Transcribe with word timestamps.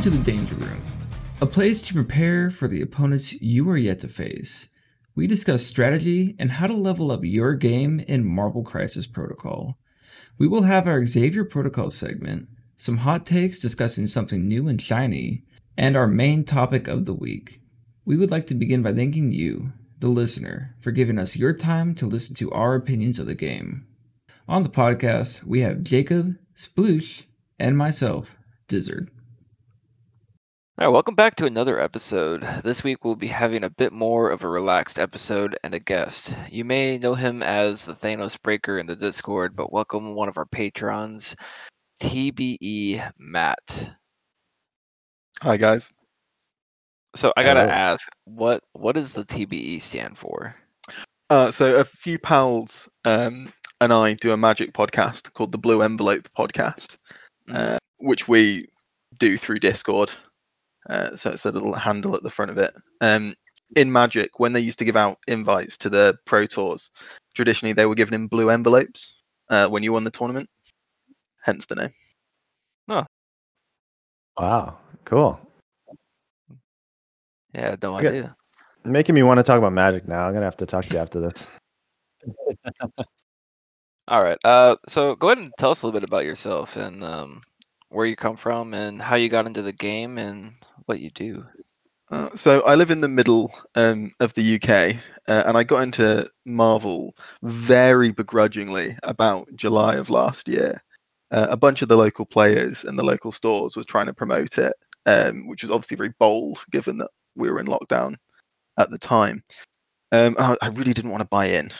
Welcome 0.00 0.12
to 0.12 0.18
the 0.18 0.32
Danger 0.32 0.54
Room, 0.54 0.80
a 1.42 1.46
place 1.46 1.82
to 1.82 1.92
prepare 1.92 2.50
for 2.50 2.66
the 2.66 2.80
opponents 2.80 3.34
you 3.34 3.68
are 3.68 3.76
yet 3.76 4.00
to 4.00 4.08
face. 4.08 4.70
We 5.14 5.26
discuss 5.26 5.62
strategy 5.62 6.34
and 6.38 6.52
how 6.52 6.68
to 6.68 6.72
level 6.72 7.12
up 7.12 7.20
your 7.22 7.52
game 7.52 8.00
in 8.08 8.24
Marvel 8.24 8.62
Crisis 8.62 9.06
Protocol. 9.06 9.76
We 10.38 10.48
will 10.48 10.62
have 10.62 10.88
our 10.88 11.04
Xavier 11.04 11.44
Protocol 11.44 11.90
segment, 11.90 12.48
some 12.78 12.96
hot 12.96 13.26
takes 13.26 13.58
discussing 13.58 14.06
something 14.06 14.48
new 14.48 14.68
and 14.68 14.80
shiny, 14.80 15.44
and 15.76 15.98
our 15.98 16.06
main 16.06 16.44
topic 16.44 16.88
of 16.88 17.04
the 17.04 17.12
week. 17.12 17.60
We 18.06 18.16
would 18.16 18.30
like 18.30 18.46
to 18.46 18.54
begin 18.54 18.82
by 18.82 18.94
thanking 18.94 19.32
you, 19.32 19.74
the 19.98 20.08
listener, 20.08 20.76
for 20.80 20.92
giving 20.92 21.18
us 21.18 21.36
your 21.36 21.52
time 21.52 21.94
to 21.96 22.06
listen 22.06 22.34
to 22.36 22.50
our 22.52 22.74
opinions 22.74 23.18
of 23.18 23.26
the 23.26 23.34
game. 23.34 23.86
On 24.48 24.62
the 24.62 24.70
podcast, 24.70 25.44
we 25.44 25.60
have 25.60 25.82
Jacob, 25.82 26.38
Sploosh, 26.56 27.24
and 27.58 27.76
myself, 27.76 28.38
Dizzard. 28.66 29.10
All 30.80 30.86
right, 30.86 30.92
welcome 30.94 31.14
back 31.14 31.36
to 31.36 31.44
another 31.44 31.78
episode. 31.78 32.40
This 32.62 32.82
week 32.82 33.04
we'll 33.04 33.14
be 33.14 33.26
having 33.26 33.64
a 33.64 33.68
bit 33.68 33.92
more 33.92 34.30
of 34.30 34.44
a 34.44 34.48
relaxed 34.48 34.98
episode 34.98 35.54
and 35.62 35.74
a 35.74 35.78
guest. 35.78 36.34
You 36.48 36.64
may 36.64 36.96
know 36.96 37.14
him 37.14 37.42
as 37.42 37.84
the 37.84 37.92
Thanos 37.92 38.40
Breaker 38.40 38.78
in 38.78 38.86
the 38.86 38.96
Discord, 38.96 39.54
but 39.54 39.74
welcome 39.74 40.14
one 40.14 40.30
of 40.30 40.38
our 40.38 40.46
patrons, 40.46 41.36
TBE 42.02 43.12
Matt. 43.18 43.90
Hi 45.42 45.58
guys. 45.58 45.92
So 47.14 47.30
I 47.36 47.42
gotta 47.42 47.60
Hello. 47.60 47.72
ask, 47.72 48.08
what 48.24 48.62
what 48.72 48.94
does 48.94 49.12
the 49.12 49.24
TBE 49.24 49.82
stand 49.82 50.16
for? 50.16 50.56
Uh, 51.28 51.50
so 51.50 51.76
a 51.76 51.84
few 51.84 52.18
pals 52.18 52.88
um, 53.04 53.52
and 53.82 53.92
I 53.92 54.14
do 54.14 54.32
a 54.32 54.36
magic 54.38 54.72
podcast 54.72 55.30
called 55.34 55.52
the 55.52 55.58
Blue 55.58 55.82
Envelope 55.82 56.26
Podcast, 56.34 56.96
uh, 57.52 57.76
which 57.98 58.28
we 58.28 58.66
do 59.18 59.36
through 59.36 59.58
Discord. 59.58 60.10
Uh, 60.88 61.14
so 61.14 61.30
it's 61.30 61.44
a 61.44 61.50
little 61.50 61.74
handle 61.74 62.16
at 62.16 62.22
the 62.22 62.30
front 62.30 62.50
of 62.50 62.58
it. 62.58 62.74
Um, 63.00 63.34
in 63.76 63.92
Magic, 63.92 64.40
when 64.40 64.52
they 64.52 64.60
used 64.60 64.78
to 64.80 64.84
give 64.84 64.96
out 64.96 65.18
invites 65.28 65.76
to 65.78 65.88
the 65.88 66.18
Pro 66.24 66.46
Tours, 66.46 66.90
traditionally 67.34 67.72
they 67.72 67.86
were 67.86 67.94
given 67.94 68.14
in 68.14 68.26
blue 68.26 68.50
envelopes 68.50 69.14
uh, 69.50 69.68
when 69.68 69.82
you 69.82 69.92
won 69.92 70.04
the 70.04 70.10
tournament. 70.10 70.48
Hence 71.42 71.66
the 71.66 71.76
name. 71.76 71.90
No 72.88 73.04
wow, 74.40 74.76
cool. 75.04 75.38
Yeah, 77.54 77.76
no 77.82 77.96
Okay. 77.96 78.08
idea. 78.08 78.36
Making 78.84 79.14
me 79.14 79.22
want 79.22 79.38
to 79.38 79.42
talk 79.44 79.58
about 79.58 79.72
magic 79.72 80.08
now. 80.08 80.26
I'm 80.26 80.32
gonna 80.32 80.46
have 80.46 80.56
to 80.58 80.66
talk 80.66 80.86
to 80.86 80.94
you 80.94 80.98
after 81.00 81.20
this. 81.20 81.46
All 84.08 84.22
right. 84.22 84.38
Uh, 84.44 84.76
so 84.88 85.14
go 85.14 85.28
ahead 85.28 85.38
and 85.38 85.52
tell 85.58 85.70
us 85.70 85.82
a 85.82 85.86
little 85.86 86.00
bit 86.00 86.08
about 86.08 86.24
yourself 86.24 86.76
and 86.76 87.04
um, 87.04 87.42
where 87.90 88.06
you 88.06 88.16
come 88.16 88.36
from 88.36 88.74
and 88.74 89.00
how 89.00 89.16
you 89.16 89.28
got 89.28 89.46
into 89.46 89.62
the 89.62 89.72
game 89.72 90.18
and 90.18 90.54
what 90.90 90.98
you 90.98 91.10
do. 91.10 91.46
Uh, 92.10 92.28
so 92.34 92.62
I 92.62 92.74
live 92.74 92.90
in 92.90 93.00
the 93.00 93.08
middle 93.08 93.52
um, 93.76 94.10
of 94.18 94.34
the 94.34 94.56
UK, 94.56 94.96
uh, 95.28 95.44
and 95.46 95.56
I 95.56 95.62
got 95.62 95.84
into 95.84 96.28
Marvel 96.44 97.14
very 97.44 98.10
begrudgingly 98.10 98.96
about 99.04 99.46
July 99.54 99.94
of 99.94 100.10
last 100.10 100.48
year. 100.48 100.82
Uh, 101.30 101.46
a 101.48 101.56
bunch 101.56 101.80
of 101.80 101.88
the 101.88 101.96
local 101.96 102.26
players 102.26 102.82
and 102.84 102.98
the 102.98 103.04
local 103.04 103.30
stores 103.30 103.76
was 103.76 103.86
trying 103.86 104.06
to 104.06 104.12
promote 104.12 104.58
it, 104.58 104.72
um, 105.06 105.46
which 105.46 105.62
was 105.62 105.70
obviously 105.70 105.96
very 105.96 106.12
bold 106.18 106.58
given 106.72 106.98
that 106.98 107.10
we 107.36 107.48
were 107.48 107.60
in 107.60 107.66
lockdown 107.66 108.16
at 108.76 108.90
the 108.90 108.98
time. 108.98 109.40
Um, 110.10 110.34
I, 110.40 110.56
I 110.60 110.68
really 110.70 110.92
didn't 110.92 111.12
want 111.12 111.20
to 111.20 111.28
buy 111.28 111.46
in. 111.46 111.70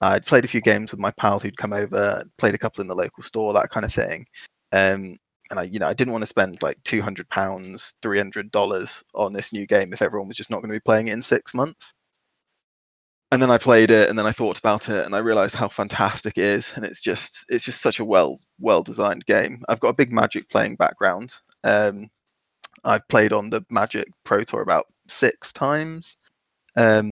I'd 0.00 0.24
played 0.24 0.46
a 0.46 0.48
few 0.48 0.62
games 0.62 0.90
with 0.90 1.00
my 1.00 1.10
pal 1.18 1.38
who'd 1.38 1.58
come 1.58 1.74
over, 1.74 2.24
played 2.38 2.54
a 2.54 2.58
couple 2.58 2.80
in 2.80 2.88
the 2.88 2.94
local 2.94 3.22
store, 3.22 3.52
that 3.52 3.68
kind 3.68 3.84
of 3.84 3.92
thing. 3.92 4.24
Um, 4.72 5.18
and 5.54 5.60
I, 5.60 5.70
you 5.70 5.78
know, 5.78 5.86
I 5.86 5.94
didn't 5.94 6.12
want 6.12 6.22
to 6.22 6.28
spend 6.28 6.62
like 6.62 6.82
two 6.82 7.00
hundred 7.00 7.28
pounds, 7.30 7.94
three 8.02 8.18
hundred 8.18 8.50
dollars 8.50 9.04
on 9.14 9.32
this 9.32 9.52
new 9.52 9.66
game 9.66 9.92
if 9.92 10.02
everyone 10.02 10.26
was 10.26 10.36
just 10.36 10.50
not 10.50 10.60
going 10.60 10.70
to 10.70 10.76
be 10.76 10.80
playing 10.80 11.08
it 11.08 11.12
in 11.12 11.22
six 11.22 11.54
months. 11.54 11.94
And 13.30 13.40
then 13.40 13.50
I 13.50 13.58
played 13.58 13.90
it, 13.90 14.08
and 14.10 14.18
then 14.18 14.26
I 14.26 14.32
thought 14.32 14.58
about 14.58 14.88
it, 14.88 15.06
and 15.06 15.14
I 15.14 15.18
realized 15.18 15.54
how 15.54 15.68
fantastic 15.68 16.38
it 16.38 16.44
is, 16.44 16.72
and 16.74 16.84
it's 16.84 17.00
just, 17.00 17.44
it's 17.48 17.64
just 17.64 17.80
such 17.80 17.98
a 18.00 18.04
well, 18.04 18.38
well 18.60 18.82
designed 18.82 19.26
game. 19.26 19.62
I've 19.68 19.80
got 19.80 19.88
a 19.88 19.94
big 19.94 20.12
Magic 20.12 20.48
playing 20.50 20.76
background. 20.76 21.34
Um, 21.64 22.08
I've 22.84 23.06
played 23.08 23.32
on 23.32 23.50
the 23.50 23.64
Magic 23.70 24.08
Pro 24.24 24.42
Tour 24.42 24.62
about 24.62 24.86
six 25.08 25.52
times. 25.52 26.16
Um, 26.76 27.10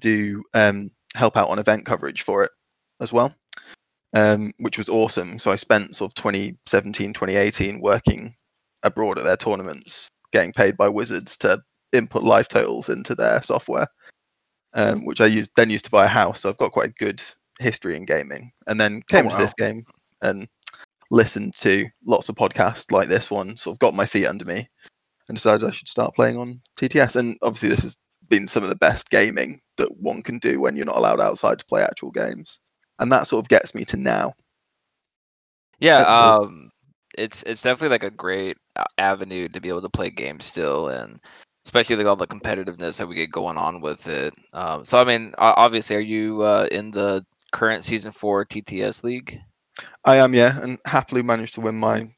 do 0.00 0.42
um, 0.54 0.90
help 1.14 1.36
out 1.36 1.48
on 1.48 1.58
event 1.58 1.84
coverage 1.86 2.22
for 2.22 2.44
it 2.44 2.52
as 3.00 3.12
well 3.12 3.34
um, 4.14 4.52
which 4.58 4.78
was 4.78 4.88
awesome. 4.88 5.38
So 5.38 5.50
I 5.50 5.56
spent 5.56 5.96
sort 5.96 6.10
of 6.10 6.14
2017, 6.14 7.12
2018 7.12 7.80
working 7.80 8.34
abroad 8.82 9.18
at 9.18 9.24
their 9.24 9.36
tournaments, 9.36 10.10
getting 10.32 10.52
paid 10.52 10.76
by 10.76 10.88
Wizards 10.88 11.36
to 11.38 11.60
input 11.92 12.22
life 12.22 12.48
totals 12.48 12.88
into 12.88 13.14
their 13.14 13.42
software, 13.42 13.86
um, 14.74 15.04
which 15.04 15.20
I 15.20 15.26
used 15.26 15.50
then 15.56 15.70
used 15.70 15.84
to 15.86 15.90
buy 15.90 16.04
a 16.04 16.08
house. 16.08 16.40
So 16.40 16.48
I've 16.48 16.58
got 16.58 16.72
quite 16.72 16.90
a 16.90 17.04
good 17.04 17.22
history 17.58 17.96
in 17.96 18.04
gaming. 18.04 18.52
And 18.66 18.80
then 18.80 19.02
came 19.08 19.26
Oh, 19.26 19.30
to 19.30 19.36
this 19.36 19.54
game 19.54 19.84
and 20.22 20.48
listened 21.10 21.54
to 21.56 21.86
lots 22.06 22.28
of 22.28 22.36
podcasts 22.36 22.90
like 22.90 23.08
this 23.08 23.30
one, 23.30 23.56
sort 23.56 23.74
of 23.74 23.80
got 23.80 23.94
my 23.94 24.06
feet 24.06 24.26
under 24.26 24.44
me 24.44 24.68
and 25.28 25.36
decided 25.36 25.66
I 25.66 25.72
should 25.72 25.88
start 25.88 26.14
playing 26.14 26.36
on 26.36 26.60
TTS. 26.78 27.16
And 27.16 27.36
obviously 27.42 27.68
this 27.68 27.82
has 27.82 27.96
been 28.28 28.46
some 28.46 28.62
of 28.62 28.68
the 28.68 28.76
best 28.76 29.10
gaming 29.10 29.60
that 29.76 29.96
one 29.98 30.22
can 30.22 30.38
do 30.38 30.60
when 30.60 30.76
you're 30.76 30.86
not 30.86 30.96
allowed 30.96 31.20
outside 31.20 31.58
to 31.58 31.66
play 31.66 31.82
actual 31.82 32.10
games 32.10 32.60
and 33.00 33.10
that 33.10 33.26
sort 33.26 33.44
of 33.44 33.48
gets 33.48 33.74
me 33.74 33.84
to 33.86 33.96
now. 33.96 34.34
Yeah, 35.80 36.02
um, 36.02 36.70
it's 37.18 37.42
it's 37.44 37.62
definitely 37.62 37.88
like 37.88 38.04
a 38.04 38.10
great 38.10 38.56
uh, 38.76 38.84
avenue 38.98 39.48
to 39.48 39.60
be 39.60 39.68
able 39.68 39.82
to 39.82 39.88
play 39.88 40.10
games 40.10 40.44
still, 40.44 40.88
and 40.88 41.18
especially 41.64 41.96
like 41.96 42.06
all 42.06 42.16
the 42.16 42.26
competitiveness 42.26 42.98
that 42.98 43.08
we 43.08 43.14
get 43.14 43.32
going 43.32 43.56
on 43.56 43.80
with 43.80 44.06
it. 44.06 44.34
Um, 44.52 44.84
so 44.84 44.98
I 44.98 45.04
mean, 45.04 45.34
obviously, 45.38 45.96
are 45.96 46.00
you 46.00 46.42
uh, 46.42 46.68
in 46.70 46.90
the 46.90 47.24
current 47.52 47.84
season 47.84 48.12
four 48.12 48.44
TTS 48.44 49.02
league? 49.02 49.38
I 50.04 50.16
am, 50.16 50.34
yeah, 50.34 50.60
and 50.60 50.78
happily 50.84 51.22
managed 51.22 51.54
to 51.54 51.62
win 51.62 51.76
my 51.76 52.10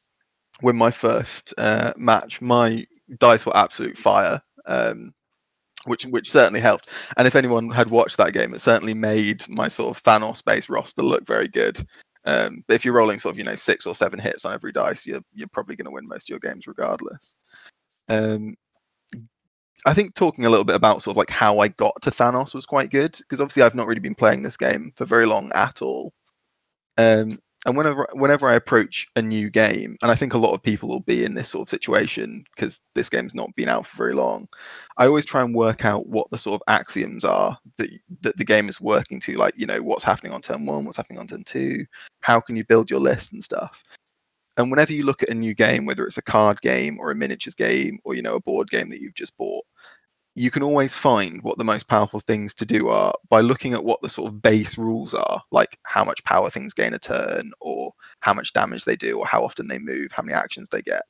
win 0.61 0.75
my 0.75 0.91
first 0.91 1.53
uh, 1.57 1.93
match. 1.95 2.41
My 2.41 2.85
dice 3.17 3.45
were 3.45 3.55
absolute 3.55 3.97
fire, 3.97 4.41
um, 4.65 5.13
which 5.85 6.05
which 6.05 6.31
certainly 6.31 6.59
helped. 6.59 6.89
And 7.17 7.27
if 7.27 7.35
anyone 7.35 7.69
had 7.69 7.89
watched 7.89 8.17
that 8.17 8.33
game, 8.33 8.53
it 8.53 8.61
certainly 8.61 8.93
made 8.93 9.47
my 9.49 9.67
sort 9.67 9.95
of 9.95 10.03
Thanos-based 10.03 10.69
roster 10.69 11.03
look 11.03 11.25
very 11.25 11.47
good. 11.47 11.79
Um, 12.25 12.63
but 12.67 12.75
if 12.75 12.85
you're 12.85 12.93
rolling 12.93 13.19
sort 13.19 13.33
of 13.33 13.37
you 13.37 13.43
know 13.43 13.55
six 13.55 13.85
or 13.85 13.95
seven 13.95 14.19
hits 14.19 14.45
on 14.45 14.53
every 14.53 14.71
dice, 14.71 15.05
you're 15.05 15.23
you're 15.33 15.47
probably 15.49 15.75
going 15.75 15.85
to 15.85 15.91
win 15.91 16.07
most 16.07 16.29
of 16.29 16.29
your 16.29 16.39
games 16.39 16.67
regardless. 16.67 17.35
Um, 18.09 18.55
I 19.85 19.93
think 19.93 20.15
talking 20.15 20.45
a 20.45 20.49
little 20.49 20.63
bit 20.63 20.75
about 20.75 21.01
sort 21.01 21.13
of 21.13 21.17
like 21.17 21.29
how 21.29 21.59
I 21.59 21.67
got 21.67 22.01
to 22.03 22.11
Thanos 22.11 22.55
was 22.55 22.65
quite 22.65 22.89
good 22.89 23.17
because 23.17 23.41
obviously 23.41 23.63
I've 23.63 23.75
not 23.75 23.87
really 23.87 23.99
been 23.99 24.15
playing 24.15 24.43
this 24.43 24.55
game 24.55 24.93
for 24.95 25.05
very 25.05 25.25
long 25.25 25.51
at 25.53 25.81
all. 25.81 26.13
Um, 26.97 27.39
and 27.65 27.77
whenever 27.77 28.07
whenever 28.13 28.49
I 28.49 28.55
approach 28.55 29.07
a 29.15 29.21
new 29.21 29.49
game, 29.49 29.97
and 30.01 30.11
I 30.11 30.15
think 30.15 30.33
a 30.33 30.37
lot 30.37 30.53
of 30.53 30.61
people 30.61 30.89
will 30.89 30.99
be 30.99 31.23
in 31.23 31.33
this 31.33 31.49
sort 31.49 31.67
of 31.67 31.69
situation 31.69 32.43
because 32.53 32.81
this 32.93 33.09
game's 33.09 33.33
not 33.33 33.55
been 33.55 33.69
out 33.69 33.87
for 33.87 33.97
very 33.97 34.13
long, 34.13 34.47
I 34.97 35.07
always 35.07 35.25
try 35.25 35.41
and 35.41 35.55
work 35.55 35.85
out 35.85 36.07
what 36.07 36.29
the 36.29 36.37
sort 36.37 36.61
of 36.61 36.73
axioms 36.73 37.23
are 37.23 37.57
that 37.77 37.89
that 38.21 38.37
the 38.37 38.45
game 38.45 38.67
is 38.67 38.81
working 38.81 39.19
to, 39.21 39.37
like 39.37 39.53
you 39.57 39.65
know 39.65 39.81
what's 39.81 40.03
happening 40.03 40.33
on 40.33 40.41
turn 40.41 40.65
one, 40.65 40.85
what's 40.85 40.97
happening 40.97 41.19
on 41.19 41.27
turn 41.27 41.43
two, 41.43 41.85
how 42.21 42.41
can 42.41 42.55
you 42.57 42.65
build 42.65 42.89
your 42.89 42.99
list 42.99 43.33
and 43.33 43.43
stuff. 43.43 43.81
And 44.57 44.69
whenever 44.69 44.93
you 44.93 45.03
look 45.03 45.23
at 45.23 45.29
a 45.29 45.33
new 45.33 45.55
game, 45.55 45.85
whether 45.85 46.05
it's 46.05 46.19
a 46.19 46.21
card 46.21 46.61
game 46.61 46.97
or 46.99 47.11
a 47.11 47.15
miniatures 47.15 47.55
game 47.55 47.99
or 48.03 48.13
you 48.13 48.21
know 48.21 48.35
a 48.35 48.41
board 48.41 48.69
game 48.69 48.89
that 48.89 49.01
you've 49.01 49.15
just 49.15 49.35
bought, 49.37 49.65
you 50.35 50.49
can 50.49 50.63
always 50.63 50.95
find 50.95 51.43
what 51.43 51.57
the 51.57 51.63
most 51.63 51.87
powerful 51.87 52.19
things 52.19 52.53
to 52.55 52.65
do 52.65 52.89
are 52.89 53.13
by 53.29 53.41
looking 53.41 53.73
at 53.73 53.83
what 53.83 54.01
the 54.01 54.09
sort 54.09 54.31
of 54.31 54.41
base 54.41 54.77
rules 54.77 55.13
are, 55.13 55.41
like 55.51 55.77
how 55.83 56.03
much 56.03 56.23
power 56.23 56.49
things 56.49 56.73
gain 56.73 56.93
a 56.93 56.99
turn, 56.99 57.51
or 57.61 57.91
how 58.21 58.33
much 58.33 58.53
damage 58.53 58.85
they 58.85 58.95
do, 58.95 59.19
or 59.19 59.25
how 59.27 59.43
often 59.43 59.67
they 59.67 59.77
move, 59.77 60.11
how 60.11 60.23
many 60.23 60.33
actions 60.33 60.69
they 60.69 60.81
get, 60.81 61.03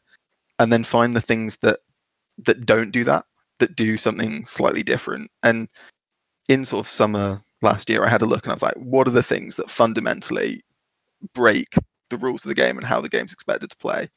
and 0.60 0.74
then 0.74 0.84
find 0.84 1.16
the 1.16 1.22
things 1.22 1.58
that 1.58 1.80
that 2.46 2.66
don't 2.66 2.92
do 2.92 3.04
that, 3.06 3.26
that 3.60 3.76
do 3.76 3.96
something 3.96 4.46
slightly 4.46 4.84
different. 4.84 5.32
And 5.44 5.70
in 6.50 6.66
sort 6.66 6.86
of 6.86 6.92
summer 6.92 7.42
last 7.62 7.90
year, 7.90 8.04
I 8.04 8.10
had 8.10 8.24
a 8.24 8.26
look 8.26 8.44
and 8.44 8.52
I 8.52 8.56
was 8.56 8.64
like, 8.64 8.76
what 8.76 9.08
are 9.08 9.12
the 9.12 9.24
things 9.24 9.56
that 9.56 9.70
fundamentally 9.70 10.64
break 11.34 11.76
the 12.10 12.18
rules 12.18 12.44
of 12.44 12.50
the 12.50 12.56
game 12.56 12.78
and 12.78 12.86
how 12.86 13.00
the 13.00 13.10
game's 13.10 13.32
expected 13.32 13.70
to 13.70 13.78
play? 13.78 14.10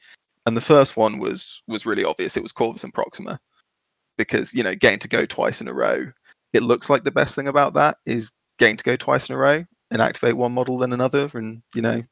And 0.47 0.57
the 0.57 0.61
first 0.61 0.97
one 0.97 1.19
was 1.19 1.63
was 1.69 1.87
really 1.87 2.05
obvious. 2.05 2.37
It 2.37 2.43
was 2.43 2.53
Corvus 2.53 2.83
and 2.83 2.95
Proxima 2.95 3.39
because 4.17 4.55
you 4.55 4.63
know 4.63 4.75
getting 4.75 4.99
to 4.99 5.09
go 5.09 5.27
twice 5.27 5.61
in 5.61 5.69
a 5.69 5.75
row 5.75 6.11
it 6.53 6.63
looks 6.63 6.89
like 6.89 7.05
the 7.05 7.11
best 7.11 7.35
thing 7.35 7.49
about 7.49 7.75
that 7.75 7.97
is 8.07 8.33
getting 8.59 8.77
to 8.77 8.85
go 8.85 8.97
twice 8.97 9.29
in 9.29 9.35
a 9.35 9.39
row 9.39 9.65
and 9.91 10.03
activate 10.03 10.37
one 10.37 10.53
model 10.53 10.79
then 10.79 10.93
another 10.93 11.31
and 11.35 11.63
you 11.75 11.83
know 11.83 12.03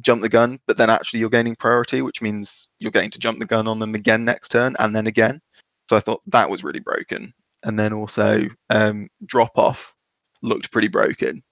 jump 0.00 0.22
the 0.22 0.28
gun 0.28 0.58
but 0.66 0.76
then 0.76 0.90
actually 0.90 1.20
you're 1.20 1.30
gaining 1.30 1.56
priority 1.56 2.02
which 2.02 2.20
means 2.20 2.68
you're 2.78 2.90
getting 2.90 3.10
to 3.10 3.18
jump 3.18 3.38
the 3.38 3.46
gun 3.46 3.66
on 3.66 3.78
them 3.78 3.94
again 3.94 4.24
next 4.24 4.48
turn 4.48 4.76
and 4.78 4.94
then 4.94 5.06
again. 5.06 5.40
So 5.88 5.96
i 5.96 6.00
thought 6.00 6.22
that 6.26 6.50
was 6.50 6.64
really 6.64 6.80
broken. 6.80 7.32
And 7.62 7.78
then 7.78 7.92
also 7.92 8.46
um, 8.70 9.08
drop 9.24 9.56
off 9.56 9.94
looked 10.42 10.70
pretty 10.70 10.88
broken. 10.88 11.42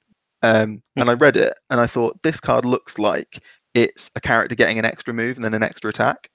Um, 0.43 0.83
and 0.97 1.09
i 1.09 1.15
read 1.15 1.37
it 1.37 1.55
and 1.71 1.81
i 1.81 1.87
thought 1.87 2.23
this 2.23 2.39
card 2.39 2.67
looks 2.67 2.99
like 2.99 3.43
it's 3.73 4.11
a 4.15 4.21
character 4.21 4.55
getting 4.55 4.79
an 4.79 4.85
extra 4.85 5.15
move 5.15 5.37
and 5.37 5.45
then 5.45 5.55
an 5.55 5.63
extra 5.63 5.89
attack 5.89 6.29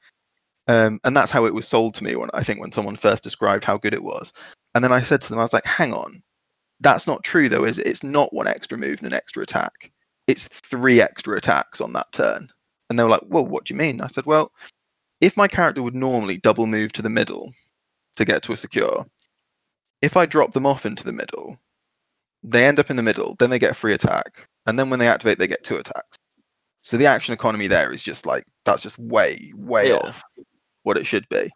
Um, 0.69 1.01
and 1.03 1.17
that's 1.17 1.31
how 1.31 1.45
it 1.45 1.53
was 1.55 1.67
sold 1.67 1.95
to 1.95 2.03
me 2.03 2.15
when 2.15 2.29
I 2.31 2.43
think 2.43 2.59
when 2.59 2.71
someone 2.71 2.95
first 2.95 3.23
described 3.23 3.65
how 3.65 3.79
good 3.79 3.95
it 3.95 4.03
was. 4.03 4.31
And 4.75 4.83
then 4.83 4.91
I 4.91 5.01
said 5.01 5.19
to 5.21 5.29
them, 5.29 5.39
I 5.39 5.41
was 5.41 5.51
like, 5.51 5.65
hang 5.65 5.95
on, 5.95 6.21
that's 6.79 7.07
not 7.07 7.23
true 7.23 7.49
though, 7.49 7.63
is 7.63 7.79
it? 7.79 7.87
It's 7.87 8.03
not 8.03 8.33
one 8.33 8.47
extra 8.47 8.77
move 8.77 8.99
and 8.99 9.07
an 9.07 9.13
extra 9.13 9.41
attack. 9.41 9.91
It's 10.27 10.47
three 10.47 11.01
extra 11.01 11.35
attacks 11.35 11.81
on 11.81 11.93
that 11.93 12.11
turn. 12.11 12.51
And 12.87 12.99
they 12.99 13.03
were 13.03 13.09
like, 13.09 13.23
well, 13.25 13.47
what 13.47 13.65
do 13.65 13.73
you 13.73 13.79
mean? 13.79 13.99
I 13.99 14.07
said, 14.09 14.27
well, 14.27 14.51
if 15.21 15.35
my 15.35 15.47
character 15.47 15.81
would 15.81 15.95
normally 15.95 16.37
double 16.37 16.67
move 16.67 16.91
to 16.93 17.01
the 17.01 17.09
middle 17.09 17.51
to 18.17 18.23
get 18.23 18.43
to 18.43 18.53
a 18.53 18.57
secure, 18.57 19.07
if 20.03 20.15
I 20.15 20.27
drop 20.27 20.53
them 20.53 20.67
off 20.67 20.85
into 20.85 21.03
the 21.03 21.11
middle, 21.11 21.57
they 22.43 22.67
end 22.67 22.77
up 22.79 22.91
in 22.91 22.95
the 22.95 23.03
middle, 23.03 23.35
then 23.39 23.49
they 23.49 23.57
get 23.57 23.71
a 23.71 23.73
free 23.73 23.95
attack. 23.95 24.47
And 24.67 24.77
then 24.77 24.91
when 24.91 24.99
they 24.99 25.07
activate, 25.07 25.39
they 25.39 25.47
get 25.47 25.63
two 25.63 25.77
attacks. 25.77 26.15
So 26.81 26.95
the 26.95 27.07
action 27.07 27.33
economy 27.33 27.65
there 27.65 27.91
is 27.91 28.03
just 28.03 28.27
like, 28.27 28.43
that's 28.65 28.83
just 28.83 28.99
way, 28.99 29.51
way 29.55 29.89
Yeah. 29.89 29.95
off 29.95 30.23
what 30.83 30.97
it 30.97 31.05
should 31.05 31.27
be. 31.29 31.49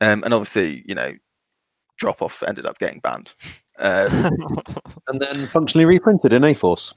Um, 0.00 0.22
and 0.24 0.34
obviously, 0.34 0.84
you 0.86 0.94
know, 0.94 1.12
drop 1.98 2.22
off 2.22 2.42
ended 2.46 2.66
up 2.66 2.78
getting 2.78 3.00
banned. 3.00 3.34
Um, 3.78 4.30
And 5.08 5.20
then 5.20 5.46
functionally 5.48 5.84
reprinted 5.84 6.32
in 6.32 6.44
A 6.44 6.54
Force. 6.54 6.94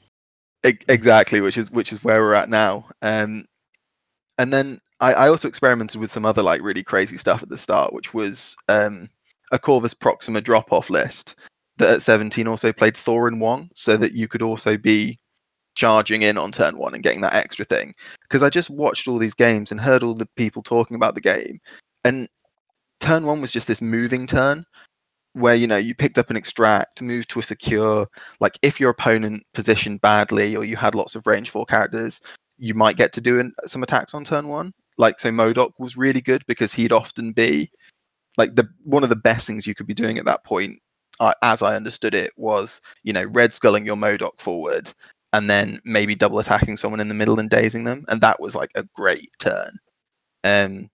E- 0.66 0.78
exactly, 0.88 1.42
which 1.42 1.58
is 1.58 1.72
which 1.72 1.92
is 1.92 2.04
where 2.04 2.22
we're 2.22 2.34
at 2.34 2.50
now. 2.50 2.86
Um, 3.02 3.46
and 4.38 4.54
then 4.54 4.80
I, 5.00 5.14
I 5.14 5.30
also 5.30 5.48
experimented 5.48 6.00
with 6.00 6.12
some 6.12 6.26
other 6.26 6.44
like 6.44 6.62
really 6.62 6.84
crazy 6.84 7.18
stuff 7.18 7.44
at 7.44 7.50
the 7.50 7.58
start, 7.58 7.94
which 7.94 8.14
was 8.14 8.56
um, 8.70 9.10
a 9.52 9.60
Corvus 9.60 9.94
Proxima 9.94 10.40
drop 10.40 10.72
off 10.72 10.90
list 10.90 11.36
that 11.78 11.96
at 11.96 12.02
17 12.02 12.48
also 12.48 12.72
played 12.72 12.94
Thorin 12.94 13.40
Wong, 13.40 13.70
so 13.74 13.98
that 13.98 14.14
you 14.14 14.28
could 14.28 14.42
also 14.42 14.78
be 14.78 15.20
charging 15.76 16.24
in 16.24 16.38
on 16.38 16.52
turn 16.52 16.78
one 16.78 16.94
and 16.94 17.04
getting 17.04 17.22
that 17.22 17.34
extra 17.36 17.66
thing. 17.66 17.94
Because 18.22 18.42
I 18.44 18.50
just 18.50 18.70
watched 18.70 19.08
all 19.08 19.18
these 19.18 19.34
games 19.34 19.72
and 19.72 19.80
heard 19.80 20.04
all 20.04 20.14
the 20.16 20.28
people 20.36 20.64
talking 20.64 20.96
about 20.96 21.16
the 21.16 21.22
game, 21.22 21.60
and 22.04 22.28
turn 23.00 23.26
one 23.26 23.42
was 23.42 23.52
just 23.52 23.68
this 23.68 23.82
moving 23.82 24.26
turn 24.26 24.66
where 25.36 25.56
you 25.56 25.68
know 25.68 25.78
you 25.78 25.94
picked 25.94 26.18
up 26.18 26.30
an 26.30 26.38
extract, 26.38 27.02
moved 27.02 27.30
to 27.30 27.40
a 27.40 27.44
secure, 27.44 28.08
like 28.40 28.58
if 28.62 28.80
your 28.80 28.90
opponent 28.90 29.44
positioned 29.54 30.02
badly 30.02 30.56
or 30.56 30.64
you 30.64 30.78
had 30.78 30.96
lots 30.96 31.14
of 31.14 31.28
range 31.28 31.50
four 31.50 31.66
characters, 31.66 32.22
you 32.58 32.74
might 32.74 32.96
get 32.96 33.12
to 33.14 33.22
do 33.22 33.40
an, 33.40 33.54
some 33.66 33.84
attacks 33.84 34.14
on 34.14 34.24
turn 34.24 34.48
one. 34.48 34.74
Like 34.98 35.20
so, 35.20 35.30
MODOK 35.30 35.72
was 35.78 35.98
really 35.98 36.22
good 36.22 36.44
because 36.48 36.74
he'd 36.74 36.94
often 36.94 37.34
be 37.34 37.70
like 38.38 38.56
the 38.56 38.68
one 38.86 39.04
of 39.04 39.10
the 39.10 39.16
best 39.18 39.46
things 39.46 39.68
you 39.68 39.76
could 39.76 39.88
be 39.88 39.94
doing 39.94 40.18
at 40.18 40.26
that 40.26 40.46
point, 40.46 40.80
uh, 41.20 41.34
as 41.42 41.62
I 41.62 41.76
understood 41.76 42.16
it, 42.16 42.32
was 42.38 42.80
you 43.04 43.12
know 43.12 43.26
red 43.26 43.54
sculling 43.54 43.86
your 43.86 43.98
MODOK 43.98 44.40
forward 44.40 44.94
and 45.34 45.50
then 45.50 45.80
maybe 45.84 46.16
double 46.16 46.40
attacking 46.40 46.78
someone 46.78 47.00
in 47.00 47.10
the 47.10 47.14
middle 47.14 47.40
and 47.40 47.50
dazing 47.50 47.84
them, 47.84 48.06
and 48.08 48.22
that 48.22 48.40
was 48.40 48.56
like 48.56 48.72
a 48.76 48.84
great 48.96 49.30
turn. 49.40 49.78
Um, 50.44 50.90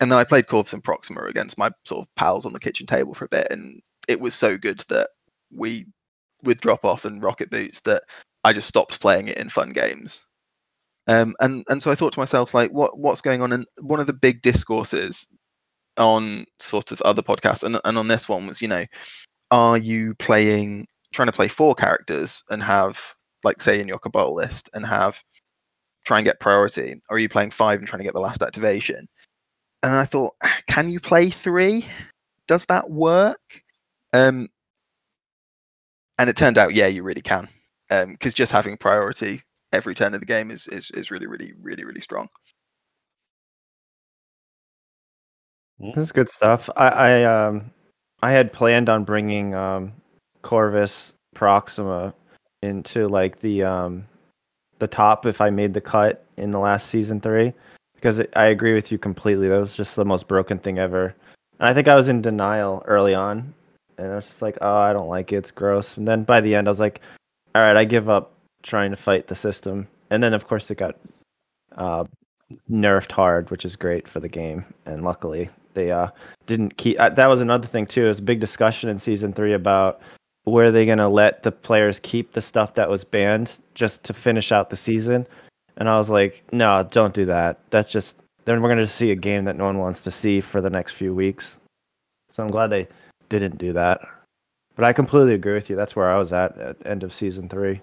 and 0.00 0.10
then 0.10 0.18
I 0.18 0.24
played 0.24 0.46
Corvus 0.46 0.72
and 0.72 0.82
Proxima 0.82 1.22
against 1.24 1.58
my 1.58 1.70
sort 1.84 2.02
of 2.02 2.14
pals 2.16 2.46
on 2.46 2.52
the 2.52 2.60
kitchen 2.60 2.86
table 2.86 3.14
for 3.14 3.26
a 3.26 3.28
bit, 3.28 3.48
and 3.50 3.82
it 4.08 4.20
was 4.20 4.34
so 4.34 4.56
good 4.56 4.84
that 4.88 5.08
we 5.54 5.86
with 6.42 6.60
drop 6.60 6.84
off 6.84 7.04
and 7.04 7.22
rocket 7.22 7.50
boots 7.50 7.80
that 7.80 8.02
I 8.44 8.52
just 8.52 8.68
stopped 8.68 9.00
playing 9.00 9.28
it 9.28 9.38
in 9.38 9.48
fun 9.48 9.70
games. 9.70 10.24
Um, 11.06 11.34
and 11.40 11.64
and 11.68 11.82
so 11.82 11.90
I 11.90 11.94
thought 11.94 12.12
to 12.14 12.20
myself, 12.20 12.54
like, 12.54 12.70
what 12.70 12.98
what's 12.98 13.20
going 13.20 13.42
on? 13.42 13.52
And 13.52 13.66
one 13.80 14.00
of 14.00 14.06
the 14.06 14.12
big 14.12 14.42
discourses 14.42 15.26
on 15.96 16.46
sort 16.60 16.92
of 16.92 17.00
other 17.02 17.22
podcasts 17.22 17.64
and, 17.64 17.80
and 17.84 17.98
on 17.98 18.08
this 18.08 18.28
one 18.28 18.46
was, 18.46 18.62
you 18.62 18.68
know, 18.68 18.84
are 19.50 19.76
you 19.76 20.14
playing 20.14 20.86
trying 21.12 21.26
to 21.26 21.32
play 21.32 21.48
four 21.48 21.74
characters 21.74 22.42
and 22.50 22.62
have 22.62 23.14
like 23.44 23.60
say 23.62 23.80
in 23.80 23.88
your 23.88 23.98
Cabal 23.98 24.34
list 24.34 24.70
and 24.74 24.86
have 24.86 25.22
try 26.04 26.18
and 26.18 26.24
get 26.24 26.40
priority, 26.40 27.00
or 27.10 27.16
are 27.16 27.18
you 27.18 27.28
playing 27.28 27.50
five 27.50 27.78
and 27.78 27.88
trying 27.88 28.00
to 28.00 28.04
get 28.04 28.14
the 28.14 28.20
last 28.20 28.42
activation? 28.42 29.08
And 29.82 29.94
I 29.94 30.04
thought, 30.04 30.34
can 30.66 30.90
you 30.90 31.00
play 31.00 31.30
three? 31.30 31.86
Does 32.46 32.66
that 32.66 32.90
work? 32.90 33.62
Um, 34.12 34.48
and 36.18 36.28
it 36.28 36.36
turned 36.36 36.58
out, 36.58 36.74
yeah, 36.74 36.86
you 36.86 37.02
really 37.02 37.22
can, 37.22 37.48
because 37.88 38.34
just 38.34 38.52
having 38.52 38.76
priority 38.76 39.42
every 39.72 39.94
turn 39.94 40.14
of 40.14 40.20
the 40.20 40.26
game 40.26 40.50
is 40.50 40.66
is 40.68 40.90
is 40.92 41.10
really, 41.10 41.26
really, 41.26 41.54
really, 41.62 41.84
really 41.84 42.00
strong. 42.00 42.28
This 45.78 46.04
is 46.04 46.12
good 46.12 46.28
stuff. 46.28 46.68
I, 46.76 46.88
I 46.88 47.24
um 47.24 47.70
I 48.20 48.32
had 48.32 48.52
planned 48.52 48.90
on 48.90 49.04
bringing 49.04 49.54
um 49.54 49.92
Corvus 50.42 51.14
Proxima 51.34 52.12
into 52.62 53.08
like 53.08 53.40
the 53.40 53.62
um 53.62 54.04
the 54.78 54.88
top 54.88 55.26
if 55.26 55.40
I 55.40 55.50
made 55.50 55.74
the 55.74 55.80
cut 55.80 56.24
in 56.36 56.50
the 56.50 56.58
last 56.58 56.88
season 56.88 57.20
three 57.20 57.52
because 57.94 58.18
it, 58.18 58.32
I 58.34 58.46
agree 58.46 58.74
with 58.74 58.90
you 58.90 58.98
completely. 58.98 59.48
That 59.48 59.60
was 59.60 59.76
just 59.76 59.94
the 59.96 60.04
most 60.04 60.26
broken 60.26 60.58
thing 60.58 60.78
ever. 60.78 61.14
And 61.58 61.68
I 61.68 61.74
think 61.74 61.86
I 61.86 61.94
was 61.94 62.08
in 62.08 62.22
denial 62.22 62.82
early 62.86 63.14
on, 63.14 63.52
and 63.98 64.10
I 64.10 64.14
was 64.14 64.26
just 64.26 64.42
like, 64.42 64.56
"Oh, 64.62 64.78
I 64.78 64.92
don't 64.92 65.08
like 65.08 65.32
it. 65.32 65.36
It's 65.36 65.50
gross." 65.50 65.96
And 65.96 66.08
then 66.08 66.24
by 66.24 66.40
the 66.40 66.54
end, 66.54 66.66
I 66.66 66.70
was 66.70 66.80
like, 66.80 67.00
"All 67.54 67.62
right, 67.62 67.76
I 67.76 67.84
give 67.84 68.08
up 68.08 68.32
trying 68.62 68.90
to 68.90 68.96
fight 68.96 69.26
the 69.26 69.34
system." 69.34 69.86
And 70.10 70.22
then 70.22 70.34
of 70.34 70.48
course 70.48 70.70
it 70.70 70.78
got 70.78 70.96
uh, 71.76 72.04
nerfed 72.70 73.12
hard, 73.12 73.50
which 73.50 73.64
is 73.64 73.76
great 73.76 74.08
for 74.08 74.20
the 74.20 74.28
game. 74.28 74.64
And 74.86 75.04
luckily, 75.04 75.50
they 75.74 75.90
uh, 75.92 76.08
didn't 76.46 76.76
keep. 76.78 76.98
Uh, 76.98 77.10
that 77.10 77.28
was 77.28 77.40
another 77.40 77.68
thing 77.68 77.86
too. 77.86 78.06
It 78.06 78.08
was 78.08 78.18
a 78.18 78.22
big 78.22 78.40
discussion 78.40 78.88
in 78.88 78.98
season 78.98 79.32
three 79.32 79.52
about 79.52 80.00
were 80.50 80.70
they 80.70 80.86
going 80.86 80.98
to 80.98 81.08
let 81.08 81.42
the 81.42 81.52
players 81.52 82.00
keep 82.00 82.32
the 82.32 82.42
stuff 82.42 82.74
that 82.74 82.90
was 82.90 83.04
banned 83.04 83.52
just 83.74 84.04
to 84.04 84.12
finish 84.12 84.52
out 84.52 84.70
the 84.70 84.76
season. 84.76 85.26
And 85.76 85.88
I 85.88 85.96
was 85.98 86.10
like, 86.10 86.42
no, 86.52 86.86
don't 86.90 87.14
do 87.14 87.24
that. 87.26 87.60
That's 87.70 87.90
just 87.90 88.20
then 88.44 88.60
we're 88.60 88.68
going 88.68 88.78
to 88.78 88.86
see 88.86 89.10
a 89.10 89.16
game 89.16 89.44
that 89.44 89.56
no 89.56 89.64
one 89.64 89.78
wants 89.78 90.02
to 90.04 90.10
see 90.10 90.40
for 90.40 90.60
the 90.60 90.70
next 90.70 90.92
few 90.92 91.14
weeks. 91.14 91.58
So 92.30 92.42
I'm 92.44 92.50
glad 92.50 92.68
they 92.68 92.88
didn't 93.28 93.58
do 93.58 93.72
that. 93.72 94.00
But 94.76 94.84
I 94.84 94.92
completely 94.92 95.34
agree 95.34 95.54
with 95.54 95.68
you. 95.68 95.76
That's 95.76 95.94
where 95.94 96.10
I 96.10 96.18
was 96.18 96.32
at 96.32 96.56
at 96.58 96.76
end 96.86 97.02
of 97.02 97.12
season 97.12 97.48
three. 97.48 97.80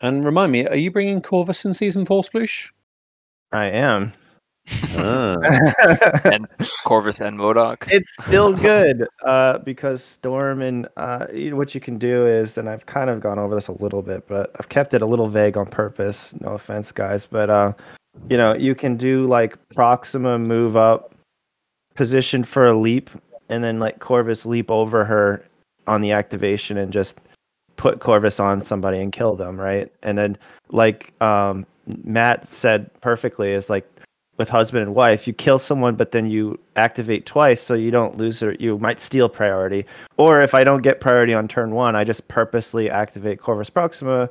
And 0.00 0.24
remind 0.24 0.52
me, 0.52 0.66
are 0.66 0.76
you 0.76 0.90
bringing 0.90 1.22
Corvus 1.22 1.64
in 1.64 1.72
season 1.72 2.04
four, 2.04 2.22
Sploosh? 2.22 2.70
I 3.52 3.66
am. 3.66 4.12
Ah. 4.96 5.36
and 6.24 6.46
Corvus 6.84 7.20
and 7.20 7.38
MODOK. 7.38 7.88
it's 7.90 8.10
still 8.24 8.52
good 8.56 9.06
uh, 9.24 9.58
because 9.58 10.02
Storm 10.02 10.62
and 10.62 10.88
uh, 10.96 11.26
you 11.32 11.50
know, 11.50 11.56
what 11.56 11.74
you 11.74 11.80
can 11.80 11.98
do 11.98 12.26
is, 12.26 12.58
and 12.58 12.68
I've 12.68 12.86
kind 12.86 13.10
of 13.10 13.20
gone 13.20 13.38
over 13.38 13.54
this 13.54 13.68
a 13.68 13.82
little 13.82 14.02
bit, 14.02 14.26
but 14.26 14.50
I've 14.58 14.68
kept 14.68 14.94
it 14.94 15.02
a 15.02 15.06
little 15.06 15.28
vague 15.28 15.56
on 15.56 15.66
purpose. 15.66 16.34
No 16.40 16.54
offense, 16.54 16.92
guys, 16.92 17.26
but 17.26 17.50
uh, 17.50 17.72
you 18.28 18.36
know 18.36 18.54
you 18.54 18.74
can 18.74 18.96
do 18.96 19.26
like 19.26 19.56
Proxima 19.74 20.38
move 20.38 20.76
up, 20.76 21.14
position 21.94 22.42
for 22.42 22.66
a 22.66 22.76
leap, 22.76 23.10
and 23.48 23.62
then 23.62 23.78
like 23.78 24.00
Corvus 24.00 24.46
leap 24.46 24.70
over 24.70 25.04
her 25.04 25.44
on 25.86 26.00
the 26.00 26.12
activation 26.12 26.78
and 26.78 26.92
just 26.92 27.18
put 27.76 28.00
Corvus 28.00 28.40
on 28.40 28.60
somebody 28.60 28.98
and 28.98 29.12
kill 29.12 29.36
them, 29.36 29.60
right? 29.60 29.92
And 30.02 30.18
then 30.18 30.38
like 30.70 31.12
um, 31.22 31.66
Matt 32.04 32.48
said 32.48 32.90
perfectly, 33.00 33.52
is 33.52 33.70
like 33.70 33.88
with 34.36 34.48
husband 34.48 34.82
and 34.82 34.94
wife, 34.94 35.26
you 35.26 35.32
kill 35.32 35.58
someone, 35.58 35.96
but 35.96 36.12
then 36.12 36.30
you 36.30 36.58
activate 36.76 37.26
twice, 37.26 37.62
so 37.62 37.74
you 37.74 37.90
don't 37.90 38.16
lose 38.16 38.40
her. 38.40 38.54
You 38.58 38.78
might 38.78 39.00
steal 39.00 39.28
priority, 39.28 39.86
or 40.16 40.42
if 40.42 40.54
I 40.54 40.64
don't 40.64 40.82
get 40.82 41.00
priority 41.00 41.34
on 41.34 41.48
turn 41.48 41.70
one, 41.70 41.96
I 41.96 42.04
just 42.04 42.28
purposely 42.28 42.90
activate 42.90 43.40
Corvus 43.40 43.70
Proxima, 43.70 44.28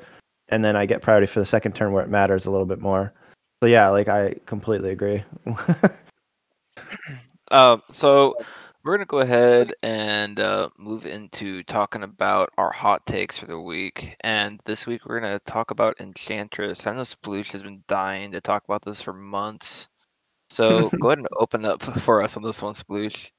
and 0.49 0.63
then 0.63 0.75
I 0.75 0.85
get 0.85 1.01
priority 1.01 1.27
for 1.27 1.39
the 1.39 1.45
second 1.45 1.75
turn 1.75 1.91
where 1.91 2.03
it 2.03 2.09
matters 2.09 2.45
a 2.45 2.51
little 2.51 2.67
bit 2.67 2.79
more. 2.79 3.13
So 3.63 3.67
yeah, 3.67 3.89
like 3.89 4.07
I 4.07 4.35
completely 4.45 4.91
agree. 4.91 5.23
Uh, 7.51 7.77
so 7.91 8.35
we're 8.83 8.95
gonna 8.95 9.05
go 9.05 9.19
ahead 9.19 9.73
and 9.83 10.39
uh, 10.39 10.69
move 10.77 11.05
into 11.05 11.63
talking 11.63 12.03
about 12.03 12.49
our 12.57 12.71
hot 12.71 13.05
takes 13.05 13.37
for 13.37 13.45
the 13.45 13.59
week. 13.59 14.15
And 14.21 14.59
this 14.65 14.85
week 14.87 15.05
we're 15.05 15.19
gonna 15.19 15.39
talk 15.39 15.71
about 15.71 15.99
Enchantress. 15.99 16.85
I 16.85 16.93
know 16.93 17.01
Sploosh 17.01 17.51
has 17.51 17.63
been 17.63 17.83
dying 17.87 18.31
to 18.31 18.41
talk 18.41 18.63
about 18.65 18.83
this 18.83 19.01
for 19.01 19.13
months. 19.13 19.87
So 20.55 20.89
go 20.99 21.09
ahead 21.09 21.17
and 21.17 21.27
open 21.37 21.65
up 21.65 21.83
for 21.83 22.23
us 22.23 22.37
on 22.37 22.43
this 22.43 22.61
one, 22.61 22.73
Sploosh. 22.73 23.29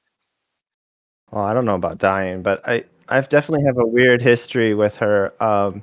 well, 1.31 1.43
I 1.43 1.53
don't 1.53 1.65
know 1.65 1.75
about 1.75 1.97
dying, 1.97 2.43
but 2.43 2.61
I 2.67 2.83
I've 3.09 3.27
definitely 3.27 3.65
have 3.65 3.79
a 3.79 3.87
weird 3.87 4.21
history 4.21 4.75
with 4.75 4.95
her. 4.97 5.33
Um, 5.41 5.81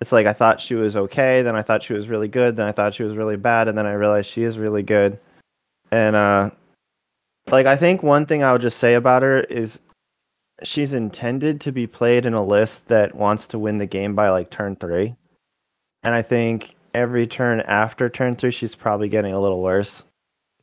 it's 0.00 0.12
like 0.12 0.26
I 0.26 0.32
thought 0.32 0.60
she 0.60 0.76
was 0.76 0.96
okay, 0.96 1.42
then 1.42 1.56
I 1.56 1.62
thought 1.62 1.82
she 1.82 1.92
was 1.92 2.08
really 2.08 2.28
good, 2.28 2.54
then 2.54 2.68
I 2.68 2.72
thought 2.72 2.94
she 2.94 3.02
was 3.02 3.16
really 3.16 3.36
bad, 3.36 3.66
and 3.66 3.76
then 3.76 3.86
I 3.86 3.94
realized 3.94 4.30
she 4.30 4.44
is 4.44 4.58
really 4.58 4.84
good. 4.84 5.18
And 5.90 6.14
uh, 6.14 6.50
like 7.50 7.66
I 7.66 7.74
think 7.74 8.04
one 8.04 8.24
thing 8.24 8.44
I 8.44 8.52
would 8.52 8.60
just 8.60 8.78
say 8.78 8.94
about 8.94 9.22
her 9.22 9.40
is 9.40 9.80
she's 10.62 10.92
intended 10.92 11.60
to 11.62 11.72
be 11.72 11.88
played 11.88 12.26
in 12.26 12.34
a 12.34 12.44
list 12.44 12.86
that 12.88 13.14
wants 13.16 13.48
to 13.48 13.58
win 13.58 13.78
the 13.78 13.86
game 13.86 14.14
by 14.14 14.30
like 14.30 14.50
turn 14.50 14.76
three, 14.76 15.16
and 16.04 16.14
I 16.14 16.22
think 16.22 16.76
every 16.94 17.26
turn 17.26 17.60
after 17.62 18.08
turn 18.08 18.36
three 18.36 18.52
she's 18.52 18.76
probably 18.76 19.08
getting 19.08 19.32
a 19.32 19.40
little 19.40 19.62
worse. 19.62 20.04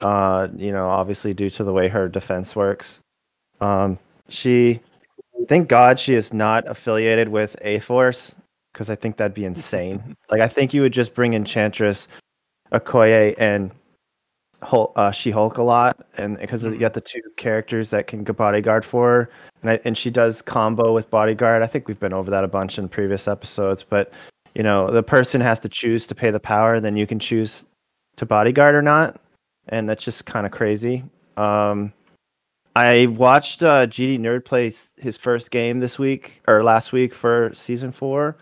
Uh, 0.02 0.50
you 0.56 0.72
know, 0.72 0.90
obviously 0.90 1.34
due 1.34 1.50
to 1.50 1.64
the 1.64 1.72
way 1.72 1.88
her 1.88 2.08
defense 2.08 2.56
works. 2.56 3.00
Um, 3.62 3.98
she, 4.28 4.82
thank 5.48 5.70
God, 5.70 6.00
she 6.00 6.14
is 6.14 6.34
not 6.34 6.68
affiliated 6.68 7.30
with 7.30 7.56
A 7.62 7.80
Force 7.80 8.36
because 8.74 8.90
I 8.90 8.96
think 8.96 9.18
that'd 9.18 9.34
be 9.34 9.46
insane. 9.46 10.16
like 10.30 10.42
I 10.42 10.48
think 10.48 10.74
you 10.74 10.82
would 10.82 10.92
just 10.92 11.14
bring 11.14 11.34
Enchantress, 11.34 12.08
Okoye, 12.74 13.36
and 13.38 13.72
Hulk, 14.62 14.92
uh, 14.96 15.12
She 15.12 15.32
Hulk 15.32 15.58
a 15.58 15.64
lot, 15.64 16.06
and 16.18 16.38
because 16.38 16.64
you 16.64 16.78
got 16.78 16.94
the 16.94 17.02
two 17.02 17.22
characters 17.38 17.90
that 17.92 18.08
can 18.08 18.24
go 18.24 18.34
bodyguard 18.34 18.84
for 18.84 19.10
her, 19.10 19.30
and 19.62 19.72
I, 19.72 19.80
and 19.86 19.98
she 19.98 20.10
does 20.10 20.42
combo 20.42 20.94
with 20.94 21.10
bodyguard. 21.10 21.64
I 21.64 21.68
think 21.68 21.88
we've 21.88 22.00
been 22.00 22.14
over 22.14 22.30
that 22.32 22.44
a 22.44 22.50
bunch 22.50 22.78
in 22.78 22.90
previous 22.90 23.28
episodes, 23.28 23.84
but 23.84 24.12
you 24.56 24.64
know 24.64 24.92
the 24.92 25.04
person 25.04 25.40
has 25.42 25.60
to 25.62 25.70
choose 25.70 26.06
to 26.08 26.16
pay 26.16 26.32
the 26.32 26.40
power, 26.40 26.80
then 26.80 26.98
you 26.98 27.08
can 27.08 27.20
choose 27.20 27.66
to 28.18 28.26
bodyguard 28.26 28.76
or 28.76 28.82
not, 28.82 29.20
and 29.70 29.90
that's 29.90 30.04
just 30.04 30.26
kind 30.26 30.46
of 30.46 30.52
crazy. 30.52 31.04
Um, 31.38 31.94
I 32.76 33.08
watched 33.08 33.64
uh, 33.64 33.88
GD 33.88 34.20
Nerd 34.20 34.46
play 34.46 34.74
his 34.98 35.16
first 35.16 35.52
game 35.52 35.80
this 35.80 35.98
week 35.98 36.42
or 36.48 36.64
last 36.64 36.92
week 36.92 37.14
for 37.14 37.52
season 37.54 37.92
four, 37.92 38.38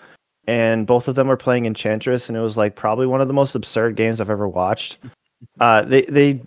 and 0.47 0.87
both 0.87 1.07
of 1.07 1.15
them 1.15 1.27
were 1.27 1.37
playing 1.37 1.65
Enchantress, 1.65 2.29
and 2.29 2.37
it 2.37 2.41
was 2.41 2.57
like 2.57 2.75
probably 2.75 3.05
one 3.05 3.21
of 3.21 3.27
the 3.27 3.33
most 3.33 3.55
absurd 3.55 3.95
games 3.95 4.19
I've 4.19 4.29
ever 4.29 4.47
watched. 4.47 4.97
Uh, 5.59 5.81
they 5.81 6.03
they 6.03 6.39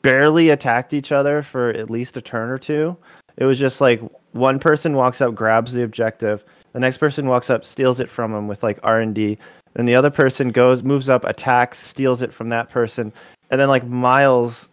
barely 0.00 0.50
attacked 0.50 0.92
each 0.92 1.10
other 1.10 1.42
for 1.42 1.70
at 1.70 1.90
least 1.90 2.16
a 2.16 2.22
turn 2.22 2.50
or 2.50 2.56
two. 2.56 2.96
It 3.36 3.46
was 3.46 3.58
just 3.58 3.80
like 3.80 4.00
one 4.30 4.60
person 4.60 4.94
walks 4.94 5.20
up, 5.20 5.34
grabs 5.34 5.72
the 5.72 5.82
objective, 5.82 6.44
the 6.72 6.78
next 6.78 6.98
person 6.98 7.26
walks 7.26 7.50
up, 7.50 7.64
steals 7.64 7.98
it 7.98 8.08
from 8.08 8.32
him 8.32 8.46
with 8.46 8.62
like 8.62 8.78
R 8.84 9.00
and 9.00 9.12
D, 9.12 9.38
then 9.74 9.86
the 9.86 9.94
other 9.94 10.10
person 10.10 10.50
goes, 10.50 10.82
moves 10.82 11.08
up, 11.08 11.24
attacks, 11.24 11.78
steals 11.78 12.22
it 12.22 12.32
from 12.32 12.48
that 12.48 12.68
person, 12.68 13.12
and 13.50 13.60
then 13.60 13.68
like 13.68 13.86
Miles 13.86 14.68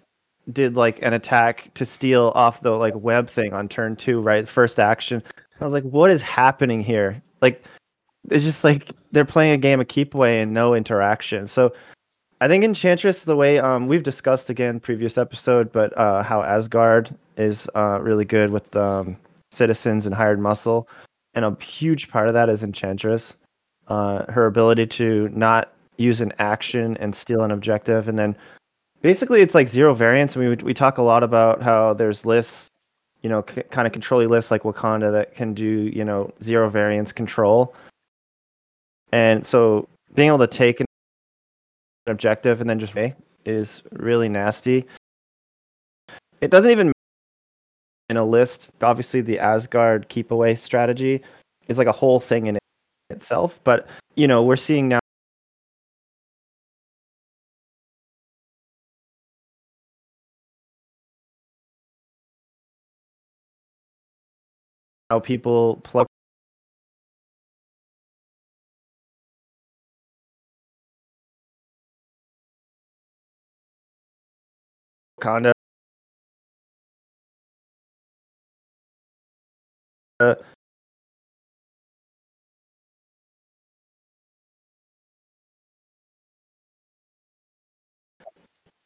did 0.51 0.75
like 0.75 1.01
an 1.01 1.13
attack 1.13 1.73
to 1.73 1.85
steal 1.85 2.31
off 2.35 2.61
the 2.61 2.71
like 2.71 2.95
web 2.95 3.29
thing 3.29 3.53
on 3.53 3.67
turn 3.67 3.95
two, 3.95 4.21
right? 4.21 4.47
First 4.47 4.79
action. 4.79 5.23
I 5.59 5.63
was 5.63 5.73
like, 5.73 5.83
what 5.83 6.11
is 6.11 6.21
happening 6.21 6.81
here? 6.81 7.21
Like, 7.41 7.63
it's 8.29 8.43
just 8.43 8.63
like 8.63 8.91
they're 9.11 9.25
playing 9.25 9.53
a 9.53 9.57
game 9.57 9.79
of 9.79 9.87
keep 9.87 10.13
away 10.13 10.41
and 10.41 10.53
no 10.53 10.73
interaction. 10.73 11.47
So 11.47 11.73
I 12.41 12.47
think 12.47 12.63
Enchantress, 12.63 13.23
the 13.23 13.35
way 13.35 13.59
um, 13.59 13.87
we've 13.87 14.03
discussed 14.03 14.49
again 14.49 14.79
previous 14.79 15.17
episode, 15.17 15.71
but 15.71 15.97
uh, 15.97 16.21
how 16.23 16.43
Asgard 16.43 17.15
is 17.37 17.67
uh, 17.75 17.99
really 18.01 18.25
good 18.25 18.49
with 18.49 18.75
um, 18.75 19.15
citizens 19.51 20.05
and 20.05 20.13
hired 20.13 20.39
muscle, 20.39 20.89
and 21.33 21.45
a 21.45 21.55
huge 21.63 22.09
part 22.09 22.27
of 22.27 22.33
that 22.33 22.49
is 22.49 22.61
Enchantress. 22.61 23.35
Uh, 23.87 24.29
her 24.31 24.47
ability 24.47 24.87
to 24.87 25.29
not 25.31 25.73
use 25.97 26.19
an 26.19 26.33
action 26.39 26.97
and 26.97 27.15
steal 27.15 27.41
an 27.41 27.51
objective, 27.51 28.09
and 28.09 28.19
then 28.19 28.35
basically 29.05 29.41
it's 29.41 29.53
like 29.53 29.69
zero 29.69 29.93
variance. 29.93 30.35
I 30.35 30.39
mean, 30.39 30.49
we, 30.49 30.55
we 30.55 30.73
talk 30.73 30.97
a 30.97 31.03
lot 31.03 31.21
about 31.21 31.61
how 31.61 31.93
there's 31.93 32.25
lists, 32.25 32.71
you 33.21 33.29
know, 33.29 33.45
c- 33.47 33.61
kind 33.69 33.85
of 33.85 33.93
controlly 33.93 34.25
lists 34.25 34.49
like 34.49 34.63
Wakanda 34.63 35.11
that 35.11 35.35
can 35.35 35.53
do 35.53 35.91
you 35.93 36.03
know 36.03 36.33
zero 36.41 36.71
variance 36.71 37.11
control, 37.11 37.75
and 39.11 39.45
so 39.45 39.87
being 40.15 40.29
able 40.29 40.39
to 40.39 40.47
take 40.47 40.79
an 40.79 40.87
objective 42.07 42.61
and 42.61 42.67
then 42.67 42.79
just 42.79 42.95
is 43.45 43.83
really 43.91 44.27
nasty. 44.27 44.87
It 46.41 46.49
doesn't 46.49 46.71
even 46.71 46.91
in 48.09 48.17
a 48.17 48.25
list. 48.25 48.71
Obviously, 48.81 49.21
the 49.21 49.37
Asgard 49.37 50.09
keep 50.09 50.31
away 50.31 50.55
strategy 50.55 51.21
is 51.67 51.77
like 51.77 51.87
a 51.87 51.91
whole 51.91 52.19
thing 52.19 52.47
in 52.47 52.57
itself. 53.11 53.59
But 53.63 53.87
you 54.15 54.27
know, 54.27 54.41
we're 54.41 54.55
seeing 54.55 54.87
now. 54.87 54.99
How 65.15 65.19
people 65.21 65.77
plug 65.77 66.07
Wakanda. 75.19 75.53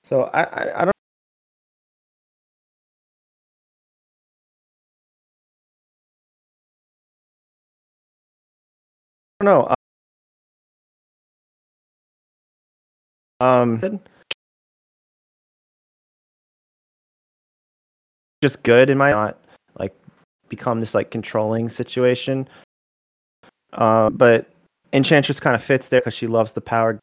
So 0.03 0.23
I, 0.33 0.43
I, 0.43 0.81
I 0.81 0.85
don't 0.85 0.98
know. 9.45 9.73
Um, 13.41 14.01
just 18.41 18.63
good 18.63 18.89
in 18.89 18.97
my 18.97 19.11
not 19.11 19.37
like 19.77 19.93
become 20.49 20.79
this 20.79 20.93
like 20.93 21.11
controlling 21.11 21.69
situation. 21.69 22.47
Uh, 23.73 24.09
but 24.09 24.49
Enchantress 24.93 25.39
kind 25.39 25.55
of 25.55 25.63
fits 25.63 25.87
there 25.87 26.01
because 26.01 26.13
she 26.13 26.27
loves 26.27 26.53
the 26.53 26.61
power. 26.61 26.99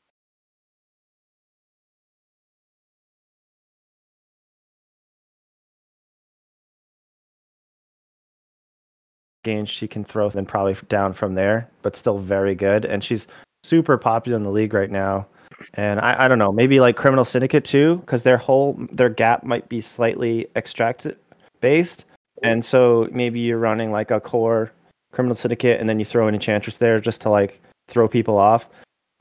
Gains 9.47 9.71
she 9.71 9.89
can 9.89 10.05
throw 10.05 10.29
then 10.29 10.45
probably 10.45 10.77
down 10.89 11.15
from 11.15 11.35
there, 11.35 11.69
but 11.81 11.97
still 11.97 12.19
very 12.19 12.55
good. 12.55 12.85
And 12.85 13.03
she's 13.03 13.27
super 13.65 13.97
popular 13.97 14.37
in 14.37 14.43
the 14.43 14.51
league 14.51 14.75
right 14.75 14.91
now. 14.91 15.27
And 15.75 16.01
I, 16.01 16.25
I 16.25 16.29
don't 16.29 16.39
know, 16.39 16.53
maybe 16.53 16.81
like 16.81 16.97
Criminal 16.97 17.25
Syndicate 17.25 17.65
too, 17.65 17.97
because 17.99 18.25
their 18.25 18.37
whole 18.37 18.75
their 18.93 19.09
gap 19.09 19.45
might 19.45 19.69
be 19.69 19.81
slightly 19.81 20.49
extracted 20.55 21.17
based. 21.61 22.05
And 22.43 22.65
so 22.65 23.09
maybe 23.13 23.41
you're 23.41 23.59
running 23.59 23.91
like 23.91 24.11
a 24.11 24.21
core 24.21 24.73
criminal 25.13 25.35
syndicate 25.35 25.81
and 25.81 25.89
then 25.89 25.99
you 25.99 26.05
throw 26.05 26.29
an 26.29 26.35
enchantress 26.35 26.77
there 26.77 27.01
just 27.01 27.23
to 27.23 27.31
like 27.31 27.61
throw 27.89 28.07
people 28.07 28.37
off. 28.37 28.69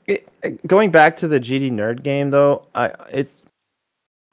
It, 0.06 0.28
going 0.66 0.90
back 0.90 1.16
to 1.18 1.28
the 1.28 1.40
GD 1.40 1.72
nerd 1.72 2.02
game 2.02 2.30
though, 2.30 2.66
I 2.74 2.92
it's 3.10 3.42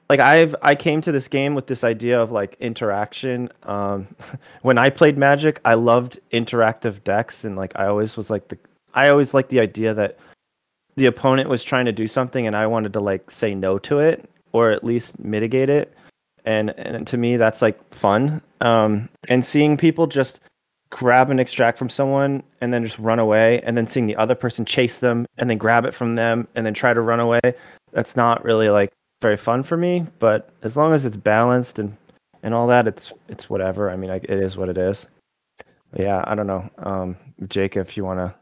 like 0.08 0.20
I've 0.20 0.54
I 0.62 0.74
came 0.74 1.00
to 1.02 1.12
this 1.12 1.28
game 1.28 1.54
with 1.54 1.66
this 1.66 1.84
idea 1.84 2.20
of 2.20 2.30
like 2.30 2.56
interaction. 2.60 3.48
Um, 3.62 4.08
when 4.62 4.78
I 4.78 4.90
played 4.90 5.16
Magic, 5.16 5.60
I 5.64 5.74
loved 5.74 6.18
interactive 6.32 7.02
decks 7.04 7.44
and 7.44 7.56
like 7.56 7.72
I 7.76 7.86
always 7.86 8.16
was 8.16 8.30
like 8.30 8.48
the 8.48 8.58
I 8.94 9.08
always 9.08 9.34
liked 9.34 9.50
the 9.50 9.60
idea 9.60 9.94
that 9.94 10.18
the 10.96 11.06
opponent 11.06 11.48
was 11.48 11.64
trying 11.64 11.86
to 11.86 11.92
do 11.92 12.06
something 12.06 12.46
and 12.46 12.54
I 12.54 12.66
wanted 12.66 12.92
to 12.92 13.00
like 13.00 13.30
say 13.30 13.54
no 13.54 13.78
to 13.80 13.98
it 13.98 14.28
or 14.52 14.70
at 14.70 14.84
least 14.84 15.18
mitigate 15.18 15.68
it 15.68 15.92
and 16.44 16.70
and 16.78 17.06
to 17.08 17.16
me 17.16 17.36
that's 17.36 17.62
like 17.62 17.94
fun. 17.94 18.40
Um, 18.60 19.08
and 19.28 19.44
seeing 19.44 19.76
people 19.76 20.06
just 20.06 20.40
grab 20.90 21.28
and 21.28 21.40
extract 21.40 21.76
from 21.76 21.88
someone 21.88 22.42
and 22.60 22.72
then 22.72 22.84
just 22.84 22.98
run 22.98 23.18
away, 23.18 23.60
and 23.62 23.76
then 23.76 23.86
seeing 23.86 24.06
the 24.06 24.16
other 24.16 24.34
person 24.34 24.64
chase 24.64 24.98
them 24.98 25.26
and 25.38 25.50
then 25.50 25.58
grab 25.58 25.84
it 25.84 25.94
from 25.94 26.14
them 26.14 26.46
and 26.54 26.64
then 26.64 26.72
try 26.72 26.94
to 26.94 27.00
run 27.00 27.20
away, 27.20 27.40
that's 27.92 28.16
not 28.16 28.44
really 28.44 28.68
like 28.68 28.92
very 29.24 29.38
fun 29.38 29.62
for 29.62 29.76
me. 29.76 30.06
But 30.18 30.50
as 30.62 30.76
long 30.76 30.92
as 30.92 31.04
it's 31.04 31.16
balanced 31.16 31.78
and 31.78 31.96
and 32.44 32.52
all 32.52 32.68
that, 32.68 32.86
it's 32.86 33.12
it's 33.28 33.48
whatever. 33.48 33.90
I 33.90 33.96
mean, 33.96 34.10
I, 34.10 34.16
it 34.16 34.30
is 34.30 34.56
what 34.56 34.68
it 34.68 34.76
is. 34.78 35.06
But 35.90 36.02
yeah, 36.02 36.22
I 36.26 36.34
don't 36.34 36.46
know, 36.46 36.68
um, 36.78 37.16
Jake, 37.48 37.76
if 37.76 37.96
you 37.96 38.04
want 38.04 38.18
to. 38.18 38.34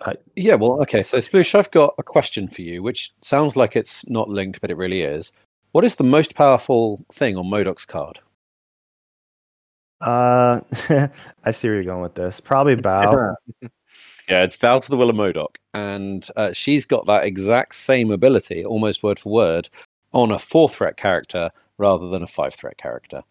Uh, 0.00 0.14
yeah, 0.36 0.54
well, 0.54 0.82
okay. 0.82 1.02
So, 1.02 1.18
Sploosh, 1.18 1.54
I've 1.54 1.70
got 1.70 1.94
a 1.96 2.02
question 2.02 2.48
for 2.48 2.62
you, 2.62 2.82
which 2.82 3.12
sounds 3.22 3.56
like 3.56 3.76
it's 3.76 4.06
not 4.08 4.28
linked, 4.28 4.60
but 4.60 4.70
it 4.70 4.76
really 4.76 5.02
is. 5.02 5.32
What 5.72 5.84
is 5.84 5.96
the 5.96 6.04
most 6.04 6.34
powerful 6.34 7.04
thing 7.12 7.36
on 7.36 7.46
MODOK's 7.46 7.86
card? 7.86 8.20
Uh, 10.00 10.60
I 11.44 11.50
see 11.52 11.68
where 11.68 11.76
you're 11.76 11.84
going 11.84 12.02
with 12.02 12.14
this. 12.14 12.40
Probably 12.40 12.74
bow. 12.76 13.34
yeah, 14.28 14.42
it's 14.42 14.56
bow 14.56 14.80
to 14.80 14.90
the 14.90 14.96
will 14.96 15.10
of 15.10 15.16
MODOK, 15.16 15.54
and 15.72 16.28
uh, 16.36 16.52
she's 16.52 16.84
got 16.84 17.06
that 17.06 17.24
exact 17.24 17.76
same 17.76 18.10
ability, 18.10 18.64
almost 18.64 19.02
word 19.02 19.18
for 19.20 19.32
word, 19.32 19.68
on 20.12 20.30
a 20.30 20.38
four 20.38 20.68
threat 20.68 20.96
character 20.96 21.50
rather 21.78 22.08
than 22.08 22.22
a 22.22 22.26
five 22.26 22.54
threat 22.54 22.76
character. 22.76 23.22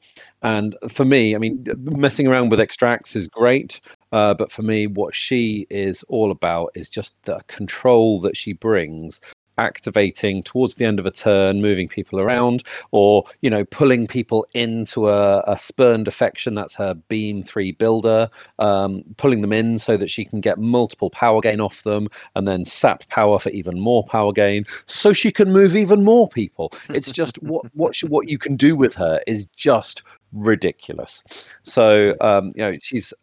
And 0.42 0.76
for 0.88 1.06
me, 1.06 1.36
I 1.36 1.38
mean, 1.38 1.66
messing 1.78 2.28
around 2.28 2.50
with 2.50 2.60
extracts 2.60 3.16
is 3.16 3.28
great, 3.28 3.82
uh, 4.12 4.34
but 4.34 4.52
for 4.52 4.62
me, 4.62 4.88
what 4.88 5.14
she 5.14 5.68
is 5.70 6.04
all 6.08 6.32
about 6.32 6.72
is 6.74 6.90
just 6.90 7.14
the 7.24 7.42
control 7.48 8.22
that 8.22 8.38
she 8.38 8.54
brings 8.54 9.20
activating 9.58 10.44
towards 10.44 10.76
the 10.76 10.86
end 10.86 11.00
of 11.00 11.06
a 11.06 11.12
turn, 11.12 11.62
moving 11.62 11.88
people 11.88 12.20
around, 12.20 12.64
or 12.92 13.24
you 13.42 13.50
know, 13.50 13.66
pulling 13.66 14.08
people 14.08 14.46
into 14.54 15.10
a, 15.10 15.44
a 15.48 15.58
spurned 15.58 16.08
affection. 16.08 16.56
That's 16.56 16.76
her 16.76 16.94
beam 16.94 17.44
three 17.44 17.72
builder, 17.72 18.30
um, 18.60 19.04
pulling 19.18 19.42
them 19.42 19.54
in 19.54 19.80
so 19.80 19.98
that 19.98 20.10
she 20.10 20.26
can 20.26 20.42
get 20.42 20.58
multiple 20.58 21.10
power 21.10 21.42
gain 21.42 21.62
off 21.62 21.84
them, 21.84 22.10
and 22.36 22.48
then 22.48 22.66
sap 22.66 23.08
power 23.10 23.40
for 23.40 23.50
even 23.50 23.80
more 23.80 24.04
power 24.04 24.32
gain, 24.32 24.64
so 24.86 25.14
she 25.14 25.32
can 25.32 25.52
move 25.52 25.76
even 25.76 26.04
more 26.04 26.28
people. 26.28 26.72
It's 26.90 27.12
just 27.12 27.38
what 27.44 27.66
what 27.74 27.96
she, 27.96 28.08
what 28.08 28.30
you 28.30 28.38
can 28.38 28.56
do 28.56 28.76
with 28.76 28.96
her 28.96 29.22
is 29.28 29.46
just 29.56 30.04
ridiculous. 30.32 31.24
So 31.64 32.16
um, 32.22 32.54
you 32.56 32.62
know, 32.64 32.78
she's 32.82 33.14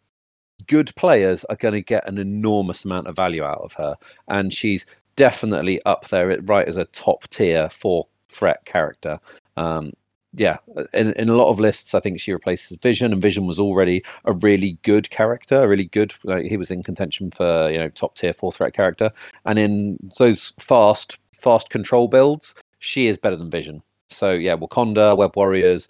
good 0.67 0.95
players 0.95 1.43
are 1.45 1.55
going 1.55 1.73
to 1.73 1.81
get 1.81 2.07
an 2.07 2.17
enormous 2.17 2.85
amount 2.85 3.07
of 3.07 3.15
value 3.15 3.43
out 3.43 3.61
of 3.61 3.73
her 3.73 3.95
and 4.27 4.53
she's 4.53 4.85
definitely 5.15 5.81
up 5.85 6.07
there, 6.09 6.39
right 6.41 6.67
as 6.67 6.77
a 6.77 6.85
top 6.85 7.27
tier 7.29 7.69
for 7.69 8.07
threat 8.27 8.65
character. 8.65 9.19
Um, 9.57 9.93
yeah, 10.33 10.57
in, 10.93 11.13
in 11.13 11.29
a 11.29 11.35
lot 11.35 11.49
of 11.49 11.59
lists, 11.59 11.95
I 11.95 12.01
think 12.01 12.19
she 12.19 12.33
replaces 12.33 12.77
Vision, 12.77 13.13
and 13.13 13.21
Vision 13.21 13.45
was 13.45 13.59
already 13.59 14.03
a 14.25 14.33
really 14.33 14.77
good 14.83 15.09
character, 15.09 15.63
a 15.63 15.67
really 15.67 15.85
good. 15.85 16.13
Like, 16.23 16.45
he 16.45 16.57
was 16.57 16.71
in 16.71 16.83
contention 16.83 17.31
for 17.31 17.69
you 17.71 17.77
know 17.77 17.89
top 17.89 18.15
tier 18.15 18.33
four 18.33 18.51
threat 18.51 18.73
character, 18.73 19.11
and 19.45 19.57
in 19.57 19.97
those 20.17 20.53
fast 20.59 21.17
fast 21.33 21.69
control 21.69 22.07
builds, 22.07 22.53
she 22.79 23.07
is 23.07 23.17
better 23.17 23.35
than 23.35 23.49
Vision. 23.49 23.81
So 24.09 24.31
yeah, 24.31 24.55
Wakanda, 24.55 25.15
Web 25.15 25.35
Warriors, 25.35 25.87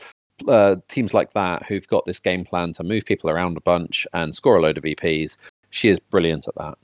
uh, 0.48 0.76
teams 0.88 1.14
like 1.14 1.34
that 1.34 1.66
who've 1.66 1.88
got 1.88 2.06
this 2.06 2.20
game 2.20 2.46
plan 2.46 2.74
to 2.74 2.84
move 2.84 3.06
people 3.06 3.30
around 3.30 3.58
a 3.58 3.62
bunch 3.62 4.06
and 4.14 4.36
score 4.36 4.58
a 4.58 4.62
load 4.62 4.78
of 4.78 4.84
VPs. 4.84 5.38
She 5.72 5.90
is 5.90 6.00
brilliant 6.00 6.48
at 6.48 6.56
that. 6.56 6.78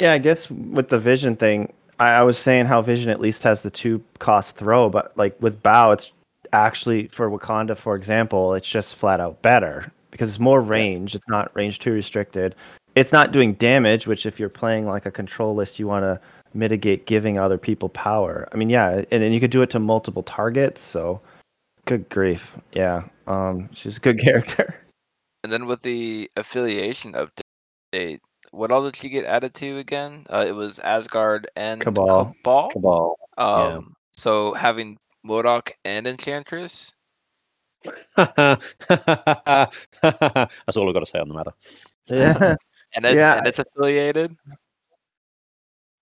Yeah, 0.00 0.12
I 0.12 0.18
guess 0.18 0.50
with 0.50 0.88
the 0.88 0.98
Vision 0.98 1.36
thing, 1.36 1.72
I, 1.98 2.10
I 2.10 2.22
was 2.22 2.38
saying 2.38 2.66
how 2.66 2.82
Vision 2.82 3.10
at 3.10 3.20
least 3.20 3.42
has 3.44 3.62
the 3.62 3.70
two 3.70 4.02
cost 4.18 4.56
throw, 4.56 4.88
but 4.88 5.16
like 5.16 5.40
with 5.40 5.62
Bow, 5.62 5.92
it's 5.92 6.12
actually 6.52 7.08
for 7.08 7.30
Wakanda, 7.30 7.76
for 7.76 7.96
example, 7.96 8.54
it's 8.54 8.68
just 8.68 8.94
flat 8.94 9.20
out 9.20 9.40
better 9.42 9.92
because 10.10 10.28
it's 10.28 10.40
more 10.40 10.60
range. 10.60 11.14
It's 11.14 11.28
not 11.28 11.54
range 11.54 11.78
too 11.78 11.92
restricted. 11.92 12.54
It's 12.94 13.12
not 13.12 13.32
doing 13.32 13.54
damage, 13.54 14.06
which 14.06 14.26
if 14.26 14.38
you're 14.38 14.48
playing 14.48 14.86
like 14.86 15.06
a 15.06 15.10
control 15.10 15.54
list, 15.54 15.78
you 15.78 15.86
want 15.86 16.04
to 16.04 16.20
mitigate 16.54 17.06
giving 17.06 17.38
other 17.38 17.58
people 17.58 17.88
power. 17.88 18.48
I 18.52 18.56
mean, 18.56 18.70
yeah, 18.70 19.02
and 19.10 19.22
then 19.22 19.32
you 19.32 19.40
could 19.40 19.50
do 19.50 19.62
it 19.62 19.70
to 19.70 19.80
multiple 19.80 20.22
targets. 20.22 20.80
So, 20.80 21.20
good 21.86 22.08
grief, 22.08 22.56
yeah, 22.72 23.02
um, 23.26 23.68
she's 23.72 23.96
a 23.96 24.00
good 24.00 24.18
character. 24.20 24.80
And 25.42 25.52
then 25.52 25.66
with 25.66 25.82
the 25.82 26.30
affiliation 26.36 27.14
update, 27.14 28.20
what 28.54 28.70
all 28.72 28.82
did 28.84 28.96
she 28.96 29.08
get 29.08 29.24
added 29.24 29.54
to 29.54 29.78
again? 29.78 30.26
Uh, 30.30 30.44
it 30.46 30.52
was 30.52 30.78
Asgard 30.80 31.48
and 31.56 31.80
Cabal. 31.80 32.34
Cabal. 32.42 32.70
Cabal. 32.70 33.16
Um, 33.38 33.94
So 34.16 34.54
having 34.54 34.96
MODOK 35.26 35.72
and 35.84 36.06
Enchantress. 36.06 36.92
That's 38.16 38.26
all 40.76 40.88
I've 40.88 40.94
got 40.94 41.00
to 41.00 41.06
say 41.06 41.18
on 41.18 41.28
the 41.28 41.34
matter. 41.34 41.52
Yeah, 42.06 42.54
And 42.94 43.04
it's, 43.04 43.18
Yeah. 43.20 43.36
and 43.38 43.46
it's 43.46 43.58
affiliated. 43.58 44.36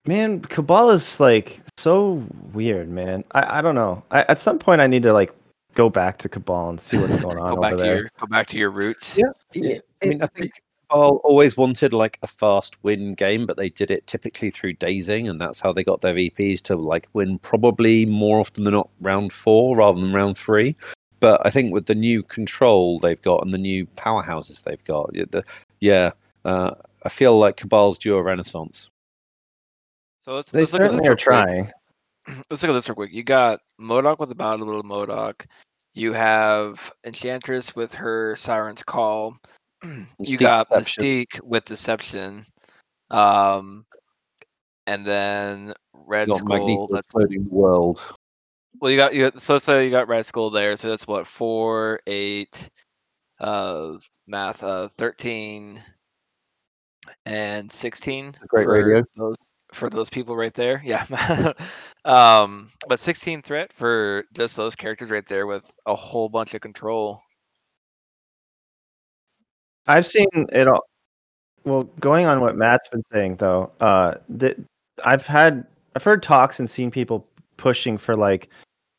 man, 0.07 0.41
Cabal 0.43 0.91
is 0.91 1.19
like 1.21 1.61
so 1.79 2.25
weird, 2.53 2.89
man. 2.91 3.25
I, 3.33 3.59
I 3.59 3.63
don't 3.63 3.75
know. 3.75 4.03
I, 4.11 4.23
at 4.29 4.41
some 4.41 4.59
point, 4.59 4.81
I 4.81 4.87
need 4.87 5.03
to 5.05 5.13
like 5.13 5.33
go 5.75 5.89
back 5.89 6.19
to 6.19 6.29
Cabal 6.29 6.71
and 6.71 6.81
see 6.81 6.99
what's 6.99 7.17
going 7.25 7.39
on 7.39 7.55
Go 7.55 7.61
back 7.63 7.73
over 7.75 7.83
to 7.83 7.83
there. 7.89 7.97
your 7.97 8.11
go 8.21 8.27
back 8.27 8.47
to 8.49 8.59
your 8.59 8.71
roots. 8.71 9.17
Yeah, 9.17 9.31
I 9.55 10.07
mean, 10.07 10.23
I 10.23 10.27
think 10.27 10.53
Cabal 10.93 11.21
always 11.25 11.57
wanted 11.57 11.93
like 11.95 12.19
a 12.23 12.27
fast 12.27 12.83
win 12.85 13.15
game, 13.15 13.47
but 13.47 13.57
they 13.57 13.71
did 13.71 13.91
it 13.91 14.07
typically 14.07 14.51
through 14.51 14.75
dazing, 14.75 15.29
and 15.29 15.41
that's 15.41 15.61
how 15.61 15.73
they 15.73 15.83
got 15.83 16.03
their 16.03 16.15
VPs 16.15 16.61
to 16.63 16.77
like 16.77 17.09
win 17.15 17.39
probably 17.39 18.05
more 18.05 18.41
often 18.41 18.65
than 18.65 18.75
not 18.75 18.91
round 19.01 19.33
four 19.33 19.77
rather 19.77 20.01
than 20.01 20.13
round 20.13 20.37
three. 20.37 20.77
But 21.21 21.41
I 21.47 21.51
think 21.51 21.73
with 21.73 21.87
the 21.87 21.95
new 21.95 22.23
control 22.23 22.99
they've 22.99 23.21
got 23.23 23.43
and 23.43 23.53
the 23.53 23.59
new 23.59 23.87
powerhouses 23.97 24.65
they've 24.65 24.85
got, 24.85 25.11
yeah, 25.15 25.25
the, 25.31 25.45
yeah 25.81 26.11
uh, 26.45 26.73
I 27.05 27.09
feel 27.09 27.39
like 27.39 27.57
Cabal's 27.57 27.99
due 27.99 28.17
a 28.17 28.23
renaissance. 28.23 28.91
So 30.21 30.35
let's, 30.35 30.51
They 30.51 30.61
let's 30.61 30.73
look 30.73 30.85
at 30.85 30.91
certainly 30.91 31.01
this 31.01 31.09
are 31.09 31.11
real 31.11 31.19
quick. 31.25 31.47
trying. 31.47 31.71
Let's 32.51 32.63
look 32.63 32.71
at 32.71 32.75
this 32.75 32.89
real 32.89 32.95
quick. 32.95 33.13
You 33.13 33.25
got 33.25 33.59
MODOK 33.81 34.21
with 34.21 34.29
the 34.29 34.37
Battle 34.37 34.65
Little 34.67 34.85
MODOK. 34.85 35.45
You 35.95 36.13
have 36.13 36.93
Enchantress 37.05 37.75
with 37.75 37.93
her 37.95 38.37
Siren's 38.37 38.85
Call. 38.85 39.37
you 40.19 40.37
got 40.37 40.69
Deception. 40.69 41.05
Mystique 41.05 41.41
with 41.43 41.65
Deception. 41.65 42.47
Um, 43.11 43.85
and 44.87 45.07
then 45.07 45.75
Red 45.93 46.29
Got 46.29 46.39
Skull. 46.39 46.89
That's 46.89 47.15
the 47.15 47.39
world. 47.49 48.01
well, 48.81 48.91
you 48.91 48.97
got 48.97 49.15
you. 49.15 49.31
Got, 49.31 49.41
so 49.41 49.55
let's 49.55 49.65
say 49.65 49.85
you 49.85 49.91
got 49.91 50.09
Red 50.09 50.27
Skull 50.27 50.51
there. 50.51 50.77
So 50.77 50.89
that's 50.89 51.07
what 51.07 51.27
four, 51.27 52.01
eight, 52.07 52.69
uh, 53.41 53.97
math, 54.27 54.63
uh, 54.63 54.89
thirteen, 54.89 55.81
and 57.27 57.71
sixteen. 57.71 58.35
Great 58.49 58.65
for 58.65 58.73
radio. 58.73 59.05
Those 59.17 59.37
for 59.73 59.89
those 59.89 60.11
people 60.11 60.37
right 60.37 60.55
there. 60.55 60.83
Yeah. 60.85 61.07
um, 62.05 62.69
but 62.89 62.99
sixteen 62.99 63.43
threat 63.43 63.73
for 63.73 64.25
just 64.35 64.57
those 64.57 64.75
characters 64.75 65.11
right 65.11 65.27
there 65.27 65.47
with 65.47 65.71
a 65.87 65.95
whole 65.95 66.29
bunch 66.29 66.55
of 66.55 66.61
control. 66.61 67.23
I've 69.87 70.07
seen 70.07 70.29
it 70.53 70.69
all. 70.69 70.85
Well, 71.65 71.85
going 72.01 72.27
on 72.27 72.41
what 72.41 72.57
Matt's 72.57 72.89
been 72.89 73.03
saying 73.13 73.37
though, 73.37 73.71
uh, 73.81 74.15
that 74.29 74.57
I've 75.05 75.27
had 75.27 75.65
I've 75.95 76.03
heard 76.05 76.23
talks 76.23 76.59
and 76.59 76.69
seen 76.69 76.91
people 76.91 77.27
pushing 77.57 77.99
for 77.99 78.17
like 78.17 78.49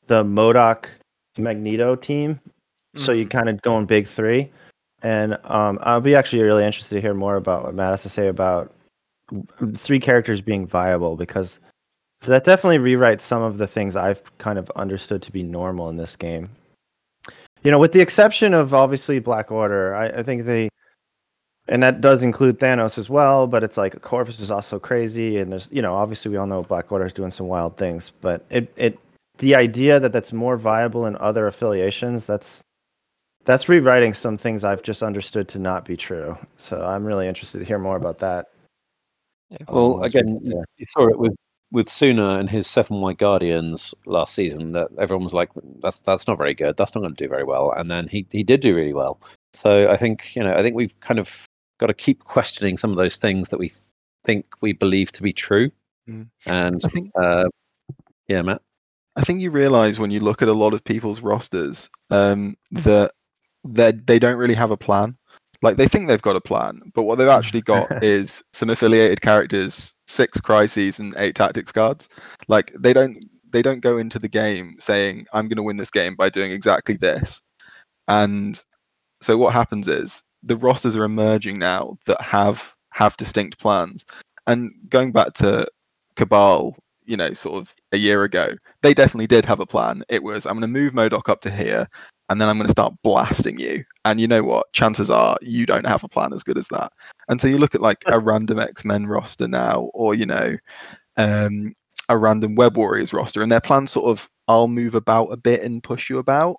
the 0.07 0.23
MODOK 0.23 0.85
Magneto 1.37 1.95
team. 1.95 2.39
So 2.95 3.11
you 3.11 3.25
Mhm. 3.25 3.31
kind 3.31 3.49
of 3.49 3.61
going 3.63 3.85
big 3.87 4.07
three, 4.07 4.51
and 5.01 5.37
um, 5.45 5.79
I'll 5.81 5.99
be 6.01 6.15
actually 6.15 6.43
really 6.43 6.63
interested 6.63 6.95
to 6.95 7.01
hear 7.01 7.15
more 7.15 7.37
about 7.37 7.63
what 7.63 7.73
Matt 7.73 7.91
has 7.91 8.03
to 8.03 8.09
say 8.09 8.27
about 8.27 8.71
three 9.75 9.99
characters 9.99 10.41
being 10.41 10.67
viable 10.67 11.15
because 11.15 11.59
that 12.21 12.43
definitely 12.43 12.77
rewrites 12.77 13.21
some 13.21 13.41
of 13.41 13.57
the 13.57 13.65
things 13.67 13.95
I've 13.95 14.21
kind 14.37 14.59
of 14.59 14.69
understood 14.75 15.23
to 15.23 15.31
be 15.31 15.41
normal 15.43 15.89
in 15.89 15.97
this 15.97 16.15
game. 16.15 16.49
You 17.63 17.71
know, 17.71 17.79
with 17.79 17.93
the 17.93 18.01
exception 18.01 18.53
of 18.53 18.73
obviously 18.73 19.19
Black 19.19 19.51
Order, 19.51 19.95
I, 19.95 20.07
I 20.07 20.23
think 20.23 20.45
they, 20.45 20.69
and 21.69 21.81
that 21.81 22.01
does 22.01 22.21
include 22.21 22.59
Thanos 22.59 22.97
as 22.97 23.09
well. 23.09 23.47
But 23.47 23.63
it's 23.63 23.77
like 23.77 24.01
Corvus 24.01 24.39
is 24.39 24.51
also 24.51 24.79
crazy, 24.79 25.37
and 25.37 25.51
there's 25.51 25.69
you 25.71 25.81
know 25.81 25.93
obviously 25.93 26.31
we 26.31 26.37
all 26.37 26.47
know 26.47 26.63
Black 26.63 26.91
Order 26.91 27.05
is 27.05 27.13
doing 27.13 27.31
some 27.31 27.47
wild 27.47 27.77
things, 27.77 28.11
but 28.21 28.45
it 28.49 28.71
it 28.75 28.99
the 29.37 29.55
idea 29.55 29.99
that 29.99 30.11
that's 30.11 30.33
more 30.33 30.57
viable 30.57 31.05
in 31.05 31.15
other 31.17 31.47
affiliations 31.47 32.25
that's 32.25 32.61
that's 33.45 33.67
rewriting 33.67 34.13
some 34.13 34.37
things 34.37 34.63
I've 34.63 34.83
just 34.83 35.03
understood 35.03 35.47
to 35.49 35.59
not 35.59 35.85
be 35.85 35.97
true. 35.97 36.37
So 36.57 36.85
I'm 36.85 37.05
really 37.05 37.27
interested 37.27 37.59
to 37.59 37.65
hear 37.65 37.79
more 37.79 37.97
about 37.97 38.19
that. 38.19 38.47
um, 39.67 39.75
Well, 39.75 40.03
again, 40.03 40.39
get 40.39 40.65
you 40.77 40.85
saw 40.87 41.07
it 41.07 41.17
with 41.17 41.33
with 41.73 41.89
Suna 41.89 42.37
and 42.37 42.49
his 42.49 42.67
Seven 42.67 43.01
White 43.01 43.17
Guardians 43.17 43.95
last 44.05 44.35
season. 44.35 44.71
That 44.71 44.89
everyone 44.99 45.25
was 45.25 45.33
like, 45.33 45.49
"That's 45.81 45.99
that's 45.99 46.27
not 46.27 46.37
very 46.37 46.53
good. 46.53 46.77
That's 46.77 46.95
not 46.95 47.01
going 47.01 47.15
to 47.15 47.23
do 47.23 47.27
very 47.27 47.43
well." 47.43 47.73
And 47.75 47.91
then 47.91 48.07
he 48.07 48.25
he 48.31 48.43
did 48.43 48.61
do 48.61 48.75
really 48.75 48.93
well. 48.93 49.19
So 49.51 49.89
I 49.89 49.97
think 49.97 50.35
you 50.35 50.43
know 50.43 50.53
I 50.53 50.61
think 50.61 50.75
we've 50.75 50.97
kind 51.01 51.19
of 51.19 51.45
got 51.79 51.87
to 51.87 51.93
keep 51.93 52.23
questioning 52.23 52.77
some 52.77 52.91
of 52.91 52.97
those 52.97 53.17
things 53.17 53.49
that 53.49 53.59
we 53.59 53.73
think 54.23 54.45
we 54.61 54.71
believe 54.71 55.11
to 55.13 55.23
be 55.23 55.33
true. 55.33 55.71
Mm. 56.07 56.29
And 56.45 56.81
I 56.85 56.87
think 56.87 57.11
uh, 57.21 57.49
yeah, 58.29 58.43
Matt. 58.43 58.61
I 59.15 59.21
think 59.23 59.41
you 59.41 59.51
realize 59.51 59.99
when 59.99 60.11
you 60.11 60.19
look 60.19 60.41
at 60.41 60.47
a 60.47 60.53
lot 60.53 60.73
of 60.73 60.83
people's 60.83 61.21
rosters 61.21 61.89
um, 62.09 62.55
that 62.71 63.13
they 63.63 63.91
they 63.91 64.19
don't 64.19 64.37
really 64.37 64.53
have 64.53 64.71
a 64.71 64.77
plan. 64.77 65.17
Like 65.63 65.77
they 65.77 65.87
think 65.87 66.07
they've 66.07 66.21
got 66.21 66.35
a 66.35 66.41
plan, 66.41 66.81
but 66.93 67.03
what 67.03 67.17
they've 67.17 67.27
hmm. 67.27 67.33
actually 67.33 67.61
got 67.61 68.03
is 68.03 68.43
some 68.51 68.69
affiliated 68.69 69.21
characters, 69.21 69.95
six 70.07 70.39
crises, 70.39 70.99
and 70.99 71.15
eight 71.17 71.35
tactics 71.35 71.71
cards. 71.71 72.09
Like 72.47 72.73
they 72.77 72.93
don't 72.93 73.17
they 73.49 73.61
don't 73.61 73.79
go 73.79 73.97
into 73.97 74.19
the 74.19 74.27
game 74.27 74.75
saying 74.79 75.25
I'm 75.31 75.47
going 75.47 75.57
to 75.57 75.63
win 75.63 75.77
this 75.77 75.91
game 75.91 76.15
by 76.15 76.29
doing 76.29 76.51
exactly 76.51 76.97
this. 76.97 77.41
And 78.07 78.61
so 79.21 79.37
what 79.37 79.53
happens 79.53 79.87
is 79.87 80.21
the 80.43 80.57
rosters 80.57 80.97
are 80.97 81.05
emerging 81.05 81.59
now 81.59 81.95
that 82.07 82.21
have 82.21 82.73
have 82.91 83.15
distinct 83.17 83.57
plans. 83.57 84.05
And 84.45 84.71
going 84.89 85.13
back 85.13 85.33
to 85.35 85.65
Cabal, 86.17 86.75
you 87.05 87.15
know, 87.15 87.31
sort 87.31 87.55
of 87.55 87.73
a 87.93 87.97
year 87.97 88.23
ago, 88.23 88.49
they 88.81 88.93
definitely 88.93 89.27
did 89.27 89.45
have 89.45 89.61
a 89.61 89.65
plan. 89.65 90.03
It 90.09 90.23
was 90.23 90.45
I'm 90.45 90.59
going 90.59 90.61
to 90.61 90.67
move 90.67 90.91
MODOK 90.91 91.29
up 91.29 91.39
to 91.41 91.49
here, 91.49 91.87
and 92.29 92.39
then 92.39 92.49
I'm 92.49 92.57
going 92.57 92.67
to 92.67 92.71
start 92.71 92.93
blasting 93.03 93.59
you. 93.59 93.83
And 94.05 94.19
you 94.19 94.27
know 94.27 94.43
what? 94.43 94.71
Chances 94.73 95.09
are 95.09 95.37
you 95.41 95.65
don't 95.65 95.87
have 95.87 96.03
a 96.03 96.09
plan 96.09 96.33
as 96.33 96.43
good 96.43 96.57
as 96.57 96.67
that. 96.69 96.91
And 97.29 97.39
so 97.39 97.47
you 97.47 97.57
look 97.57 97.75
at 97.75 97.81
like 97.81 98.03
a 98.07 98.19
random 98.31 98.59
X 98.59 98.85
Men 98.85 99.07
roster 99.07 99.47
now, 99.47 99.91
or 99.93 100.15
you 100.15 100.25
know, 100.25 100.57
um, 101.17 101.75
a 102.09 102.17
random 102.17 102.55
Web 102.55 102.77
Warriors 102.77 103.13
roster, 103.13 103.41
and 103.41 103.51
their 103.51 103.61
plan 103.61 103.87
sort 103.87 104.07
of 104.07 104.29
I'll 104.47 104.67
move 104.67 104.95
about 104.95 105.27
a 105.27 105.37
bit 105.37 105.61
and 105.63 105.83
push 105.83 106.09
you 106.09 106.17
about, 106.19 106.57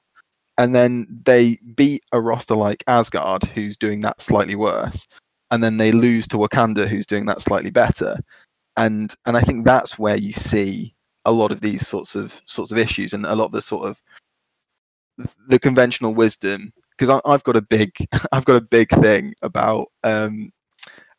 and 0.59 0.74
then 0.74 1.07
they 1.24 1.59
beat 1.74 2.03
a 2.12 2.20
roster 2.20 2.55
like 2.55 2.85
Asgard, 2.87 3.44
who's 3.44 3.77
doing 3.77 4.00
that 4.03 4.20
slightly 4.20 4.57
worse, 4.57 5.07
and 5.50 5.62
then 5.62 5.77
they 5.77 5.92
lose 5.92 6.27
to 6.29 6.38
Wakanda, 6.38 6.87
who's 6.88 7.07
doing 7.07 7.27
that 7.27 7.40
slightly 7.42 7.70
better 7.70 8.16
and 8.77 9.14
and 9.27 9.37
I 9.37 9.40
think 9.40 9.64
that's 9.64 9.98
where 9.98 10.16
you 10.16 10.33
see 10.33 10.94
a 11.24 11.33
lot 11.33 11.53
of 11.53 11.61
these 11.61 11.87
sorts 11.87 12.14
of 12.14 12.40
sorts 12.46 12.72
of 12.72 12.79
issues 12.79 13.12
and 13.12 13.24
a 13.24 13.35
lot 13.35 13.46
of 13.46 13.53
the 13.53 13.62
sort 13.62 13.87
of 13.87 14.00
the 15.48 15.59
conventional 15.59 16.14
wisdom 16.14 16.72
because 16.96 17.20
I've 17.24 17.44
got 17.44 17.57
a 17.57 17.62
big 17.62 17.90
I've 18.33 18.44
got 18.44 18.57
a 18.57 18.61
big 18.61 18.88
thing 19.00 19.35
about 19.42 19.88
um, 20.03 20.50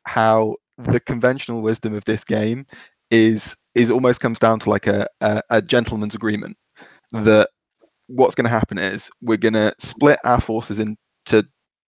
how 0.05 0.55
the 0.77 0.99
conventional 0.99 1.62
wisdom 1.62 1.93
of 1.93 2.05
this 2.05 2.23
game 2.23 2.65
is 3.12 3.55
is 3.75 3.89
almost 3.89 4.19
comes 4.19 4.39
down 4.39 4.60
to 4.60 4.69
like 4.69 4.88
a 4.88 5.08
a, 5.21 5.41
a 5.49 5.62
gentleman's 5.62 6.15
agreement 6.15 6.58
that 7.13 7.49
what's 8.08 8.36
going 8.36 8.45
to 8.45 8.51
happen 8.51 8.77
is 8.77 9.10
we're 9.21 9.38
going 9.38 9.53
to 9.53 9.73
split 9.79 10.19
our 10.23 10.39
forces 10.41 10.79
into 10.79 11.47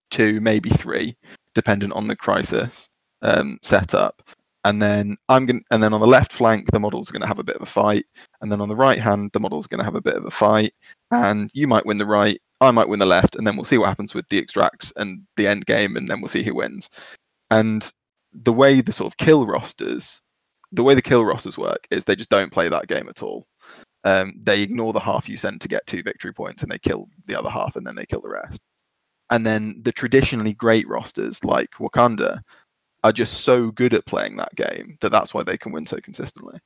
two 0.10 0.40
maybe 0.42 0.70
three 0.70 1.16
dependent 1.54 1.94
on 1.94 2.08
the 2.08 2.16
crisis 2.16 2.88
um, 3.22 3.58
setup 3.62 4.22
and 4.64 4.82
then 4.82 5.18
I'm 5.30 5.46
going 5.46 5.64
and 5.72 5.82
then 5.82 5.94
on 5.94 6.02
the 6.02 6.08
left 6.08 6.32
flank 6.32 6.72
the 6.72 6.80
model's 6.80 7.12
going 7.12 7.22
to 7.22 7.28
have 7.28 7.40
a 7.40 7.44
bit 7.44 7.56
of 7.56 7.62
a 7.62 7.68
fight, 7.68 8.06
and 8.42 8.52
then 8.52 8.62
on 8.62 8.70
the 8.70 8.76
right 8.76 9.00
hand 9.00 9.32
the 9.34 9.40
model's 9.40 9.68
going 9.68 9.80
to 9.80 9.86
have 9.86 9.96
a 9.96 10.02
bit 10.02 10.16
of 10.16 10.26
a 10.26 10.32
fight, 10.32 10.74
and 11.12 11.50
you 11.54 11.68
might 11.68 11.86
win 11.86 11.98
the 11.98 12.06
right, 12.06 12.42
I 12.62 12.72
might 12.72 12.90
win 12.90 13.00
the 13.00 13.06
left, 13.06 13.36
and 13.36 13.46
then 13.46 13.56
we'll 13.56 13.66
see 13.66 13.78
what 13.78 13.90
happens 13.90 14.14
with 14.14 14.28
the 14.30 14.40
extracts 14.40 14.92
and 14.96 15.22
the 15.36 15.48
end 15.48 15.66
game, 15.66 15.96
and 15.96 16.10
then 16.10 16.22
we'll 16.22 16.30
see 16.30 16.44
who 16.44 16.56
wins. 16.56 16.90
And 17.52 17.90
the 18.34 18.54
way 18.54 18.82
the 18.82 18.94
sort 18.94 19.12
of 19.12 19.18
kill 19.18 19.46
rosters, 19.46 20.22
the 20.72 20.84
way 20.84 20.96
the 20.96 21.02
kill 21.02 21.24
rosters 21.24 21.58
work 21.58 21.88
is 21.92 22.04
they 22.04 22.16
just 22.16 22.30
don't 22.30 22.52
play 22.52 22.70
that 22.70 22.88
game 22.88 23.08
at 23.10 23.24
all. 23.24 23.48
Um, 24.04 24.34
they 24.44 24.62
ignore 24.62 24.94
the 24.94 25.00
half 25.00 25.28
you 25.28 25.38
send 25.38 25.62
to 25.62 25.68
get 25.68 25.86
two 25.88 26.04
victory 26.04 26.34
points, 26.34 26.64
and 26.64 26.72
they 26.72 26.80
kill 26.80 27.08
the 27.26 27.38
other 27.38 27.50
half, 27.50 27.76
and 27.76 27.86
then 27.86 27.96
they 27.96 28.06
kill 28.06 28.22
the 28.22 28.30
rest. 28.30 28.60
And 29.30 29.46
then 29.46 29.82
the 29.84 29.92
traditionally 29.92 30.54
great 30.54 30.88
rosters 30.88 31.44
like 31.44 31.72
Wakanda 31.80 32.40
are 33.08 33.14
just 33.14 33.42
so 33.42 33.72
good 33.72 33.94
at 33.94 34.06
playing 34.06 34.36
that 34.36 34.54
game 34.56 34.98
that 35.02 35.12
that's 35.12 35.34
why 35.34 35.42
they 35.44 35.58
can 35.58 35.72
win 35.72 35.86
so 35.86 35.98
consistently. 35.98 36.60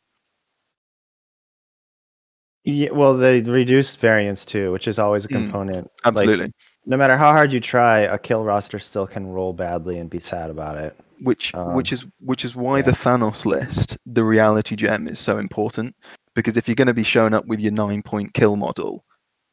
Yeah, 2.63 2.91
well, 2.91 3.17
they 3.17 3.41
reduced 3.41 3.97
variance 3.99 4.45
too, 4.45 4.71
which 4.71 4.87
is 4.87 4.99
always 4.99 5.25
a 5.25 5.27
Mm, 5.27 5.45
component. 5.45 5.85
Like, 6.03 6.05
Absolutely. 6.05 6.51
no 6.85 6.97
matter 6.97 7.17
how 7.17 7.31
hard 7.31 7.53
you 7.53 7.59
try, 7.59 7.99
a 8.01 8.17
kill 8.17 8.43
roster 8.43 8.79
still 8.79 9.07
can 9.07 9.27
roll 9.27 9.53
badly 9.53 9.97
and 9.97 10.09
be 10.09 10.19
sad 10.19 10.49
about 10.49 10.77
it. 10.77 10.95
which 11.23 11.53
Um, 11.53 11.75
which 11.75 11.91
is 11.93 12.05
which 12.19 12.43
is 12.43 12.55
why 12.55 12.77
yeah. 12.77 12.83
the 12.83 12.91
Thanos 12.91 13.45
list, 13.45 13.97
the 14.07 14.23
reality 14.23 14.75
gem, 14.75 15.07
is 15.07 15.19
so 15.19 15.37
important. 15.37 15.95
Because 16.33 16.57
if 16.57 16.67
you're 16.67 16.75
going 16.75 16.87
to 16.87 16.93
be 16.93 17.03
showing 17.03 17.33
up 17.33 17.45
with 17.45 17.59
your 17.59 17.73
nine 17.73 18.01
point 18.01 18.33
kill 18.33 18.55
model, 18.55 19.03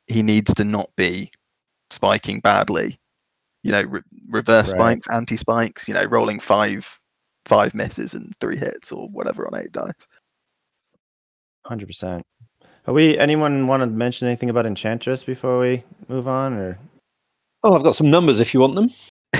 he 0.07 0.23
needs 0.23 0.53
to 0.55 0.65
not 0.65 0.91
be 0.97 1.31
spiking 1.91 2.41
badly. 2.41 2.99
You 3.63 3.73
know, 3.73 3.83
re- 3.83 4.03
reverse 4.29 4.69
Right. 4.73 4.77
spikes, 5.03 5.09
anti 5.09 5.37
spikes. 5.37 5.89
You 5.89 5.95
know, 5.95 6.05
rolling 6.05 6.41
five 6.41 6.89
five 7.47 7.75
misses 7.75 8.15
and 8.15 8.35
three 8.41 8.57
hits 8.57 8.93
or 8.93 9.09
whatever 9.09 9.47
on 9.47 9.59
eight 9.59 9.73
dice. 9.73 9.93
Hundred 11.67 11.87
percent. 11.87 12.23
Are 12.87 12.95
we? 12.95 13.19
Anyone 13.19 13.67
want 13.67 13.83
to 13.83 13.87
mention 13.87 14.27
anything 14.29 14.51
about 14.51 14.65
Enchantress 14.67 15.25
before 15.25 15.59
we 15.59 15.85
move 16.09 16.29
on, 16.29 16.55
or 16.55 16.79
Oh, 17.65 17.75
I've 17.75 17.83
got 17.83 17.97
some 17.97 18.11
numbers 18.11 18.41
if 18.41 18.55
you 18.55 18.61
want 18.61 18.75
them. 18.77 18.91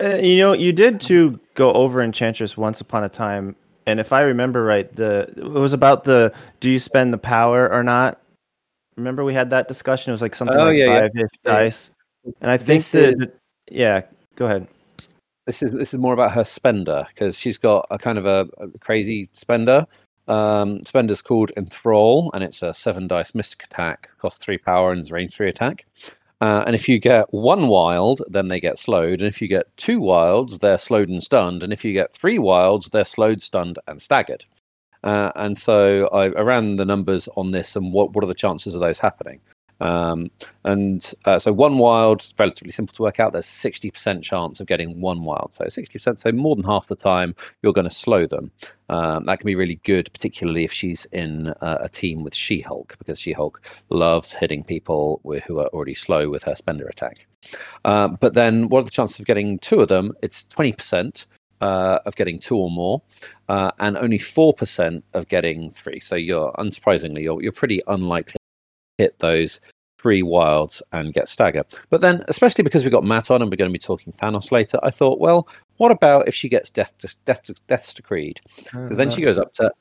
uh, 0.00 0.16
you 0.16 0.36
know, 0.36 0.52
you 0.52 0.72
did 0.72 1.00
to 1.02 1.40
go 1.54 1.72
over 1.72 2.02
Enchantress 2.02 2.56
once 2.56 2.80
upon 2.80 3.04
a 3.04 3.08
time, 3.08 3.56
and 3.86 3.98
if 3.98 4.12
I 4.12 4.20
remember 4.20 4.62
right, 4.62 4.94
the 4.94 5.32
it 5.36 5.44
was 5.44 5.72
about 5.72 6.04
the 6.04 6.32
do 6.60 6.70
you 6.70 6.78
spend 6.78 7.12
the 7.12 7.18
power 7.18 7.72
or 7.72 7.82
not? 7.82 8.20
Remember 8.96 9.24
we 9.24 9.32
had 9.34 9.50
that 9.50 9.68
discussion. 9.68 10.10
It 10.10 10.14
was 10.14 10.22
like 10.22 10.34
something 10.34 10.56
Oh, 10.56 10.66
like 10.66 10.76
yeah, 10.76 10.84
yeah. 10.84 11.00
five 11.00 11.10
ish 11.16 11.38
Yeah. 11.44 11.52
dice, 11.52 11.90
and 12.40 12.50
I 12.50 12.56
think 12.56 12.80
This 12.80 12.92
that 12.92 13.20
is- 13.20 13.28
yeah. 13.70 14.02
Go 14.36 14.46
ahead. 14.46 14.66
This 15.46 15.62
is 15.62 15.72
this 15.72 15.92
is 15.92 16.00
more 16.00 16.14
about 16.14 16.32
her 16.32 16.44
spender 16.44 17.06
because 17.08 17.38
she's 17.38 17.58
got 17.58 17.86
a 17.90 17.98
kind 17.98 18.18
of 18.18 18.26
a, 18.26 18.48
a 18.58 18.68
crazy 18.78 19.28
spender. 19.34 19.86
Um, 20.28 20.84
spender's 20.86 21.20
called 21.20 21.50
Enthrall, 21.56 22.30
and 22.32 22.44
it's 22.44 22.62
a 22.62 22.72
seven 22.72 23.08
dice 23.08 23.34
mystic 23.34 23.64
attack, 23.64 24.08
cost 24.18 24.40
three 24.40 24.58
power 24.58 24.92
and 24.92 25.00
is 25.00 25.10
range 25.10 25.34
three 25.34 25.48
attack. 25.48 25.84
Uh, 26.40 26.64
and 26.66 26.74
if 26.74 26.88
you 26.88 26.98
get 26.98 27.32
one 27.32 27.68
wild, 27.68 28.22
then 28.28 28.48
they 28.48 28.58
get 28.58 28.78
slowed. 28.78 29.20
And 29.20 29.28
if 29.28 29.40
you 29.40 29.46
get 29.48 29.76
two 29.76 30.00
wilds, 30.00 30.58
they're 30.58 30.78
slowed 30.78 31.08
and 31.08 31.22
stunned. 31.22 31.62
And 31.62 31.72
if 31.72 31.84
you 31.84 31.92
get 31.92 32.12
three 32.12 32.38
wilds, 32.38 32.88
they're 32.88 33.04
slowed, 33.04 33.42
stunned, 33.42 33.78
and 33.86 34.02
staggered. 34.02 34.44
Uh, 35.04 35.30
and 35.36 35.56
so 35.56 36.08
I, 36.08 36.26
I 36.26 36.40
ran 36.42 36.76
the 36.76 36.84
numbers 36.84 37.28
on 37.36 37.52
this 37.52 37.76
and 37.76 37.92
what, 37.92 38.12
what 38.12 38.24
are 38.24 38.28
the 38.28 38.34
chances 38.34 38.74
of 38.74 38.80
those 38.80 38.98
happening. 38.98 39.40
Um, 39.82 40.30
and 40.64 41.12
uh, 41.24 41.40
so 41.40 41.52
one 41.52 41.76
wild, 41.76 42.32
relatively 42.38 42.72
simple 42.72 42.94
to 42.94 43.02
work 43.02 43.18
out. 43.18 43.32
There's 43.32 43.46
60% 43.46 44.22
chance 44.22 44.60
of 44.60 44.68
getting 44.68 45.00
one 45.00 45.24
wild. 45.24 45.54
So 45.58 45.64
60%, 45.64 46.20
so 46.20 46.32
more 46.32 46.54
than 46.54 46.64
half 46.64 46.86
the 46.86 46.94
time 46.94 47.34
you're 47.62 47.72
going 47.72 47.88
to 47.88 47.94
slow 47.94 48.26
them. 48.26 48.52
Um, 48.88 49.26
that 49.26 49.40
can 49.40 49.46
be 49.46 49.56
really 49.56 49.80
good, 49.82 50.10
particularly 50.12 50.64
if 50.64 50.72
she's 50.72 51.04
in 51.06 51.48
uh, 51.60 51.78
a 51.80 51.88
team 51.88 52.22
with 52.22 52.34
She-Hulk, 52.34 52.94
because 52.98 53.18
She-Hulk 53.18 53.60
loves 53.90 54.32
hitting 54.32 54.62
people 54.62 55.20
who 55.24 55.58
are 55.58 55.68
already 55.68 55.96
slow 55.96 56.30
with 56.30 56.44
her 56.44 56.54
spender 56.54 56.86
attack. 56.86 57.26
Uh, 57.84 58.08
but 58.08 58.34
then, 58.34 58.68
what 58.68 58.80
are 58.80 58.84
the 58.84 58.90
chances 58.90 59.18
of 59.18 59.26
getting 59.26 59.58
two 59.58 59.80
of 59.80 59.88
them? 59.88 60.12
It's 60.22 60.44
20%. 60.44 61.26
Uh, 61.60 62.00
of 62.06 62.16
getting 62.16 62.40
two 62.40 62.56
or 62.56 62.68
more, 62.72 63.00
uh, 63.48 63.70
and 63.78 63.96
only 63.96 64.18
four 64.18 64.52
percent 64.52 65.04
of 65.14 65.28
getting 65.28 65.70
three. 65.70 66.00
So 66.00 66.16
you're 66.16 66.50
unsurprisingly 66.54 67.22
you're 67.22 67.40
you're 67.40 67.52
pretty 67.52 67.80
unlikely 67.86 68.41
hit 68.98 69.18
those 69.18 69.60
three 70.02 70.22
wilds 70.22 70.82
and 70.92 71.14
get 71.14 71.28
stagger. 71.28 71.64
But 71.90 72.00
then, 72.00 72.24
especially 72.28 72.64
because 72.64 72.82
we've 72.82 72.92
got 72.92 73.04
Matt 73.04 73.30
on 73.30 73.40
and 73.40 73.50
we're 73.50 73.56
going 73.56 73.70
to 73.70 73.72
be 73.72 73.78
talking 73.78 74.12
Thanos 74.12 74.50
later, 74.50 74.78
I 74.82 74.90
thought, 74.90 75.20
well, 75.20 75.48
what 75.76 75.92
about 75.92 76.26
if 76.26 76.34
she 76.34 76.48
gets 76.48 76.70
death 76.70 76.96
to, 76.98 77.14
death 77.24 77.44
to, 77.44 77.54
death's 77.68 77.94
decreed? 77.94 78.40
Because 78.64 78.96
then 78.96 79.10
she 79.10 79.22
goes 79.22 79.38
up 79.38 79.54
to 79.54 79.72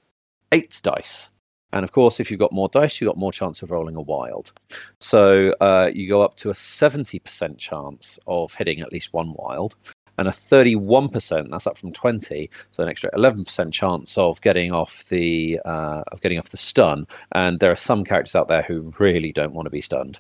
eight 0.52 0.80
dice. 0.84 1.32
And 1.74 1.84
of 1.84 1.91
course, 1.91 2.19
if 2.19 2.30
you've 2.30 2.39
got 2.39 2.52
more 2.52 2.69
dice, 2.69 3.00
you've 3.00 3.08
got 3.08 3.17
more 3.17 3.32
chance 3.32 3.62
of 3.62 3.71
rolling 3.71 3.95
a 3.95 4.02
wild. 4.02 4.52
So 5.00 5.56
uh, 5.62 5.89
you 5.93 6.08
go 6.08 6.21
up 6.21 6.36
to 6.38 6.50
a 6.50 6.54
70% 6.54 7.58
chance 7.58 8.19
of 8.28 8.54
hitting 8.54 8.82
at 8.82 8.91
least 8.91 9.13
one 9.13 9.34
wild, 9.34 9.76
and 10.22 10.30
a 10.30 10.32
31%, 10.32 11.50
that's 11.50 11.68
up 11.68 11.78
from 11.78 11.92
20, 11.92 12.50
so 12.72 12.84
an 12.84 12.90
extra 12.90 13.12
11% 13.12 13.74
chance 13.74 14.18
of 14.18 14.40
getting 14.42 14.72
off 14.72 15.04
the 15.10 15.60
uh, 15.66 16.04
of 16.12 16.22
getting 16.22 16.38
off 16.38 16.50
the 16.50 16.58
stun. 16.58 17.08
And 17.34 17.60
there 17.60 17.72
are 17.72 17.76
some 17.76 18.04
characters 18.04 18.36
out 18.36 18.48
there 18.48 18.62
who 18.62 18.94
really 19.00 19.32
don't 19.32 19.54
want 19.54 19.66
to 19.66 19.72
be 19.72 19.82
stunned. 19.82 20.20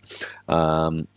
Um, 0.49 1.07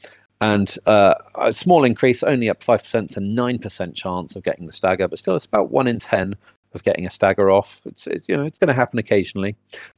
and 0.40 0.76
uh, 0.86 1.14
a 1.36 1.52
small 1.52 1.84
increase, 1.84 2.22
only 2.22 2.50
up 2.50 2.62
5% 2.62 3.08
to 3.14 3.20
9% 3.20 3.94
chance 3.94 4.36
of 4.36 4.42
getting 4.42 4.66
the 4.66 4.72
stagger, 4.72 5.08
but 5.08 5.18
still 5.18 5.34
it's 5.34 5.46
about 5.46 5.70
1 5.70 5.86
in 5.88 5.98
10 5.98 6.36
of 6.74 6.82
getting 6.82 7.06
a 7.06 7.10
stagger 7.10 7.50
off. 7.50 7.80
It's, 7.86 8.06
it's 8.06 8.28
you 8.28 8.36
know 8.36 8.44
it's 8.44 8.58
going 8.58 8.68
to 8.68 8.74
happen 8.74 8.98
occasionally, 8.98 9.56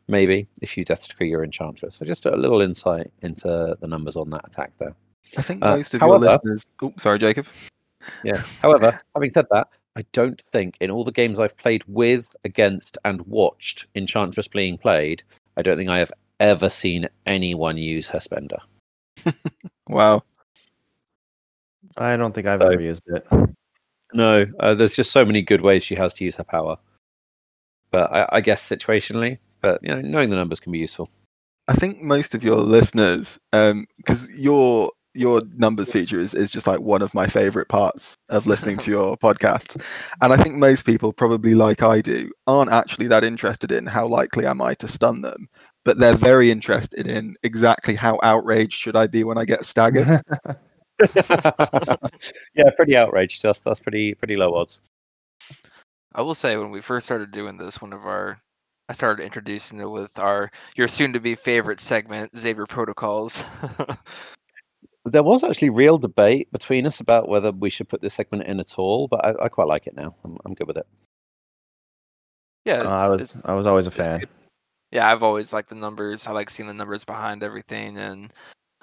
maybe 0.09 0.47
if 0.63 0.77
you 0.77 0.85
death 0.85 1.09
decree 1.09 1.31
your 1.31 1.43
enchantress. 1.43 1.97
So 1.97 2.05
just 2.07 2.27
a 2.27 2.37
little 2.37 2.61
insight 2.61 3.11
into 3.23 3.77
the 3.81 3.87
numbers 3.87 4.15
on 4.15 4.31
that 4.31 4.47
attack 4.47 4.73
there. 4.79 4.95
I 5.37 5.43
think 5.43 5.65
Uh, 5.65 5.77
most 5.79 5.95
of 5.95 6.01
however- 6.01 6.27
your 6.27 6.33
listeners. 6.35 6.67
Oh, 6.83 6.93
sorry, 6.99 7.19
Jacob. 7.19 7.47
Yeah. 8.25 8.43
However, 8.63 8.99
having 9.15 9.33
said 9.33 9.47
that, 9.51 9.69
I 9.97 10.05
don't 10.13 10.43
think 10.53 10.77
in 10.81 10.91
all 10.91 11.05
the 11.05 11.13
games 11.13 11.39
I've 11.39 11.57
played 11.57 11.83
with, 11.87 12.27
against, 12.45 12.99
and 13.05 13.21
watched 13.23 13.87
Enchantress 13.95 14.49
being 14.49 14.77
played, 14.79 15.23
I 15.57 15.63
don't 15.63 15.77
think 15.77 15.89
I 15.89 15.99
have 15.99 16.13
ever 16.41 16.69
seen 16.69 17.09
anyone 17.27 17.79
use 17.79 18.09
her 18.09 18.21
spender. 18.21 18.59
Wow. 19.89 20.25
I 21.97 22.17
don't 22.17 22.35
think 22.35 22.47
I've 22.47 22.61
So- 22.61 22.69
ever 22.69 22.83
used 22.83 23.03
it. 23.07 23.27
No, 24.13 24.47
uh, 24.61 24.75
there's 24.75 24.97
just 24.97 25.11
so 25.13 25.25
many 25.25 25.43
good 25.43 25.61
ways 25.61 25.85
she 25.85 25.95
has 25.97 26.15
to 26.15 26.25
use 26.25 26.37
her 26.37 26.45
power. 26.45 26.77
But 27.91 28.13
I, 28.13 28.29
I 28.33 28.41
guess 28.41 28.69
situationally, 28.69 29.39
but 29.61 29.83
you 29.83 29.89
know, 29.95 30.01
knowing 30.01 30.31
the 30.31 30.37
numbers 30.37 30.61
can 30.61 30.73
be 30.73 30.79
useful. 30.79 31.09
I 31.69 31.75
think 31.75 32.01
most 32.03 32.35
of 32.35 32.45
your 32.45 32.57
listeners, 32.57 33.39
because 33.53 34.29
your 34.31 34.93
your 35.17 35.43
numbers 35.57 35.91
feature 35.91 36.21
is, 36.21 36.35
is 36.35 36.51
just 36.51 36.67
like 36.67 36.81
one 36.81 37.03
of 37.03 37.15
my 37.15 37.27
favorite 37.27 37.69
parts 37.69 38.17
of 38.29 38.47
listening 38.47 38.79
to 38.79 38.91
your 38.93 39.17
podcast. 39.17 39.83
And 40.21 40.33
I 40.33 40.37
think 40.37 40.57
most 40.57 40.85
people, 40.85 41.13
probably 41.13 41.55
like 41.55 41.83
I 41.83 42.01
do, 42.01 42.31
aren't 42.47 42.73
actually 42.73 43.09
that 43.09 43.25
interested 43.25 43.73
in 43.73 43.87
how 43.87 44.07
likely 44.07 44.47
am 44.47 44.61
I 44.61 44.75
to 44.75 44.89
stun 44.89 45.23
them, 45.23 45.49
but 45.85 45.99
they're 45.99 46.15
very 46.15 46.51
interested 46.51 47.07
in 47.07 47.37
exactly 47.43 47.95
how 47.95 48.19
outraged 48.23 48.75
should 48.75 48.97
I 48.97 49.07
be 49.07 49.25
when 49.25 49.39
I 49.39 49.45
get 49.45 49.65
staggered. 49.65 50.21
yeah, 52.55 52.71
pretty 52.75 52.97
outraged. 52.97 53.43
That's 53.43 53.61
that's 53.61 53.81
pretty 53.81 54.15
pretty 54.15 54.37
low 54.37 54.55
odds. 54.55 54.81
I 56.15 56.23
will 56.23 56.35
say 56.35 56.57
when 56.57 56.71
we 56.71 56.81
first 56.81 57.05
started 57.05 57.31
doing 57.31 57.59
this, 57.59 57.83
one 57.83 57.93
of 57.93 58.07
our 58.07 58.41
I 58.89 58.93
started 58.93 59.25
introducing 59.25 59.81
it 59.81 59.91
with 59.91 60.19
our 60.19 60.51
your 60.77 60.89
soon 60.89 61.13
to 61.13 61.21
be 61.21 61.35
favorite 61.35 61.81
segment, 61.81 62.37
Xavier 62.37 62.67
Protocols. 62.67 63.45
There 65.07 65.23
was 65.23 65.45
actually 65.45 65.71
real 65.71 65.99
debate 65.99 66.51
between 66.53 66.87
us 66.87 67.01
about 67.01 67.29
whether 67.29 67.53
we 67.53 67.71
should 67.71 67.89
put 67.89 68.01
this 68.01 68.15
segment 68.15 68.45
in 68.45 68.59
at 68.61 68.79
all, 68.79 69.07
but 69.09 69.25
I, 69.25 69.45
I 69.45 69.49
quite 69.49 69.69
like 69.69 69.87
it 69.87 69.97
now. 69.97 70.15
I'm, 70.25 70.37
I'm 70.45 70.55
good 70.55 70.67
with 70.67 70.77
it. 70.79 70.87
yeah, 72.65 72.83
Uh, 72.83 72.89
I 72.89 73.09
was 73.09 73.23
it's- 73.23 73.43
I 73.45 73.55
was 73.55 73.67
always 73.67 73.87
a 73.87 73.91
fan. 73.91 74.21
good. 74.21 74.29
Yeah, 74.91 75.11
I've 75.11 75.23
always 75.23 75.53
liked 75.53 75.69
the 75.69 75.75
numbers. 75.75 76.27
I 76.27 76.33
like 76.33 76.51
seeing 76.51 76.67
the 76.69 76.75
numbers 76.75 77.05
behind 77.05 77.43
everything, 77.43 77.99
and 77.99 78.33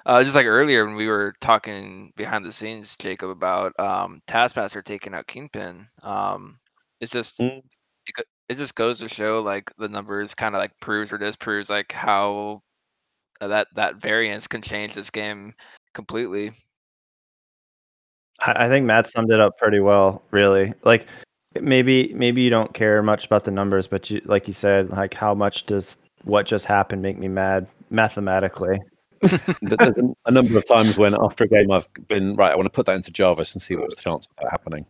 uh, 0.06 0.22
just 0.22 0.36
like 0.36 0.46
earlier 0.46 0.84
when 0.86 0.96
we 0.96 1.06
were 1.08 1.34
talking 1.40 2.12
behind 2.16 2.44
the 2.44 2.52
scenes, 2.52 2.94
Jacob, 2.96 3.30
about 3.30 3.78
um, 3.78 4.20
Taskmaster 4.26 4.82
taking 4.82 5.14
out 5.14 5.26
Kingpin. 5.26 5.86
Um, 6.02 6.58
it's 7.00 7.12
just 7.12 7.38
Mm. 7.40 7.62
it, 8.06 8.26
it 8.48 8.54
just 8.56 8.74
goes 8.74 8.98
to 8.98 9.08
show 9.08 9.40
like 9.40 9.70
the 9.78 9.88
numbers 9.88 10.34
kind 10.34 10.54
of 10.54 10.58
like 10.60 10.78
proves 10.80 11.12
or 11.12 11.18
disproves 11.18 11.70
like 11.70 11.90
how 11.92 12.62
uh, 13.40 13.48
that 13.48 13.68
that 13.74 13.96
variance 13.96 14.46
can 14.46 14.60
change 14.62 14.94
this 14.94 15.10
game 15.10 15.52
completely. 15.94 16.52
I, 18.40 18.66
I 18.66 18.68
think 18.68 18.86
Matt 18.86 19.06
summed 19.06 19.30
it 19.32 19.40
up 19.40 19.56
pretty 19.58 19.80
well, 19.80 20.22
really. 20.30 20.74
Like 20.84 21.06
maybe 21.60 22.12
maybe 22.14 22.42
you 22.42 22.50
don't 22.50 22.74
care 22.74 23.02
much 23.02 23.26
about 23.26 23.44
the 23.44 23.50
numbers, 23.50 23.86
but 23.86 24.10
you 24.10 24.20
like 24.24 24.46
you 24.48 24.54
said, 24.54 24.90
like 24.90 25.14
how 25.14 25.34
much 25.34 25.66
does 25.66 25.96
what 26.24 26.46
just 26.46 26.64
happened 26.64 27.02
make 27.02 27.18
me 27.18 27.28
mad 27.28 27.68
mathematically? 27.90 28.80
There's 29.20 29.96
a, 29.96 30.14
a 30.26 30.30
number 30.30 30.58
of 30.58 30.66
times 30.66 30.98
when 30.98 31.14
after 31.14 31.44
a 31.44 31.48
game 31.48 31.70
I've 31.70 31.88
been 32.08 32.34
right. 32.36 32.52
I 32.52 32.56
want 32.56 32.66
to 32.66 32.70
put 32.70 32.86
that 32.86 32.96
into 32.96 33.10
Jarvis 33.10 33.54
and 33.54 33.62
see 33.62 33.76
what's 33.76 33.96
the 33.96 34.02
chance 34.02 34.26
of 34.26 34.36
that 34.42 34.50
happening. 34.50 34.86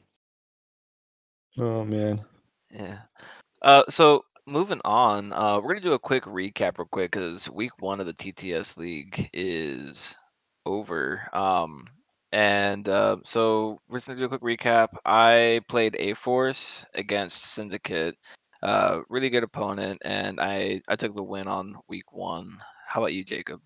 Oh 1.58 1.84
man. 1.84 2.24
Yeah. 2.70 2.98
Uh, 3.62 3.84
so 3.88 4.24
moving 4.46 4.80
on, 4.84 5.32
uh, 5.32 5.60
we're 5.60 5.74
gonna 5.74 5.80
do 5.80 5.92
a 5.92 5.98
quick 5.98 6.24
recap 6.24 6.78
real 6.78 6.88
quick 6.90 7.12
because 7.12 7.48
week 7.50 7.72
one 7.80 8.00
of 8.00 8.06
the 8.06 8.12
TTS 8.12 8.76
league 8.76 9.30
is 9.32 10.16
over. 10.66 11.29
Um, 11.33 11.87
and 12.33 12.88
uh, 12.88 13.18
so 13.24 13.81
we're 13.88 13.98
just 13.98 14.09
gonna 14.09 14.18
do 14.18 14.27
a 14.27 14.38
quick 14.38 14.42
recap. 14.42 14.88
I 15.05 15.61
played 15.68 15.96
A 15.98 16.14
Force 16.14 16.85
against 16.94 17.44
Syndicate. 17.44 18.16
Uh, 18.62 19.00
really 19.09 19.31
good 19.31 19.44
opponent, 19.44 20.00
and 20.05 20.40
I 20.40 20.81
I 20.88 20.96
took 20.96 21.14
the 21.14 21.22
win 21.22 21.46
on 21.46 21.77
week 21.88 22.12
one. 22.12 22.59
How 22.88 23.00
about 23.00 23.12
you, 23.12 23.24
Jacob? 23.24 23.61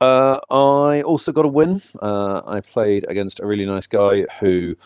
Uh, 0.00 0.38
I 0.50 1.02
also 1.02 1.32
got 1.32 1.44
a 1.44 1.48
win. 1.48 1.82
Uh, 2.00 2.40
I 2.46 2.60
played 2.60 3.04
against 3.08 3.40
a 3.40 3.46
really 3.46 3.66
nice 3.66 3.86
guy 3.86 4.26
who 4.38 4.76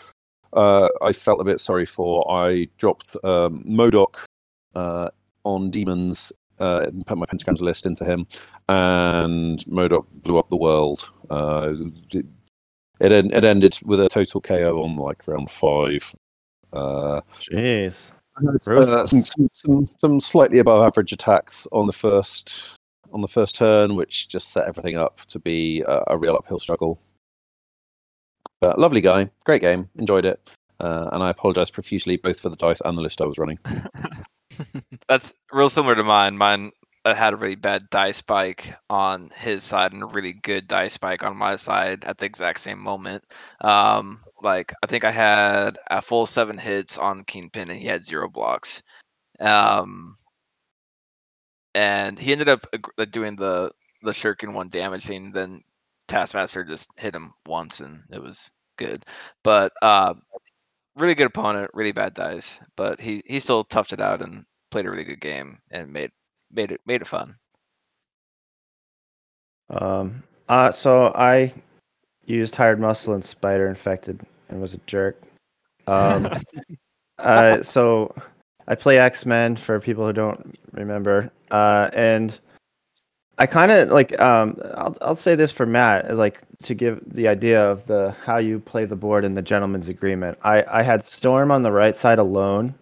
uh, 0.54 0.88
I 1.02 1.12
felt 1.12 1.40
a 1.40 1.44
bit 1.44 1.60
sorry 1.60 1.86
for. 1.86 2.30
I 2.30 2.68
dropped 2.78 3.14
um, 3.22 3.62
MODOK 3.68 4.16
uh, 4.74 5.10
on 5.44 5.70
demons, 5.70 6.32
uh, 6.58 6.86
put 7.06 7.18
my 7.18 7.26
pentagrams 7.26 7.60
list 7.60 7.86
into 7.86 8.04
him, 8.04 8.26
and 8.68 9.64
MODOK 9.66 10.06
blew 10.12 10.38
up 10.38 10.50
the 10.50 10.56
world. 10.56 11.08
Uh, 11.30 11.72
it, 12.10 12.26
it, 13.00 13.12
en- 13.12 13.32
it 13.32 13.44
ended 13.44 13.78
with 13.84 14.00
a 14.00 14.08
total 14.08 14.40
KO 14.40 14.82
on 14.82 14.96
like 14.96 15.26
round 15.26 15.50
five. 15.50 16.14
Uh, 16.72 17.20
Jeez. 17.50 18.12
uh, 18.66 19.06
some, 19.06 19.24
some, 19.24 19.50
some, 19.52 19.90
some 20.00 20.20
slightly 20.20 20.58
above 20.58 20.84
average 20.84 21.12
attacks 21.12 21.66
on 21.72 21.86
the 21.86 21.92
first 21.92 22.52
on 23.12 23.20
the 23.20 23.28
first 23.28 23.54
turn, 23.54 23.94
which 23.94 24.28
just 24.28 24.52
set 24.52 24.66
everything 24.66 24.96
up 24.96 25.20
to 25.28 25.38
be 25.38 25.82
a, 25.82 26.02
a 26.08 26.18
real 26.18 26.34
uphill 26.34 26.58
struggle. 26.58 26.98
But 28.60 28.78
lovely 28.78 29.00
guy, 29.00 29.30
great 29.44 29.60
game, 29.60 29.90
enjoyed 29.96 30.24
it, 30.24 30.48
uh, 30.80 31.10
and 31.12 31.22
I 31.22 31.30
apologise 31.30 31.70
profusely 31.70 32.16
both 32.16 32.40
for 32.40 32.48
the 32.48 32.56
dice 32.56 32.80
and 32.84 32.96
the 32.96 33.02
list 33.02 33.20
I 33.20 33.26
was 33.26 33.38
running. 33.38 33.58
That's 35.08 35.34
real 35.52 35.68
similar 35.68 35.94
to 35.94 36.04
mine. 36.04 36.36
Mine 36.36 36.72
had 37.04 37.32
a 37.32 37.36
really 37.36 37.56
bad 37.56 37.90
die 37.90 38.12
spike 38.12 38.74
on 38.88 39.30
his 39.36 39.64
side 39.64 39.92
and 39.92 40.02
a 40.02 40.06
really 40.06 40.32
good 40.32 40.68
die 40.68 40.86
spike 40.86 41.24
on 41.24 41.36
my 41.36 41.56
side 41.56 42.04
at 42.04 42.18
the 42.18 42.26
exact 42.26 42.60
same 42.60 42.78
moment. 42.78 43.24
Um, 43.60 44.20
like 44.42 44.72
I 44.82 44.86
think 44.86 45.04
I 45.04 45.10
had 45.10 45.78
a 45.90 46.00
full 46.00 46.26
seven 46.26 46.58
hits 46.58 46.98
on 46.98 47.24
Kingpin 47.24 47.70
and 47.70 47.78
he 47.78 47.86
had 47.86 48.04
zero 48.04 48.28
blocks. 48.28 48.82
Um, 49.40 50.16
and 51.74 52.18
he 52.18 52.32
ended 52.32 52.48
up 52.48 52.66
doing 53.10 53.36
the 53.36 53.72
the 54.02 54.12
shuriken 54.12 54.52
one 54.52 54.68
damage 54.68 55.06
thing. 55.06 55.32
Then 55.32 55.62
Taskmaster 56.08 56.64
just 56.64 56.88
hit 56.98 57.14
him 57.14 57.32
once 57.46 57.80
and 57.80 58.02
it 58.12 58.22
was 58.22 58.50
good. 58.76 59.04
But 59.42 59.72
uh, 59.82 60.14
really 60.96 61.14
good 61.14 61.26
opponent, 61.26 61.70
really 61.74 61.92
bad 61.92 62.14
dice, 62.14 62.60
but 62.76 63.00
he 63.00 63.22
he 63.26 63.40
still 63.40 63.64
toughed 63.64 63.92
it 63.92 64.00
out 64.00 64.22
and 64.22 64.44
played 64.70 64.86
a 64.86 64.90
really 64.90 65.04
good 65.04 65.20
game 65.20 65.58
and 65.70 65.92
made 65.92 66.10
made 66.50 66.72
it 66.72 66.80
made 66.86 67.02
it 67.02 67.06
fun. 67.06 67.36
Um, 69.70 70.22
uh, 70.48 70.72
so 70.72 71.12
I 71.14 71.52
used 72.24 72.54
hired 72.54 72.80
muscle 72.80 73.14
and 73.14 73.24
spider 73.24 73.68
infected 73.68 74.20
and 74.48 74.60
was 74.60 74.74
a 74.74 74.80
jerk. 74.86 75.20
Um, 75.86 76.28
uh, 77.18 77.62
so 77.62 78.14
I 78.68 78.74
play 78.74 78.98
X 78.98 79.26
Men 79.26 79.56
for 79.56 79.80
people 79.80 80.06
who 80.06 80.12
don't 80.12 80.58
remember, 80.72 81.30
uh, 81.50 81.90
and 81.94 82.38
I 83.38 83.46
kind 83.46 83.72
of 83.72 83.90
like. 83.90 84.18
Um, 84.20 84.60
I'll 84.74 84.96
I'll 85.00 85.16
say 85.16 85.34
this 85.34 85.50
for 85.50 85.66
Matt, 85.66 86.16
like 86.16 86.42
to 86.64 86.74
give 86.74 87.00
the 87.06 87.28
idea 87.28 87.62
of 87.62 87.86
the 87.86 88.14
how 88.24 88.38
you 88.38 88.60
play 88.60 88.84
the 88.84 88.96
board 88.96 89.24
in 89.24 89.34
the 89.34 89.42
gentleman's 89.42 89.88
agreement. 89.88 90.38
I 90.42 90.64
I 90.68 90.82
had 90.82 91.04
Storm 91.04 91.50
on 91.50 91.62
the 91.62 91.72
right 91.72 91.96
side 91.96 92.18
alone, 92.18 92.74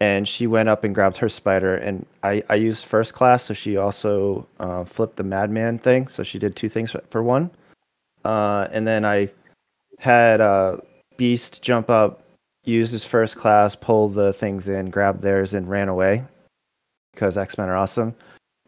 and 0.00 0.28
she 0.28 0.46
went 0.46 0.68
up 0.68 0.84
and 0.84 0.94
grabbed 0.94 1.16
her 1.18 1.28
spider, 1.28 1.76
and 1.76 2.06
I 2.22 2.42
I 2.48 2.56
used 2.56 2.84
first 2.84 3.14
class, 3.14 3.44
so 3.44 3.54
she 3.54 3.76
also 3.76 4.46
uh, 4.60 4.84
flipped 4.84 5.16
the 5.16 5.24
madman 5.24 5.78
thing, 5.78 6.08
so 6.08 6.22
she 6.22 6.38
did 6.38 6.56
two 6.56 6.68
things 6.68 6.94
for, 7.10 7.22
one, 7.22 7.50
uh, 8.24 8.68
and 8.70 8.86
then 8.86 9.04
I 9.04 9.30
had 9.98 10.40
uh, 10.40 10.78
Beast 11.16 11.62
jump 11.62 11.90
up 11.90 12.24
used 12.64 12.92
his 12.92 13.04
first 13.04 13.36
class, 13.36 13.74
pulled 13.74 14.14
the 14.14 14.32
things 14.32 14.68
in, 14.68 14.90
grabbed 14.90 15.22
theirs, 15.22 15.54
and 15.54 15.68
ran 15.68 15.88
away 15.88 16.24
because 17.12 17.36
X 17.36 17.58
Men 17.58 17.68
are 17.68 17.76
awesome. 17.76 18.14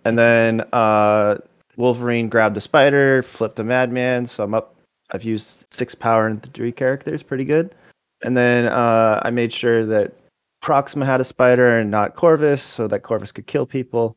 And 0.05 0.19
then 0.19 0.65
uh, 0.73 1.39
Wolverine 1.77 2.29
grabbed 2.29 2.57
the 2.57 2.61
spider, 2.61 3.23
flipped 3.23 3.57
the 3.57 3.65
Madman. 3.65 4.27
So 4.27 4.45
I'm 4.45 4.55
up. 4.55 4.77
I've 5.11 5.25
used 5.25 5.67
six 5.71 5.95
power 5.95 6.27
and 6.27 6.43
three 6.53 6.73
characters, 6.73 7.23
pretty 7.23 7.45
good. 7.45 7.75
And 8.23 8.37
then 8.37 8.67
uh, 8.67 9.21
I 9.23 9.31
made 9.31 9.53
sure 9.53 9.87
that 9.87 10.15
Proxima 10.63 11.07
had 11.07 11.21
a 11.21 11.25
spider 11.25 11.79
and 11.79 11.91
not 11.91 12.17
Corvus, 12.17 12.63
so 12.63 12.89
that 12.89 13.03
Corvus 13.03 13.31
could 13.31 13.47
kill 13.47 13.67
people. 13.67 14.17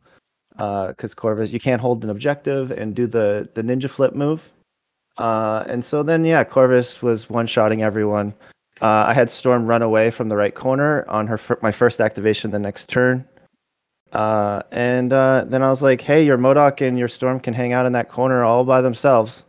Because 0.57 1.13
Corvus, 1.13 1.51
you 1.51 1.59
can't 1.59 1.79
hold 1.79 2.03
an 2.03 2.09
objective 2.09 2.71
and 2.71 2.95
do 2.95 3.07
the 3.07 3.47
the 3.53 3.61
ninja 3.61 3.89
flip 3.89 4.13
move. 4.13 4.51
Uh, 5.17 5.63
and 5.67 5.83
so 5.83 6.01
then, 6.01 6.25
yeah, 6.25 6.43
Corvus 6.43 7.01
was 7.01 7.29
one 7.29 7.45
shotting 7.45 7.83
everyone. 7.83 8.33
Uh, 8.81 9.05
I 9.07 9.13
had 9.13 9.29
Storm 9.29 9.65
run 9.65 9.81
away 9.81 10.11
from 10.11 10.29
the 10.29 10.37
right 10.37 10.55
corner 10.55 11.05
on 11.09 11.27
her 11.27 11.39
my 11.61 11.71
first 11.71 11.99
activation 11.99 12.51
the 12.51 12.59
next 12.59 12.89
turn. 12.89 13.25
Uh, 14.11 14.63
and 14.71 15.13
uh, 15.13 15.45
then 15.47 15.61
I 15.61 15.69
was 15.69 15.81
like, 15.81 16.01
hey, 16.01 16.23
your 16.25 16.37
MODOK 16.37 16.85
and 16.87 16.97
your 16.97 17.07
Storm 17.07 17.39
can 17.39 17.53
hang 17.53 17.73
out 17.73 17.85
in 17.85 17.93
that 17.93 18.09
corner 18.09 18.43
all 18.43 18.63
by 18.63 18.81
themselves. 18.81 19.43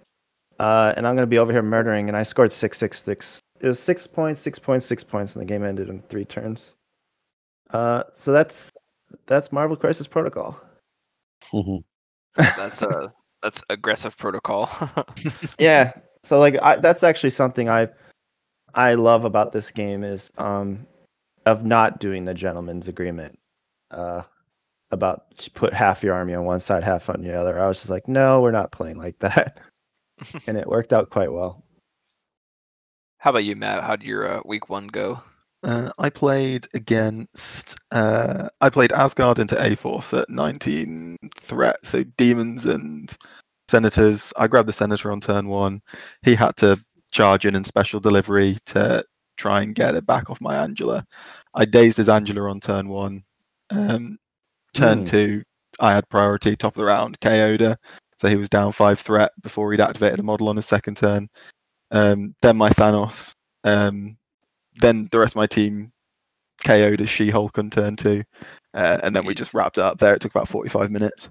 Uh, 0.58 0.92
and 0.96 1.06
I'm 1.06 1.14
going 1.14 1.22
to 1.22 1.30
be 1.30 1.38
over 1.38 1.52
here 1.52 1.62
murdering. 1.62 2.08
And 2.08 2.16
I 2.16 2.22
scored 2.22 2.52
666. 2.52 3.40
It 3.60 3.66
was 3.66 3.78
six 3.78 4.06
points, 4.06 4.40
six 4.40 4.58
points, 4.58 4.86
six 4.86 5.02
points, 5.02 5.34
and 5.34 5.42
the 5.42 5.46
game 5.46 5.64
ended 5.64 5.88
in 5.88 6.02
three 6.02 6.24
turns. 6.24 6.74
Uh, 7.70 8.04
so 8.14 8.32
that's 8.32 8.70
that's 9.26 9.52
Marvel 9.52 9.76
Crisis 9.76 10.06
Protocol. 10.06 10.58
Mhm. 11.52 11.84
That's 12.36 12.82
a 12.82 13.12
that's 13.42 13.62
aggressive 13.70 14.16
protocol. 14.16 14.70
yeah. 15.58 15.92
So 16.24 16.38
like 16.38 16.56
I, 16.62 16.76
that's 16.76 17.02
actually 17.02 17.30
something 17.30 17.68
I 17.68 17.88
I 18.74 18.94
love 18.94 19.24
about 19.24 19.52
this 19.52 19.70
game 19.70 20.04
is 20.04 20.30
um 20.38 20.86
of 21.46 21.64
not 21.64 22.00
doing 22.00 22.24
the 22.24 22.34
gentleman's 22.34 22.88
agreement. 22.88 23.38
Uh 23.90 24.22
about 24.90 25.48
put 25.54 25.72
half 25.72 26.02
your 26.02 26.14
army 26.14 26.34
on 26.34 26.44
one 26.44 26.60
side, 26.60 26.82
half 26.82 27.08
on 27.08 27.22
the 27.22 27.34
other. 27.38 27.58
I 27.58 27.68
was 27.68 27.78
just 27.78 27.90
like, 27.90 28.08
no, 28.08 28.40
we're 28.40 28.50
not 28.50 28.72
playing 28.72 28.98
like 28.98 29.18
that. 29.20 29.58
and 30.46 30.56
it 30.56 30.66
worked 30.66 30.92
out 30.92 31.10
quite 31.10 31.32
well. 31.32 31.64
How 33.18 33.30
about 33.30 33.44
you, 33.44 33.54
Matt? 33.56 33.82
How'd 33.84 34.02
your 34.02 34.26
uh, 34.26 34.40
week 34.44 34.68
one 34.68 34.86
go? 34.86 35.20
Uh, 35.62 35.90
I 35.98 36.08
played 36.08 36.66
against. 36.72 37.76
Uh, 37.90 38.48
I 38.60 38.70
played 38.70 38.92
Asgard 38.92 39.38
into 39.38 39.62
A 39.62 39.76
Force 39.76 40.14
at 40.14 40.30
19 40.30 41.18
threat, 41.36 41.76
so 41.82 42.02
demons 42.16 42.64
and 42.64 43.14
senators. 43.68 44.32
I 44.36 44.48
grabbed 44.48 44.68
the 44.68 44.72
senator 44.72 45.12
on 45.12 45.20
turn 45.20 45.48
one. 45.48 45.82
He 46.22 46.34
had 46.34 46.56
to 46.56 46.82
charge 47.12 47.44
in 47.44 47.56
and 47.56 47.66
special 47.66 48.00
delivery 48.00 48.58
to 48.66 49.04
try 49.36 49.62
and 49.62 49.74
get 49.74 49.94
it 49.94 50.06
back 50.06 50.30
off 50.30 50.40
my 50.40 50.56
Angela. 50.56 51.06
I 51.54 51.66
dazed 51.66 51.98
his 51.98 52.08
Angela 52.08 52.48
on 52.48 52.60
turn 52.60 52.88
one. 52.88 53.22
Um, 53.70 54.18
turn 54.74 54.98
Hmm. 54.98 55.04
two, 55.04 55.42
I 55.80 55.92
had 55.92 56.08
priority, 56.08 56.56
top 56.56 56.74
of 56.74 56.78
the 56.78 56.84
round, 56.84 57.18
KO'd 57.20 57.60
her. 57.60 57.76
So 58.18 58.28
he 58.28 58.36
was 58.36 58.50
down 58.50 58.72
five 58.72 59.00
threat 59.00 59.32
before 59.42 59.72
he'd 59.72 59.80
activated 59.80 60.20
a 60.20 60.22
model 60.22 60.48
on 60.48 60.56
his 60.56 60.66
second 60.66 60.96
turn. 60.96 61.28
Um, 61.90 62.34
then 62.42 62.56
my 62.56 62.70
Thanos. 62.70 63.34
Um, 63.64 64.16
then 64.80 65.08
the 65.10 65.18
rest 65.18 65.32
of 65.32 65.36
my 65.36 65.46
team 65.46 65.92
KO'd 66.64 67.00
a 67.00 67.06
She 67.06 67.30
Hulk 67.30 67.58
on 67.58 67.70
turn 67.70 67.96
two. 67.96 68.22
Uh, 68.74 68.98
and 69.02 69.16
then 69.16 69.24
we 69.24 69.34
just 69.34 69.54
wrapped 69.54 69.78
it 69.78 69.84
up 69.84 69.98
there. 69.98 70.14
It 70.14 70.20
took 70.20 70.34
about 70.34 70.48
45 70.48 70.90
minutes. 70.90 71.28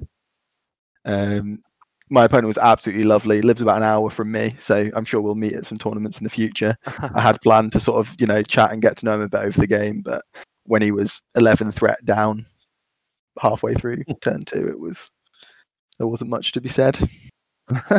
Um, 1.06 1.62
my 2.10 2.26
opponent 2.26 2.48
was 2.48 2.58
absolutely 2.58 3.04
lovely. 3.04 3.42
Lives 3.42 3.62
about 3.62 3.78
an 3.78 3.84
hour 3.84 4.10
from 4.10 4.32
me, 4.32 4.56
so 4.60 4.90
I'm 4.96 5.06
sure 5.06 5.22
we'll 5.22 5.36
meet 5.36 5.54
at 5.54 5.66
some 5.66 5.78
tournaments 5.78 6.18
in 6.18 6.24
the 6.24 6.30
future. 6.30 6.76
I 7.14 7.22
had 7.22 7.40
planned 7.44 7.72
to 7.74 7.80
sort 7.80 8.06
of, 8.06 8.16
you 8.20 8.26
know, 8.26 8.42
chat 8.42 8.72
and 8.72 8.82
get 8.82 8.98
to 8.98 9.06
know 9.06 9.14
him 9.14 9.22
a 9.22 9.30
bit 9.30 9.42
over 9.42 9.60
the 9.60 9.68
game, 9.68 10.02
but 10.02 10.24
when 10.66 10.82
he 10.82 10.92
was 10.92 11.22
11 11.36 11.72
threat 11.72 12.04
down 12.06 12.46
halfway 13.40 13.74
through 13.74 14.04
turn 14.22 14.44
two, 14.46 14.68
it 14.68 14.80
was 14.80 15.10
there 15.98 16.08
wasn't 16.08 16.30
much 16.30 16.52
to 16.54 16.62
be 16.62 16.70
said. 16.70 16.98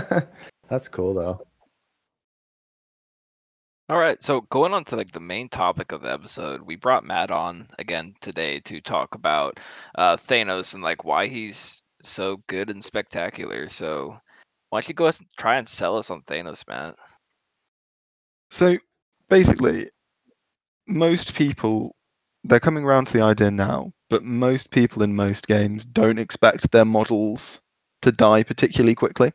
that's 0.69 0.89
cool 0.89 1.15
though. 1.15 1.47
All 3.91 3.99
right, 3.99 4.23
so 4.23 4.43
going 4.43 4.73
on 4.73 4.85
to 4.85 4.97
like 4.97 5.11
the 5.11 5.19
main 5.19 5.49
topic 5.49 5.91
of 5.91 6.03
the 6.03 6.13
episode, 6.13 6.63
we 6.63 6.77
brought 6.77 7.05
Matt 7.05 7.33
on 7.33 7.67
again 7.81 8.15
today 8.21 8.61
to 8.61 8.81
talk 8.81 9.17
about 9.17 9.59
uh, 9.97 10.17
Thanos 10.17 10.75
and 10.75 10.83
like 10.83 11.05
why 11.05 11.27
he's 11.27 11.83
so 12.03 12.41
good 12.47 12.71
and 12.71 12.85
spectacular. 12.85 13.69
So 13.69 14.17
why 14.69 14.79
don't 14.79 14.89
you 14.89 14.95
go 14.95 15.07
us 15.07 15.21
try 15.39 15.57
and 15.57 15.69
sell 15.69 15.97
us 15.97 16.09
on 16.09 16.23
Thanos, 16.23 16.63
Matt? 16.69 16.95
So 18.53 18.79
basically, 19.29 19.91
most 20.87 21.35
people 21.35 21.97
they're 22.45 22.61
coming 22.61 22.85
around 22.85 23.07
to 23.07 23.13
the 23.13 23.25
idea 23.25 23.51
now, 23.51 23.93
but 24.11 24.25
most 24.25 24.71
people 24.71 25.03
in 25.03 25.15
most 25.15 25.47
games 25.47 25.85
don't 25.85 26.19
expect 26.19 26.71
their 26.71 26.85
models 26.85 27.61
to 28.03 28.13
die 28.13 28.43
particularly 28.43 28.95
quickly. 28.95 29.33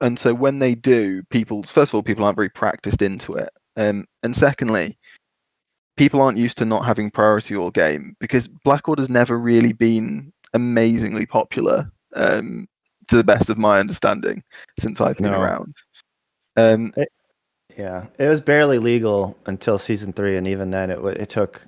And 0.00 0.18
so 0.18 0.34
when 0.34 0.58
they 0.58 0.74
do, 0.74 1.22
people 1.30 1.62
first 1.62 1.90
of 1.90 1.94
all, 1.94 2.02
people 2.02 2.24
aren't 2.24 2.36
very 2.36 2.50
practiced 2.50 3.02
into 3.02 3.34
it. 3.34 3.50
Um, 3.76 4.06
and 4.22 4.36
secondly, 4.36 4.98
people 5.96 6.20
aren't 6.20 6.38
used 6.38 6.58
to 6.58 6.64
not 6.64 6.84
having 6.84 7.10
priority 7.10 7.56
all 7.56 7.70
game 7.70 8.16
because 8.20 8.48
Black 8.48 8.88
Order's 8.88 9.08
never 9.08 9.38
really 9.38 9.72
been 9.72 10.32
amazingly 10.54 11.26
popular, 11.26 11.90
um, 12.14 12.68
to 13.08 13.16
the 13.16 13.24
best 13.24 13.48
of 13.50 13.58
my 13.58 13.80
understanding, 13.80 14.42
since 14.78 15.00
I've 15.00 15.16
been 15.16 15.26
No. 15.26 15.40
around. 15.40 15.74
Um, 16.56 16.92
Yeah, 17.76 18.06
it 18.18 18.28
was 18.28 18.40
barely 18.40 18.78
legal 18.78 19.36
until 19.46 19.78
season 19.78 20.12
three, 20.12 20.36
and 20.36 20.46
even 20.46 20.70
then, 20.70 20.90
it 20.90 20.98
it 21.18 21.30
took, 21.30 21.62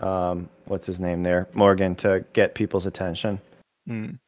um, 0.00 0.48
what's 0.66 0.86
his 0.86 1.00
name 1.00 1.22
there, 1.22 1.48
Morgan, 1.54 1.94
to 1.96 2.24
get 2.32 2.54
people's 2.54 2.86
attention. 2.86 3.40
Mm. 3.88 4.18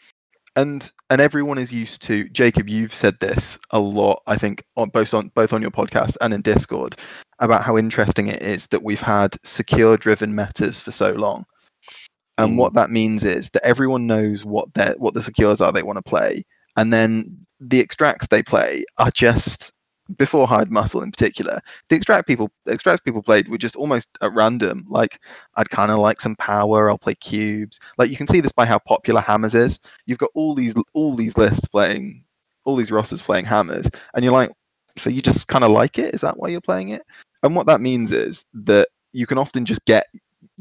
And 0.57 0.91
and 1.11 1.21
everyone 1.21 1.59
is 1.59 1.73
used 1.73 2.03
to 2.03 2.29
Jacob. 2.31 2.69
You've 2.69 2.93
said 2.93 3.19
this 3.21 3.59
a 3.71 3.79
lot, 3.79 4.23
I 4.27 4.37
think, 4.37 4.65
on 4.77 4.89
both 4.89 5.15
on 5.15 5.31
both 5.35 5.53
on 5.53 5.63
your 5.63 5.71
podcast 5.71 6.17
and 6.21 6.35
in 6.35 6.43
Discord 6.43 6.97
about 7.39 7.63
how 7.63 7.79
interesting 7.79 8.27
it 8.29 8.43
is 8.43 8.67
that 8.69 8.83
we've 8.83 9.01
had 9.01 9.37
secure-driven 9.45 10.35
metas 10.35 10.81
for 10.81 10.93
so 10.93 11.13
long. 11.13 11.45
And 12.37 12.53
Mm. 12.53 12.57
what 12.57 12.75
that 12.75 12.91
means 12.91 13.23
is 13.23 13.51
that 13.51 13.65
everyone 13.65 14.07
knows 14.07 14.45
what 14.45 14.73
their 14.75 14.95
what 14.99 15.15
the 15.15 15.23
secures 15.23 15.61
are 15.61 15.73
they 15.73 15.83
want 15.83 15.99
to 15.99 16.03
play, 16.03 16.45
and 16.77 16.93
then 16.93 17.47
the 17.61 17.81
extracts 17.81 18.27
they 18.27 18.43
play 18.43 18.85
are 18.99 19.11
just 19.13 19.73
before 20.17 20.47
hired 20.47 20.71
muscle 20.71 21.03
in 21.03 21.11
particular. 21.11 21.61
The 21.89 21.97
extract 21.97 22.27
people 22.27 22.51
extracts 22.67 23.01
people 23.01 23.23
played 23.23 23.49
were 23.49 23.59
just 23.59 23.77
almost 23.77 24.09
at 24.23 24.33
random. 24.33 24.87
Like 24.89 25.21
I'd 25.57 25.71
kind 25.71 25.91
of 25.91 25.99
like 25.99 26.21
some 26.21 26.37
power. 26.37 26.91
I'll 26.91 26.99
play 26.99 27.15
cubes. 27.15 27.79
Like 27.99 28.11
you 28.11 28.17
can 28.17 28.29
see 28.29 28.41
this 28.41 28.53
by 28.53 28.67
how 28.67 28.79
popular 28.79 29.21
hammers 29.21 29.55
is. 29.55 29.79
You've 30.07 30.19
got 30.19 30.31
all 30.35 30.55
these 30.55 30.75
all 30.95 31.15
these 31.15 31.37
lists 31.37 31.69
playing, 31.69 32.25
all 32.65 32.77
these 32.77 32.93
rosters 32.93 33.23
playing 33.23 33.45
hammers, 33.45 33.89
and 34.15 34.25
you're 34.25 34.33
like, 34.33 34.51
so 34.97 35.11
you 35.11 35.23
just 35.23 35.49
kind 35.49 35.65
of 35.65 35.71
like 35.71 35.99
it? 35.99 36.15
Is 36.15 36.21
that 36.21 36.39
why 36.39 36.49
you're 36.49 36.61
playing 36.61 36.91
it? 36.91 37.03
And 37.43 37.55
what 37.55 37.67
that 37.67 37.81
means 37.81 38.13
is 38.13 38.45
that 38.55 38.89
you 39.13 39.27
can 39.27 39.39
often 39.39 39.65
just 39.65 39.85
get 39.85 40.07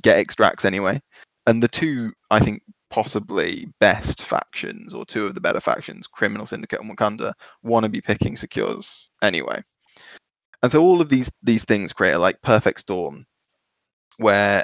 get 0.02 0.18
extracts 0.18 0.66
anyway. 0.66 1.02
And 1.48 1.64
the 1.64 1.68
two, 1.68 2.14
I 2.30 2.40
think, 2.40 2.62
possibly 2.90 3.68
best 3.80 4.24
factions 4.24 4.94
or 4.94 5.06
two 5.06 5.26
of 5.26 5.36
the 5.36 5.42
better 5.42 5.62
factions, 5.62 6.08
Criminal 6.08 6.46
Syndicate 6.46 6.82
and 6.82 6.96
Wakanda, 6.96 7.34
want 7.64 7.84
to 7.84 7.90
be 7.90 8.02
picking 8.02 8.36
secures 8.36 9.10
anyway. 9.22 9.62
And 10.62 10.72
so 10.72 10.82
all 10.82 11.02
of 11.02 11.10
these 11.10 11.32
these 11.42 11.64
things 11.64 11.94
create 11.94 12.14
a 12.14 12.20
like 12.20 12.42
perfect 12.42 12.82
storm 12.82 13.26
where 14.18 14.64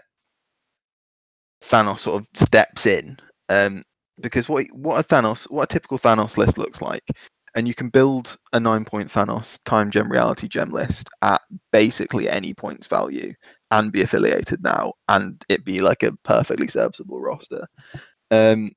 Thanos 1.64 2.00
sort 2.00 2.22
of 2.22 2.28
steps 2.34 2.86
in. 2.86 3.18
Um, 3.50 3.84
because 4.20 4.50
what 4.50 4.66
what 4.72 5.00
a 5.00 5.08
Thanos 5.08 5.50
what 5.50 5.64
a 5.64 5.74
typical 5.74 6.00
Thanos 6.00 6.38
list 6.38 6.58
looks 6.58 6.82
like, 6.82 7.04
and 7.56 7.68
you 7.68 7.74
can 7.74 7.90
build 7.90 8.38
a 8.54 8.60
nine 8.60 8.86
point 8.86 9.12
Thanos 9.12 9.60
time 9.66 9.92
gem 9.92 10.12
reality 10.12 10.48
gem 10.48 10.70
list 10.70 11.10
at 11.22 11.42
basically 11.72 12.30
any 12.30 12.54
points 12.54 12.88
value 12.88 13.32
and 13.72 13.92
be 13.92 14.02
affiliated 14.02 14.64
now 14.64 14.94
and 15.10 15.44
it 15.50 15.66
be 15.66 15.82
like 15.82 16.04
a 16.04 16.16
perfectly 16.24 16.68
serviceable 16.68 17.22
roster. 17.22 17.68
Um, 18.32 18.72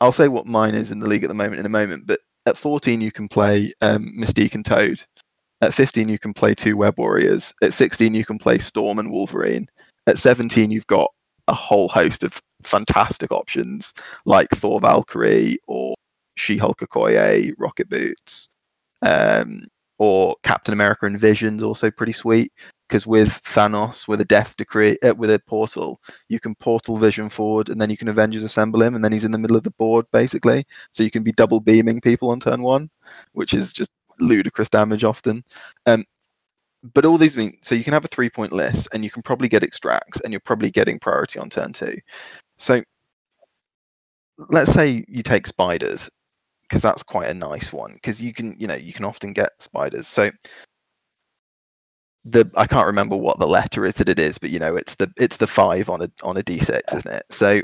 I'll 0.00 0.12
say 0.12 0.28
what 0.28 0.46
mine 0.46 0.74
is 0.74 0.90
in 0.90 1.00
the 1.00 1.08
league 1.08 1.24
at 1.24 1.28
the 1.28 1.34
moment 1.34 1.60
in 1.60 1.66
a 1.66 1.70
moment, 1.70 2.06
but 2.06 2.20
at 2.46 2.56
14 2.56 3.00
you 3.00 3.12
can 3.12 3.28
play 3.28 3.72
um, 3.80 4.12
Mystique 4.16 4.54
and 4.54 4.64
Toad. 4.64 5.02
At 5.60 5.74
15 5.74 6.08
you 6.08 6.18
can 6.18 6.32
play 6.32 6.54
two 6.54 6.76
Web 6.76 6.98
Warriors. 6.98 7.52
At 7.62 7.74
16 7.74 8.14
you 8.14 8.24
can 8.24 8.38
play 8.38 8.58
Storm 8.58 8.98
and 8.98 9.10
Wolverine. 9.10 9.68
At 10.06 10.18
17 10.18 10.70
you've 10.70 10.86
got 10.86 11.10
a 11.48 11.54
whole 11.54 11.88
host 11.88 12.22
of 12.22 12.40
fantastic 12.62 13.32
options 13.32 13.92
like 14.24 14.48
Thor 14.50 14.80
Valkyrie 14.80 15.58
or 15.66 15.94
She-Hulk 16.36 16.78
Okoye, 16.80 17.52
Rocket 17.58 17.88
Boots, 17.88 18.48
um, 19.02 19.66
or 19.98 20.36
Captain 20.44 20.72
America 20.72 21.06
and 21.06 21.18
Vision's 21.18 21.62
also 21.62 21.90
pretty 21.90 22.12
sweet 22.12 22.52
because 22.88 23.06
with 23.06 23.40
Thanos, 23.44 24.08
with 24.08 24.20
a 24.20 24.24
Death 24.24 24.56
Decree, 24.56 24.98
uh, 25.02 25.14
with 25.14 25.30
a 25.30 25.38
portal, 25.40 26.00
you 26.28 26.40
can 26.40 26.54
portal 26.54 26.96
Vision 26.96 27.28
forward, 27.28 27.68
and 27.68 27.80
then 27.80 27.90
you 27.90 27.96
can 27.96 28.08
Avengers 28.08 28.44
assemble 28.44 28.82
him, 28.82 28.94
and 28.94 29.04
then 29.04 29.12
he's 29.12 29.24
in 29.24 29.30
the 29.30 29.38
middle 29.38 29.56
of 29.56 29.62
the 29.64 29.70
board 29.72 30.06
basically. 30.12 30.66
So 30.92 31.02
you 31.02 31.10
can 31.10 31.22
be 31.22 31.32
double 31.32 31.60
beaming 31.60 32.00
people 32.00 32.30
on 32.30 32.40
turn 32.40 32.62
one, 32.62 32.90
which 33.32 33.54
is 33.54 33.72
just 33.72 33.90
ludicrous 34.20 34.70
damage 34.70 35.04
often. 35.04 35.44
Um, 35.86 36.04
but 36.94 37.04
all 37.04 37.18
these 37.18 37.36
mean 37.36 37.58
so 37.62 37.74
you 37.74 37.84
can 37.84 37.92
have 37.92 38.04
a 38.04 38.08
three 38.08 38.30
point 38.30 38.52
list, 38.52 38.88
and 38.92 39.04
you 39.04 39.10
can 39.10 39.22
probably 39.22 39.48
get 39.48 39.62
extracts, 39.62 40.20
and 40.20 40.32
you're 40.32 40.40
probably 40.40 40.70
getting 40.70 40.98
priority 40.98 41.38
on 41.38 41.50
turn 41.50 41.72
two. 41.72 41.98
So 42.56 42.82
let's 44.48 44.72
say 44.72 45.04
you 45.08 45.22
take 45.22 45.46
spiders 45.46 46.08
because 46.62 46.82
that's 46.82 47.02
quite 47.02 47.28
a 47.28 47.34
nice 47.34 47.72
one 47.72 47.94
because 47.94 48.22
you 48.22 48.32
can 48.32 48.54
you 48.58 48.66
know 48.66 48.74
you 48.74 48.92
can 48.92 49.04
often 49.04 49.32
get 49.32 49.50
spiders 49.58 50.06
so 50.06 50.30
the 52.24 52.50
i 52.56 52.66
can't 52.66 52.86
remember 52.86 53.16
what 53.16 53.38
the 53.38 53.46
letter 53.46 53.86
is 53.86 53.94
that 53.94 54.08
it 54.08 54.18
is 54.18 54.38
but 54.38 54.50
you 54.50 54.58
know 54.58 54.74
it's 54.74 54.96
the 54.96 55.10
it's 55.16 55.36
the 55.36 55.46
five 55.46 55.88
on 55.88 56.02
a 56.02 56.10
on 56.22 56.36
a 56.36 56.42
d6 56.42 56.80
isn't 56.94 57.14
it? 57.14 57.24
So 57.30 57.62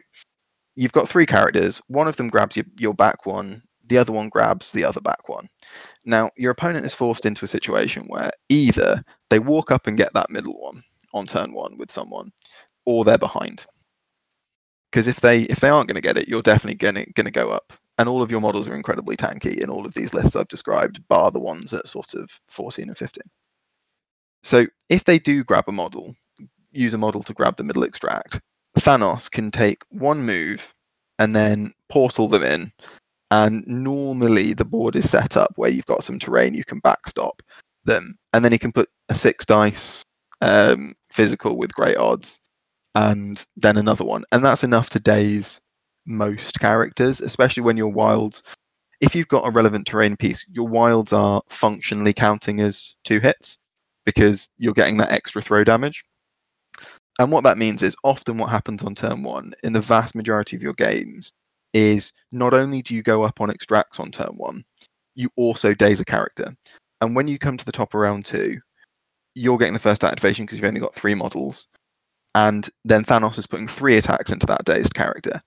you've 0.77 0.93
got 0.93 1.09
three 1.09 1.27
characters. 1.27 1.81
One 1.88 2.09
of 2.09 2.17
them 2.17 2.29
grabs 2.29 2.57
your, 2.57 2.67
your 2.77 2.95
back 2.95 3.27
one. 3.27 3.62
The 3.87 3.99
other 3.99 4.12
one 4.12 4.29
grabs 4.29 4.73
the 4.73 4.85
other 4.85 5.01
back 5.01 5.29
one. 5.29 5.49
Now 6.05 6.31
your 6.37 6.53
opponent 6.53 6.87
is 6.87 6.95
forced 6.95 7.27
into 7.27 7.45
a 7.45 7.49
situation 7.49 8.05
where 8.07 8.31
either 8.49 9.05
they 9.31 9.38
walk 9.38 9.71
up 9.71 9.87
and 9.87 9.97
get 9.97 10.12
that 10.14 10.31
middle 10.31 10.59
one 10.61 10.83
on 11.12 11.27
turn 11.27 11.53
one 11.53 11.77
with 11.79 11.90
someone 11.90 12.33
or 12.87 13.05
they're 13.05 13.19
behind. 13.19 13.67
Because 14.90 15.07
if 15.07 15.21
they 15.21 15.43
if 15.43 15.61
they 15.61 15.69
aren't 15.69 15.88
going 15.88 15.97
to 15.97 16.01
get 16.01 16.17
it 16.19 16.29
you're 16.29 16.43
definitely 16.43 16.77
going 16.77 16.95
to 16.95 17.12
going 17.12 17.27
to 17.27 17.31
go 17.31 17.51
up. 17.51 17.73
And 17.97 18.09
all 18.09 18.23
of 18.23 18.31
your 18.31 18.40
models 18.40 18.67
are 18.67 18.75
incredibly 18.75 19.17
tanky 19.17 19.59
in 19.59 19.71
all 19.71 19.87
of 19.87 19.95
these 19.95 20.12
lists 20.12 20.35
I've 20.35 20.49
described, 20.49 21.07
bar 21.07 21.31
the 21.31 21.38
ones 21.38 21.73
at 21.73 21.87
sort 21.87 22.14
of 22.14 22.29
14 22.49 22.88
and 22.88 22.99
15. 22.99 23.23
So 24.45 24.67
if 24.91 25.05
they 25.05 25.19
do 25.19 25.43
grab 25.43 25.65
a 25.69 25.73
model, 25.73 26.15
use 26.71 26.93
a 26.93 26.99
model 26.99 27.23
to 27.23 27.33
grab 27.33 27.57
the 27.57 27.65
middle 27.65 27.83
extract, 27.83 28.41
Thanos 28.79 29.31
can 29.31 29.51
take 29.51 29.83
one 29.89 30.25
move 30.25 30.73
and 31.19 31.35
then 31.35 31.73
portal 31.89 32.29
them 32.29 32.43
in. 32.43 32.73
And 33.31 33.67
normally 33.67 34.53
the 34.53 34.67
board 34.67 34.97
is 34.97 35.11
set 35.11 35.39
up 35.39 35.53
where 35.57 35.71
you've 35.71 35.87
got 35.87 36.05
some 36.05 36.19
terrain 36.19 36.55
you 36.55 36.65
can 36.65 36.79
backstop 36.81 37.41
them, 37.85 38.17
and 38.33 38.45
then 38.45 38.53
he 38.53 38.59
can 38.59 38.71
put 38.71 38.91
a 39.09 39.15
six 39.15 39.47
dice 39.47 40.05
um, 40.43 40.95
physical 41.11 41.57
with 41.57 41.75
great 41.75 41.97
odds, 41.97 42.39
and 42.95 43.45
then 43.57 43.79
another 43.79 44.05
one, 44.05 44.25
and 44.31 44.45
that's 44.45 44.63
enough 44.63 44.91
to 44.91 45.01
daze 45.01 45.61
most 46.07 46.61
characters, 46.61 47.21
especially 47.21 47.63
when 47.63 47.79
your 47.79 47.89
wilds. 47.89 48.43
If 49.01 49.15
you've 49.15 49.29
got 49.29 49.49
a 49.49 49.51
relevant 49.51 49.87
terrain 49.87 50.17
piece, 50.17 50.47
your 50.49 50.69
wilds 50.69 51.13
are 51.13 51.43
functionally 51.49 52.13
counting 52.13 52.61
as 52.61 52.95
two 53.05 53.21
hits 53.21 53.59
because 54.05 54.51
you're 54.59 54.75
getting 54.75 54.97
that 54.99 55.12
extra 55.12 55.43
throw 55.43 55.64
damage. 55.64 56.05
And 57.19 57.31
what 57.31 57.45
that 57.45 57.59
means 57.59 57.83
is 57.83 57.97
often 58.03 58.38
what 58.38 58.51
happens 58.51 58.83
on 58.83 58.95
turn 58.95 59.23
one 59.23 59.55
in 59.62 59.73
the 59.73 59.81
vast 59.81 60.14
majority 60.14 60.57
of 60.57 60.62
your 60.62 60.73
games 60.75 61.33
is 61.73 62.12
not 62.33 62.55
only 62.55 62.83
do 62.83 62.95
you 62.95 63.03
go 63.03 63.23
up 63.23 63.40
on 63.40 63.51
extracts 63.51 64.01
on 64.01 64.11
turn 64.11 64.33
one, 64.37 64.64
you 65.14 65.31
also 65.37 65.75
daze 65.75 66.01
a 66.01 66.05
character. 66.05 66.57
And 67.01 67.14
when 67.14 67.29
you 67.29 67.38
come 67.38 67.57
to 67.57 67.64
the 67.64 67.73
top 67.73 67.95
of 67.95 68.01
round 68.01 68.25
two, 68.25 68.61
you're 69.35 69.59
getting 69.59 69.75
the 69.75 69.81
first 69.81 70.05
activation 70.05 70.45
because 70.45 70.59
you've 70.59 70.67
only 70.67 70.81
got 70.81 70.95
three 70.95 71.14
models. 71.14 71.67
And 72.35 72.69
then 72.85 73.05
Thanos 73.05 73.38
is 73.38 73.47
putting 73.47 73.69
three 73.69 73.97
attacks 73.97 74.33
into 74.33 74.47
that 74.47 74.64
dazed 74.64 74.95
character. 74.95 75.40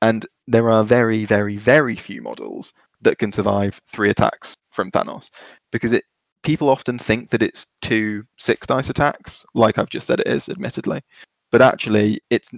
And 0.00 0.26
there 0.48 0.70
are 0.70 0.82
very, 0.82 1.24
very, 1.24 1.56
very 1.56 1.94
few 1.94 2.22
models 2.22 2.72
that 3.02 3.18
can 3.18 3.30
survive 3.32 3.80
three 3.92 4.10
attacks 4.10 4.56
from 4.70 4.90
Thanos 4.90 5.30
because 5.70 5.92
it 5.92 6.04
people 6.42 6.68
often 6.68 6.98
think 6.98 7.30
that 7.30 7.42
it's 7.42 7.66
two 7.80 8.24
six 8.38 8.66
dice 8.66 8.88
attacks, 8.88 9.44
like 9.54 9.78
I've 9.78 9.88
just 9.90 10.06
said 10.06 10.20
it 10.20 10.28
is, 10.28 10.48
admittedly. 10.48 11.00
But 11.50 11.62
actually, 11.62 12.20
it's 12.30 12.50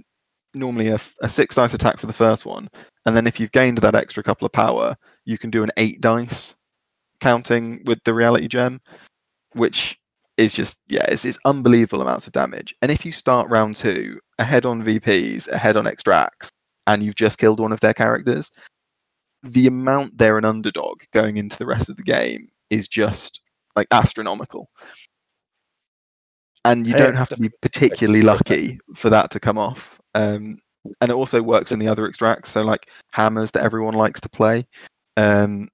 normally 0.53 0.89
a, 0.89 0.99
a 1.21 1.29
six 1.29 1.55
dice 1.55 1.73
attack 1.73 1.99
for 1.99 2.07
the 2.07 2.13
first 2.13 2.45
one. 2.45 2.69
And 3.05 3.15
then 3.15 3.27
if 3.27 3.39
you've 3.39 3.51
gained 3.51 3.77
that 3.79 3.95
extra 3.95 4.23
couple 4.23 4.45
of 4.45 4.51
power, 4.51 4.95
you 5.25 5.37
can 5.37 5.49
do 5.49 5.63
an 5.63 5.71
eight 5.77 6.01
dice 6.01 6.55
counting 7.19 7.81
with 7.85 7.99
the 8.03 8.13
reality 8.13 8.47
gem, 8.47 8.81
which 9.53 9.97
is 10.37 10.53
just, 10.53 10.77
yeah, 10.87 11.05
it's, 11.07 11.25
it's 11.25 11.39
unbelievable 11.45 12.01
amounts 12.01 12.27
of 12.27 12.33
damage. 12.33 12.73
And 12.81 12.91
if 12.91 13.05
you 13.05 13.11
start 13.11 13.49
round 13.49 13.75
two 13.75 14.19
ahead 14.39 14.65
on 14.65 14.83
VPs, 14.83 15.47
ahead 15.47 15.77
on 15.77 15.87
extracts, 15.87 16.51
and 16.87 17.03
you've 17.03 17.15
just 17.15 17.37
killed 17.37 17.59
one 17.59 17.71
of 17.71 17.79
their 17.79 17.93
characters, 17.93 18.51
the 19.43 19.67
amount 19.67 20.17
they're 20.17 20.37
an 20.37 20.45
underdog 20.45 21.01
going 21.13 21.37
into 21.37 21.57
the 21.57 21.65
rest 21.65 21.89
of 21.89 21.97
the 21.97 22.03
game 22.03 22.49
is 22.69 22.87
just 22.87 23.41
like 23.75 23.87
astronomical. 23.91 24.69
And 26.63 26.87
you 26.87 26.93
Hey, 26.93 26.99
don't 26.99 27.15
have 27.15 27.29
to 27.29 27.37
be 27.37 27.49
particularly 27.61 28.21
lucky 28.23 28.79
for 28.95 29.09
that 29.11 29.29
to 29.31 29.39
come 29.39 29.57
off. 29.57 29.99
Um, 30.15 30.59
and 31.01 31.11
it 31.11 31.15
also 31.15 31.41
works 31.41 31.71
in 31.71 31.79
the 31.79 31.87
other 31.87 32.07
extracts. 32.07 32.51
So 32.51 32.61
like 32.63 32.89
hammers 33.11 33.51
that 33.51 33.63
everyone 33.63 33.93
likes 33.93 34.19
to 34.21 34.29
play. 34.29 34.65
Um, 35.17 35.69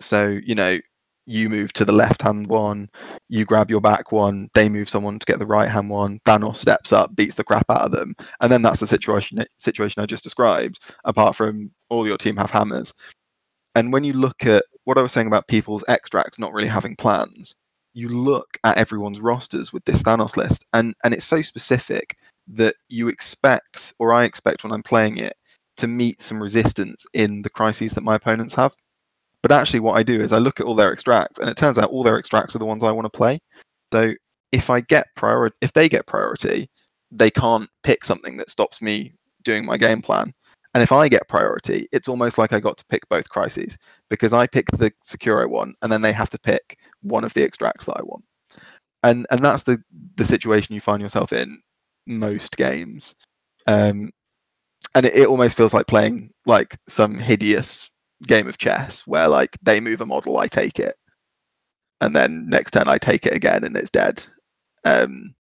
so 0.00 0.38
you 0.44 0.54
know, 0.54 0.78
you 1.26 1.48
move 1.50 1.72
to 1.74 1.84
the 1.84 1.92
left 1.92 2.22
hand 2.22 2.46
one, 2.46 2.88
you 3.28 3.44
grab 3.44 3.70
your 3.70 3.80
back 3.80 4.12
one, 4.12 4.48
they 4.54 4.68
move 4.68 4.88
someone 4.88 5.18
to 5.18 5.26
get 5.26 5.38
the 5.38 5.46
right 5.46 5.68
hand 5.68 5.90
one. 5.90 6.20
Thanos 6.26 6.56
steps 6.56 6.92
up, 6.92 7.14
beats 7.16 7.34
the 7.34 7.44
crap 7.44 7.66
out 7.70 7.82
of 7.82 7.92
them, 7.92 8.14
and 8.40 8.50
then 8.50 8.62
that's 8.62 8.80
the 8.80 8.86
situation 8.86 9.44
situation 9.58 10.02
I 10.02 10.06
just 10.06 10.24
described. 10.24 10.80
Apart 11.04 11.36
from 11.36 11.70
all 11.90 12.06
your 12.06 12.18
team 12.18 12.36
have 12.36 12.50
hammers, 12.50 12.92
and 13.74 13.92
when 13.92 14.04
you 14.04 14.14
look 14.14 14.46
at 14.46 14.64
what 14.88 14.96
I 14.96 15.02
was 15.02 15.12
saying 15.12 15.26
about 15.26 15.48
people's 15.48 15.84
extracts 15.86 16.38
not 16.38 16.54
really 16.54 16.66
having 16.66 16.96
plans, 16.96 17.54
you 17.92 18.08
look 18.08 18.56
at 18.64 18.78
everyone's 18.78 19.20
rosters 19.20 19.70
with 19.70 19.84
this 19.84 20.02
Thanos 20.02 20.38
list, 20.38 20.64
and 20.72 20.94
and 21.04 21.12
it's 21.12 21.26
so 21.26 21.42
specific 21.42 22.16
that 22.46 22.74
you 22.88 23.08
expect, 23.08 23.92
or 23.98 24.14
I 24.14 24.24
expect 24.24 24.64
when 24.64 24.72
I'm 24.72 24.82
playing 24.82 25.18
it, 25.18 25.36
to 25.76 25.86
meet 25.86 26.22
some 26.22 26.42
resistance 26.42 27.04
in 27.12 27.42
the 27.42 27.50
crises 27.50 27.92
that 27.92 28.00
my 28.02 28.14
opponents 28.14 28.54
have. 28.54 28.72
But 29.42 29.52
actually, 29.52 29.80
what 29.80 29.98
I 29.98 30.02
do 30.02 30.22
is 30.22 30.32
I 30.32 30.38
look 30.38 30.58
at 30.58 30.64
all 30.64 30.74
their 30.74 30.90
extracts, 30.90 31.38
and 31.38 31.50
it 31.50 31.58
turns 31.58 31.78
out 31.78 31.90
all 31.90 32.02
their 32.02 32.18
extracts 32.18 32.56
are 32.56 32.58
the 32.58 32.64
ones 32.64 32.82
I 32.82 32.90
want 32.90 33.04
to 33.04 33.18
play. 33.18 33.40
So 33.92 34.14
if 34.52 34.70
I 34.70 34.80
get 34.80 35.08
priority, 35.16 35.56
if 35.60 35.74
they 35.74 35.90
get 35.90 36.06
priority, 36.06 36.70
they 37.10 37.30
can't 37.30 37.68
pick 37.82 38.06
something 38.06 38.38
that 38.38 38.48
stops 38.48 38.80
me 38.80 39.12
doing 39.44 39.66
my 39.66 39.76
game 39.76 40.00
plan. 40.00 40.32
And 40.72 40.82
if 40.82 40.92
I 40.92 41.08
get 41.08 41.28
priority, 41.28 41.88
it's 41.92 42.08
almost 42.08 42.38
like 42.38 42.54
I 42.54 42.60
got 42.60 42.78
to 42.78 42.84
pick 42.88 43.06
both 43.10 43.28
crises 43.28 43.76
because 44.10 44.32
I 44.32 44.46
pick 44.46 44.66
the 44.72 44.92
Securo 45.04 45.48
one, 45.48 45.74
and 45.82 45.92
then 45.92 46.02
they 46.02 46.12
have 46.12 46.30
to 46.30 46.38
pick 46.38 46.78
one 47.02 47.24
of 47.24 47.34
the 47.34 47.42
extracts 47.42 47.84
that 47.86 47.96
I 47.98 48.02
want. 48.02 48.24
And 49.02 49.26
and 49.30 49.40
that's 49.40 49.62
the 49.62 49.82
the 50.16 50.24
situation 50.24 50.74
you 50.74 50.80
find 50.80 51.00
yourself 51.00 51.32
in 51.32 51.62
most 52.06 52.56
games. 52.56 53.14
Um, 53.66 54.10
and 54.94 55.06
it, 55.06 55.14
it 55.14 55.28
almost 55.28 55.56
feels 55.56 55.74
like 55.74 55.86
playing 55.86 56.30
like 56.46 56.76
some 56.88 57.18
hideous 57.18 57.90
game 58.26 58.48
of 58.48 58.58
chess 58.58 59.06
where 59.06 59.28
like 59.28 59.56
they 59.62 59.80
move 59.80 60.00
a 60.00 60.06
model, 60.06 60.38
I 60.38 60.48
take 60.48 60.78
it, 60.78 60.96
and 62.00 62.14
then 62.14 62.48
next 62.48 62.72
turn 62.72 62.88
I 62.88 62.98
take 62.98 63.26
it 63.26 63.34
again 63.34 63.64
and 63.64 63.76
it's 63.76 63.90
dead. 63.90 64.24
Um, 64.84 65.34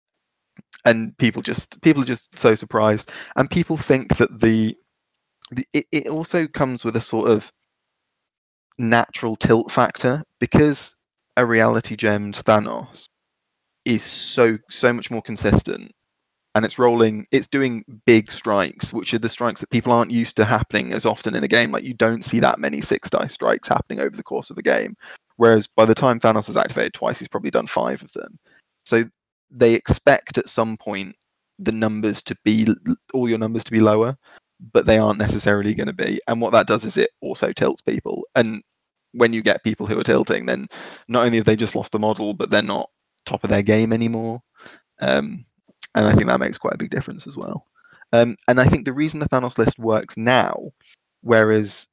and 0.84 1.16
people 1.18 1.42
just 1.42 1.80
people 1.82 2.02
are 2.02 2.06
just 2.06 2.28
so 2.38 2.54
surprised, 2.54 3.10
and 3.36 3.50
people 3.50 3.76
think 3.76 4.16
that 4.18 4.40
the, 4.40 4.76
the 5.50 5.66
it, 5.72 5.86
it 5.92 6.08
also 6.08 6.46
comes 6.46 6.84
with 6.84 6.96
a 6.96 7.00
sort 7.00 7.30
of 7.30 7.52
natural 8.78 9.36
tilt 9.36 9.70
factor 9.70 10.22
because 10.40 10.94
a 11.36 11.46
reality 11.46 11.96
gemmed 11.96 12.34
Thanos 12.34 13.08
is 13.84 14.02
so 14.02 14.58
so 14.70 14.92
much 14.92 15.10
more 15.10 15.22
consistent 15.22 15.92
and 16.54 16.64
it's 16.64 16.78
rolling 16.78 17.26
it's 17.30 17.48
doing 17.48 17.84
big 18.06 18.32
strikes 18.32 18.92
which 18.92 19.14
are 19.14 19.18
the 19.18 19.28
strikes 19.28 19.60
that 19.60 19.70
people 19.70 19.92
aren't 19.92 20.10
used 20.10 20.36
to 20.36 20.44
happening 20.44 20.92
as 20.92 21.06
often 21.06 21.34
in 21.34 21.44
a 21.44 21.48
game. 21.48 21.70
Like 21.70 21.84
you 21.84 21.94
don't 21.94 22.24
see 22.24 22.40
that 22.40 22.58
many 22.58 22.80
six 22.80 23.08
dice 23.10 23.32
strikes 23.32 23.68
happening 23.68 24.00
over 24.00 24.16
the 24.16 24.22
course 24.22 24.50
of 24.50 24.56
the 24.56 24.62
game 24.62 24.96
whereas 25.36 25.66
by 25.66 25.84
the 25.84 25.94
time 25.94 26.18
thanos 26.18 26.48
is 26.48 26.56
activated 26.56 26.94
twice 26.94 27.18
he's 27.18 27.28
probably 27.28 27.50
done 27.50 27.66
five 27.66 28.02
of 28.02 28.12
them. 28.12 28.38
So 28.84 29.04
they 29.50 29.74
expect 29.74 30.38
at 30.38 30.48
some 30.48 30.76
point 30.76 31.14
the 31.58 31.72
numbers 31.72 32.22
to 32.22 32.36
be 32.44 32.66
all 33.14 33.28
your 33.28 33.38
numbers 33.38 33.64
to 33.64 33.72
be 33.72 33.80
lower 33.80 34.16
but 34.72 34.86
they 34.86 34.98
aren't 34.98 35.18
necessarily 35.18 35.74
going 35.74 35.86
to 35.86 35.92
be 35.92 36.20
and 36.28 36.40
what 36.40 36.52
that 36.52 36.66
does 36.66 36.84
is 36.84 36.96
it 36.96 37.10
also 37.20 37.52
tilts 37.52 37.82
people 37.82 38.24
and 38.34 38.62
when 39.12 39.32
you 39.32 39.42
get 39.42 39.64
people 39.64 39.86
who 39.86 39.98
are 39.98 40.04
tilting 40.04 40.46
then 40.46 40.66
not 41.08 41.24
only 41.24 41.38
have 41.38 41.46
they 41.46 41.56
just 41.56 41.76
lost 41.76 41.92
the 41.92 41.98
model 41.98 42.34
but 42.34 42.50
they're 42.50 42.62
not 42.62 42.90
top 43.24 43.44
of 43.44 43.50
their 43.50 43.62
game 43.62 43.92
anymore 43.92 44.40
um, 45.00 45.44
and 45.94 46.06
I 46.06 46.14
think 46.14 46.26
that 46.26 46.40
makes 46.40 46.58
quite 46.58 46.74
a 46.74 46.78
big 46.78 46.90
difference 46.90 47.26
as 47.26 47.36
well. 47.36 47.66
Um, 48.12 48.36
and 48.48 48.60
I 48.60 48.66
think 48.66 48.84
the 48.84 48.92
reason 48.92 49.18
the 49.18 49.28
Thanos 49.28 49.58
list 49.58 49.78
works 49.78 50.16
now, 50.16 50.70
whereas 51.22 51.88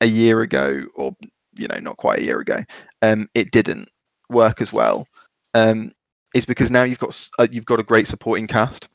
a 0.00 0.06
year 0.06 0.42
ago, 0.42 0.84
or 0.94 1.16
you 1.54 1.66
know, 1.66 1.78
not 1.80 1.96
quite 1.96 2.20
a 2.20 2.24
year 2.24 2.40
ago, 2.40 2.62
um, 3.02 3.28
it 3.34 3.50
didn't 3.50 3.88
work 4.28 4.60
as 4.60 4.72
well, 4.72 5.06
um, 5.54 5.92
is 6.34 6.46
because 6.46 6.70
now 6.70 6.84
you've 6.84 7.00
got 7.00 7.28
uh, 7.38 7.48
you've 7.50 7.66
got 7.66 7.80
a 7.80 7.84
great 7.84 8.06
supporting 8.06 8.46
cast. 8.46 8.88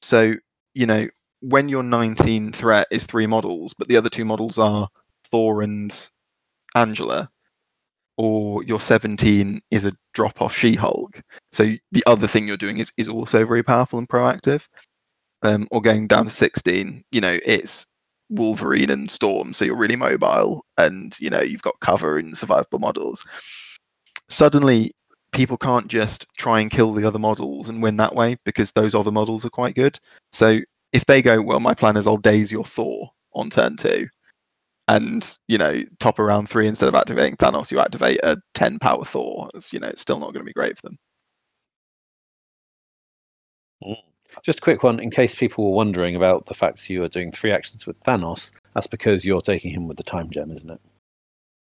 So 0.00 0.34
you 0.74 0.86
know, 0.86 1.06
when 1.42 1.68
your 1.68 1.82
19 1.82 2.52
threat 2.52 2.86
is 2.90 3.04
three 3.04 3.26
models, 3.26 3.74
but 3.76 3.88
the 3.88 3.96
other 3.96 4.08
two 4.08 4.24
models 4.24 4.58
are 4.58 4.88
Thor 5.30 5.62
and 5.62 6.10
Angela, 6.74 7.28
or 8.16 8.62
your 8.62 8.80
17 8.80 9.60
is 9.70 9.84
a 9.84 9.92
drop 10.14 10.40
off 10.40 10.56
She 10.56 10.74
Hulk. 10.74 11.20
So 11.50 11.72
the 11.90 12.04
other 12.06 12.28
thing 12.28 12.46
you're 12.46 12.56
doing 12.56 12.78
is, 12.78 12.92
is 12.96 13.08
also 13.08 13.44
very 13.44 13.62
powerful 13.62 13.98
and 13.98 14.08
proactive. 14.08 14.62
Um, 15.42 15.66
or 15.72 15.82
going 15.82 16.06
down 16.06 16.26
to 16.26 16.30
16, 16.30 17.04
you 17.10 17.20
know, 17.20 17.36
it's 17.44 17.86
Wolverine 18.30 18.90
and 18.90 19.10
Storm, 19.10 19.52
so 19.52 19.64
you're 19.64 19.76
really 19.76 19.96
mobile 19.96 20.64
and 20.78 21.14
you 21.18 21.28
know 21.28 21.40
you've 21.40 21.62
got 21.62 21.80
cover 21.80 22.18
and 22.18 22.34
survivable 22.34 22.80
models. 22.80 23.24
Suddenly, 24.28 24.92
people 25.32 25.56
can't 25.56 25.88
just 25.88 26.26
try 26.38 26.60
and 26.60 26.70
kill 26.70 26.92
the 26.92 27.04
other 27.06 27.18
models 27.18 27.68
and 27.68 27.82
win 27.82 27.96
that 27.96 28.14
way 28.14 28.36
because 28.44 28.70
those 28.72 28.94
other 28.94 29.10
models 29.10 29.44
are 29.44 29.50
quite 29.50 29.74
good. 29.74 29.98
So 30.32 30.60
if 30.92 31.06
they 31.06 31.22
go, 31.22 31.40
well, 31.40 31.60
my 31.60 31.74
plan 31.74 31.96
is 31.96 32.06
I'll 32.06 32.16
daze 32.16 32.52
your 32.52 32.64
Thor 32.64 33.10
on 33.34 33.50
turn 33.50 33.76
two, 33.76 34.08
and 34.88 35.38
you 35.48 35.58
know 35.58 35.82
top 36.00 36.18
around 36.18 36.48
three 36.48 36.68
instead 36.68 36.88
of 36.88 36.94
activating 36.94 37.36
Thanos, 37.36 37.70
you 37.70 37.80
activate 37.80 38.20
a 38.22 38.36
ten 38.54 38.78
power 38.78 39.04
Thor. 39.04 39.50
It's, 39.54 39.72
you 39.72 39.80
know, 39.80 39.88
it's 39.88 40.02
still 40.02 40.18
not 40.18 40.32
going 40.32 40.44
to 40.44 40.50
be 40.50 40.52
great 40.52 40.76
for 40.76 40.88
them. 40.88 40.98
Mm. 43.84 43.96
Just 44.42 44.60
a 44.60 44.62
quick 44.62 44.82
one, 44.82 44.98
in 44.98 45.10
case 45.10 45.34
people 45.34 45.64
were 45.64 45.76
wondering 45.76 46.16
about 46.16 46.46
the 46.46 46.54
fact 46.54 46.76
that 46.78 46.90
you 46.90 47.02
are 47.02 47.08
doing 47.08 47.30
three 47.30 47.52
actions 47.52 47.86
with 47.86 48.00
Thanos. 48.00 48.50
That's 48.74 48.86
because 48.86 49.24
you're 49.26 49.42
taking 49.42 49.72
him 49.72 49.86
with 49.86 49.98
the 49.98 50.02
time 50.02 50.30
gem, 50.30 50.50
isn't 50.50 50.70
it? 50.70 50.80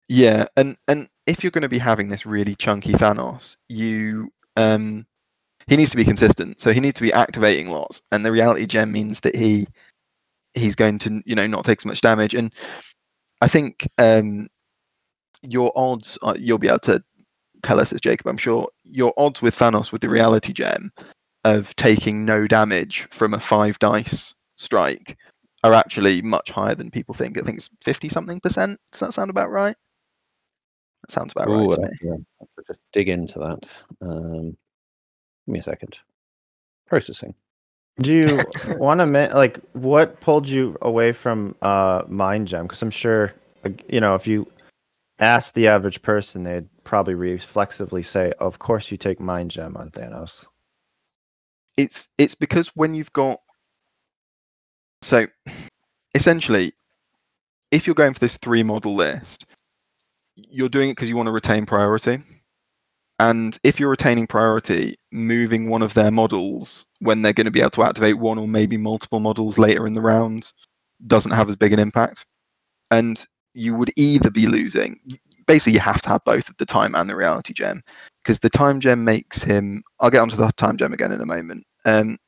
Yeah, 0.08 0.46
and 0.56 0.76
and 0.88 1.08
if 1.26 1.42
you're 1.42 1.50
going 1.50 1.62
to 1.62 1.68
be 1.68 1.78
having 1.78 2.08
this 2.08 2.26
really 2.26 2.54
chunky 2.54 2.92
Thanos, 2.92 3.56
you 3.68 4.32
um 4.56 5.06
he 5.66 5.76
needs 5.76 5.90
to 5.90 5.96
be 5.96 6.04
consistent. 6.04 6.60
So 6.60 6.72
he 6.72 6.80
needs 6.80 6.96
to 6.96 7.02
be 7.02 7.12
activating 7.12 7.70
lots, 7.70 8.02
and 8.12 8.24
the 8.24 8.32
reality 8.32 8.66
gem 8.66 8.92
means 8.92 9.20
that 9.20 9.34
he 9.34 9.66
he's 10.54 10.74
going 10.74 10.98
to 11.00 11.22
you 11.26 11.34
know 11.34 11.46
not 11.46 11.64
take 11.64 11.80
so 11.80 11.88
much 11.88 12.00
damage. 12.00 12.34
And 12.34 12.52
I 13.40 13.48
think 13.48 13.88
um, 13.98 14.48
your 15.42 15.72
odds, 15.76 16.18
are, 16.22 16.36
you'll 16.36 16.58
be 16.58 16.68
able 16.68 16.78
to 16.80 17.02
tell 17.62 17.80
us 17.80 17.92
as 17.92 18.00
Jacob, 18.00 18.26
I'm 18.26 18.36
sure, 18.36 18.68
your 18.84 19.12
odds 19.16 19.42
with 19.42 19.56
Thanos 19.56 19.92
with 19.92 20.00
the 20.00 20.08
reality 20.08 20.52
gem 20.52 20.92
of 21.44 21.74
taking 21.76 22.24
no 22.24 22.46
damage 22.46 23.06
from 23.10 23.34
a 23.34 23.40
five 23.40 23.78
dice 23.78 24.34
strike 24.56 25.16
are 25.64 25.72
actually 25.72 26.22
much 26.22 26.50
higher 26.50 26.74
than 26.74 26.90
people 26.90 27.14
think. 27.14 27.38
I 27.38 27.42
think 27.42 27.58
it's 27.58 27.70
50 27.84 28.08
something 28.08 28.40
percent. 28.40 28.80
Does 28.92 29.00
that 29.00 29.14
sound 29.14 29.30
about 29.30 29.50
right? 29.50 29.76
That 31.02 31.12
sounds 31.12 31.32
about 31.32 31.48
Ooh, 31.48 31.68
right 31.68 31.70
to 31.72 31.80
me. 31.80 31.88
Yeah, 32.02 32.46
just 32.66 32.80
dig 32.92 33.08
into 33.08 33.38
that. 33.38 33.68
Um, 34.00 34.56
give 35.46 35.52
me 35.52 35.58
a 35.58 35.62
second. 35.62 35.98
Processing. 36.86 37.34
Do 38.00 38.12
you 38.12 38.40
want 38.78 39.00
to 39.00 39.06
like 39.34 39.58
what 39.72 40.20
pulled 40.20 40.48
you 40.48 40.76
away 40.82 41.12
from 41.12 41.54
uh 41.62 42.02
Mind 42.08 42.48
Gem? 42.48 42.64
Because 42.64 42.82
I'm 42.82 42.90
sure, 42.90 43.34
you 43.88 44.00
know, 44.00 44.14
if 44.14 44.26
you 44.26 44.50
ask 45.18 45.54
the 45.54 45.68
average 45.68 46.02
person, 46.02 46.44
they'd 46.44 46.68
probably 46.84 47.14
reflexively 47.14 48.02
say, 48.02 48.32
"Of 48.38 48.58
course, 48.58 48.90
you 48.90 48.96
take 48.96 49.18
Mind 49.20 49.50
Gem 49.50 49.76
on 49.76 49.90
Thanos." 49.90 50.46
It's 51.76 52.08
it's 52.18 52.34
because 52.34 52.68
when 52.76 52.94
you've 52.94 53.12
got 53.12 53.40
so 55.02 55.26
essentially, 56.14 56.72
if 57.70 57.86
you're 57.86 57.94
going 57.94 58.14
for 58.14 58.20
this 58.20 58.36
three 58.38 58.62
model 58.62 58.94
list, 58.94 59.46
you're 60.34 60.68
doing 60.68 60.90
it 60.90 60.92
because 60.94 61.08
you 61.08 61.16
want 61.16 61.26
to 61.26 61.32
retain 61.32 61.66
priority. 61.66 62.22
And 63.18 63.58
if 63.64 63.80
you're 63.80 63.90
retaining 63.90 64.26
priority, 64.26 64.96
moving 65.10 65.68
one 65.70 65.82
of 65.82 65.94
their 65.94 66.10
models 66.10 66.84
when 66.98 67.22
they're 67.22 67.32
going 67.32 67.46
to 67.46 67.50
be 67.50 67.60
able 67.60 67.70
to 67.70 67.84
activate 67.84 68.18
one 68.18 68.38
or 68.38 68.46
maybe 68.46 68.76
multiple 68.76 69.20
models 69.20 69.58
later 69.58 69.86
in 69.86 69.94
the 69.94 70.02
round 70.02 70.52
doesn't 71.06 71.32
have 71.32 71.48
as 71.48 71.56
big 71.56 71.72
an 71.72 71.78
impact. 71.78 72.26
And 72.90 73.24
you 73.54 73.74
would 73.74 73.90
either 73.96 74.30
be 74.30 74.46
losing, 74.46 75.00
basically, 75.46 75.72
you 75.72 75.80
have 75.80 76.02
to 76.02 76.10
have 76.10 76.24
both 76.24 76.54
the 76.58 76.66
time 76.66 76.94
and 76.94 77.08
the 77.08 77.16
reality 77.16 77.54
gem 77.54 77.82
because 78.22 78.38
the 78.38 78.50
time 78.50 78.80
gem 78.80 79.02
makes 79.02 79.42
him, 79.42 79.82
I'll 79.98 80.10
get 80.10 80.20
onto 80.20 80.36
the 80.36 80.52
time 80.56 80.76
gem 80.76 80.92
again 80.92 81.12
in 81.12 81.20
a 81.20 81.26
moment. 81.26 81.64
Um, 81.86 82.18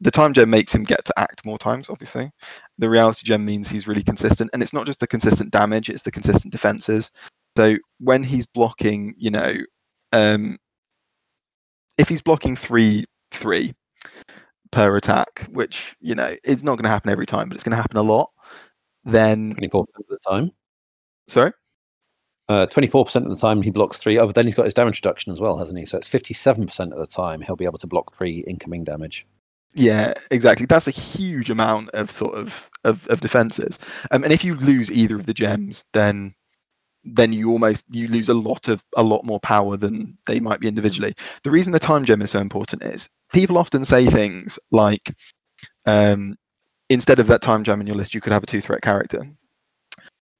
the 0.00 0.10
time 0.10 0.32
gem 0.32 0.48
makes 0.50 0.74
him 0.74 0.82
get 0.82 1.04
to 1.04 1.18
act 1.18 1.44
more 1.44 1.58
times, 1.58 1.90
obviously. 1.90 2.30
The 2.78 2.88
reality 2.88 3.22
gem 3.24 3.44
means 3.44 3.68
he's 3.68 3.86
really 3.86 4.02
consistent. 4.02 4.50
And 4.52 4.62
it's 4.62 4.72
not 4.72 4.86
just 4.86 4.98
the 4.98 5.06
consistent 5.06 5.50
damage, 5.50 5.90
it's 5.90 6.02
the 6.02 6.10
consistent 6.10 6.52
defenses. 6.52 7.10
So 7.56 7.76
when 8.00 8.22
he's 8.22 8.46
blocking, 8.46 9.14
you 9.16 9.30
know, 9.30 9.54
um, 10.12 10.58
if 11.98 12.08
he's 12.08 12.22
blocking 12.22 12.56
three 12.56 13.04
three 13.30 13.74
per 14.70 14.96
attack, 14.96 15.46
which 15.50 15.96
you 16.00 16.14
know 16.14 16.34
is 16.44 16.62
not 16.62 16.76
going 16.76 16.84
to 16.84 16.90
happen 16.90 17.10
every 17.10 17.26
time, 17.26 17.48
but 17.48 17.54
it's 17.54 17.64
going 17.64 17.76
to 17.76 17.80
happen 17.80 17.96
a 17.96 18.02
lot, 18.02 18.30
then 19.04 19.52
twenty 19.52 19.68
four 19.68 19.86
percent 19.86 20.06
of 20.10 20.18
the 20.18 20.30
time. 20.30 20.50
Sorry. 21.28 21.52
Uh, 22.48 22.66
twenty-four 22.66 23.04
percent 23.04 23.24
of 23.24 23.30
the 23.30 23.38
time 23.38 23.62
he 23.62 23.70
blocks 23.70 23.98
three. 23.98 24.18
Oh, 24.18 24.26
but 24.26 24.34
then 24.34 24.46
he's 24.46 24.54
got 24.54 24.64
his 24.64 24.74
damage 24.74 24.98
reduction 24.98 25.32
as 25.32 25.40
well, 25.40 25.56
hasn't 25.56 25.78
he? 25.78 25.86
So 25.86 25.96
it's 25.96 26.08
fifty-seven 26.08 26.66
percent 26.66 26.92
of 26.92 26.98
the 26.98 27.06
time 27.06 27.40
he'll 27.40 27.56
be 27.56 27.64
able 27.64 27.78
to 27.78 27.86
block 27.86 28.14
three 28.16 28.44
incoming 28.46 28.84
damage. 28.84 29.24
Yeah, 29.74 30.12
exactly. 30.30 30.66
That's 30.66 30.88
a 30.88 30.90
huge 30.90 31.48
amount 31.48 31.90
of 31.90 32.10
sort 32.10 32.34
of 32.34 32.68
of, 32.84 33.06
of 33.08 33.20
defenses. 33.20 33.78
Um, 34.10 34.24
and 34.24 34.32
if 34.32 34.44
you 34.44 34.56
lose 34.56 34.90
either 34.90 35.16
of 35.16 35.26
the 35.26 35.32
gems, 35.32 35.84
then 35.92 36.34
then 37.04 37.32
you 37.32 37.50
almost 37.50 37.84
you 37.90 38.08
lose 38.08 38.28
a 38.28 38.34
lot 38.34 38.68
of 38.68 38.84
a 38.96 39.02
lot 39.02 39.24
more 39.24 39.40
power 39.40 39.76
than 39.76 40.16
they 40.26 40.40
might 40.40 40.60
be 40.60 40.68
individually. 40.68 41.14
The 41.42 41.50
reason 41.50 41.72
the 41.72 41.78
time 41.78 42.04
gem 42.04 42.22
is 42.22 42.30
so 42.30 42.38
important 42.40 42.82
is 42.84 43.08
people 43.32 43.58
often 43.58 43.84
say 43.84 44.06
things 44.06 44.58
like, 44.70 45.14
um, 45.86 46.36
instead 46.88 47.18
of 47.18 47.26
that 47.28 47.42
time 47.42 47.64
gem 47.64 47.80
in 47.80 47.86
your 47.86 47.96
list, 47.96 48.14
you 48.14 48.20
could 48.20 48.32
have 48.32 48.42
a 48.42 48.46
two 48.46 48.60
threat 48.60 48.82
character, 48.82 49.24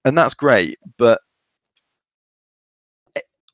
and 0.05 0.17
that's 0.17 0.35
great. 0.35 0.79
But 0.99 1.21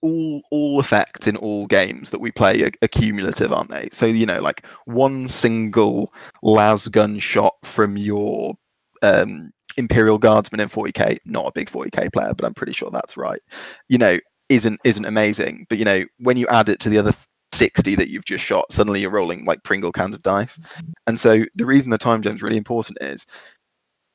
all 0.00 0.42
all 0.50 0.80
effects 0.80 1.26
in 1.26 1.36
all 1.36 1.66
games 1.66 2.10
that 2.10 2.20
we 2.20 2.30
play 2.30 2.62
are, 2.62 2.70
are 2.82 2.88
cumulative, 2.88 3.52
aren't 3.52 3.70
they? 3.70 3.88
So 3.92 4.06
you 4.06 4.26
know, 4.26 4.40
like 4.40 4.64
one 4.84 5.28
single 5.28 6.12
las 6.42 6.88
gun 6.88 7.18
shot 7.18 7.54
from 7.64 7.96
your 7.96 8.54
um, 9.02 9.50
Imperial 9.78 10.18
Guardsman 10.18 10.60
in 10.60 10.68
40k, 10.68 11.18
not 11.24 11.46
a 11.46 11.52
big 11.52 11.70
40k 11.70 12.12
player, 12.12 12.34
but 12.34 12.44
I'm 12.44 12.54
pretty 12.54 12.72
sure 12.72 12.90
that's 12.90 13.16
right. 13.16 13.40
You 13.88 13.98
know, 13.98 14.18
isn't 14.48 14.80
isn't 14.84 15.04
amazing, 15.04 15.66
but 15.68 15.78
you 15.78 15.84
know, 15.84 16.04
when 16.18 16.36
you 16.36 16.46
add 16.48 16.68
it 16.68 16.80
to 16.80 16.88
the 16.88 16.98
other 16.98 17.12
60 17.52 17.94
that 17.94 18.08
you've 18.08 18.24
just 18.24 18.44
shot, 18.44 18.70
suddenly 18.70 19.00
you're 19.00 19.10
rolling 19.10 19.44
like 19.44 19.62
Pringle 19.62 19.92
cans 19.92 20.14
of 20.14 20.22
dice. 20.22 20.58
And 21.06 21.18
so 21.18 21.44
the 21.54 21.66
reason 21.66 21.90
the 21.90 21.98
time 21.98 22.22
gem 22.22 22.34
is 22.34 22.42
really 22.42 22.56
important 22.56 22.98
is 23.00 23.26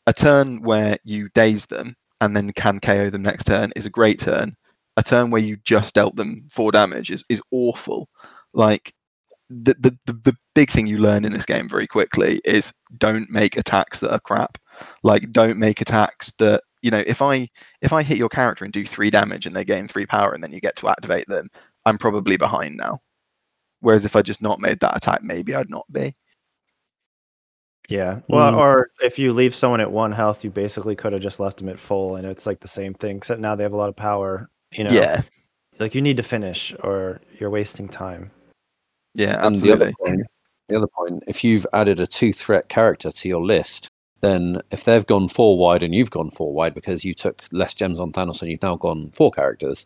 a 0.07 0.13
turn 0.13 0.61
where 0.61 0.97
you 1.03 1.29
daze 1.33 1.65
them 1.65 1.95
and 2.21 2.35
then 2.35 2.51
can 2.53 2.79
KO 2.79 3.09
them 3.09 3.21
next 3.21 3.45
turn 3.45 3.71
is 3.75 3.85
a 3.85 3.91
great 3.91 4.19
turn. 4.19 4.55
A 4.97 5.03
turn 5.03 5.31
where 5.31 5.41
you 5.41 5.57
just 5.63 5.95
dealt 5.95 6.15
them 6.15 6.47
four 6.51 6.71
damage 6.71 7.09
is, 7.09 7.25
is 7.29 7.41
awful. 7.51 8.07
Like 8.53 8.93
the, 9.49 9.75
the, 9.79 9.97
the, 10.05 10.13
the 10.13 10.37
big 10.53 10.69
thing 10.69 10.87
you 10.87 10.99
learn 10.99 11.25
in 11.25 11.31
this 11.31 11.45
game 11.45 11.67
very 11.67 11.87
quickly 11.87 12.39
is 12.45 12.71
don't 12.97 13.29
make 13.29 13.57
attacks 13.57 13.99
that 13.99 14.11
are 14.13 14.19
crap. 14.19 14.57
Like 15.03 15.31
don't 15.31 15.57
make 15.57 15.81
attacks 15.81 16.31
that 16.39 16.63
you 16.81 16.91
know 16.91 17.03
if 17.07 17.21
I 17.21 17.49
if 17.81 17.93
I 17.93 18.03
hit 18.03 18.17
your 18.17 18.29
character 18.29 18.65
and 18.65 18.73
do 18.73 18.85
three 18.85 19.09
damage 19.09 19.45
and 19.45 19.55
they 19.55 19.63
gain 19.65 19.87
three 19.87 20.05
power 20.05 20.33
and 20.33 20.43
then 20.43 20.51
you 20.51 20.59
get 20.59 20.75
to 20.77 20.89
activate 20.89 21.27
them, 21.27 21.49
I'm 21.85 21.97
probably 21.97 22.37
behind 22.37 22.77
now. 22.77 23.01
Whereas 23.81 24.05
if 24.05 24.15
I 24.15 24.21
just 24.21 24.41
not 24.41 24.59
made 24.61 24.79
that 24.79 24.95
attack, 24.95 25.21
maybe 25.23 25.53
I'd 25.55 25.69
not 25.69 25.85
be. 25.91 26.15
Yeah. 27.89 28.21
Well, 28.29 28.53
Mm. 28.53 28.57
or 28.57 28.91
if 29.01 29.19
you 29.19 29.33
leave 29.33 29.53
someone 29.53 29.81
at 29.81 29.91
one 29.91 30.13
health, 30.13 30.43
you 30.43 30.49
basically 30.49 30.95
could 30.95 31.11
have 31.13 31.21
just 31.21 31.39
left 31.39 31.57
them 31.57 31.67
at 31.69 31.79
full, 31.79 32.15
and 32.15 32.25
it's 32.25 32.45
like 32.45 32.61
the 32.61 32.67
same 32.67 32.93
thing. 32.93 33.17
Except 33.17 33.41
now 33.41 33.55
they 33.55 33.63
have 33.63 33.73
a 33.73 33.77
lot 33.77 33.89
of 33.89 33.95
power. 33.95 34.49
You 34.71 34.85
know. 34.85 34.91
Yeah, 34.91 35.21
Like 35.79 35.93
you 35.93 36.01
need 36.01 36.17
to 36.17 36.23
finish, 36.23 36.73
or 36.81 37.19
you're 37.39 37.49
wasting 37.49 37.87
time. 37.89 38.31
yeah, 39.15 39.45
And 39.45 39.55
the 39.55 39.71
other 39.73 39.87
absolutely. 39.87 39.93
point, 39.99 40.27
the 40.69 40.77
other 40.77 40.87
point, 40.87 41.23
if 41.27 41.43
you've 41.43 41.67
added 41.73 41.99
a 41.99 42.07
two 42.07 42.31
threat 42.31 42.69
character 42.69 43.11
to 43.11 43.27
your 43.27 43.43
list, 43.43 43.89
then 44.23 44.61
if 44.71 44.85
they've 44.85 45.05
gone 45.05 45.27
four 45.27 45.57
wide 45.57 45.83
and 45.83 45.93
you've 45.93 46.09
gone 46.09 46.29
four 46.29 46.53
wide 46.53 46.73
because 46.73 47.03
you 47.03 47.13
took 47.13 47.41
less 47.51 47.73
gems 47.73 47.99
on 47.99 48.13
Thanos 48.13 48.41
and 48.41 48.49
you've 48.49 48.63
now 48.63 48.77
gone 48.77 49.11
four 49.11 49.29
characters, 49.31 49.85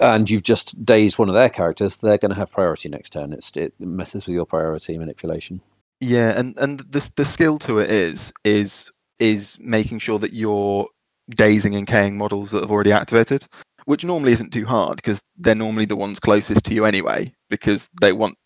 and 0.00 0.30
you've 0.30 0.42
just 0.42 0.82
dazed 0.84 1.18
one 1.18 1.28
of 1.28 1.34
their 1.34 1.50
characters, 1.50 1.98
they're 1.98 2.16
going 2.16 2.30
to 2.30 2.36
have 2.36 2.50
priority 2.50 2.88
next 2.88 3.10
turn. 3.10 3.34
It's 3.34 3.52
it 3.54 3.74
messes 3.78 4.26
with 4.26 4.34
your 4.34 4.46
priority 4.46 4.96
manipulation. 4.96 5.60
Yeah, 6.00 6.30
and 6.30 6.56
and 6.56 6.80
the 6.80 7.10
the 7.14 7.26
skill 7.26 7.58
to 7.60 7.78
it 7.78 7.90
is 7.90 8.32
is 8.42 8.90
is 9.18 9.58
making 9.60 9.98
sure 9.98 10.18
that 10.18 10.32
you're 10.32 10.88
dazing 11.30 11.74
and 11.74 11.86
K'ing 11.86 12.14
models 12.14 12.50
that 12.52 12.62
have 12.62 12.70
already 12.70 12.90
activated, 12.90 13.46
which 13.84 14.02
normally 14.02 14.32
isn't 14.32 14.52
too 14.52 14.64
hard 14.64 14.96
because 14.96 15.20
they're 15.36 15.54
normally 15.54 15.84
the 15.84 15.94
ones 15.94 16.18
closest 16.18 16.64
to 16.64 16.74
you 16.74 16.86
anyway 16.86 17.32
because 17.50 17.90
they 18.00 18.12
want 18.12 18.36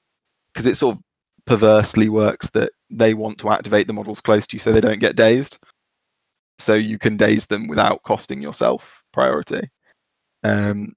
because 0.52 0.66
it's 0.66 0.80
sort 0.80 0.96
of 0.96 1.02
perversely 1.46 2.08
works 2.08 2.50
that 2.50 2.72
they 2.90 3.14
want 3.14 3.38
to 3.38 3.50
activate 3.50 3.86
the 3.86 3.92
models 3.92 4.20
close 4.20 4.46
to 4.46 4.56
you 4.56 4.60
so 4.60 4.72
they 4.72 4.80
don't 4.80 5.00
get 5.00 5.16
dazed. 5.16 5.58
So 6.58 6.74
you 6.74 6.98
can 6.98 7.16
daze 7.16 7.46
them 7.46 7.68
without 7.68 8.02
costing 8.02 8.40
yourself 8.42 9.02
priority. 9.12 9.68
Um, 10.42 10.94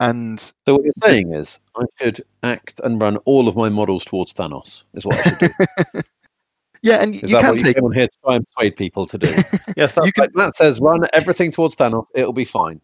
and 0.00 0.40
So 0.40 0.74
what 0.74 0.84
you're 0.84 0.92
saying 1.04 1.32
is 1.34 1.60
I 1.76 1.84
should 2.00 2.22
act 2.42 2.80
and 2.82 3.00
run 3.00 3.18
all 3.18 3.48
of 3.48 3.56
my 3.56 3.68
models 3.68 4.04
towards 4.04 4.34
Thanos. 4.34 4.84
Is 4.94 5.04
what 5.06 5.18
I 5.18 5.22
should 5.22 5.38
do. 5.38 6.00
yeah, 6.82 7.02
and 7.02 7.14
Is 7.14 7.22
you 7.30 7.36
that 7.36 7.42
can 7.42 7.50
what 7.50 7.58
you 7.58 7.64
take 7.64 7.76
came 7.76 7.84
on 7.84 7.92
here 7.92 8.06
to 8.08 8.18
try 8.24 8.36
and 8.36 8.46
persuade 8.48 8.76
people 8.76 9.06
to 9.06 9.18
do? 9.18 9.28
yes, 9.76 9.92
that, 9.92 10.04
You 10.06 10.12
can- 10.12 10.22
like 10.24 10.34
Matt 10.34 10.56
says. 10.56 10.80
Run 10.80 11.06
everything 11.12 11.52
towards 11.52 11.76
Thanos. 11.76 12.06
It'll 12.14 12.32
be 12.32 12.44
fine. 12.44 12.80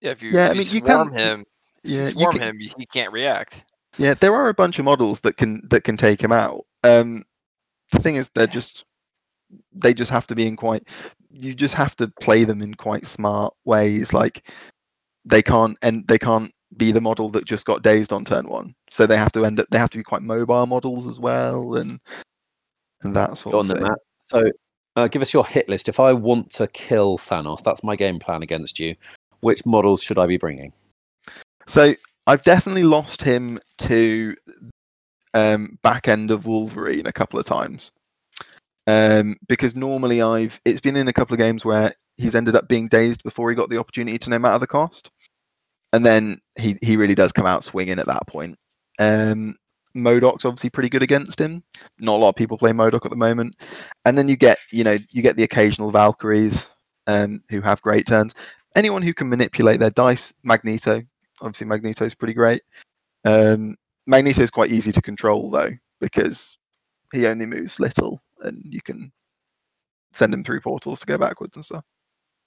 Yeah, 0.00 0.12
if 0.12 0.22
you, 0.22 0.30
Yeah, 0.32 0.44
if 0.46 0.50
I 0.50 0.52
you 0.52 0.58
mean, 0.60 0.68
you 0.74 0.86
swarm 0.86 1.08
can- 1.10 1.18
him, 1.18 1.44
yeah, 1.82 1.98
you 1.98 2.04
you 2.04 2.10
swarm 2.10 2.32
can- 2.38 2.42
him, 2.42 2.58
he 2.58 2.86
can't 2.86 3.12
react. 3.12 3.64
Yeah, 3.98 4.14
there 4.14 4.34
are 4.34 4.48
a 4.48 4.54
bunch 4.54 4.78
of 4.78 4.84
models 4.84 5.20
that 5.20 5.36
can 5.36 5.66
that 5.70 5.84
can 5.84 5.96
take 5.96 6.20
him 6.22 6.32
out. 6.32 6.64
Um, 6.82 7.24
the 7.92 7.98
thing 7.98 8.16
is, 8.16 8.30
they're 8.34 8.46
just 8.46 8.84
they 9.72 9.94
just 9.94 10.10
have 10.10 10.26
to 10.28 10.34
be 10.34 10.46
in 10.46 10.56
quite. 10.56 10.88
You 11.30 11.54
just 11.54 11.74
have 11.74 11.96
to 11.96 12.08
play 12.20 12.44
them 12.44 12.62
in 12.62 12.74
quite 12.74 13.06
smart 13.06 13.54
ways. 13.64 14.12
Like 14.12 14.48
they 15.24 15.42
can't 15.42 15.76
and 15.82 16.06
they 16.08 16.18
can't 16.18 16.52
be 16.76 16.92
the 16.92 17.00
model 17.00 17.30
that 17.30 17.44
just 17.44 17.66
got 17.66 17.82
dazed 17.82 18.12
on 18.12 18.24
turn 18.24 18.48
one. 18.48 18.74
So 18.90 19.06
they 19.06 19.16
have 19.16 19.32
to 19.32 19.44
end 19.44 19.60
up. 19.60 19.66
They 19.70 19.78
have 19.78 19.90
to 19.90 19.98
be 19.98 20.04
quite 20.04 20.22
mobile 20.22 20.66
models 20.66 21.06
as 21.06 21.20
well, 21.20 21.76
and 21.76 22.00
and 23.02 23.14
that 23.14 23.38
sort 23.38 23.54
of 23.54 23.60
on 23.60 23.68
then, 23.68 23.84
thing. 23.84 23.94
So 24.30 24.50
uh, 24.96 25.08
give 25.08 25.22
us 25.22 25.32
your 25.32 25.46
hit 25.46 25.68
list. 25.68 25.88
If 25.88 26.00
I 26.00 26.12
want 26.12 26.50
to 26.52 26.66
kill 26.68 27.18
Thanos, 27.18 27.62
that's 27.62 27.84
my 27.84 27.96
game 27.96 28.18
plan 28.18 28.42
against 28.42 28.78
you. 28.78 28.96
Which 29.40 29.64
models 29.66 30.02
should 30.02 30.18
I 30.18 30.26
be 30.26 30.36
bringing? 30.36 30.72
So 31.66 31.94
I've 32.26 32.42
definitely 32.42 32.84
lost 32.84 33.22
him 33.22 33.58
to 33.78 34.34
um, 35.34 35.78
back 35.82 36.08
end 36.08 36.30
of 36.30 36.46
Wolverine 36.46 37.06
a 37.06 37.12
couple 37.12 37.38
of 37.38 37.46
times. 37.46 37.92
Um, 38.86 39.36
because 39.48 39.74
normally 39.74 40.20
I've 40.20 40.60
it's 40.64 40.80
been 40.80 40.96
in 40.96 41.08
a 41.08 41.12
couple 41.12 41.34
of 41.34 41.38
games 41.38 41.64
where 41.64 41.94
he's 42.18 42.34
ended 42.34 42.54
up 42.54 42.68
being 42.68 42.88
dazed 42.88 43.22
before 43.22 43.48
he 43.48 43.56
got 43.56 43.70
the 43.70 43.78
opportunity 43.78 44.18
to 44.18 44.30
no 44.30 44.38
matter 44.38 44.58
the 44.58 44.66
cost, 44.66 45.10
and 45.92 46.04
then 46.04 46.40
he 46.56 46.76
he 46.82 46.96
really 46.96 47.14
does 47.14 47.32
come 47.32 47.46
out 47.46 47.64
swinging 47.64 47.98
at 47.98 48.06
that 48.06 48.26
point. 48.26 48.58
Um, 48.98 49.56
MODOK's 49.96 50.44
obviously 50.44 50.70
pretty 50.70 50.90
good 50.90 51.02
against 51.02 51.40
him. 51.40 51.62
Not 51.98 52.16
a 52.16 52.20
lot 52.20 52.28
of 52.30 52.36
people 52.36 52.58
play 52.58 52.72
Modoc 52.72 53.06
at 53.06 53.10
the 53.10 53.16
moment, 53.16 53.56
and 54.04 54.18
then 54.18 54.28
you 54.28 54.36
get 54.36 54.58
you 54.70 54.84
know 54.84 54.98
you 55.10 55.22
get 55.22 55.36
the 55.36 55.44
occasional 55.44 55.90
Valkyries 55.90 56.68
um, 57.06 57.42
who 57.48 57.62
have 57.62 57.80
great 57.80 58.06
turns. 58.06 58.34
Anyone 58.76 59.02
who 59.02 59.14
can 59.14 59.30
manipulate 59.30 59.80
their 59.80 59.90
dice, 59.90 60.34
Magneto, 60.42 61.02
obviously 61.44 61.66
Magneto's 61.66 62.14
pretty 62.14 62.34
great. 62.34 62.62
Um, 63.24 63.76
Magneto's 64.06 64.50
quite 64.50 64.70
easy 64.70 64.92
to 64.92 65.02
control 65.02 65.50
though 65.50 65.70
because 66.00 66.56
he 67.12 67.26
only 67.26 67.46
moves 67.46 67.78
little, 67.78 68.20
and 68.40 68.62
you 68.64 68.80
can 68.82 69.12
send 70.14 70.32
him 70.32 70.42
through 70.42 70.60
portals 70.60 71.00
to 71.00 71.06
go 71.06 71.18
backwards 71.18 71.56
and 71.56 71.64
stuff. 71.64 71.84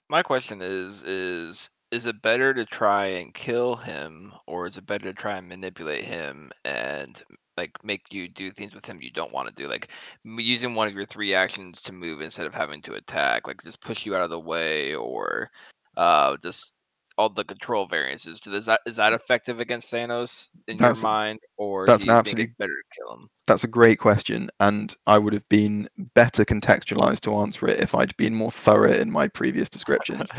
My 0.08 0.22
question 0.22 0.60
is 0.62 1.02
is 1.04 1.68
is 1.90 2.06
it 2.06 2.20
better 2.20 2.52
to 2.52 2.66
try 2.66 3.06
and 3.06 3.32
kill 3.32 3.76
him 3.76 4.32
or 4.46 4.66
is 4.66 4.76
it 4.76 4.86
better 4.86 5.04
to 5.04 5.14
try 5.14 5.38
and 5.38 5.48
manipulate 5.48 6.04
him 6.04 6.50
and 6.64 7.22
like 7.56 7.72
make 7.82 8.02
you 8.10 8.28
do 8.28 8.50
things 8.50 8.74
with 8.74 8.84
him 8.84 9.00
you 9.00 9.10
don't 9.10 9.32
want 9.32 9.48
to 9.48 9.62
do 9.62 9.68
like 9.68 9.88
using 10.24 10.74
one 10.74 10.86
of 10.86 10.94
your 10.94 11.06
three 11.06 11.34
actions 11.34 11.80
to 11.80 11.92
move 11.92 12.20
instead 12.20 12.46
of 12.46 12.54
having 12.54 12.82
to 12.82 12.94
attack 12.94 13.46
like 13.46 13.62
just 13.62 13.80
push 13.80 14.04
you 14.04 14.14
out 14.14 14.22
of 14.22 14.30
the 14.30 14.38
way 14.38 14.94
or 14.94 15.50
uh 15.96 16.36
just 16.42 16.72
all 17.18 17.28
the 17.28 17.44
control 17.44 17.84
variances 17.86 18.40
is 18.46 18.66
that 18.66 18.80
is 18.86 18.96
that 18.96 19.12
effective 19.12 19.58
against 19.60 19.92
Thanos 19.92 20.48
in 20.68 20.76
That's- 20.78 20.98
your 20.98 21.02
mind 21.02 21.40
or 21.56 21.84
that's 21.84 22.04
do 22.04 22.10
you 22.10 22.16
an 22.16 22.24
think 22.24 22.38
it's 22.38 22.54
better 22.58 22.70
to 22.70 22.96
kill 22.96 23.12
him 23.14 23.28
That's 23.48 23.64
a 23.64 23.68
great 23.68 23.98
question, 23.98 24.48
and 24.60 24.94
I 25.06 25.18
would 25.18 25.32
have 25.32 25.46
been 25.48 25.88
better 26.14 26.44
contextualized 26.44 27.20
to 27.22 27.34
answer 27.36 27.66
it 27.68 27.80
if 27.80 27.94
I'd 27.94 28.16
been 28.16 28.34
more 28.34 28.52
thorough 28.52 28.92
in 28.92 29.10
my 29.10 29.26
previous 29.26 29.68
descriptions. 29.68 30.30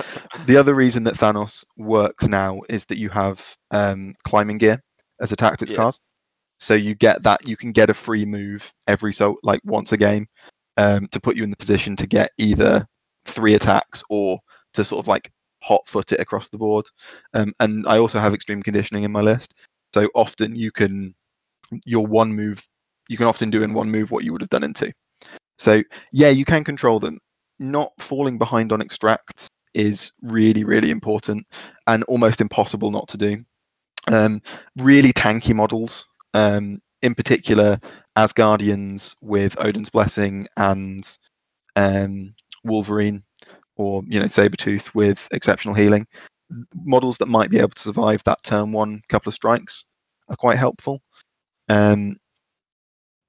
the 0.46 0.56
other 0.58 0.74
reason 0.74 1.04
that 1.04 1.16
Thanos 1.16 1.66
works 1.78 2.28
now 2.28 2.62
is 2.70 2.86
that 2.86 2.98
you 2.98 3.10
have 3.10 3.46
um, 3.72 4.16
climbing 4.24 4.58
gear 4.58 4.82
as 5.22 5.32
a 5.34 5.36
tactics 5.36 5.72
Yeah. 5.72 5.78
card, 5.78 5.96
so 6.60 6.76
you 6.76 6.96
get 6.96 7.22
that 7.24 7.46
you 7.46 7.58
can 7.58 7.72
get 7.74 7.90
a 7.90 7.94
free 7.94 8.26
move 8.26 8.72
every 8.88 9.12
so 9.12 9.38
like 9.44 9.60
once 9.66 9.92
a 9.92 9.98
game 9.98 10.28
um, 10.78 11.08
to 11.12 11.20
put 11.20 11.36
you 11.36 11.44
in 11.44 11.50
the 11.50 11.58
position 11.58 11.98
to 11.98 12.08
get 12.08 12.32
either 12.38 12.88
three 13.26 13.56
attacks 13.56 14.02
or 14.10 14.40
to 14.76 14.84
sort 14.86 15.04
of 15.04 15.08
like 15.10 15.30
hot 15.62 15.88
foot 15.88 16.12
it 16.12 16.20
across 16.20 16.49
the 16.49 16.57
board. 16.57 16.86
Um, 17.34 17.53
and 17.60 17.86
I 17.88 17.97
also 17.97 18.20
have 18.20 18.34
extreme 18.34 18.64
conditioning 18.64 19.03
in 19.03 19.12
my 19.12 19.22
list, 19.22 19.53
so 19.93 20.10
often 20.16 20.55
you 20.55 20.72
can 20.72 21.16
your 21.86 22.05
one 22.05 22.34
move 22.34 22.68
you 23.10 23.18
can 23.18 23.28
often 23.28 23.49
do 23.49 23.64
in 23.64 23.74
one 23.74 23.89
move 23.91 24.12
what 24.12 24.24
you 24.24 24.32
would 24.32 24.41
have 24.41 24.49
done 24.49 24.64
in 24.64 24.74
two. 24.74 24.91
So 25.57 25.84
yeah, 26.12 26.30
you 26.30 26.45
can 26.45 26.64
control 26.64 26.99
them. 26.99 27.20
Not 27.60 27.91
falling 27.99 28.38
behind 28.38 28.72
on 28.72 28.82
extracts 28.82 29.49
is 29.74 30.12
really, 30.22 30.64
really 30.64 30.91
important 30.91 31.45
and 31.88 32.03
almost 32.03 32.39
impossible 32.39 32.91
not 32.91 33.07
to 33.10 33.18
do. 33.18 33.43
Um, 34.07 34.41
really 34.78 35.12
tanky 35.12 35.53
models, 35.53 36.05
um, 36.34 36.82
in 37.01 37.14
particular 37.14 37.80
Asgardians 38.18 39.16
with 39.22 39.60
Odin's 39.60 39.89
Blessing 39.89 40.47
and 40.57 41.18
um, 41.76 42.34
Wolverine, 42.64 43.24
or 43.80 44.04
you 44.08 44.20
know 44.20 44.26
Sabretooth 44.26 44.94
with 44.94 45.28
exceptional 45.32 45.74
healing. 45.74 46.06
Models 46.84 47.18
that 47.20 47.28
might 47.28 47.50
be 47.50 47.60
able 47.60 47.70
to 47.70 47.82
survive 47.82 48.22
that 48.26 48.44
turn 48.44 48.72
one 48.72 49.02
couple 49.08 49.30
of 49.30 49.36
strikes 49.36 49.86
are 50.28 50.36
quite 50.36 50.58
helpful. 50.58 51.02
Um, 51.70 52.18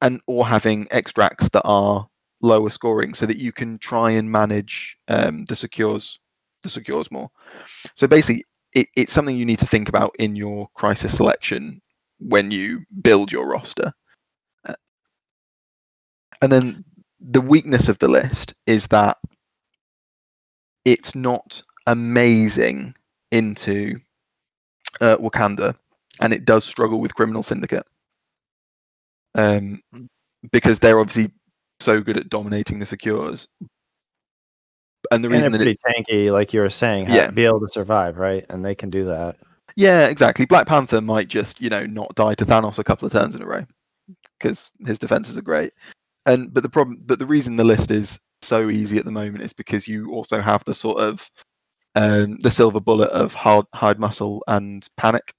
and 0.03 0.21
or 0.27 0.47
having 0.47 0.89
extracts 0.91 1.49
that 1.51 1.63
are 1.65 2.07
lower 2.43 2.71
scoring 2.71 3.15
so 3.15 3.27
that 3.27 3.37
you 3.37 3.53
can 3.53 3.79
try 3.79 4.11
and 4.11 4.31
manage 4.31 4.97
um, 5.09 5.45
the 5.45 5.55
secures 5.55 6.19
the 6.63 6.69
secures 6.69 7.11
more. 7.11 7.31
So 7.95 8.07
basically, 8.07 8.45
it, 8.75 8.89
it's 8.97 9.13
something 9.13 9.37
you 9.37 9.47
need 9.47 9.61
to 9.61 9.67
think 9.67 9.89
about 9.89 10.15
in 10.19 10.37
your 10.37 10.69
crisis 10.75 11.17
selection 11.17 11.81
when 12.19 12.51
you 12.51 12.85
build 13.03 13.31
your 13.31 13.47
roster. 13.47 13.93
Uh, 14.67 14.75
and 16.43 16.51
then 16.51 16.85
the 17.21 17.41
weakness 17.41 17.89
of 17.89 17.99
the 17.99 18.09
list 18.09 18.55
is 18.67 18.87
that 18.89 19.19
it's 20.85 21.15
not 21.15 21.63
amazing 21.87 22.95
into 23.33 23.97
uh, 25.01 25.17
Wakanda, 25.17 25.75
and 26.21 26.33
it 26.33 26.45
does 26.45 26.65
struggle 26.65 27.01
with 27.01 27.15
Criminal 27.15 27.43
Syndicate. 27.43 27.87
Um, 29.35 29.81
Mm. 29.95 30.09
because 30.53 30.79
they're 30.79 30.99
obviously 30.99 31.33
so 31.81 32.01
good 32.01 32.17
at 32.17 32.29
dominating 32.31 32.79
the 32.79 32.87
secures. 32.87 33.47
And 35.11 35.25
the 35.25 35.29
and 35.29 35.35
reason 35.35 35.53
that 35.53 35.61
it, 35.61 35.79
pretty 35.79 36.03
tanky, 36.03 36.33
like 36.33 36.53
you 36.53 36.61
were 36.61 36.71
saying, 36.71 37.09
Yeah. 37.09 37.31
be 37.31 37.45
able 37.45 37.61
to 37.61 37.69
survive, 37.69 38.17
right? 38.19 38.45
And 38.49 38.65
they 38.65 38.75
can 38.75 38.91
do 38.91 39.05
that. 39.05 39.37
yeah, 39.77 40.07
exactly. 40.07 40.47
Black 40.47 40.67
Panther 40.67 41.01
might 41.01 41.29
just, 41.29 41.61
you 41.61 41.71
know, 41.71 41.87
not 41.87 42.15
die 42.15 42.35
to 42.35 42.45
Thanos 42.45 42.79
a 42.79 42.85
couple 42.85 43.07
of 43.07 43.13
turns 43.13 43.35
in 43.35 43.43
a 43.43 43.47
row 43.47 43.65
because 44.39 44.71
his 44.87 44.99
defenses 44.99 45.37
are 45.39 45.43
great. 45.43 45.73
And 46.27 46.53
but 46.53 46.63
the 46.63 46.69
problem, 46.69 47.01
but 47.07 47.19
the 47.19 47.27
reason 47.27 47.57
the 47.57 47.65
list 47.65 47.91
is 47.91 48.19
so 48.43 48.71
easy 48.71 48.99
at 48.99 49.05
the 49.05 49.11
moment 49.11 49.45
is 49.45 49.53
because 49.53 49.89
you 49.89 50.13
also 50.13 50.41
have 50.41 50.65
the 50.65 50.75
sort 50.75 51.01
of 51.01 51.29
um, 51.95 52.39
the 52.41 52.51
silver 52.51 52.81
bullet 52.81 53.11
of 53.11 53.35
hard, 53.35 53.67
hired 53.75 53.99
muscle 53.99 54.43
and 54.49 54.87
panic. 54.97 55.35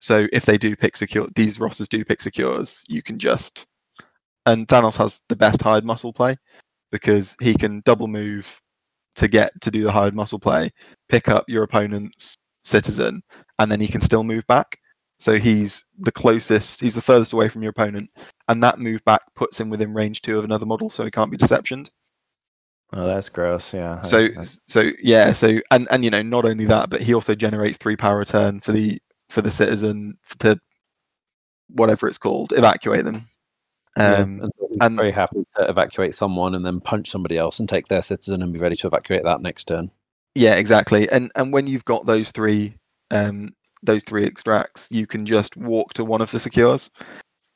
So 0.00 0.26
if 0.32 0.44
they 0.44 0.58
do 0.58 0.76
pick 0.76 0.96
secure, 0.96 1.26
these 1.34 1.60
rosters 1.60 1.88
do 1.88 2.04
pick 2.04 2.20
secures, 2.20 2.82
you 2.88 3.02
can 3.02 3.18
just. 3.18 3.66
And 4.46 4.68
Thanos 4.68 4.96
has 4.96 5.20
the 5.28 5.36
best 5.36 5.60
hired 5.60 5.84
muscle 5.84 6.12
play 6.12 6.36
because 6.92 7.36
he 7.40 7.54
can 7.54 7.82
double 7.84 8.06
move 8.08 8.60
to 9.16 9.28
get 9.28 9.52
to 9.62 9.70
do 9.70 9.82
the 9.82 9.92
hired 9.92 10.14
muscle 10.14 10.38
play, 10.38 10.70
pick 11.08 11.28
up 11.28 11.44
your 11.48 11.64
opponent's 11.64 12.36
citizen, 12.64 13.22
and 13.58 13.70
then 13.70 13.80
he 13.80 13.88
can 13.88 14.00
still 14.00 14.22
move 14.22 14.46
back. 14.46 14.78
So 15.18 15.38
he's 15.38 15.84
the 15.98 16.12
closest, 16.12 16.80
he's 16.80 16.94
the 16.94 17.00
furthest 17.02 17.32
away 17.32 17.48
from 17.48 17.62
your 17.62 17.70
opponent, 17.70 18.10
and 18.48 18.62
that 18.62 18.78
move 18.78 19.02
back 19.04 19.22
puts 19.34 19.58
him 19.58 19.70
within 19.70 19.94
range 19.94 20.20
two 20.22 20.38
of 20.38 20.44
another 20.44 20.66
model, 20.66 20.90
so 20.90 21.04
he 21.04 21.10
can't 21.10 21.30
be 21.30 21.38
deceptioned. 21.38 21.90
Oh, 22.92 23.06
that's 23.06 23.28
gross. 23.28 23.72
Yeah. 23.74 24.00
So 24.02 24.28
so 24.66 24.90
yeah, 25.02 25.32
so 25.32 25.58
and 25.70 25.88
and 25.90 26.04
you 26.04 26.10
know 26.10 26.22
not 26.22 26.44
only 26.44 26.66
that, 26.66 26.90
but 26.90 27.02
he 27.02 27.14
also 27.14 27.34
generates 27.34 27.78
three 27.78 27.96
power 27.96 28.18
return 28.18 28.60
for 28.60 28.72
the 28.72 29.00
for 29.28 29.42
the 29.42 29.50
citizen 29.50 30.18
to 30.38 30.60
whatever 31.68 32.06
it's 32.08 32.18
called, 32.18 32.52
evacuate 32.52 33.04
them. 33.04 33.26
Yeah, 33.96 34.18
Um, 34.18 34.40
and 34.42 34.52
and- 34.82 34.96
very 34.96 35.10
happy 35.10 35.44
to 35.56 35.68
evacuate 35.68 36.14
someone 36.14 36.54
and 36.54 36.64
then 36.64 36.80
punch 36.80 37.10
somebody 37.10 37.38
else 37.38 37.58
and 37.58 37.68
take 37.68 37.88
their 37.88 38.02
citizen 38.02 38.42
and 38.42 38.52
be 38.52 38.60
ready 38.60 38.76
to 38.76 38.86
evacuate 38.86 39.24
that 39.24 39.40
next 39.40 39.64
turn. 39.64 39.90
Yeah, 40.34 40.54
exactly. 40.54 41.08
And 41.10 41.32
and 41.34 41.52
when 41.52 41.66
you've 41.66 41.86
got 41.86 42.04
those 42.06 42.30
three 42.30 42.76
um 43.10 43.54
those 43.82 44.04
three 44.04 44.24
extracts, 44.24 44.88
you 44.90 45.06
can 45.06 45.26
just 45.26 45.56
walk 45.56 45.94
to 45.94 46.04
one 46.04 46.20
of 46.20 46.30
the 46.30 46.40
secures. 46.40 46.90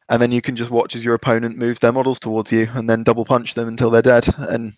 And 0.09 0.21
then 0.21 0.33
you 0.33 0.43
can 0.43 0.57
just 0.57 0.71
watch 0.73 0.97
as 0.97 1.05
your 1.05 1.15
opponent 1.15 1.57
moves 1.57 1.81
their 1.81 1.93
models 1.93 2.19
towards 2.19 2.51
you 2.51 2.69
and 2.75 2.91
then 2.91 3.05
double 3.05 3.25
punch 3.25 3.55
them 3.55 3.69
until 3.69 3.91
they're 3.91 4.03
dead. 4.03 4.27
And 4.39 4.75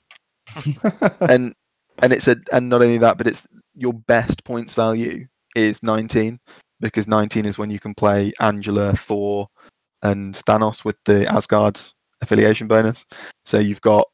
and 1.21 1.55
and 2.03 2.13
it's 2.13 2.29
a 2.29 2.37
and 2.53 2.69
not 2.69 2.83
only 2.83 2.99
that, 2.99 3.17
but 3.17 3.27
it's 3.27 3.47
your 3.75 3.95
best 3.95 4.45
points 4.45 4.75
value 4.75 5.27
is 5.57 5.83
19 5.83 6.39
because 6.81 7.07
19 7.07 7.47
is 7.47 7.59
when 7.59 7.71
you 7.71 7.81
can 7.81 7.95
play 7.95 8.33
Angela, 8.41 8.95
Thor, 8.95 9.49
and 10.03 10.35
Thanos 10.35 10.85
with 10.85 10.97
the 11.05 11.27
Asgard 11.27 11.81
affiliation 12.21 12.67
bonus. 12.67 13.07
So 13.45 13.59
you've 13.59 13.81
got 13.81 14.09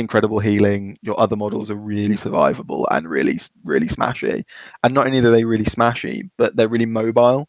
incredible 0.00 0.40
healing. 0.40 0.98
Your 1.02 1.18
other 1.20 1.36
models 1.36 1.70
are 1.70 1.76
really 1.76 2.16
survivable 2.16 2.86
and 2.90 3.08
really 3.08 3.38
really 3.64 3.86
smashy. 3.86 4.42
And 4.82 4.94
not 4.94 5.06
only 5.06 5.18
are 5.18 5.30
they 5.30 5.44
really 5.44 5.64
smashy, 5.64 6.28
but 6.36 6.56
they're 6.56 6.68
really 6.68 6.86
mobile. 6.86 7.48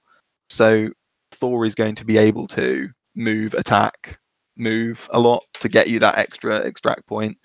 So 0.50 0.90
Thor 1.32 1.66
is 1.66 1.76
going 1.76 1.96
to 1.96 2.06
be 2.06 2.18
able 2.18 2.48
to 2.48 2.90
move, 3.16 3.54
attack, 3.54 4.20
move 4.58 5.10
a 5.12 5.20
lot 5.20 5.44
to 5.56 5.70
get 5.70 5.90
you 5.90 6.00
that 6.00 6.18
extra 6.18 6.60
extract 6.60 7.08
point. 7.08 7.38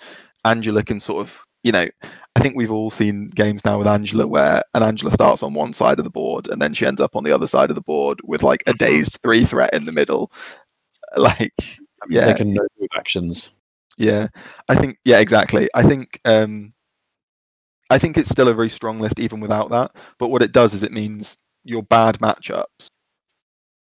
Angela 0.44 0.82
can 0.82 1.00
sort 1.00 1.20
of, 1.20 1.38
you 1.62 1.72
know, 1.72 1.88
I 2.36 2.40
think 2.40 2.56
we've 2.56 2.70
all 2.70 2.90
seen 2.90 3.28
games 3.28 3.64
now 3.64 3.78
with 3.78 3.86
Angela 3.86 4.26
where 4.26 4.62
an 4.74 4.82
Angela 4.82 5.10
starts 5.12 5.42
on 5.42 5.54
one 5.54 5.72
side 5.72 5.98
of 5.98 6.04
the 6.04 6.10
board 6.10 6.48
and 6.48 6.60
then 6.60 6.74
she 6.74 6.86
ends 6.86 7.00
up 7.00 7.16
on 7.16 7.24
the 7.24 7.32
other 7.32 7.46
side 7.46 7.70
of 7.70 7.76
the 7.76 7.82
board 7.82 8.20
with 8.24 8.42
like 8.42 8.62
a 8.66 8.72
mm-hmm. 8.72 8.84
dazed 8.84 9.18
three 9.22 9.44
threat 9.44 9.72
in 9.72 9.84
the 9.84 9.92
middle. 9.92 10.30
Like, 11.16 11.54
yeah, 12.10 12.32
Taking 12.32 12.52
no 12.52 12.66
move 12.78 12.88
actions. 12.94 13.50
Yeah. 13.96 14.28
I 14.68 14.74
think, 14.76 14.98
yeah, 15.04 15.18
exactly. 15.18 15.68
I 15.74 15.82
think, 15.82 16.20
um, 16.24 16.72
I 17.90 17.98
think 17.98 18.16
it's 18.16 18.30
still 18.30 18.48
a 18.48 18.54
very 18.54 18.68
strong 18.68 19.00
list 19.00 19.20
even 19.20 19.40
without 19.40 19.70
that. 19.70 19.92
But 20.18 20.28
what 20.28 20.42
it 20.42 20.52
does 20.52 20.74
is 20.74 20.82
it 20.82 20.92
means 20.92 21.38
your 21.64 21.82
bad 21.82 22.18
matchups 22.18 22.90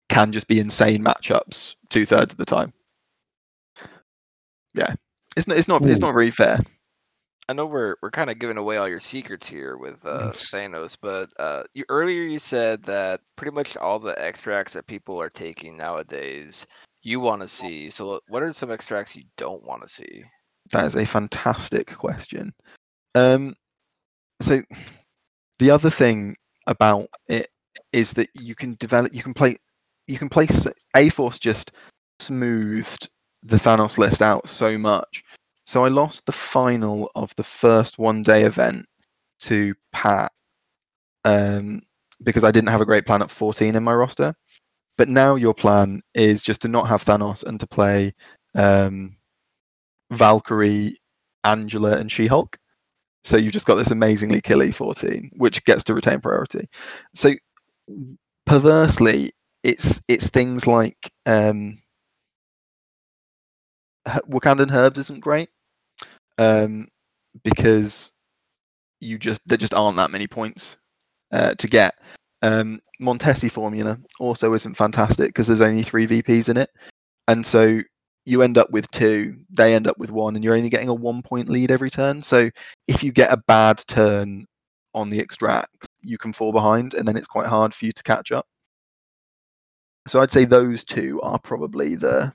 can 0.08 0.32
just 0.32 0.48
be 0.48 0.60
insane 0.60 1.04
matchups 1.04 1.74
two 1.90 2.06
thirds 2.06 2.32
of 2.32 2.38
the 2.38 2.44
time. 2.44 2.72
Yeah, 4.74 4.94
it's 5.36 5.46
not. 5.46 5.56
It's 5.56 5.68
not. 5.68 5.84
It's 5.84 6.00
not 6.00 6.12
very 6.12 6.30
fair. 6.30 6.60
I 7.48 7.52
know 7.52 7.66
we're 7.66 7.96
we're 8.02 8.10
kind 8.10 8.28
of 8.28 8.38
giving 8.38 8.56
away 8.56 8.76
all 8.76 8.88
your 8.88 9.00
secrets 9.00 9.48
here 9.48 9.76
with 9.76 10.04
uh, 10.04 10.32
Thanos, 10.32 10.96
but 11.00 11.30
uh, 11.38 11.62
you 11.74 11.84
earlier 11.88 12.22
you 12.22 12.38
said 12.38 12.82
that 12.84 13.20
pretty 13.36 13.54
much 13.54 13.76
all 13.76 13.98
the 13.98 14.20
extracts 14.20 14.72
that 14.72 14.86
people 14.86 15.20
are 15.20 15.30
taking 15.30 15.76
nowadays 15.76 16.66
you 17.06 17.20
want 17.20 17.40
to 17.40 17.46
see. 17.46 17.88
So, 17.88 18.20
what 18.26 18.42
are 18.42 18.52
some 18.52 18.72
extracts 18.72 19.14
you 19.14 19.22
don't 19.36 19.64
want 19.64 19.80
to 19.82 19.88
see? 19.88 20.24
That 20.72 20.86
is 20.86 20.96
a 20.96 21.06
fantastic 21.06 21.94
question. 21.94 22.52
Um, 23.14 23.54
so 24.40 24.60
the 25.60 25.70
other 25.70 25.88
thing 25.88 26.34
about 26.66 27.06
it 27.28 27.48
is 27.92 28.10
that 28.14 28.28
you 28.34 28.56
can 28.56 28.76
develop, 28.80 29.14
you 29.14 29.22
can 29.22 29.34
play, 29.34 29.56
you 30.08 30.18
can 30.18 30.28
place 30.28 30.66
A 30.96 31.08
Force 31.10 31.38
just 31.38 31.70
smoothed 32.18 33.08
the 33.44 33.56
Thanos 33.56 33.98
list 33.98 34.20
out 34.20 34.48
so 34.48 34.76
much. 34.76 35.22
So 35.64 35.84
I 35.84 35.88
lost 35.88 36.26
the 36.26 36.32
final 36.32 37.08
of 37.14 37.32
the 37.36 37.44
first 37.44 38.00
one 38.00 38.22
day 38.22 38.42
event 38.42 38.84
to 39.40 39.74
Pat 39.92 40.32
um, 41.24 41.82
because 42.24 42.42
I 42.42 42.50
didn't 42.50 42.70
have 42.70 42.80
a 42.80 42.86
great 42.86 43.06
plan 43.06 43.22
at 43.22 43.30
14 43.30 43.76
in 43.76 43.84
my 43.84 43.94
roster. 43.94 44.34
But 44.98 45.08
now 45.08 45.34
your 45.36 45.54
plan 45.54 46.02
is 46.14 46.42
just 46.42 46.62
to 46.62 46.68
not 46.68 46.88
have 46.88 47.04
Thanos 47.04 47.44
and 47.44 47.60
to 47.60 47.66
play 47.66 48.14
um, 48.54 49.16
Valkyrie, 50.10 50.98
Angela, 51.44 51.98
and 51.98 52.10
She 52.10 52.26
Hulk. 52.26 52.58
So 53.24 53.36
you've 53.36 53.52
just 53.52 53.66
got 53.66 53.74
this 53.76 53.90
amazingly 53.90 54.40
killy 54.40 54.70
14, 54.70 55.30
which 55.36 55.64
gets 55.64 55.84
to 55.84 55.94
retain 55.94 56.20
priority. 56.20 56.68
So 57.14 57.34
perversely, 58.46 59.32
it's 59.62 60.00
it's 60.08 60.28
things 60.28 60.66
like 60.66 61.10
um, 61.26 61.82
Wakandan 64.06 64.72
Herbs 64.72 64.98
isn't 65.00 65.20
great 65.20 65.50
um, 66.38 66.88
because 67.42 68.12
you 69.00 69.18
just 69.18 69.42
there 69.46 69.58
just 69.58 69.74
aren't 69.74 69.96
that 69.96 70.10
many 70.10 70.26
points 70.26 70.76
uh, 71.32 71.54
to 71.54 71.68
get. 71.68 71.94
Um, 72.42 72.80
Montesi 73.00 73.50
formula 73.50 73.98
also 74.20 74.54
isn't 74.54 74.76
fantastic 74.76 75.28
because 75.28 75.46
there's 75.46 75.60
only 75.60 75.82
three 75.82 76.06
VPs 76.06 76.48
in 76.48 76.56
it, 76.56 76.70
and 77.28 77.44
so 77.44 77.80
you 78.24 78.42
end 78.42 78.58
up 78.58 78.70
with 78.70 78.90
two, 78.90 79.36
they 79.50 79.74
end 79.74 79.86
up 79.86 79.98
with 79.98 80.10
one, 80.10 80.34
and 80.34 80.44
you're 80.44 80.56
only 80.56 80.68
getting 80.68 80.88
a 80.88 80.94
one 80.94 81.22
point 81.22 81.48
lead 81.48 81.70
every 81.70 81.90
turn. 81.90 82.20
So 82.20 82.50
if 82.88 83.02
you 83.02 83.12
get 83.12 83.32
a 83.32 83.42
bad 83.46 83.78
turn 83.86 84.46
on 84.94 85.10
the 85.10 85.20
extract, 85.20 85.86
you 86.00 86.18
can 86.18 86.32
fall 86.32 86.52
behind, 86.52 86.94
and 86.94 87.06
then 87.06 87.16
it's 87.16 87.28
quite 87.28 87.46
hard 87.46 87.74
for 87.74 87.86
you 87.86 87.92
to 87.92 88.02
catch 88.02 88.32
up. 88.32 88.46
So 90.08 90.20
I'd 90.20 90.32
say 90.32 90.44
those 90.44 90.84
two 90.84 91.20
are 91.22 91.38
probably 91.38 91.94
the 91.94 92.32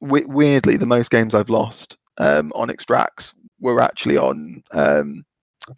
weirdly 0.00 0.76
the 0.76 0.86
most 0.86 1.10
games 1.10 1.34
I've 1.34 1.48
lost 1.48 1.96
um, 2.18 2.52
on 2.54 2.70
extracts 2.70 3.34
were 3.60 3.80
actually 3.80 4.16
on 4.16 4.62
um, 4.72 5.24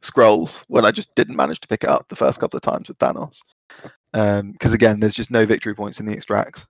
scrolls 0.01 0.63
when 0.69 0.85
I 0.85 0.91
just 0.91 1.15
didn't 1.15 1.37
manage 1.37 1.61
to 1.61 1.69
pick 1.69 1.85
it 1.85 1.91
up 1.91 2.09
the 2.09 2.17
first 2.17 2.41
couple 2.41 2.57
of 2.57 2.63
times 2.63 2.89
with 2.89 2.99
Thanos. 2.99 3.41
Because 4.13 4.73
again, 4.73 5.01
there's 5.01 5.15
just 5.15 5.31
no 5.31 5.47
victory 5.47 5.75
points 5.75 6.01
in 6.01 6.07
the 6.07 6.13
extracts. 6.13 6.67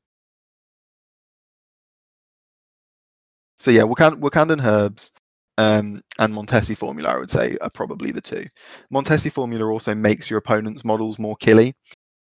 So 3.60 3.70
yeah, 3.70 3.82
Wakan- 3.82 4.20
Wakandan 4.20 4.64
herbs 4.64 5.12
um, 5.58 6.02
and 6.18 6.32
Montesi 6.32 6.76
formula, 6.76 7.10
I 7.10 7.18
would 7.18 7.30
say, 7.30 7.56
are 7.60 7.70
probably 7.70 8.12
the 8.12 8.20
two. 8.20 8.46
Montesi 8.92 9.32
formula 9.32 9.66
also 9.66 9.94
makes 9.94 10.30
your 10.30 10.38
opponent's 10.38 10.84
models 10.84 11.18
more 11.18 11.36
killy, 11.36 11.74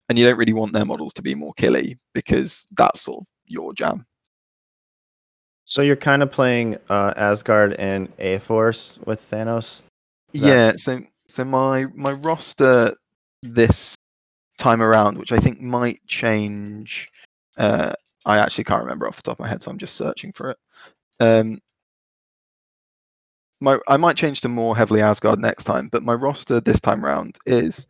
and 0.09 0.19
you 0.19 0.25
don't 0.25 0.37
really 0.37 0.53
want 0.53 0.73
their 0.73 0.85
models 0.85 1.13
to 1.13 1.23
be 1.23 1.33
more 1.33 1.53
killy 1.55 1.97
because 2.13 2.67
that's 2.77 3.01
sort 3.01 3.21
of 3.21 3.27
your 3.45 3.73
jam. 3.73 4.05
So 5.65 5.81
you're 5.81 5.95
kind 5.95 6.21
of 6.21 6.31
playing 6.31 6.77
uh, 6.89 7.13
Asgard 7.15 7.73
and 7.73 8.11
A 8.19 8.37
Force 8.39 8.99
with 9.05 9.27
Thanos. 9.31 9.81
That- 10.33 10.41
Yeah, 10.41 10.73
so 10.77 11.01
so 11.27 11.45
my 11.45 11.85
my 11.95 12.11
roster 12.13 12.95
this 13.41 13.95
time 14.57 14.81
around, 14.81 15.17
which 15.17 15.31
I 15.31 15.39
think 15.39 15.61
might 15.61 16.05
change. 16.07 17.09
Uh, 17.57 17.93
I 18.25 18.37
actually 18.39 18.63
can't 18.65 18.81
remember 18.83 19.07
off 19.07 19.17
the 19.17 19.23
top 19.23 19.35
of 19.39 19.39
my 19.39 19.47
head, 19.49 19.63
so 19.63 19.71
I'm 19.71 19.77
just 19.77 19.95
searching 19.95 20.31
for 20.33 20.51
it. 20.51 20.57
Um, 21.19 21.59
my 23.61 23.77
I 23.87 23.97
might 23.97 24.17
change 24.17 24.41
to 24.41 24.49
more 24.49 24.75
heavily 24.75 25.01
Asgard 25.01 25.39
next 25.39 25.63
time, 25.65 25.89
but 25.91 26.03
my 26.03 26.13
roster 26.13 26.59
this 26.59 26.79
time 26.81 27.05
around 27.05 27.37
is 27.45 27.87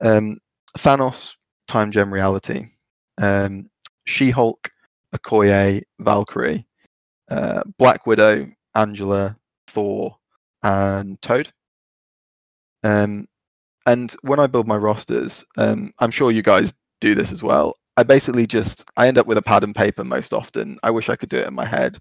um, 0.00 0.38
Thanos, 0.78 1.36
Time 1.68 1.90
Gem 1.90 2.12
Reality, 2.12 2.68
um, 3.20 3.68
She 4.06 4.30
Hulk, 4.30 4.70
Okoye, 5.14 5.82
Valkyrie, 6.00 6.66
uh, 7.30 7.62
Black 7.78 8.06
Widow, 8.06 8.46
Angela, 8.74 9.36
Thor, 9.68 10.16
and 10.62 11.20
Toad. 11.22 11.52
Um, 12.84 13.26
and 13.86 14.14
when 14.22 14.40
I 14.40 14.46
build 14.46 14.66
my 14.66 14.76
rosters, 14.76 15.44
um, 15.56 15.92
I'm 15.98 16.10
sure 16.10 16.30
you 16.30 16.42
guys 16.42 16.72
do 17.00 17.14
this 17.14 17.32
as 17.32 17.42
well. 17.42 17.76
I 17.96 18.04
basically 18.04 18.46
just 18.46 18.84
I 18.96 19.06
end 19.06 19.18
up 19.18 19.26
with 19.26 19.36
a 19.36 19.42
pad 19.42 19.64
and 19.64 19.74
paper 19.74 20.02
most 20.02 20.32
often. 20.32 20.78
I 20.82 20.90
wish 20.90 21.10
I 21.10 21.16
could 21.16 21.28
do 21.28 21.36
it 21.36 21.46
in 21.46 21.54
my 21.54 21.66
head, 21.66 21.98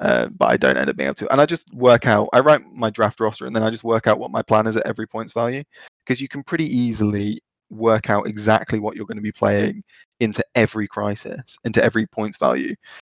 uh, 0.00 0.28
but 0.28 0.50
I 0.50 0.56
don't 0.56 0.78
end 0.78 0.88
up 0.88 0.96
being 0.96 1.08
able 1.08 1.16
to. 1.16 1.30
And 1.30 1.40
I 1.40 1.44
just 1.46 1.72
work 1.74 2.06
out. 2.06 2.30
I 2.32 2.40
write 2.40 2.64
my 2.72 2.88
draft 2.88 3.20
roster, 3.20 3.46
and 3.46 3.54
then 3.54 3.62
I 3.62 3.70
just 3.70 3.84
work 3.84 4.06
out 4.06 4.18
what 4.18 4.30
my 4.30 4.42
plan 4.42 4.66
is 4.66 4.76
at 4.76 4.86
every 4.86 5.06
points 5.06 5.34
value, 5.34 5.62
because 6.04 6.20
you 6.20 6.28
can 6.28 6.42
pretty 6.42 6.64
easily 6.64 7.42
work 7.68 8.08
out 8.08 8.26
exactly 8.26 8.78
what 8.78 8.96
you're 8.96 9.06
going 9.06 9.18
to 9.18 9.22
be 9.22 9.32
playing 9.32 9.82
into 10.20 10.42
every 10.54 10.88
crisis, 10.88 11.58
into 11.64 11.84
every 11.84 12.06
points 12.06 12.38
value, 12.38 12.74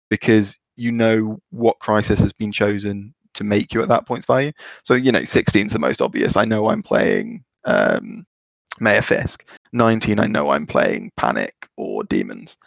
because 0.09 0.57
you 0.75 0.91
know 0.91 1.39
what 1.51 1.79
crisis 1.79 2.19
has 2.19 2.33
been 2.33 2.51
chosen 2.51 3.13
to 3.37 3.43
make 3.43 3.73
you 3.73 3.81
at 3.81 3.89
that 3.89 4.05
points 4.05 4.25
value. 4.25 4.51
So 4.83 4.93
you 4.93 5.11
know, 5.11 5.23
16 5.23 5.67
is 5.67 5.73
the 5.73 5.79
most 5.79 6.01
obvious. 6.01 6.35
I 6.35 6.45
know 6.45 6.69
I'm 6.69 6.83
playing 6.83 7.43
um, 7.65 8.25
Mayor 8.79 9.01
Fisk. 9.01 9.45
19, 9.73 10.19
I 10.19 10.27
know 10.27 10.49
I'm 10.49 10.67
playing 10.67 11.11
Panic 11.17 11.53
or 11.77 12.03
Demons. 12.03 12.57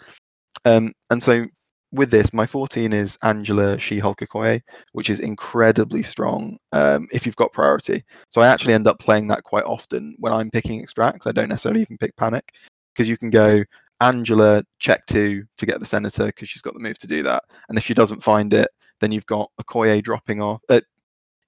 Um, 0.65 0.93
and 1.11 1.23
so 1.23 1.47
with 1.93 2.11
this, 2.11 2.33
my 2.33 2.47
14 2.47 2.93
is 2.93 3.19
Angela 3.23 3.79
She-Hulk 3.79 4.21
Okoye, 4.21 4.61
which 4.93 5.11
is 5.11 5.21
incredibly 5.21 6.03
strong 6.03 6.57
um, 6.73 7.09
if 7.13 7.27
you've 7.27 7.37
got 7.37 7.53
priority. 7.53 8.05
So 8.29 8.41
I 8.41 8.47
actually 8.47 8.75
end 8.75 8.87
up 8.87 8.99
playing 8.99 9.29
that 9.29 9.43
quite 9.43 9.65
often 9.65 10.15
when 10.19 10.33
I'm 10.33 10.51
picking 10.51 10.81
extracts. 10.81 11.27
I 11.27 11.33
don't 11.33 11.49
necessarily 11.49 11.83
even 11.83 11.99
pick 11.99 12.15
Panic 12.17 12.53
because 12.95 13.09
you 13.09 13.17
can 13.17 13.31
go 13.31 13.65
Angela 14.01 14.65
check 14.79 15.05
two 15.07 15.45
to 15.59 15.67
get 15.67 15.81
the 15.81 15.87
senator 15.87 16.27
because 16.27 16.49
she's 16.49 16.63
got 16.63 16.75
the 16.75 16.81
move 16.81 16.99
to 16.99 17.07
do 17.07 17.23
that. 17.25 17.45
And 17.69 17.77
if 17.77 17.85
she 17.85 17.95
doesn't 17.95 18.23
find 18.23 18.53
it, 18.55 18.71
then 19.01 19.13
you've 19.13 19.27
got 19.27 19.51
Okoye 19.61 20.03
dropping 20.03 20.41
off. 20.41 20.61
Uh, 20.69 20.81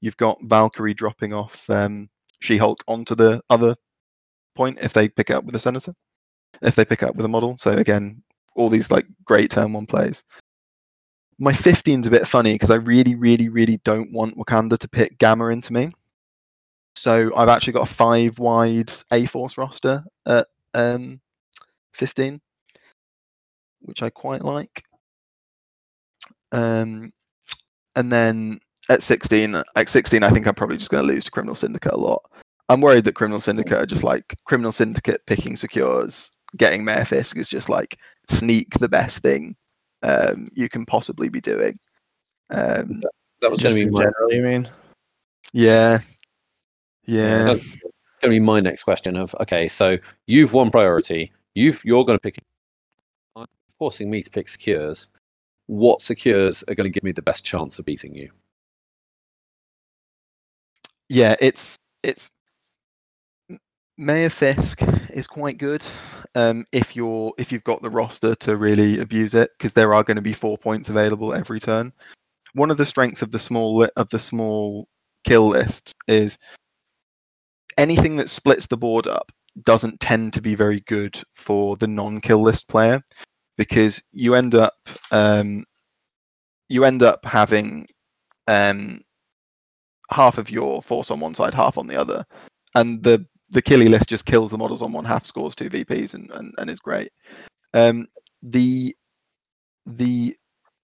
you've 0.00 0.16
got 0.16 0.38
Valkyrie 0.42 0.94
dropping 0.94 1.32
off 1.32 1.68
um, 1.70 2.08
She-Hulk 2.40 2.82
onto 2.88 3.14
the 3.14 3.42
other 3.50 3.76
point 4.54 4.78
if 4.80 4.92
they 4.92 5.08
pick 5.08 5.30
it 5.30 5.36
up 5.36 5.44
with 5.44 5.54
a 5.54 5.60
senator, 5.60 5.94
if 6.62 6.74
they 6.74 6.84
pick 6.84 7.02
up 7.02 7.14
with 7.14 7.24
a 7.24 7.28
model. 7.28 7.56
So 7.58 7.72
again, 7.72 8.22
all 8.54 8.68
these 8.68 8.90
like 8.90 9.06
great 9.24 9.50
turn 9.50 9.72
one 9.72 9.86
plays. 9.86 10.24
My 11.38 11.52
15 11.52 12.00
is 12.00 12.06
a 12.06 12.10
bit 12.10 12.28
funny 12.28 12.52
because 12.54 12.70
I 12.70 12.76
really, 12.76 13.14
really, 13.14 13.48
really 13.48 13.78
don't 13.78 14.12
want 14.12 14.36
Wakanda 14.36 14.78
to 14.78 14.88
pick 14.88 15.18
Gamma 15.18 15.48
into 15.48 15.72
me. 15.72 15.92
So 16.94 17.34
I've 17.34 17.48
actually 17.48 17.72
got 17.72 17.88
a 17.88 17.94
five 17.94 18.38
wide 18.38 18.92
A 19.10 19.26
Force 19.26 19.56
roster 19.56 20.04
at 20.26 20.46
um, 20.74 21.20
15, 21.94 22.40
which 23.80 24.02
I 24.02 24.10
quite 24.10 24.42
like. 24.42 24.84
Um, 26.52 27.12
and 27.96 28.12
then 28.12 28.60
at 28.88 29.02
16, 29.02 29.62
at 29.76 29.88
16, 29.88 30.22
I 30.22 30.30
think 30.30 30.46
I'm 30.46 30.54
probably 30.54 30.76
just 30.76 30.90
going 30.90 31.06
to 31.06 31.12
lose 31.12 31.24
to 31.24 31.30
Criminal 31.30 31.54
Syndicate 31.54 31.92
a 31.92 31.96
lot. 31.96 32.22
I'm 32.68 32.80
worried 32.80 33.04
that 33.04 33.14
Criminal 33.14 33.40
Syndicate 33.40 33.72
are 33.72 33.86
just 33.86 34.04
like 34.04 34.36
Criminal 34.44 34.72
Syndicate 34.72 35.24
picking 35.26 35.56
secures, 35.56 36.30
getting 36.56 36.84
Mayor 36.84 37.04
Fisk 37.04 37.36
is 37.36 37.48
just 37.48 37.68
like 37.68 37.98
sneak 38.28 38.70
the 38.78 38.88
best 38.88 39.18
thing 39.18 39.56
um, 40.02 40.50
you 40.54 40.68
can 40.68 40.86
possibly 40.86 41.28
be 41.28 41.40
doing. 41.40 41.78
Um, 42.50 43.02
That 43.40 43.50
was 43.50 43.62
going 43.62 43.76
Just 43.76 43.76
to 43.76 43.78
be 43.78 43.82
in 43.88 43.92
my, 43.92 44.02
general, 44.02 44.32
you 44.32 44.42
mean? 44.42 44.70
yeah, 45.52 45.98
yeah, 47.04 47.44
that's 47.44 47.64
going 47.64 47.80
to 48.22 48.28
be 48.28 48.40
my 48.40 48.60
next 48.60 48.84
question. 48.84 49.16
Of 49.16 49.34
okay, 49.40 49.68
so 49.68 49.98
you've 50.26 50.52
won 50.52 50.70
priority. 50.70 51.32
You've 51.54 51.80
you're 51.84 52.04
going 52.04 52.18
to 52.18 52.22
pick. 52.22 52.38
Forcing 53.78 54.10
me 54.10 54.22
to 54.22 54.30
pick 54.30 54.48
secures. 54.48 55.08
What 55.66 56.00
secures 56.00 56.64
are 56.68 56.74
going 56.74 56.90
to 56.90 56.94
give 56.94 57.04
me 57.04 57.12
the 57.12 57.22
best 57.22 57.44
chance 57.44 57.78
of 57.78 57.84
beating 57.84 58.14
you? 58.14 58.30
yeah. 61.12 61.36
It's 61.40 61.76
it's 62.02 62.30
Mayor 63.98 64.30
Fisk 64.30 64.80
is 65.10 65.26
quite 65.26 65.58
good 65.58 65.84
um, 66.34 66.64
if 66.72 66.96
you're 66.96 67.32
if 67.36 67.52
you've 67.52 67.64
got 67.64 67.82
the 67.82 67.90
roster 67.90 68.34
to 68.36 68.56
really 68.56 68.98
abuse 68.98 69.34
it 69.34 69.50
because 69.58 69.74
there 69.74 69.92
are 69.92 70.02
going 70.02 70.16
to 70.16 70.22
be 70.22 70.32
four 70.32 70.56
points 70.56 70.88
available 70.88 71.34
every 71.34 71.60
turn. 71.60 71.92
One 72.54 72.70
of 72.70 72.78
the 72.78 72.86
strengths 72.86 73.20
of 73.20 73.30
the 73.30 73.38
small 73.38 73.86
of 73.96 74.08
the 74.08 74.18
small 74.18 74.88
kill 75.24 75.48
lists 75.48 75.92
is 76.08 76.38
anything 77.76 78.16
that 78.16 78.30
splits 78.30 78.66
the 78.66 78.76
board 78.78 79.06
up 79.06 79.30
doesn't 79.64 80.00
tend 80.00 80.32
to 80.32 80.40
be 80.40 80.54
very 80.54 80.80
good 80.80 81.22
for 81.34 81.76
the 81.76 81.86
non-kill 81.86 82.40
list 82.42 82.68
player 82.68 83.02
because 83.62 84.02
you 84.10 84.34
end 84.34 84.56
up 84.56 84.74
um, 85.12 85.64
you 86.68 86.84
end 86.84 87.00
up 87.02 87.24
having 87.24 87.86
um, 88.48 89.02
half 90.10 90.36
of 90.36 90.50
your 90.50 90.82
force 90.82 91.12
on 91.12 91.20
one 91.20 91.34
side, 91.34 91.54
half 91.54 91.78
on 91.78 91.86
the 91.86 91.94
other, 91.96 92.24
and 92.74 93.02
the 93.04 93.24
the 93.50 93.62
killy 93.62 93.88
list 93.88 94.08
just 94.08 94.26
kills 94.26 94.50
the 94.50 94.58
models 94.58 94.82
on 94.82 94.92
one 94.92 95.04
half, 95.04 95.24
scores 95.24 95.54
two 95.54 95.70
VPs, 95.70 96.14
and 96.14 96.28
and, 96.32 96.52
and 96.58 96.68
is 96.68 96.80
great. 96.80 97.12
Um, 97.72 98.08
the 98.42 98.96
the 99.86 100.36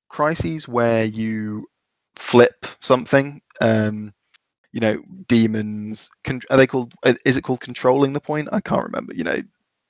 crises 0.09 0.69
where 0.69 1.05
you 1.05 1.67
flip 2.15 2.65
something, 2.81 3.41
um, 3.61 4.13
you 4.71 4.79
know, 4.79 5.03
demons. 5.27 6.09
Con- 6.23 6.43
are 6.51 6.57
they 6.57 6.69
called? 6.69 6.95
Is 7.27 7.37
it 7.37 7.43
called 7.43 7.61
controlling 7.61 8.13
the 8.13 8.21
point? 8.21 8.49
I 8.53 8.61
can't 8.61 8.85
remember. 8.85 9.15
You 9.15 9.25
know, 9.25 9.43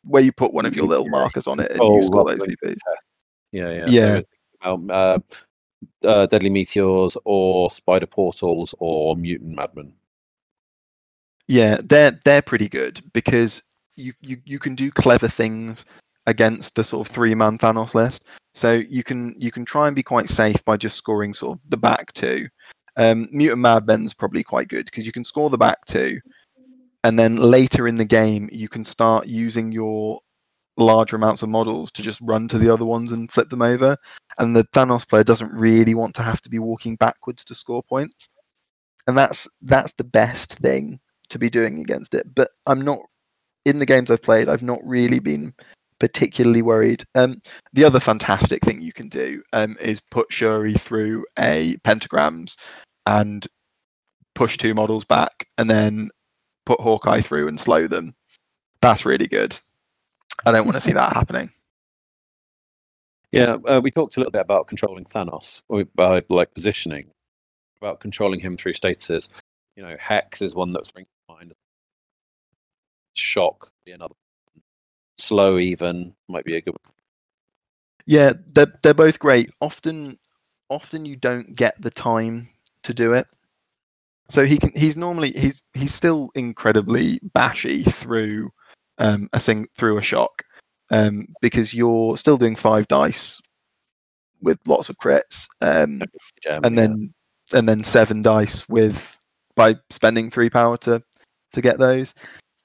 where 0.08 0.22
you 0.22 0.32
put 0.32 0.52
one 0.52 0.66
of 0.66 0.74
your 0.74 0.86
little 0.86 1.08
markers 1.08 1.46
on 1.46 1.60
it 1.60 1.70
and 1.70 1.80
Oh, 1.80 1.96
you 1.96 2.02
score 2.02 2.24
those 2.24 2.40
right. 2.40 2.56
VPs. 2.62 2.78
Yeah, 3.52 3.70
yeah, 3.70 3.86
Yeah. 3.88 4.20
Um, 4.62 4.90
uh, 4.90 5.18
uh, 6.04 6.26
deadly 6.26 6.50
meteors 6.50 7.16
or 7.24 7.70
spider 7.70 8.06
portals 8.06 8.74
or 8.78 9.16
mutant 9.16 9.54
madmen. 9.54 9.92
Yeah, 11.46 11.80
they're 11.82 12.18
they're 12.24 12.42
pretty 12.42 12.68
good 12.68 13.02
because 13.12 13.62
you, 13.96 14.12
you 14.20 14.38
you 14.44 14.58
can 14.58 14.74
do 14.74 14.90
clever 14.90 15.28
things 15.28 15.84
against 16.26 16.74
the 16.74 16.84
sort 16.84 17.06
of 17.06 17.12
three 17.12 17.34
man 17.34 17.58
Thanos 17.58 17.94
list. 17.94 18.24
So 18.54 18.72
you 18.72 19.02
can 19.02 19.34
you 19.38 19.50
can 19.50 19.64
try 19.64 19.86
and 19.86 19.96
be 19.96 20.02
quite 20.02 20.28
safe 20.28 20.62
by 20.64 20.76
just 20.76 20.96
scoring 20.96 21.32
sort 21.32 21.58
of 21.58 21.70
the 21.70 21.76
back 21.76 22.12
two. 22.12 22.48
Um, 22.96 23.28
Mutant 23.30 23.62
Madmen's 23.62 24.12
probably 24.12 24.42
quite 24.42 24.68
good 24.68 24.86
because 24.86 25.06
you 25.06 25.12
can 25.12 25.24
score 25.24 25.48
the 25.48 25.56
back 25.56 25.84
two, 25.86 26.20
and 27.04 27.18
then 27.18 27.36
later 27.36 27.86
in 27.86 27.96
the 27.96 28.04
game 28.04 28.48
you 28.52 28.68
can 28.68 28.84
start 28.84 29.26
using 29.26 29.72
your 29.72 30.20
larger 30.76 31.16
amounts 31.16 31.42
of 31.42 31.48
models 31.48 31.90
to 31.92 32.02
just 32.02 32.20
run 32.22 32.48
to 32.48 32.58
the 32.58 32.72
other 32.72 32.84
ones 32.84 33.12
and 33.12 33.30
flip 33.30 33.50
them 33.50 33.62
over. 33.62 33.96
And 34.38 34.54
the 34.54 34.64
Thanos 34.72 35.06
player 35.06 35.24
doesn't 35.24 35.52
really 35.52 35.94
want 35.94 36.14
to 36.14 36.22
have 36.22 36.40
to 36.42 36.50
be 36.50 36.60
walking 36.60 36.96
backwards 36.96 37.44
to 37.46 37.54
score 37.54 37.82
points, 37.82 38.28
and 39.06 39.18
that's 39.18 39.48
that's 39.62 39.92
the 39.98 40.04
best 40.04 40.54
thing 40.54 41.00
to 41.30 41.38
be 41.38 41.50
doing 41.50 41.80
against 41.80 42.14
it. 42.14 42.34
But 42.34 42.50
I'm 42.66 42.80
not 42.80 43.00
in 43.64 43.80
the 43.80 43.86
games 43.86 44.10
I've 44.10 44.22
played. 44.22 44.48
I've 44.48 44.62
not 44.62 44.80
really 44.84 45.18
been 45.18 45.52
particularly 45.98 46.62
worried. 46.62 47.04
Um, 47.16 47.40
the 47.72 47.84
other 47.84 48.00
fantastic 48.00 48.62
thing 48.62 48.80
you 48.80 48.92
can 48.92 49.08
do 49.08 49.42
um, 49.52 49.76
is 49.80 50.00
put 50.12 50.32
Shuri 50.32 50.74
through 50.74 51.26
a 51.38 51.76
pentagrams 51.78 52.56
and 53.06 53.46
push 54.36 54.56
two 54.56 54.74
models 54.74 55.04
back, 55.04 55.48
and 55.58 55.68
then 55.68 56.10
put 56.68 56.80
Hawkeye 56.82 57.22
through 57.22 57.48
and 57.48 57.58
slow 57.58 57.88
them. 57.88 58.14
That's 58.82 59.06
really 59.06 59.26
good. 59.26 59.58
I 60.44 60.52
don't 60.52 60.66
want 60.66 60.76
to 60.76 60.82
see 60.82 60.92
that 60.92 61.14
happening. 61.14 61.50
Yeah, 63.32 63.56
uh, 63.66 63.80
we 63.82 63.90
talked 63.90 64.16
a 64.16 64.20
little 64.20 64.30
bit 64.30 64.42
about 64.42 64.68
controlling 64.68 65.04
Thanos 65.06 65.62
by 65.94 66.22
like 66.28 66.52
positioning, 66.52 67.06
about 67.80 68.00
controlling 68.00 68.40
him 68.40 68.58
through 68.58 68.74
statuses. 68.74 69.30
You 69.76 69.82
know, 69.82 69.96
Hex 69.98 70.42
is 70.42 70.54
one 70.54 70.72
that 70.74 70.86
springs 70.86 71.08
to 71.08 71.34
mind. 71.34 71.54
Shock 73.14 73.70
be 73.86 73.92
another. 73.92 74.14
one. 74.52 74.62
Slow 75.16 75.58
even 75.58 76.14
might 76.28 76.44
be 76.44 76.56
a 76.56 76.60
good. 76.60 76.72
one. 76.82 76.92
Yeah, 78.06 78.34
they're 78.52 78.72
they're 78.82 78.94
both 78.94 79.18
great. 79.18 79.50
Often, 79.60 80.18
often 80.68 81.06
you 81.06 81.16
don't 81.16 81.56
get 81.56 81.80
the 81.80 81.90
time 81.90 82.48
to 82.82 82.92
do 82.92 83.14
it. 83.14 83.26
So 84.30 84.44
he 84.44 84.58
can. 84.58 84.72
He's 84.74 84.96
normally 84.96 85.32
he's 85.32 85.60
he's 85.74 85.94
still 85.94 86.30
incredibly 86.34 87.18
bashy 87.34 87.82
through 87.84 88.50
um, 88.98 89.28
a 89.32 89.40
thing 89.40 89.68
through 89.76 89.98
a 89.98 90.02
shock, 90.02 90.42
um, 90.90 91.28
because 91.40 91.72
you're 91.72 92.16
still 92.18 92.36
doing 92.36 92.56
five 92.56 92.86
dice 92.88 93.40
with 94.40 94.58
lots 94.66 94.88
of 94.88 94.98
crits, 94.98 95.46
um, 95.60 96.02
Gem, 96.42 96.60
and 96.64 96.76
yeah. 96.76 96.82
then 96.82 97.14
and 97.52 97.68
then 97.68 97.82
seven 97.82 98.22
dice 98.22 98.68
with 98.68 99.16
by 99.56 99.76
spending 99.90 100.30
three 100.30 100.50
power 100.50 100.76
to 100.78 101.02
to 101.52 101.60
get 101.60 101.78
those. 101.78 102.14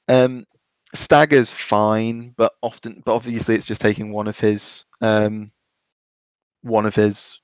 Um, 0.08 0.46
Stagger's 0.94 1.50
fine, 1.50 2.34
but 2.38 2.54
often, 2.62 3.02
but 3.06 3.16
obviously 3.16 3.56
it's 3.56 3.66
just 3.66 3.82
taking 3.82 4.12
one 4.12 4.28
of 4.28 4.40
his 4.40 4.86
um, 5.02 5.52
one 6.62 6.86
of 6.86 6.94
his 6.94 7.40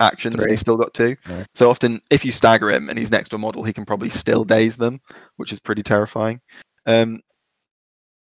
actions, 0.00 0.34
and 0.34 0.42
Three. 0.42 0.52
he's 0.52 0.60
still 0.60 0.76
got 0.76 0.94
two. 0.94 1.16
So 1.54 1.70
often, 1.70 2.00
if 2.10 2.24
you 2.24 2.32
stagger 2.32 2.70
him 2.70 2.88
and 2.88 2.98
he's 2.98 3.10
next 3.10 3.28
to 3.30 3.36
a 3.36 3.38
model, 3.38 3.62
he 3.64 3.72
can 3.72 3.84
probably 3.84 4.08
still 4.08 4.44
daze 4.44 4.76
them, 4.76 5.00
which 5.36 5.52
is 5.52 5.60
pretty 5.60 5.82
terrifying. 5.82 6.40
Um, 6.86 7.20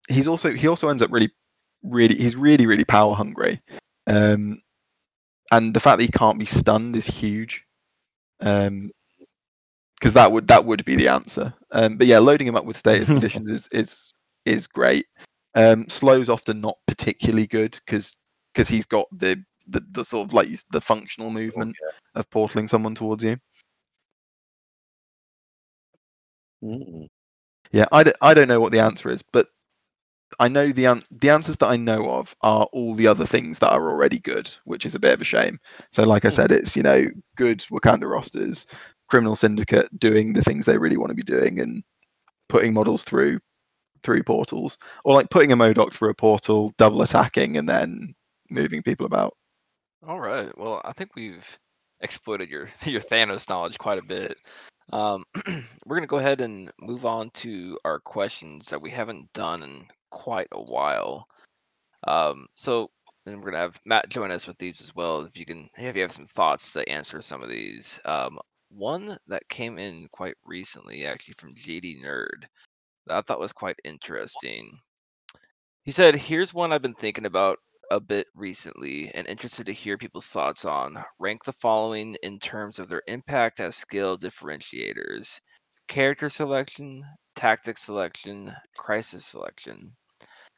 he's 0.07 0.27
also 0.27 0.53
he 0.53 0.67
also 0.67 0.89
ends 0.89 1.01
up 1.01 1.11
really, 1.11 1.31
really 1.83 2.15
he's 2.15 2.35
really 2.35 2.65
really 2.65 2.85
power 2.85 3.15
hungry, 3.15 3.61
um, 4.07 4.61
and 5.51 5.73
the 5.73 5.79
fact 5.79 5.99
that 5.99 6.05
he 6.05 6.11
can't 6.11 6.39
be 6.39 6.45
stunned 6.45 6.95
is 6.95 7.07
huge. 7.07 7.63
Um, 8.39 8.91
because 9.99 10.13
that 10.15 10.33
would 10.33 10.47
that 10.47 10.65
would 10.65 10.83
be 10.83 10.97
the 10.97 11.07
answer. 11.07 11.53
Um, 11.71 11.95
but 11.95 12.07
yeah, 12.07 12.19
loading 12.19 12.45
him 12.45 12.57
up 12.57 12.65
with 12.65 12.77
status 12.77 13.07
conditions 13.07 13.49
is 13.49 13.69
is 13.71 14.13
is 14.45 14.67
great. 14.67 15.05
Um, 15.55 15.87
slow's 15.87 16.27
often 16.27 16.59
not 16.59 16.77
particularly 16.87 17.47
good 17.47 17.79
because 17.85 18.17
because 18.53 18.67
he's 18.67 18.85
got 18.85 19.07
the, 19.17 19.43
the 19.67 19.81
the 19.91 20.03
sort 20.05 20.27
of 20.27 20.33
like 20.33 20.49
the 20.71 20.81
functional 20.81 21.29
movement 21.31 21.75
of 22.15 22.29
portaling 22.29 22.69
someone 22.69 22.95
towards 22.95 23.23
you. 23.23 23.37
Mm. 26.63 27.07
Yeah, 27.71 27.85
I, 27.91 28.03
d- 28.03 28.13
I 28.21 28.33
don't 28.33 28.47
know 28.47 28.59
what 28.59 28.71
the 28.71 28.79
answer 28.79 29.09
is, 29.09 29.23
but 29.23 29.47
I 30.39 30.47
know 30.47 30.71
the 30.71 30.85
an- 30.85 31.03
the 31.11 31.29
answers 31.29 31.57
that 31.57 31.67
I 31.67 31.77
know 31.77 32.09
of 32.11 32.35
are 32.41 32.65
all 32.73 32.95
the 32.95 33.07
other 33.07 33.25
things 33.25 33.59
that 33.59 33.71
are 33.73 33.89
already 33.89 34.19
good, 34.19 34.51
which 34.65 34.85
is 34.85 34.95
a 34.95 34.99
bit 34.99 35.13
of 35.13 35.21
a 35.21 35.25
shame. 35.25 35.59
So, 35.91 36.03
like 36.03 36.25
I 36.25 36.29
Hmm. 36.29 36.35
said, 36.35 36.51
it's 36.51 36.75
you 36.75 36.83
know 36.83 37.05
good 37.37 37.59
Wakanda 37.71 38.09
rosters, 38.09 38.67
Criminal 39.09 39.35
Syndicate 39.35 39.89
doing 39.99 40.33
the 40.33 40.41
things 40.43 40.65
they 40.65 40.77
really 40.77 40.97
want 40.97 41.09
to 41.09 41.15
be 41.15 41.23
doing 41.23 41.59
and 41.59 41.83
putting 42.49 42.73
models 42.73 43.03
through 43.03 43.39
through 44.03 44.23
portals, 44.23 44.77
or 45.05 45.13
like 45.15 45.29
putting 45.29 45.51
a 45.51 45.57
MODOK 45.57 45.93
through 45.93 46.09
a 46.11 46.15
portal, 46.15 46.73
double 46.77 47.01
attacking, 47.01 47.57
and 47.57 47.67
then 47.69 48.13
moving 48.49 48.81
people 48.83 49.05
about. 49.05 49.35
All 50.07 50.19
right. 50.19 50.55
Well, 50.57 50.81
I 50.83 50.91
think 50.93 51.15
we've 51.15 51.57
exploited 52.01 52.49
your 52.49 52.67
your 52.85 53.01
Thanos 53.01 53.49
knowledge 53.49 53.77
quite 53.77 53.99
a 53.99 54.03
bit. 54.03 54.37
Um, 54.91 55.23
we're 55.85 55.95
gonna 55.95 56.07
go 56.07 56.17
ahead 56.17 56.41
and 56.41 56.71
move 56.79 57.05
on 57.05 57.29
to 57.35 57.77
our 57.85 57.99
questions 57.99 58.67
that 58.67 58.81
we 58.81 58.91
haven't 58.91 59.31
done 59.33 59.63
in 59.63 59.85
quite 60.11 60.47
a 60.51 60.61
while. 60.61 61.25
Um, 62.07 62.47
so 62.55 62.89
then 63.25 63.37
we're 63.39 63.51
gonna 63.51 63.63
have 63.63 63.79
Matt 63.85 64.09
join 64.09 64.31
us 64.31 64.47
with 64.47 64.57
these 64.57 64.81
as 64.81 64.95
well. 64.95 65.21
If 65.21 65.37
you 65.37 65.45
can, 65.45 65.69
if 65.77 65.95
you 65.95 66.01
have 66.01 66.11
some 66.11 66.25
thoughts 66.25 66.73
to 66.73 66.87
answer 66.89 67.21
some 67.21 67.41
of 67.43 67.49
these. 67.49 67.99
Um, 68.05 68.39
one 68.69 69.17
that 69.27 69.47
came 69.49 69.77
in 69.79 70.07
quite 70.11 70.35
recently, 70.45 71.05
actually 71.05 71.35
from 71.37 71.53
JD 71.55 72.03
Nerd, 72.03 72.45
that 73.07 73.17
I 73.17 73.21
thought 73.21 73.39
was 73.39 73.53
quite 73.53 73.77
interesting. 73.85 74.79
He 75.83 75.91
said, 75.91 76.15
"Here's 76.15 76.53
one 76.53 76.73
I've 76.73 76.81
been 76.81 76.93
thinking 76.93 77.25
about 77.25 77.59
a 77.91 77.99
bit 77.99 78.27
recently 78.35 79.09
and 79.13 79.27
interested 79.27 79.65
to 79.65 79.73
hear 79.73 79.97
people's 79.97 80.27
thoughts 80.27 80.65
on. 80.65 80.97
Rank 81.19 81.43
the 81.45 81.53
following 81.53 82.15
in 82.23 82.39
terms 82.39 82.79
of 82.79 82.89
their 82.89 83.03
impact 83.07 83.59
as 83.59 83.75
skill 83.75 84.17
differentiators: 84.17 85.39
character 85.87 86.29
selection, 86.29 87.03
tactic 87.35 87.77
selection, 87.77 88.55
crisis 88.77 89.25
selection." 89.25 89.95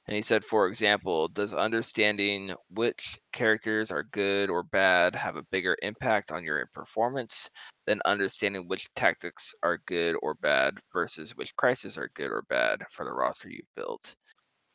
And 0.07 0.15
he 0.15 0.21
said, 0.23 0.43
for 0.43 0.67
example, 0.67 1.27
does 1.27 1.53
understanding 1.53 2.55
which 2.69 3.19
characters 3.33 3.91
are 3.91 4.03
good 4.03 4.49
or 4.49 4.63
bad 4.63 5.15
have 5.15 5.37
a 5.37 5.43
bigger 5.43 5.77
impact 5.83 6.31
on 6.31 6.43
your 6.43 6.65
performance 6.73 7.49
than 7.85 8.01
understanding 8.05 8.67
which 8.67 8.93
tactics 8.95 9.53
are 9.63 9.77
good 9.79 10.15
or 10.23 10.33
bad 10.35 10.79
versus 10.93 11.35
which 11.35 11.55
crises 11.55 11.97
are 11.97 12.09
good 12.15 12.31
or 12.31 12.43
bad 12.43 12.83
for 12.91 13.05
the 13.05 13.13
roster 13.13 13.49
you've 13.49 13.73
built? 13.75 14.15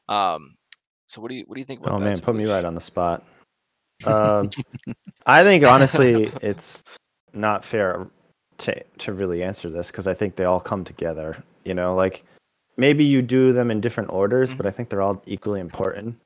Um, 0.09 0.57
so 1.11 1.21
what 1.21 1.29
do 1.29 1.35
you 1.35 1.45
what 1.49 1.57
do 1.57 1.61
you 1.61 1.65
think 1.65 1.81
about 1.81 2.01
Oh 2.01 2.05
man, 2.05 2.17
put 2.21 2.37
me 2.37 2.47
right 2.47 2.65
on 2.65 2.75
the 2.75 2.81
spot. 2.81 3.25
Um, 4.07 4.49
I 5.27 5.43
think 5.43 5.63
honestly, 5.63 6.33
it's 6.41 6.83
not 7.35 7.65
fair 7.67 8.07
to 8.59 8.83
to 8.99 9.13
really 9.13 9.43
answer 9.43 9.69
this 9.69 9.89
because 9.91 10.07
I 10.07 10.15
think 10.15 10.37
they 10.37 10.45
all 10.45 10.61
come 10.61 10.85
together. 10.85 11.43
You 11.65 11.75
know, 11.75 11.95
like 11.95 12.25
maybe 12.79 13.05
you 13.05 13.21
do 13.21 13.53
them 13.53 13.71
in 13.71 13.83
different 13.83 14.11
orders, 14.11 14.53
Mhm. 14.53 14.57
but 14.57 14.65
I 14.67 14.71
think 14.71 14.89
they're 14.89 15.03
all 15.03 15.21
equally 15.27 15.61
important. 15.61 16.17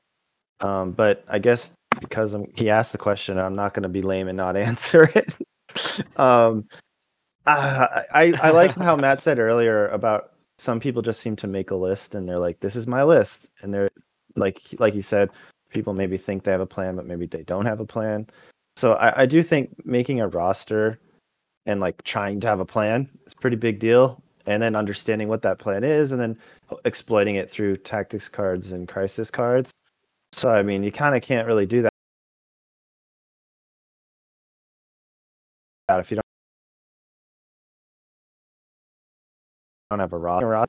Um, 0.61 0.91
but 0.91 1.25
I 1.27 1.39
guess 1.39 1.73
because 1.99 2.33
I'm, 2.33 2.45
he 2.55 2.69
asked 2.69 2.93
the 2.93 2.97
question, 2.97 3.37
I'm 3.37 3.55
not 3.55 3.73
going 3.73 3.83
to 3.83 3.89
be 3.89 4.01
lame 4.01 4.29
and 4.29 4.37
not 4.37 4.55
answer 4.69 5.11
it. 5.13 5.35
um, 6.17 6.69
I, 7.45 8.03
I 8.13 8.33
I 8.41 8.49
like 8.51 8.73
how 8.75 8.95
Matt 9.05 9.19
said 9.19 9.39
earlier 9.39 9.89
about 9.89 10.31
some 10.59 10.79
people 10.79 11.01
just 11.01 11.19
seem 11.19 11.35
to 11.37 11.47
make 11.47 11.71
a 11.71 11.75
list 11.75 12.15
and 12.15 12.25
they're 12.29 12.39
like, 12.39 12.61
"This 12.61 12.77
is 12.77 12.87
my 12.87 13.03
list," 13.03 13.49
and 13.61 13.73
they're 13.73 13.89
like 14.35 14.61
like 14.79 14.93
he 14.93 15.01
said, 15.01 15.29
people 15.69 15.93
maybe 15.93 16.17
think 16.17 16.43
they 16.43 16.51
have 16.51 16.61
a 16.61 16.65
plan, 16.65 16.95
but 16.95 17.05
maybe 17.05 17.25
they 17.25 17.43
don't 17.43 17.65
have 17.65 17.79
a 17.79 17.85
plan. 17.85 18.27
So 18.77 18.93
I, 18.93 19.21
I 19.23 19.25
do 19.25 19.41
think 19.41 19.85
making 19.85 20.21
a 20.21 20.27
roster 20.27 20.99
and 21.65 21.79
like 21.79 22.03
trying 22.03 22.39
to 22.41 22.47
have 22.47 22.59
a 22.59 22.65
plan 22.65 23.09
is 23.25 23.33
a 23.33 23.37
pretty 23.37 23.57
big 23.57 23.79
deal. 23.79 24.21
And 24.47 24.61
then 24.61 24.75
understanding 24.75 25.27
what 25.27 25.41
that 25.41 25.57
plan 25.57 25.83
is 25.83 26.11
and 26.11 26.21
then 26.21 26.37
exploiting 26.85 27.35
it 27.35 27.49
through 27.49 27.77
tactics 27.77 28.29
cards 28.29 28.71
and 28.71 28.87
crisis 28.87 29.31
cards. 29.31 29.71
So 30.33 30.51
I 30.51 30.61
mean 30.61 30.83
you 30.83 30.91
kind 30.91 31.15
of 31.15 31.23
can't 31.23 31.47
really 31.47 31.65
do 31.65 31.81
that 31.81 31.91
if 35.99 36.11
you 36.11 36.15
don't 36.15 36.23
don't 39.91 39.99
have 39.99 40.13
a 40.13 40.17
roster. 40.17 40.65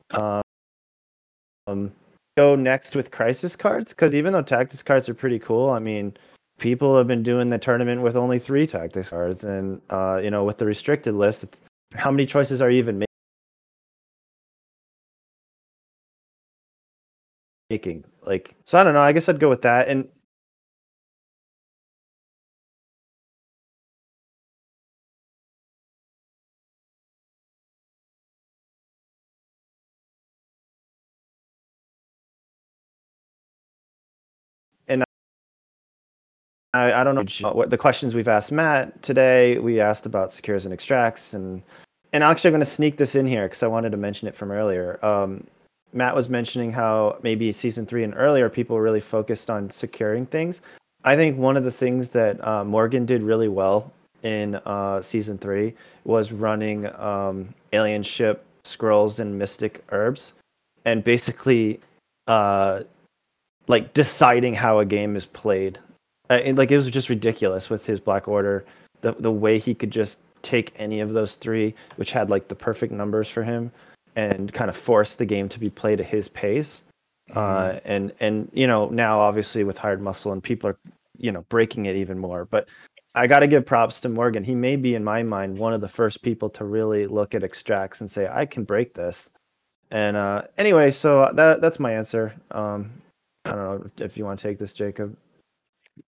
Um, 1.67 1.93
go 2.37 2.55
next 2.55 2.95
with 2.95 3.11
crisis 3.11 3.57
cards 3.57 3.91
because 3.91 4.15
even 4.15 4.33
though 4.33 4.43
tactics 4.43 4.83
cards 4.83 5.09
are 5.09 5.15
pretty 5.15 5.39
cool, 5.39 5.71
I 5.71 5.79
mean, 5.79 6.17
people 6.59 6.97
have 6.97 7.07
been 7.07 7.23
doing 7.23 7.51
the 7.51 7.59
tournament 7.59 8.03
with 8.03 8.17
only 8.17 8.39
three 8.39 8.67
tactics 8.67 9.09
cards, 9.11 9.45
and 9.45 9.81
uh, 9.91 10.21
you 10.23 10.31
know, 10.31 10.45
with 10.45 10.59
the 10.59 10.67
restricted 10.67 11.15
list, 11.15 11.45
how 11.95 12.11
many 12.11 12.27
choices 12.27 12.61
are 12.63 12.71
you 12.71 12.79
even 12.79 12.99
ma- 13.01 13.07
making? 17.71 18.05
Like, 18.23 18.55
so 18.65 18.79
I 18.79 18.85
don't 18.85 18.95
know. 18.95 19.01
I 19.01 19.13
guess 19.13 19.29
I'd 19.29 19.41
go 19.41 19.49
with 19.49 19.63
that, 19.63 19.89
and 19.89 20.09
I, 36.77 37.01
I 37.01 37.05
don't 37.05 37.15
know 37.15 37.53
what 37.53 37.71
the 37.71 37.79
questions 37.79 38.15
we've 38.15 38.29
asked 38.29 38.53
Matt 38.53 39.03
today. 39.03 39.59
We 39.59 39.81
asked 39.81 40.07
about 40.07 40.33
secures 40.33 40.65
and 40.65 40.75
extracts, 40.75 41.33
and 41.35 41.63
and 42.13 42.23
actually 42.23 42.49
I'm 42.49 42.53
going 42.53 42.61
to 42.61 42.71
sneak 42.71 42.97
this 42.97 43.15
in 43.15 43.27
here 43.27 43.47
because 43.49 43.63
I 43.63 43.67
wanted 43.67 43.91
to 43.91 43.97
mention 43.97 44.29
it 44.29 44.35
from 44.35 44.51
earlier. 44.51 45.05
Um, 45.05 45.47
Matt 45.93 46.15
was 46.15 46.29
mentioning 46.29 46.73
how 46.73 47.19
maybe 47.23 47.53
season 47.53 47.87
three 47.87 48.05
and 48.05 48.15
earlier 48.17 48.49
people 48.49 48.77
were 48.77 48.83
really 48.83 49.01
focused 49.01 49.49
on 49.49 49.71
securing 49.71 50.27
things. 50.27 50.61
I 51.05 51.17
think 51.17 51.39
one 51.39 51.57
of 51.57 51.65
the 51.65 51.71
things 51.71 52.11
that 52.11 52.45
uh, 52.47 52.65
Morgan 52.65 53.07
did 53.07 53.23
really 53.23 53.49
well 53.49 53.93
in 54.23 54.57
uh, 54.67 55.01
season 55.03 55.39
three 55.39 55.75
was 56.05 56.33
running 56.33 56.87
um, 56.97 57.55
alien 57.73 58.03
ship 58.03 58.45
scrolls 58.65 59.21
and 59.21 59.39
mystic 59.39 59.85
herbs, 59.91 60.35
and 60.85 61.03
basically 61.05 61.81
uh, 62.27 62.83
like 63.69 63.95
deciding 63.95 64.55
how 64.55 64.81
a 64.81 64.85
game 64.85 65.17
is 65.17 65.27
played 65.27 65.79
uh, 66.31 66.35
and, 66.35 66.59
like 66.59 66.71
it 66.71 66.77
was 66.77 66.91
just 66.91 67.09
ridiculous 67.09 67.71
with 67.71 67.87
his 67.87 68.01
Black 68.01 68.29
Order, 68.29 68.65
the 69.01 69.13
the 69.19 69.33
way 69.33 69.59
he 69.59 69.75
could 69.75 69.91
just 69.91 70.21
take 70.43 70.73
any 70.77 71.01
of 71.01 71.11
those 71.11 71.35
three, 71.35 71.75
which 71.97 72.13
had 72.13 72.31
like 72.31 72.49
the 72.49 72.55
perfect 72.55 72.93
numbers 72.93 73.29
for 73.29 73.43
him, 73.43 73.71
and 74.15 74.53
kind 74.53 74.71
of 74.71 74.77
force 74.77 75.15
the 75.15 75.27
game 75.27 75.49
to 75.49 75.59
be 75.59 75.71
played 75.71 76.01
at 76.01 76.07
his 76.07 76.29
pace. 76.29 76.85
Uh, 77.35 77.81
and 77.85 78.13
and 78.21 78.49
you 78.53 78.67
know 78.67 78.89
now 78.89 79.19
obviously 79.19 79.65
with 79.65 79.77
hired 79.77 80.01
muscle 80.01 80.31
and 80.31 80.45
people 80.45 80.71
are 80.71 80.79
you 81.19 81.33
know 81.33 81.45
breaking 81.49 81.87
it 81.87 81.97
even 81.97 82.19
more. 82.19 82.45
But 82.45 82.69
I 83.15 83.27
got 83.27 83.41
to 83.41 83.47
give 83.47 83.65
props 83.65 84.01
to 84.01 84.09
Morgan. 84.09 84.45
He 84.45 84.55
may 84.55 84.77
be 84.77 84.95
in 84.95 85.03
my 85.03 85.23
mind 85.23 85.59
one 85.59 85.73
of 85.73 85.81
the 85.81 85.89
first 85.89 86.23
people 86.23 86.51
to 86.51 86.65
really 86.65 87.07
look 87.07 87.35
at 87.35 87.43
extracts 87.43 88.01
and 88.01 88.11
say 88.11 88.29
I 88.29 88.47
can 88.47 88.65
break 88.65 88.95
this. 88.95 89.31
And 89.91 90.17
uh, 90.17 90.43
anyway, 90.59 90.91
so 90.91 91.31
that 91.35 91.61
that's 91.61 91.81
my 91.81 91.93
answer. 91.93 92.35
Um, 92.51 92.93
I 93.45 93.51
don't 93.51 93.59
know 93.59 93.91
if 94.05 94.17
you 94.17 94.25
want 94.25 94.39
to 94.41 94.49
take 94.49 94.59
this, 94.59 94.73
Jacob. 94.73 95.17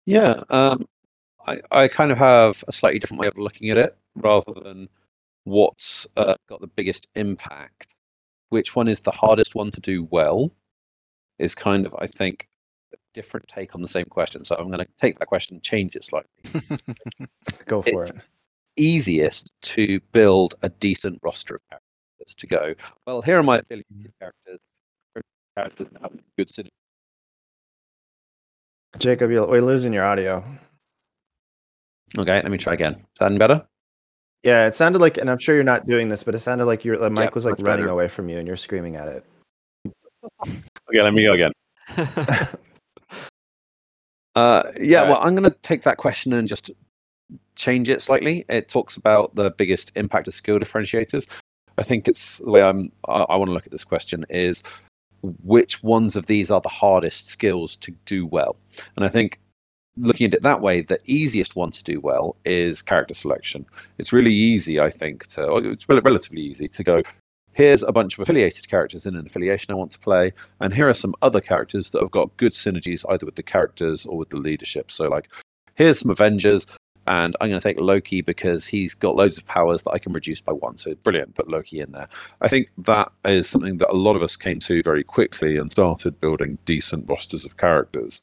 Yeah, 0.07 0.43
um, 0.51 0.87
I, 1.47 1.61
I 1.71 1.89
kind 1.89 2.11
of 2.13 2.19
have 2.19 2.63
a 2.69 2.73
slightly 2.73 2.99
different 2.99 3.21
way 3.21 3.27
of 3.29 3.37
looking 3.39 3.71
at 3.71 3.79
it 3.79 3.97
rather 4.15 4.53
than 4.63 4.89
what's 5.45 6.07
uh, 6.17 6.35
got 6.49 6.61
the 6.61 6.67
biggest 6.67 7.07
impact. 7.15 7.95
Which 8.51 8.77
one 8.77 8.89
is 8.89 9.01
the 9.01 9.11
hardest 9.11 9.55
one 9.55 9.71
to 9.73 9.81
do 9.81 10.05
well 10.05 10.51
is 11.39 11.55
kind 11.55 11.87
of, 11.87 11.95
I 11.99 12.07
think, 12.07 12.49
a 12.93 12.97
different 13.15 13.49
take 13.49 13.75
on 13.75 13.83
the 13.83 13.89
same 13.89 14.05
question. 14.07 14.45
So 14.45 14.55
I'm 14.57 14.69
going 14.69 14.79
to 14.79 14.87
take 15.01 15.19
that 15.19 15.27
question 15.27 15.57
and 15.57 15.63
change 15.63 15.97
it 15.97 16.05
slightly. 16.05 16.31
Go 17.67 17.83
for 17.83 17.89
It's- 17.89 18.11
it. 18.11 18.17
Easiest 18.77 19.53
to 19.63 20.01
build 20.11 20.57
a 20.63 20.69
decent 20.69 21.21
roster 21.23 21.55
of 21.55 21.61
characters 21.71 22.35
to 22.37 22.47
go, 22.49 22.75
well, 23.07 23.23
here 23.23 23.39
are 23.39 23.43
my 23.45 23.59
affiliated 23.59 24.13
characters. 24.19 24.59
Characters 25.57 25.87
that 25.93 26.03
have 26.03 26.11
good 26.37 26.49
synergy. 26.49 26.71
Jacob, 28.99 29.31
you're, 29.31 29.47
we're 29.47 29.63
losing 29.63 29.93
your 29.93 30.05
audio. 30.05 30.45
Okay, 32.17 32.35
let 32.43 32.51
me 32.51 32.59
try 32.59 32.75
again. 32.75 33.05
Sound 33.19 33.39
better? 33.39 33.65
Yeah, 34.45 34.67
it 34.67 34.77
sounded 34.77 35.01
like, 35.01 35.17
and 35.17 35.29
I'm 35.31 35.39
sure 35.39 35.55
you're 35.55 35.65
not 35.65 35.87
doing 35.87 36.09
this, 36.09 36.23
but 36.23 36.35
it 36.35 36.41
sounded 36.41 36.67
like 36.67 36.85
your 36.85 36.99
the 36.99 37.11
mic 37.11 37.25
Yep, 37.25 37.35
was 37.35 37.45
like 37.45 37.55
running 37.61 37.85
better. 37.85 37.89
away 37.89 38.09
from 38.09 38.29
you, 38.29 38.39
and 38.39 38.47
you're 38.47 38.57
screaming 38.57 38.97
at 38.97 39.09
it. 39.09 39.25
Okay, 40.47 41.03
let 41.03 41.13
me 41.15 41.23
go 41.25 41.33
again. 41.33 41.53
Uh, 44.37 44.73
yeah, 44.81 45.03
Alright. 45.03 45.11
well, 45.13 45.23
I'm 45.25 45.37
going 45.37 45.49
to 45.49 45.57
take 45.63 45.85
that 45.85 45.97
question 45.97 46.33
and 46.33 46.49
just 46.49 46.69
change 47.55 47.89
it 47.89 48.03
slightly. 48.03 48.45
It 48.49 48.69
talks 48.69 48.97
about 48.97 49.33
the 49.37 49.53
biggest 49.53 49.93
impact 49.95 50.27
of 50.27 50.35
skill 50.35 50.59
differentiators. 50.59 51.29
I 51.79 51.85
think 51.85 52.09
it's 52.09 52.39
the 52.39 52.51
way 52.51 52.61
I'm. 52.61 52.91
I, 53.07 53.19
I 53.29 53.37
want 53.37 53.51
to 53.51 53.53
look 53.53 53.65
at 53.67 53.71
this 53.71 53.85
question 53.85 54.27
is 54.29 54.65
which 55.43 55.83
ones 55.83 56.17
of 56.17 56.27
these 56.27 56.51
are 56.51 56.61
the 56.61 56.69
hardest 56.69 57.29
skills 57.29 57.77
to 57.77 57.93
do 58.07 58.27
well, 58.27 58.57
and 58.97 59.05
I 59.05 59.09
think 59.09 59.41
looking 59.97 60.27
at 60.27 60.35
it 60.35 60.43
that 60.43 60.61
way, 60.61 60.81
the 60.81 60.99
easiest 61.05 61.57
one 61.57 61.71
to 61.71 61.85
do 61.85 62.01
well 62.01 62.37
is 62.45 62.83
character 62.83 63.15
selection. 63.15 63.65
It's 63.99 64.13
really 64.13 64.35
easy, 64.35 64.81
I 64.81 64.91
think, 64.91 65.27
to 65.29 65.57
it's 65.57 65.89
relatively 65.89 66.43
easy 66.43 66.69
to 66.69 66.85
go. 66.85 67.03
Here's 67.53 67.85
a 67.85 67.93
bunch 67.93 68.15
of 68.15 68.21
affiliated 68.21 68.69
characters 68.69 69.07
in 69.07 69.15
an 69.15 69.27
affiliation 69.27 69.71
I 69.71 69.77
want 69.77 69.93
to 69.93 69.99
play, 70.01 70.33
and 70.61 70.75
here 70.75 70.89
are 70.89 70.95
some 70.95 71.15
other 71.23 71.41
characters 71.41 71.91
that 71.91 72.03
have 72.03 72.11
got 72.11 72.37
good 72.37 72.53
synergies 72.53 73.05
either 73.09 73.25
with 73.25 73.37
the 73.37 73.45
characters 73.45 74.05
or 74.05 74.19
with 74.19 74.31
the 74.31 74.37
leadership. 74.37 74.91
So, 74.91 75.09
like, 75.09 75.29
here's 75.77 76.01
some 76.01 76.11
Avengers, 76.11 76.67
and 77.07 77.37
I'm 77.41 77.49
going 77.49 77.61
to 77.61 77.69
take 77.69 77.81
Loki 77.81 78.21
because 78.23 78.67
he's 78.67 78.95
got 78.95 79.17
loads 79.17 79.39
of 79.39 79.47
powers 79.47 79.83
that 79.83 79.91
I 79.91 79.99
can 79.99 80.13
reduce 80.13 80.41
by 80.41 80.53
one. 80.53 80.77
So 80.77 80.95
brilliant, 80.97 81.35
put 81.35 81.49
Loki 81.49 81.81
in 81.81 81.93
there. 81.93 82.09
I 82.41 82.49
think 82.49 82.71
that 82.79 83.13
is 83.25 83.49
something 83.49 83.79
that 83.79 83.91
a 83.91 83.97
lot 83.97 84.17
of 84.17 84.23
us 84.23 84.37
came 84.37 84.61
to 84.61 84.83
very 84.83 85.05
quickly 85.05 85.57
and 85.57 85.71
started 85.71 86.21
building 86.21 86.59
decent 86.65 87.09
rosters 87.09 87.45
of 87.45 87.57
characters. 87.57 88.23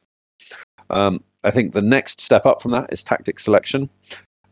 Um, 0.89 1.23
I 1.43 1.51
think 1.51 1.73
the 1.73 1.81
next 1.81 2.21
step 2.21 2.45
up 2.45 2.61
from 2.61 2.71
that 2.71 2.91
is 2.91 3.03
tactic 3.03 3.39
selection. 3.39 3.89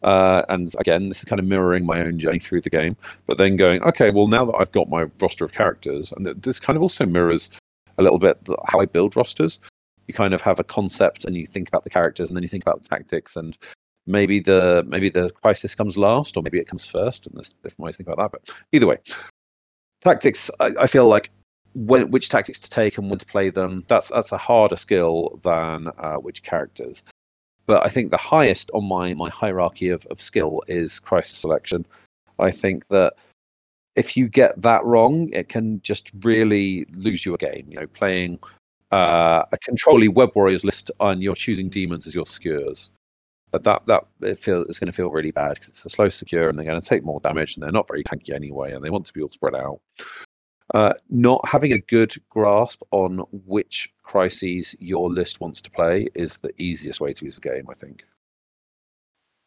Uh, 0.02 0.44
and 0.48 0.74
again, 0.80 1.10
this 1.10 1.20
is 1.20 1.26
kind 1.26 1.40
of 1.40 1.46
mirroring 1.46 1.86
my 1.86 2.02
own 2.02 2.20
journey 2.20 2.40
through 2.40 2.62
the 2.62 2.70
game, 2.70 2.96
but 3.26 3.38
then 3.38 3.58
going, 3.58 3.82
okay, 3.84 4.12
well, 4.12 4.28
now 4.28 4.46
that 4.46 4.56
I've 4.56 4.72
got 4.72 4.90
my 4.90 5.08
roster 5.20 5.44
of 5.44 5.52
characters, 5.52 6.14
and 6.14 6.26
this 6.26 6.60
kind 6.60 6.78
of 6.78 6.84
also 6.84 7.06
mirrors 7.06 7.50
a 7.98 8.04
little 8.04 8.18
bit 8.18 8.40
how 8.68 8.80
I 8.80 8.86
build 8.86 9.16
rosters. 9.16 9.60
You 10.08 10.14
kind 10.14 10.34
of 10.34 10.42
have 10.42 10.60
a 10.60 10.64
concept 10.64 11.26
and 11.26 11.36
you 11.36 11.46
think 11.46 11.68
about 11.68 11.84
the 11.84 11.90
characters 11.90 12.30
and 12.30 12.38
then 12.38 12.44
you 12.44 12.50
think 12.50 12.64
about 12.64 12.82
the 12.82 12.90
tactics 12.90 13.36
and 13.36 13.58
maybe 14.10 14.40
the 14.40 14.84
maybe 14.88 15.10
the 15.10 15.30
crisis 15.42 15.76
comes 15.76 15.98
last 15.98 16.36
or 16.36 16.44
maybe 16.44 16.60
it 16.60 16.68
comes 16.68 16.86
first 16.86 17.26
and 17.26 17.36
there's 17.36 17.54
different 17.64 17.80
ways 17.80 17.96
to 17.96 18.04
think 18.04 18.10
about 18.10 18.32
that 18.32 18.32
but 18.32 18.56
either 18.72 18.88
way 18.88 18.98
tactics 20.02 20.50
i, 20.60 20.72
I 20.82 20.88
feel 20.88 21.08
like 21.08 21.32
when, 21.74 22.12
which 22.12 22.30
tactics 22.30 22.60
to 22.60 22.70
take 22.70 22.98
and 22.98 23.10
when 23.10 23.20
to 23.20 23.26
play 23.26 23.50
them 23.50 23.86
that's 23.88 24.10
that's 24.10 24.32
a 24.32 24.38
harder 24.38 24.76
skill 24.76 25.40
than 25.44 25.90
uh, 25.98 26.16
which 26.16 26.44
characters. 26.44 27.04
But 27.66 27.86
i 27.86 27.90
think 27.90 28.12
the 28.12 28.18
highest 28.18 28.72
on 28.74 28.86
my 28.86 29.14
my 29.14 29.30
hierarchy 29.30 29.90
of, 29.90 30.06
of 30.08 30.22
skill 30.22 30.64
is 30.68 31.00
crisis 31.00 31.38
selection. 31.38 31.86
I 32.40 32.52
think 32.52 32.88
that 32.88 33.14
if 33.96 34.16
you 34.16 34.28
get 34.28 34.62
that 34.62 34.84
wrong 34.86 35.30
it 35.34 35.50
can 35.50 35.82
just 35.82 36.12
really 36.24 36.86
lose 36.94 37.26
you 37.26 37.34
a 37.34 37.38
game 37.38 37.66
you 37.70 37.80
know 37.80 37.88
playing 37.88 38.40
uh, 38.92 39.44
a 39.52 39.58
controlly 39.60 40.08
web 40.08 40.32
warriors 40.34 40.64
list 40.64 40.90
and 41.00 41.22
you're 41.22 41.36
choosing 41.36 41.70
demons 41.70 42.08
as 42.08 42.16
your 42.16 42.26
secures 42.26 42.90
but 43.52 43.64
that 43.64 43.86
that 43.88 44.06
it 44.22 44.40
feel 44.40 44.62
it's 44.64 44.80
going 44.80 44.88
to 44.88 44.96
feel 44.96 45.10
really 45.10 45.32
bad 45.32 45.56
because 45.56 45.70
it's 45.70 45.86
a 45.86 45.90
slow 45.90 46.10
secure 46.10 46.50
and 46.50 46.58
they're 46.58 46.66
going 46.66 46.80
to 46.80 46.88
take 46.88 47.04
more 47.04 47.20
damage 47.20 47.56
and 47.56 47.64
they're 47.64 47.72
not 47.72 47.88
very 47.88 48.04
tanky 48.04 48.34
anyway 48.34 48.72
and 48.72 48.84
they 48.84 48.90
want 48.90 49.06
to 49.06 49.14
be 49.14 49.22
all 49.22 49.32
spread 49.32 49.56
out 49.56 49.80
uh, 50.74 50.94
not 51.10 51.48
having 51.48 51.74
a 51.74 51.80
good 51.80 52.14
grasp 52.30 52.84
on 52.92 53.20
which 53.32 53.92
crises 54.04 54.76
your 54.80 55.10
list 55.12 55.40
wants 55.40 55.62
to 55.62 55.72
play 55.72 56.08
is 56.14 56.38
the 56.38 56.52
easiest 56.62 57.02
way 57.02 57.12
to 57.14 57.26
use 57.26 57.36
the 57.36 57.42
game, 57.42 57.66
I 57.70 57.74
think. 57.74 58.06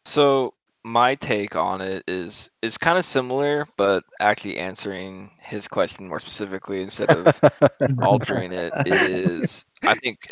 So 0.05 0.53
my 0.83 1.15
take 1.15 1.55
on 1.55 1.79
it 1.79 2.03
is 2.09 2.49
is 2.61 2.77
kind 2.77 2.97
of 2.97 3.05
similar, 3.05 3.65
but 3.77 4.03
actually 4.19 4.57
answering 4.57 5.31
his 5.39 5.65
question 5.65 6.09
more 6.09 6.19
specifically 6.19 6.81
instead 6.81 7.09
of 7.09 7.39
altering 8.01 8.51
it 8.51 8.73
is 8.85 9.63
I 9.83 9.95
think 9.95 10.27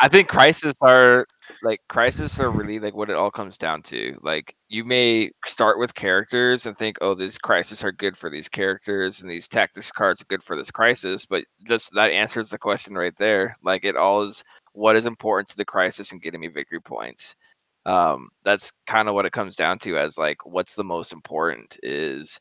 I 0.00 0.08
think 0.08 0.28
crises 0.28 0.74
are 0.82 1.26
like 1.62 1.80
crisis 1.88 2.40
are 2.40 2.50
really 2.50 2.78
like 2.80 2.94
what 2.94 3.10
it 3.10 3.16
all 3.16 3.30
comes 3.30 3.56
down 3.56 3.82
to. 3.82 4.18
Like 4.22 4.56
you 4.68 4.84
may 4.84 5.30
start 5.46 5.78
with 5.78 5.94
characters 5.94 6.66
and 6.66 6.76
think, 6.76 6.98
oh, 7.00 7.14
these 7.14 7.38
crises 7.38 7.84
are 7.84 7.92
good 7.92 8.16
for 8.16 8.28
these 8.30 8.48
characters 8.48 9.22
and 9.22 9.30
these 9.30 9.48
tactics 9.48 9.92
cards 9.92 10.20
are 10.22 10.26
good 10.26 10.42
for 10.42 10.56
this 10.56 10.70
crisis, 10.70 11.24
but 11.26 11.44
just 11.66 11.92
that 11.94 12.10
answers 12.10 12.50
the 12.50 12.58
question 12.58 12.94
right 12.94 13.16
there. 13.16 13.56
Like 13.62 13.84
it 13.84 13.96
all 13.96 14.22
is 14.22 14.44
what 14.72 14.96
is 14.96 15.06
important 15.06 15.48
to 15.50 15.56
the 15.56 15.64
crisis 15.64 16.12
and 16.12 16.22
getting 16.22 16.40
me 16.40 16.48
victory 16.48 16.80
points. 16.80 17.36
Um, 17.86 18.28
that's 18.44 18.72
kind 18.86 19.08
of 19.08 19.14
what 19.14 19.26
it 19.26 19.32
comes 19.32 19.56
down 19.56 19.78
to 19.80 19.98
as 19.98 20.18
like 20.18 20.38
what's 20.44 20.74
the 20.74 20.84
most 20.84 21.12
important 21.12 21.78
is 21.82 22.40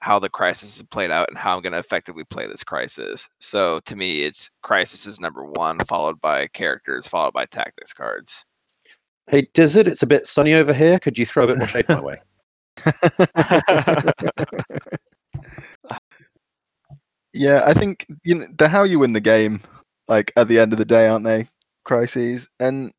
how 0.00 0.18
the 0.18 0.28
crisis 0.28 0.76
is 0.76 0.82
played 0.82 1.10
out 1.10 1.28
and 1.28 1.38
how 1.38 1.56
I'm 1.56 1.62
going 1.62 1.72
to 1.72 1.78
effectively 1.78 2.24
play 2.24 2.46
this 2.46 2.64
crisis. 2.64 3.28
So 3.40 3.80
to 3.86 3.96
me, 3.96 4.22
it's 4.22 4.50
crisis 4.62 5.06
is 5.06 5.20
number 5.20 5.44
one, 5.44 5.78
followed 5.80 6.20
by 6.20 6.46
characters, 6.48 7.08
followed 7.08 7.32
by 7.32 7.46
tactics 7.46 7.92
cards. 7.92 8.44
Hey, 9.28 9.46
Dizzard, 9.52 9.86
it's 9.86 10.02
a 10.02 10.06
bit 10.06 10.26
sunny 10.26 10.54
over 10.54 10.72
here. 10.72 10.98
Could 10.98 11.18
you 11.18 11.26
throw 11.26 11.44
a 11.44 11.48
bit 11.48 11.58
more 11.58 11.68
shade 11.68 11.86
my 11.86 12.00
way? 12.00 12.18
yeah, 17.34 17.62
I 17.66 17.74
think 17.74 18.06
you 18.24 18.36
know 18.36 18.46
the 18.56 18.68
how 18.68 18.84
you 18.84 18.98
win 18.98 19.12
the 19.12 19.20
game, 19.20 19.60
like 20.06 20.32
at 20.36 20.48
the 20.48 20.58
end 20.58 20.72
of 20.72 20.78
the 20.78 20.86
day, 20.86 21.08
aren't 21.08 21.26
they? 21.26 21.46
Crises 21.84 22.48
and 22.58 22.90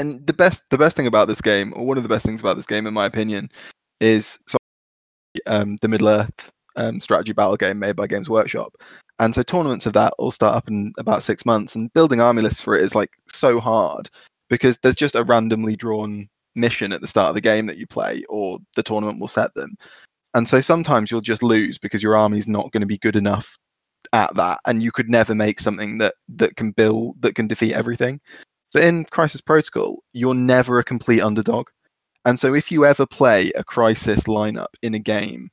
and 0.00 0.26
the 0.26 0.32
best 0.32 0.64
the 0.70 0.78
best 0.78 0.96
thing 0.96 1.06
about 1.06 1.28
this 1.28 1.40
game, 1.40 1.72
or 1.76 1.86
one 1.86 1.96
of 1.96 2.02
the 2.02 2.08
best 2.08 2.26
things 2.26 2.40
about 2.40 2.56
this 2.56 2.66
game, 2.66 2.88
in 2.88 2.94
my 2.94 3.06
opinion, 3.06 3.48
is 4.00 4.40
um, 5.46 5.76
the 5.80 5.88
Middle 5.88 6.08
Earth 6.08 6.50
um, 6.74 7.00
strategy 7.00 7.32
battle 7.32 7.56
game 7.56 7.78
made 7.78 7.94
by 7.94 8.08
Games 8.08 8.28
Workshop. 8.28 8.74
And 9.20 9.32
so 9.32 9.44
tournaments 9.44 9.86
of 9.86 9.92
that 9.92 10.12
all 10.18 10.32
start 10.32 10.56
up 10.56 10.66
in 10.66 10.92
about 10.98 11.22
six 11.22 11.46
months, 11.46 11.76
and 11.76 11.92
building 11.92 12.20
army 12.20 12.42
lists 12.42 12.60
for 12.60 12.76
it 12.76 12.82
is 12.82 12.96
like 12.96 13.10
so 13.28 13.60
hard 13.60 14.10
because 14.48 14.78
there's 14.78 14.96
just 14.96 15.14
a 15.14 15.24
randomly 15.24 15.76
drawn 15.76 16.28
mission 16.54 16.92
at 16.92 17.00
the 17.00 17.06
start 17.06 17.28
of 17.28 17.34
the 17.34 17.40
game 17.40 17.66
that 17.66 17.78
you 17.78 17.86
play, 17.86 18.24
or 18.28 18.58
the 18.74 18.82
tournament 18.82 19.20
will 19.20 19.28
set 19.28 19.54
them. 19.54 19.76
And 20.34 20.48
so 20.48 20.60
sometimes 20.60 21.10
you'll 21.10 21.20
just 21.20 21.42
lose 21.42 21.78
because 21.78 22.02
your 22.02 22.16
army's 22.16 22.48
not 22.48 22.70
going 22.72 22.82
to 22.82 22.86
be 22.86 22.98
good 22.98 23.16
enough 23.16 23.56
at 24.12 24.34
that, 24.34 24.60
and 24.66 24.82
you 24.82 24.92
could 24.92 25.08
never 25.08 25.34
make 25.34 25.60
something 25.60 25.98
that 25.98 26.14
that 26.28 26.56
can 26.56 26.72
build 26.72 27.20
that 27.22 27.34
can 27.34 27.46
defeat 27.46 27.72
everything. 27.72 28.20
But 28.72 28.84
in 28.84 29.04
Crisis 29.06 29.40
Protocol, 29.40 30.02
you're 30.12 30.34
never 30.34 30.78
a 30.78 30.84
complete 30.84 31.22
underdog. 31.22 31.68
And 32.24 32.38
so 32.38 32.54
if 32.54 32.72
you 32.72 32.84
ever 32.84 33.06
play 33.06 33.52
a 33.54 33.64
crisis 33.64 34.24
lineup 34.24 34.74
in 34.82 34.94
a 34.94 34.98
game 34.98 35.48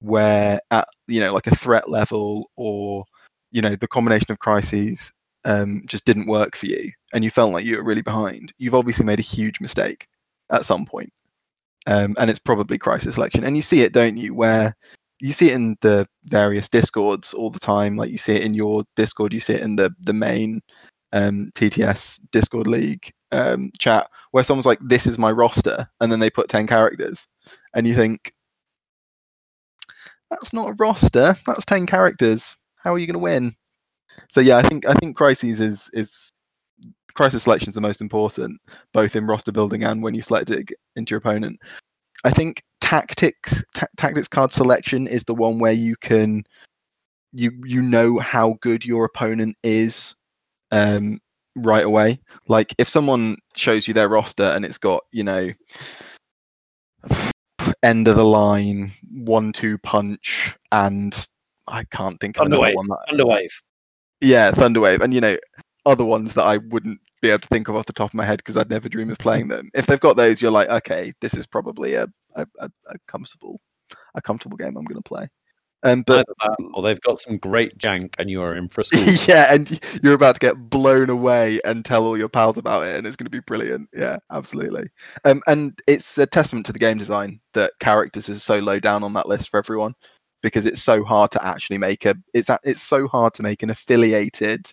where 0.00 0.60
at 0.70 0.86
you 1.06 1.20
know 1.20 1.32
like 1.32 1.46
a 1.46 1.56
threat 1.56 1.88
level 1.88 2.50
or 2.56 3.04
you 3.52 3.62
know 3.62 3.76
the 3.76 3.88
combination 3.88 4.30
of 4.30 4.38
crises 4.38 5.12
um, 5.46 5.82
just 5.86 6.04
didn't 6.04 6.26
work 6.26 6.56
for 6.56 6.66
you 6.66 6.92
and 7.14 7.24
you 7.24 7.30
felt 7.30 7.52
like 7.52 7.64
you 7.64 7.76
were 7.76 7.84
really 7.84 8.02
behind, 8.02 8.52
you've 8.58 8.74
obviously 8.74 9.06
made 9.06 9.20
a 9.20 9.22
huge 9.22 9.60
mistake 9.60 10.06
at 10.50 10.64
some 10.64 10.84
point. 10.84 11.12
Um, 11.86 12.16
and 12.18 12.28
it's 12.28 12.40
probably 12.40 12.78
crisis 12.78 13.14
selection. 13.14 13.44
And 13.44 13.56
you 13.56 13.62
see 13.62 13.82
it, 13.82 13.92
don't 13.92 14.16
you, 14.16 14.34
where 14.34 14.76
you 15.20 15.32
see 15.32 15.50
it 15.50 15.54
in 15.54 15.76
the 15.80 16.06
various 16.24 16.68
discords 16.68 17.32
all 17.32 17.48
the 17.48 17.60
time. 17.60 17.96
Like 17.96 18.10
you 18.10 18.18
see 18.18 18.34
it 18.34 18.42
in 18.42 18.54
your 18.54 18.84
Discord, 18.96 19.32
you 19.32 19.40
see 19.40 19.54
it 19.54 19.62
in 19.62 19.76
the 19.76 19.94
the 20.00 20.12
main 20.12 20.60
um, 21.12 21.50
TTS 21.54 22.20
Discord 22.32 22.66
League 22.66 23.12
um, 23.32 23.70
chat, 23.78 24.10
where 24.32 24.44
someone's 24.44 24.66
like, 24.66 24.80
"This 24.82 25.06
is 25.06 25.18
my 25.18 25.30
roster," 25.30 25.88
and 26.00 26.12
then 26.12 26.20
they 26.20 26.28
put 26.28 26.48
ten 26.48 26.66
characters, 26.66 27.26
and 27.74 27.86
you 27.86 27.94
think, 27.94 28.32
"That's 30.28 30.52
not 30.52 30.70
a 30.70 30.74
roster. 30.74 31.36
That's 31.46 31.64
ten 31.64 31.86
characters. 31.86 32.56
How 32.76 32.92
are 32.92 32.98
you 32.98 33.06
going 33.06 33.14
to 33.14 33.20
win?" 33.20 33.56
So 34.28 34.40
yeah, 34.40 34.56
I 34.56 34.62
think 34.62 34.86
I 34.86 34.94
think 34.94 35.16
crises 35.16 35.60
is 35.60 35.90
is 35.92 36.32
crisis 37.14 37.44
selection 37.44 37.70
is 37.70 37.74
the 37.74 37.80
most 37.80 38.00
important, 38.00 38.60
both 38.92 39.16
in 39.16 39.26
roster 39.26 39.52
building 39.52 39.84
and 39.84 40.02
when 40.02 40.14
you 40.14 40.22
select 40.22 40.50
it 40.50 40.70
into 40.96 41.12
your 41.12 41.18
opponent. 41.18 41.58
I 42.24 42.30
think 42.30 42.62
tactics 42.80 43.64
tactics 43.96 44.28
card 44.28 44.52
selection 44.52 45.06
is 45.06 45.24
the 45.24 45.34
one 45.34 45.58
where 45.58 45.72
you 45.72 45.96
can 45.96 46.44
you 47.32 47.52
you 47.64 47.82
know 47.82 48.18
how 48.18 48.58
good 48.60 48.84
your 48.84 49.04
opponent 49.04 49.56
is 49.62 50.14
um, 50.70 51.20
right 51.56 51.84
away. 51.84 52.20
Like 52.48 52.74
if 52.78 52.88
someone 52.88 53.36
shows 53.56 53.88
you 53.88 53.94
their 53.94 54.08
roster 54.08 54.44
and 54.44 54.64
it's 54.64 54.78
got 54.78 55.04
you 55.12 55.24
know 55.24 55.50
end 57.82 58.08
of 58.08 58.16
the 58.16 58.24
line 58.24 58.92
one 59.10 59.52
two 59.52 59.78
punch 59.78 60.54
and 60.72 61.26
I 61.68 61.84
can't 61.84 62.18
think 62.20 62.38
of 62.38 62.46
Thunderwave. 62.46 62.58
another 62.58 62.74
one. 62.74 62.86
That, 62.88 63.06
Thunderwave. 63.10 63.50
Yeah, 64.20 64.50
Thunderwave, 64.50 65.02
and 65.02 65.12
you 65.12 65.20
know 65.20 65.36
other 65.84 66.04
ones 66.04 66.34
that 66.34 66.44
I 66.44 66.58
wouldn't 66.58 67.00
be 67.22 67.30
able 67.30 67.40
to 67.40 67.48
think 67.48 67.68
of 67.68 67.76
off 67.76 67.86
the 67.86 67.92
top 67.92 68.10
of 68.10 68.14
my 68.14 68.24
head 68.24 68.38
because 68.38 68.56
I'd 68.56 68.70
never 68.70 68.88
dream 68.88 69.10
of 69.10 69.18
playing 69.18 69.48
them. 69.48 69.70
If 69.74 69.86
they've 69.86 70.00
got 70.00 70.16
those, 70.16 70.42
you're 70.42 70.50
like, 70.50 70.68
okay, 70.68 71.12
this 71.20 71.34
is 71.34 71.46
probably 71.46 71.94
a 71.94 72.06
a, 72.34 72.46
a, 72.60 72.70
a 72.88 72.94
comfortable 73.08 73.60
a 74.14 74.22
comfortable 74.22 74.56
game 74.56 74.76
I'm 74.76 74.84
going 74.84 75.02
to 75.02 75.08
play. 75.08 75.28
Um, 75.82 76.02
but 76.06 76.26
or 76.74 76.82
they've 76.82 77.00
got 77.02 77.20
some 77.20 77.36
great 77.36 77.76
jank 77.78 78.14
and 78.18 78.28
you 78.28 78.42
are 78.42 78.56
in 78.56 78.68
for 78.68 78.80
a 78.80 78.84
school. 78.84 79.04
yeah, 79.28 79.52
and 79.52 79.80
you're 80.02 80.14
about 80.14 80.34
to 80.34 80.40
get 80.40 80.70
blown 80.70 81.10
away 81.10 81.60
and 81.64 81.84
tell 81.84 82.04
all 82.04 82.18
your 82.18 82.28
pals 82.28 82.58
about 82.58 82.84
it, 82.84 82.96
and 82.96 83.06
it's 83.06 83.14
going 83.14 83.26
to 83.26 83.30
be 83.30 83.40
brilliant. 83.40 83.88
Yeah, 83.92 84.16
absolutely. 84.32 84.88
Um, 85.24 85.42
and 85.46 85.78
it's 85.86 86.18
a 86.18 86.26
testament 86.26 86.66
to 86.66 86.72
the 86.72 86.78
game 86.78 86.98
design 86.98 87.40
that 87.52 87.72
characters 87.78 88.28
is 88.28 88.42
so 88.42 88.58
low 88.58 88.80
down 88.80 89.04
on 89.04 89.12
that 89.12 89.28
list 89.28 89.50
for 89.50 89.58
everyone 89.58 89.94
because 90.46 90.66
it's 90.66 90.82
so 90.82 91.04
hard 91.04 91.30
to 91.32 91.44
actually 91.44 91.78
make 91.78 92.06
a. 92.06 92.14
It's 92.34 92.48
a, 92.48 92.58
it's 92.62 92.82
so 92.82 93.08
hard 93.08 93.34
to 93.34 93.42
make 93.42 93.62
an 93.62 93.70
affiliated 93.70 94.72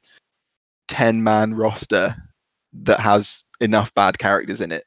ten 0.88 1.24
man 1.24 1.54
roster 1.54 2.16
that 2.74 3.00
has 3.00 3.44
enough 3.60 3.94
bad 3.94 4.20
characters 4.20 4.62
in 4.62 4.72
it 4.72 4.86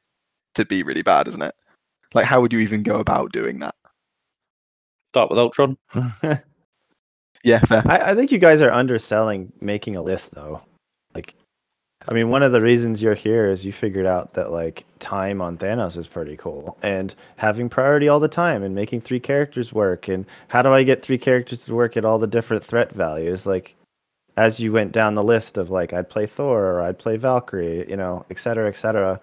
to 0.55 0.64
be 0.64 0.82
really 0.82 1.03
bad, 1.03 1.28
isn't 1.28 1.43
it? 1.43 1.55
Like, 2.14 2.26
how 2.26 2.41
would 2.41 2.53
you 2.53 2.61
even 2.61 2.82
go 2.82 2.99
about 2.99 3.32
doing 3.32 3.59
that? 3.61 3.74
Start 5.11 5.30
with 5.30 5.39
Ultron. 5.39 5.76
Yeah, 7.47 7.61
fair. 7.61 7.84
I, 7.87 8.11
I 8.11 8.14
think 8.16 8.32
you 8.32 8.39
guys 8.39 8.61
are 8.61 8.72
underselling 8.72 9.53
making 9.61 9.95
a 9.95 10.03
list 10.03 10.34
though. 10.34 10.62
I 12.09 12.15
mean 12.15 12.29
one 12.29 12.43
of 12.43 12.53
the 12.53 12.61
reasons 12.61 13.03
you're 13.03 13.15
here 13.15 13.51
is 13.51 13.65
you 13.65 13.73
figured 13.73 14.07
out 14.07 14.35
that 14.35 14.53
like 14.53 14.85
time 15.01 15.41
on 15.41 15.59
Thanos 15.59 15.97
is 15.97 16.07
pretty 16.07 16.37
cool. 16.37 16.77
And 16.83 17.15
having 17.37 17.69
priority 17.69 18.09
all 18.09 18.21
the 18.21 18.29
time 18.29 18.63
and 18.63 18.75
making 18.75 19.01
three 19.01 19.19
characters 19.19 19.73
work 19.73 20.09
and 20.09 20.25
how 20.49 20.63
do 20.63 20.73
I 20.73 20.83
get 20.85 21.03
three 21.03 21.19
characters 21.19 21.65
to 21.65 21.75
work 21.75 21.97
at 21.97 22.05
all 22.05 22.19
the 22.19 22.27
different 22.27 22.65
threat 22.65 22.93
values? 22.93 23.45
Like 23.45 23.75
as 24.37 24.61
you 24.61 24.73
went 24.73 24.93
down 24.93 25.15
the 25.15 25.25
list 25.25 25.57
of 25.57 25.71
like 25.71 25.93
I'd 25.93 26.09
play 26.09 26.27
Thor 26.27 26.65
or 26.73 26.81
I'd 26.83 26.99
play 26.99 27.17
Valkyrie, 27.17 27.89
you 27.89 27.97
know, 27.97 28.25
et 28.31 28.39
cetera, 28.39 28.69
et 28.69 28.77
cetera. 28.77 29.21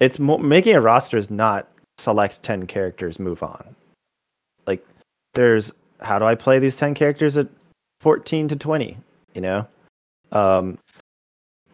It's 0.00 0.18
mo- 0.18 0.38
making 0.38 0.74
a 0.74 0.80
roster 0.80 1.16
is 1.16 1.30
not 1.30 1.66
select 1.96 2.42
10 2.42 2.66
characters, 2.66 3.18
move 3.18 3.42
on. 3.42 3.74
Like 4.66 4.84
there's 5.34 5.72
how 6.00 6.18
do 6.18 6.26
I 6.26 6.34
play 6.34 6.58
these 6.58 6.76
10 6.76 6.94
characters 6.94 7.36
at 7.36 7.48
14 8.00 8.48
to 8.48 8.56
20 8.56 8.96
you 9.34 9.40
know 9.40 9.66
um 10.32 10.78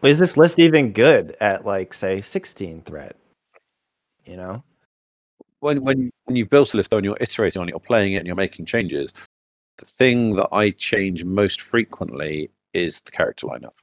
is 0.03 0.19
this 0.19 0.37
list 0.37 0.59
even 0.59 0.91
good 0.91 1.35
at 1.41 1.65
like 1.65 1.93
say 1.93 2.21
16 2.21 2.81
threat 2.83 3.15
you 4.25 4.35
know 4.35 4.63
when 5.65 5.83
when 5.83 6.11
when 6.25 6.35
you've 6.35 6.49
built 6.49 6.73
a 6.73 6.77
list 6.77 6.91
though 6.91 6.97
and 6.97 7.05
you're 7.05 7.17
iterating 7.19 7.61
on 7.61 7.67
it, 7.67 7.71
you're 7.71 7.79
playing 7.79 8.13
it 8.13 8.17
and 8.17 8.27
you're 8.27 8.35
making 8.35 8.65
changes, 8.65 9.13
the 9.77 9.85
thing 9.85 10.35
that 10.35 10.49
I 10.51 10.69
change 10.71 11.23
most 11.23 11.61
frequently 11.61 12.51
is 12.73 13.01
the 13.01 13.11
character 13.11 13.47
lineup. 13.47 13.73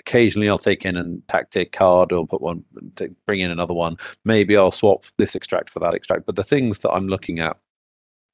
Occasionally, 0.00 0.48
I'll 0.48 0.58
take 0.58 0.84
in 0.84 0.96
a 0.96 1.04
tactic 1.30 1.72
card 1.72 2.12
or 2.12 2.26
put 2.26 2.40
one, 2.40 2.64
to 2.96 3.14
bring 3.26 3.40
in 3.40 3.50
another 3.50 3.74
one. 3.74 3.96
Maybe 4.24 4.56
I'll 4.56 4.70
swap 4.70 5.04
this 5.18 5.34
extract 5.34 5.70
for 5.70 5.80
that 5.80 5.94
extract. 5.94 6.26
But 6.26 6.36
the 6.36 6.44
things 6.44 6.78
that 6.80 6.90
I'm 6.92 7.08
looking 7.08 7.40
at 7.40 7.56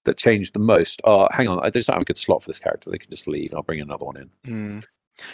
that 0.04 0.18
change 0.18 0.52
the 0.52 0.58
most 0.58 1.00
are, 1.04 1.30
hang 1.32 1.48
on, 1.48 1.64
I 1.64 1.70
just 1.70 1.86
don't 1.86 1.94
have 1.94 2.02
a 2.02 2.04
good 2.04 2.18
slot 2.18 2.42
for 2.42 2.50
this 2.50 2.58
character. 2.58 2.90
They 2.90 2.98
can 2.98 3.10
just 3.10 3.26
leave, 3.26 3.50
and 3.50 3.56
I'll 3.56 3.62
bring 3.62 3.80
another 3.80 4.04
one 4.04 4.16
in. 4.16 4.30
Mm. 4.46 4.84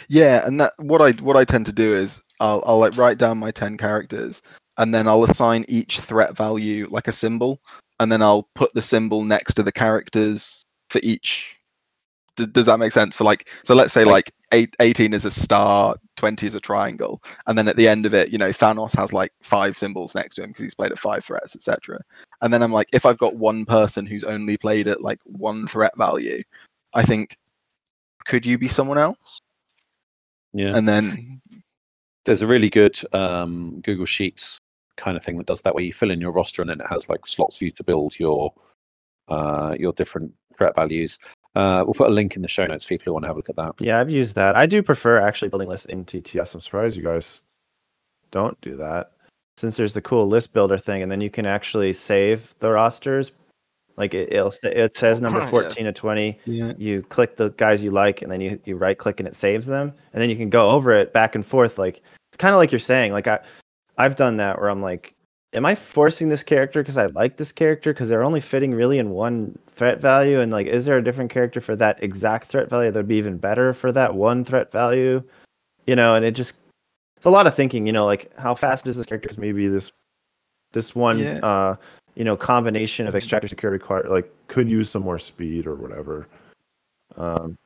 Yeah, 0.07 0.45
and 0.45 0.59
that 0.59 0.73
what 0.77 1.01
I 1.01 1.11
what 1.21 1.37
I 1.37 1.45
tend 1.45 1.65
to 1.67 1.73
do 1.73 1.95
is 1.95 2.21
I'll 2.39 2.63
I'll 2.65 2.79
like 2.79 2.97
write 2.97 3.17
down 3.17 3.37
my 3.37 3.51
ten 3.51 3.77
characters, 3.77 4.41
and 4.77 4.93
then 4.93 5.07
I'll 5.07 5.23
assign 5.23 5.65
each 5.67 5.99
threat 5.99 6.35
value 6.35 6.87
like 6.89 7.07
a 7.07 7.13
symbol, 7.13 7.61
and 7.99 8.11
then 8.11 8.21
I'll 8.21 8.49
put 8.55 8.73
the 8.73 8.81
symbol 8.81 9.23
next 9.23 9.55
to 9.55 9.63
the 9.63 9.71
characters 9.71 10.65
for 10.89 10.99
each. 11.03 11.55
D- 12.35 12.45
does 12.45 12.65
that 12.65 12.79
make 12.79 12.93
sense? 12.93 13.15
For 13.15 13.23
like, 13.23 13.49
so 13.63 13.75
let's 13.75 13.93
say 13.93 14.05
like 14.05 14.31
eight, 14.51 14.75
18 14.79 15.13
is 15.13 15.25
a 15.25 15.31
star, 15.31 15.95
20 16.17 16.47
is 16.47 16.55
a 16.55 16.59
triangle, 16.59 17.21
and 17.47 17.57
then 17.57 17.67
at 17.67 17.75
the 17.75 17.87
end 17.87 18.05
of 18.05 18.13
it, 18.13 18.29
you 18.29 18.37
know, 18.37 18.49
Thanos 18.49 18.95
has 18.97 19.11
like 19.13 19.31
five 19.41 19.77
symbols 19.77 20.15
next 20.15 20.35
to 20.35 20.43
him 20.43 20.51
because 20.51 20.63
he's 20.63 20.75
played 20.75 20.91
at 20.91 20.99
five 20.99 21.25
threats, 21.25 21.55
etc. 21.55 21.99
And 22.41 22.53
then 22.53 22.63
I'm 22.63 22.71
like, 22.71 22.87
if 22.93 23.05
I've 23.05 23.17
got 23.17 23.35
one 23.35 23.65
person 23.65 24.05
who's 24.05 24.23
only 24.23 24.57
played 24.57 24.87
at 24.87 25.01
like 25.01 25.19
one 25.25 25.67
threat 25.67 25.97
value, 25.97 26.41
I 26.93 27.03
think, 27.03 27.35
could 28.25 28.45
you 28.45 28.57
be 28.57 28.67
someone 28.67 28.97
else? 28.97 29.39
Yeah. 30.53 30.75
And 30.75 30.87
then 30.87 31.41
There's 32.25 32.41
a 32.41 32.47
really 32.47 32.69
good 32.69 32.99
um, 33.13 33.81
Google 33.81 34.05
Sheets 34.05 34.57
kind 34.97 35.15
of 35.17 35.23
thing 35.23 35.37
that 35.37 35.47
does 35.47 35.61
that, 35.61 35.73
where 35.73 35.83
you 35.83 35.93
fill 35.93 36.11
in 36.11 36.19
your 36.21 36.31
roster 36.31 36.61
and 36.61 36.69
then 36.69 36.81
it 36.81 36.87
has 36.89 37.07
like 37.09 37.25
slots 37.25 37.57
for 37.57 37.65
you 37.65 37.71
to 37.71 37.83
build 37.83 38.19
your 38.19 38.53
uh, 39.29 39.75
your 39.79 39.93
different 39.93 40.33
threat 40.57 40.75
values. 40.75 41.17
Uh, 41.55 41.83
we'll 41.85 41.93
put 41.93 42.09
a 42.09 42.13
link 42.13 42.35
in 42.35 42.41
the 42.41 42.47
show 42.47 42.65
notes 42.67 42.85
for 42.85 42.89
people 42.89 43.05
who 43.05 43.13
want 43.13 43.23
to 43.23 43.27
have 43.27 43.35
a 43.35 43.39
look 43.39 43.49
at 43.49 43.55
that. 43.55 43.73
yeah 43.79 43.99
i've 43.99 44.09
used 44.11 44.35
that 44.35 44.55
i 44.55 44.67
do 44.67 44.83
prefer 44.83 45.17
actually 45.17 45.49
building 45.49 45.67
lists 45.67 45.87
in 45.87 46.05
tts 46.05 46.53
i'm 46.53 46.61
surprised 46.61 46.95
you 46.95 47.01
guys 47.03 47.41
don't 48.29 48.59
do 48.61 48.75
that 48.75 49.13
since 49.57 49.75
there's 49.75 49.93
the 49.93 50.01
cool 50.01 50.27
list 50.27 50.53
builder 50.53 50.77
thing 50.77 51.01
and 51.01 51.11
then 51.11 51.19
you 51.19 51.29
can 51.29 51.47
actually 51.47 51.91
save 51.91 52.53
the 52.59 52.69
rosters 52.69 53.31
like 53.99 54.13
it, 54.15 54.33
it'll, 54.33 54.51
st- 54.51 54.75
it 54.75 54.95
says 54.95 55.21
number 55.21 55.39
Yeah. 55.39 55.49
14 55.49 55.85
to 55.85 55.91
20 55.93 56.39
yeah, 56.45 56.73
you 56.77 57.03
click 57.03 57.37
the 57.37 57.49
guys 57.51 57.83
you 57.83 57.91
like 57.91 58.21
and 58.23 58.31
then 58.31 58.41
you, 58.41 58.59
you 58.65 58.75
right 58.77 58.97
click 58.97 59.19
and 59.19 59.27
it 59.27 59.35
saves 59.35 59.67
them. 59.67 59.93
And 60.13 60.21
then 60.21 60.29
you 60.31 60.35
can 60.35 60.49
go 60.49 60.71
over 60.71 60.91
it 60.93 61.13
back 61.13 61.35
and 61.35 61.45
forth 61.45 61.77
like 61.77 62.01
kind 62.39 62.55
of 62.55 62.57
like 62.57 62.71
you're 62.71 62.79
saying 62.79 63.11
like 63.11 63.27
i 63.27 63.37
i've 63.97 64.15
done 64.15 64.37
that 64.37 64.57
where 64.59 64.69
i'm 64.69 64.81
like 64.81 65.13
am 65.53 65.65
i 65.65 65.75
forcing 65.75 66.29
this 66.29 66.41
character 66.43 66.81
because 66.81 66.95
i 66.95 67.07
like 67.07 67.35
this 67.35 67.51
character 67.51 67.91
because 67.91 68.07
they're 68.07 68.23
only 68.23 68.39
fitting 68.39 68.73
really 68.73 68.97
in 68.97 69.09
one 69.09 69.57
threat 69.67 69.99
value? 70.01 70.39
And 70.41 70.51
like 70.51 70.67
is 70.67 70.85
there 70.85 70.97
a 70.97 71.03
different 71.03 71.29
character 71.31 71.59
for 71.61 71.75
that 71.75 72.01
exact 72.03 72.47
threat 72.47 72.69
value 72.69 72.91
that 72.91 72.99
would 72.99 73.07
be 73.07 73.15
even 73.17 73.37
better 73.37 73.73
for 73.73 73.91
that 73.91 74.15
one 74.15 74.45
threat 74.45 74.71
value? 74.71 75.21
You 75.87 75.95
know 75.95 76.15
and 76.15 76.23
it 76.23 76.31
just 76.31 76.55
it's 77.17 77.25
a 77.25 77.29
lot 77.29 77.47
of 77.47 77.55
thinking 77.55 77.85
you 77.87 77.91
know 77.93 78.05
like 78.05 78.31
how 78.37 78.55
fast 78.55 78.87
is 78.87 78.95
this 78.95 79.05
character 79.05 79.29
maybe 79.37 79.67
this 79.67 79.91
this 80.71 80.95
one 80.95 81.19
Yeah. 81.19 81.39
uh 81.43 81.75
you 82.19 82.25
know 82.25 82.35
combination 82.35 83.07
of 83.07 83.15
extractor 83.15 83.47
security 83.47 83.83
card 83.83 84.07
like 84.09 84.29
Could 84.47 84.69
use 84.69 84.91
some 84.91 85.03
more 85.03 85.17
speed 85.17 85.65
or 85.65 85.73
whatever. 85.75 86.27
um 87.15 87.57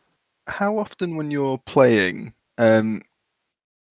how 0.48 0.78
often 0.78 1.16
when 1.18 1.32
you're 1.32 1.58
playing 1.66 2.34
um 2.60 3.02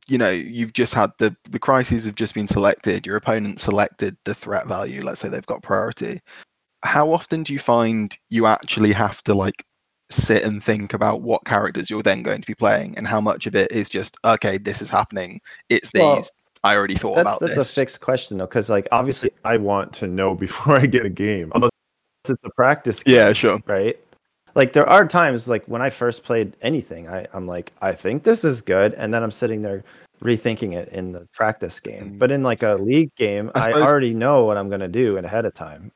you 0.06 0.18
know 0.18 0.30
you've 0.30 0.72
just 0.72 0.94
had 0.94 1.10
the 1.18 1.36
the 1.50 1.58
crises 1.58 2.06
have 2.06 2.14
just 2.14 2.34
been 2.34 2.46
selected 2.46 3.04
your 3.06 3.16
opponent 3.16 3.58
selected 3.58 4.16
the 4.24 4.34
threat 4.34 4.66
value 4.68 5.02
let's 5.02 5.20
say 5.20 5.28
they've 5.28 5.46
got 5.46 5.62
priority 5.62 6.20
how 6.84 7.12
often 7.12 7.42
do 7.42 7.52
you 7.52 7.58
find 7.58 8.16
you 8.30 8.46
actually 8.46 8.92
have 8.92 9.20
to 9.24 9.34
like 9.34 9.64
sit 10.10 10.44
and 10.44 10.62
think 10.62 10.94
about 10.94 11.22
what 11.22 11.44
characters 11.44 11.90
you're 11.90 12.02
then 12.02 12.22
going 12.22 12.40
to 12.40 12.46
be 12.46 12.54
playing 12.54 12.96
and 12.96 13.08
how 13.08 13.20
much 13.20 13.46
of 13.46 13.56
it 13.56 13.72
is 13.72 13.88
just 13.88 14.16
okay 14.24 14.58
this 14.58 14.80
is 14.82 14.90
happening 14.90 15.40
it's 15.70 15.90
these 15.90 16.02
Well, 16.02 16.28
i 16.64 16.76
already 16.76 16.94
thought 16.94 17.16
that's 17.16 17.26
about 17.26 17.40
that's 17.40 17.56
this 17.56 17.70
a 17.70 17.74
fixed 17.74 18.00
question 18.00 18.38
though 18.38 18.46
because 18.46 18.68
like 18.70 18.86
obviously 18.92 19.30
I 19.44 19.56
want 19.56 19.92
to 19.94 20.06
know 20.06 20.34
before 20.46 20.76
I 20.76 20.86
get 20.86 21.04
a 21.04 21.10
game. 21.10 21.52
Unless 21.54 21.70
it's 22.28 22.42
a 22.44 22.50
practice 22.50 23.02
game, 23.02 23.14
yeah 23.14 23.32
sure 23.32 23.60
right 23.66 23.98
like 24.54 24.72
there 24.72 24.88
are 24.88 25.06
times 25.08 25.48
like 25.48 25.64
when 25.66 25.82
i 25.82 25.90
first 25.90 26.22
played 26.22 26.54
anything 26.62 27.08
I, 27.08 27.26
i'm 27.32 27.46
like 27.46 27.72
i 27.82 27.92
think 27.92 28.22
this 28.22 28.44
is 28.44 28.60
good 28.60 28.94
and 28.94 29.12
then 29.12 29.22
i'm 29.24 29.32
sitting 29.32 29.62
there 29.62 29.82
rethinking 30.22 30.74
it 30.74 30.88
in 30.90 31.10
the 31.10 31.26
practice 31.32 31.80
game 31.80 32.12
Mm. 32.12 32.18
but 32.20 32.30
in 32.30 32.44
like 32.44 32.62
a 32.62 32.74
league 32.74 33.12
game 33.16 33.50
I 33.56 33.72
i, 33.72 33.80
already 33.80 34.14
know 34.14 34.44
what 34.44 34.56
i'm 34.56 34.68
going 34.68 34.80
to 34.82 34.88
do 34.88 35.16
ahead 35.16 35.46
of 35.46 35.54
time 35.54 35.90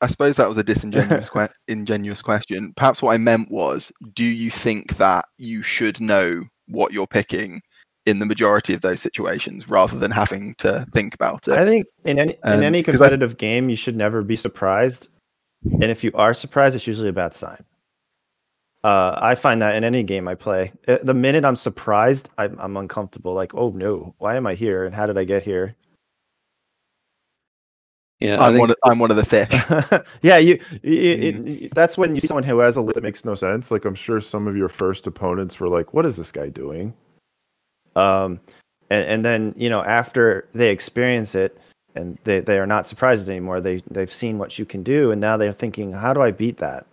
I 0.00 0.06
suppose 0.06 0.36
that 0.36 0.48
was 0.48 0.58
a 0.58 0.62
disingenuous 0.62 1.30
que- 1.32 1.48
ingenuous 1.66 2.20
question. 2.20 2.74
Perhaps 2.76 3.00
what 3.00 3.14
I 3.14 3.16
meant 3.16 3.50
was, 3.50 3.90
do 4.12 4.24
you 4.24 4.50
think 4.50 4.98
that 4.98 5.24
you 5.38 5.62
should 5.62 5.98
know 5.98 6.44
what 6.68 6.92
you're 6.92 7.06
picking 7.06 7.62
in 8.06 8.18
the 8.18 8.26
majority 8.26 8.74
of 8.74 8.80
those 8.82 9.00
situations, 9.00 9.68
rather 9.68 9.98
than 9.98 10.10
having 10.10 10.54
to 10.56 10.86
think 10.92 11.14
about 11.14 11.48
it. 11.48 11.54
i 11.54 11.64
think 11.64 11.86
in 12.04 12.18
any 12.18 12.36
Um, 12.42 12.54
in 12.58 12.62
any 12.62 12.82
'cause 12.82 12.94
I- 12.96 12.98
competitive 12.98 13.38
game 13.38 13.68
you 13.70 13.76
should 13.76 13.96
never 13.96 14.22
be 14.22 14.36
surprised 14.36 15.08
and 15.64 15.84
if 15.84 16.04
you 16.04 16.10
are 16.14 16.34
surprised 16.34 16.76
it's 16.76 16.86
usually 16.86 17.08
a 17.08 17.12
bad 17.12 17.32
sign 17.34 17.64
uh, 18.84 19.18
I 19.22 19.34
find 19.34 19.62
that 19.62 19.76
in 19.76 19.82
any 19.84 20.02
game 20.02 20.28
I 20.28 20.34
play, 20.34 20.70
Uh, 20.86 20.98
the 21.02 21.14
minute 21.14 21.42
I'm 21.42 21.56
surprised, 21.56 22.28
I'm, 22.36 22.54
I'm 22.60 22.76
uncomfortable. 22.76 23.32
Like, 23.32 23.54
oh 23.54 23.70
no, 23.70 24.14
why 24.18 24.36
am 24.36 24.46
I 24.46 24.52
here? 24.54 24.84
And 24.84 24.94
how 24.94 25.06
did 25.06 25.16
I 25.16 25.24
get 25.24 25.42
here? 25.42 25.74
Yeah, 28.20 28.36
I 28.42 28.48
I'm 28.48 28.52
think 28.52 28.60
one. 28.60 28.70
Of, 28.70 28.76
I'm 28.84 28.98
one 28.98 29.10
of 29.10 29.16
the 29.16 29.24
fish. 29.24 29.48
yeah, 30.22 30.36
you. 30.36 30.60
you 30.82 31.32
Mm. 31.32 31.62
it- 31.64 31.74
that's 31.74 31.96
when 31.96 32.14
you 32.14 32.20
see 32.20 32.26
someone 32.26 32.44
who 32.44 32.58
has 32.58 32.76
a 32.76 32.82
list 32.82 32.96
that 32.96 33.02
makes 33.02 33.24
no 33.24 33.34
sense. 33.34 33.70
Like 33.70 33.86
I'm 33.86 33.94
sure 33.94 34.20
some 34.20 34.46
of 34.46 34.54
your 34.54 34.68
first 34.68 35.06
opponents 35.06 35.58
were 35.58 35.68
like, 35.68 35.94
"What 35.94 36.04
is 36.04 36.16
this 36.16 36.30
guy 36.30 36.50
doing?" 36.50 36.92
Um, 37.96 38.40
and, 38.90 39.06
and 39.06 39.24
then 39.24 39.54
you 39.56 39.70
know 39.70 39.82
after 39.82 40.48
they 40.54 40.70
experience 40.70 41.34
it 41.34 41.58
and 41.94 42.18
they, 42.24 42.40
they 42.40 42.58
are 42.58 42.66
not 42.66 42.86
surprised 42.86 43.28
anymore. 43.28 43.60
They 43.60 43.82
they've 43.90 44.12
seen 44.12 44.38
what 44.38 44.58
you 44.58 44.64
can 44.64 44.82
do, 44.82 45.10
and 45.10 45.20
now 45.20 45.36
they're 45.36 45.52
thinking, 45.52 45.92
how 45.92 46.12
do 46.12 46.20
I 46.20 46.30
beat 46.30 46.56
that? 46.58 46.86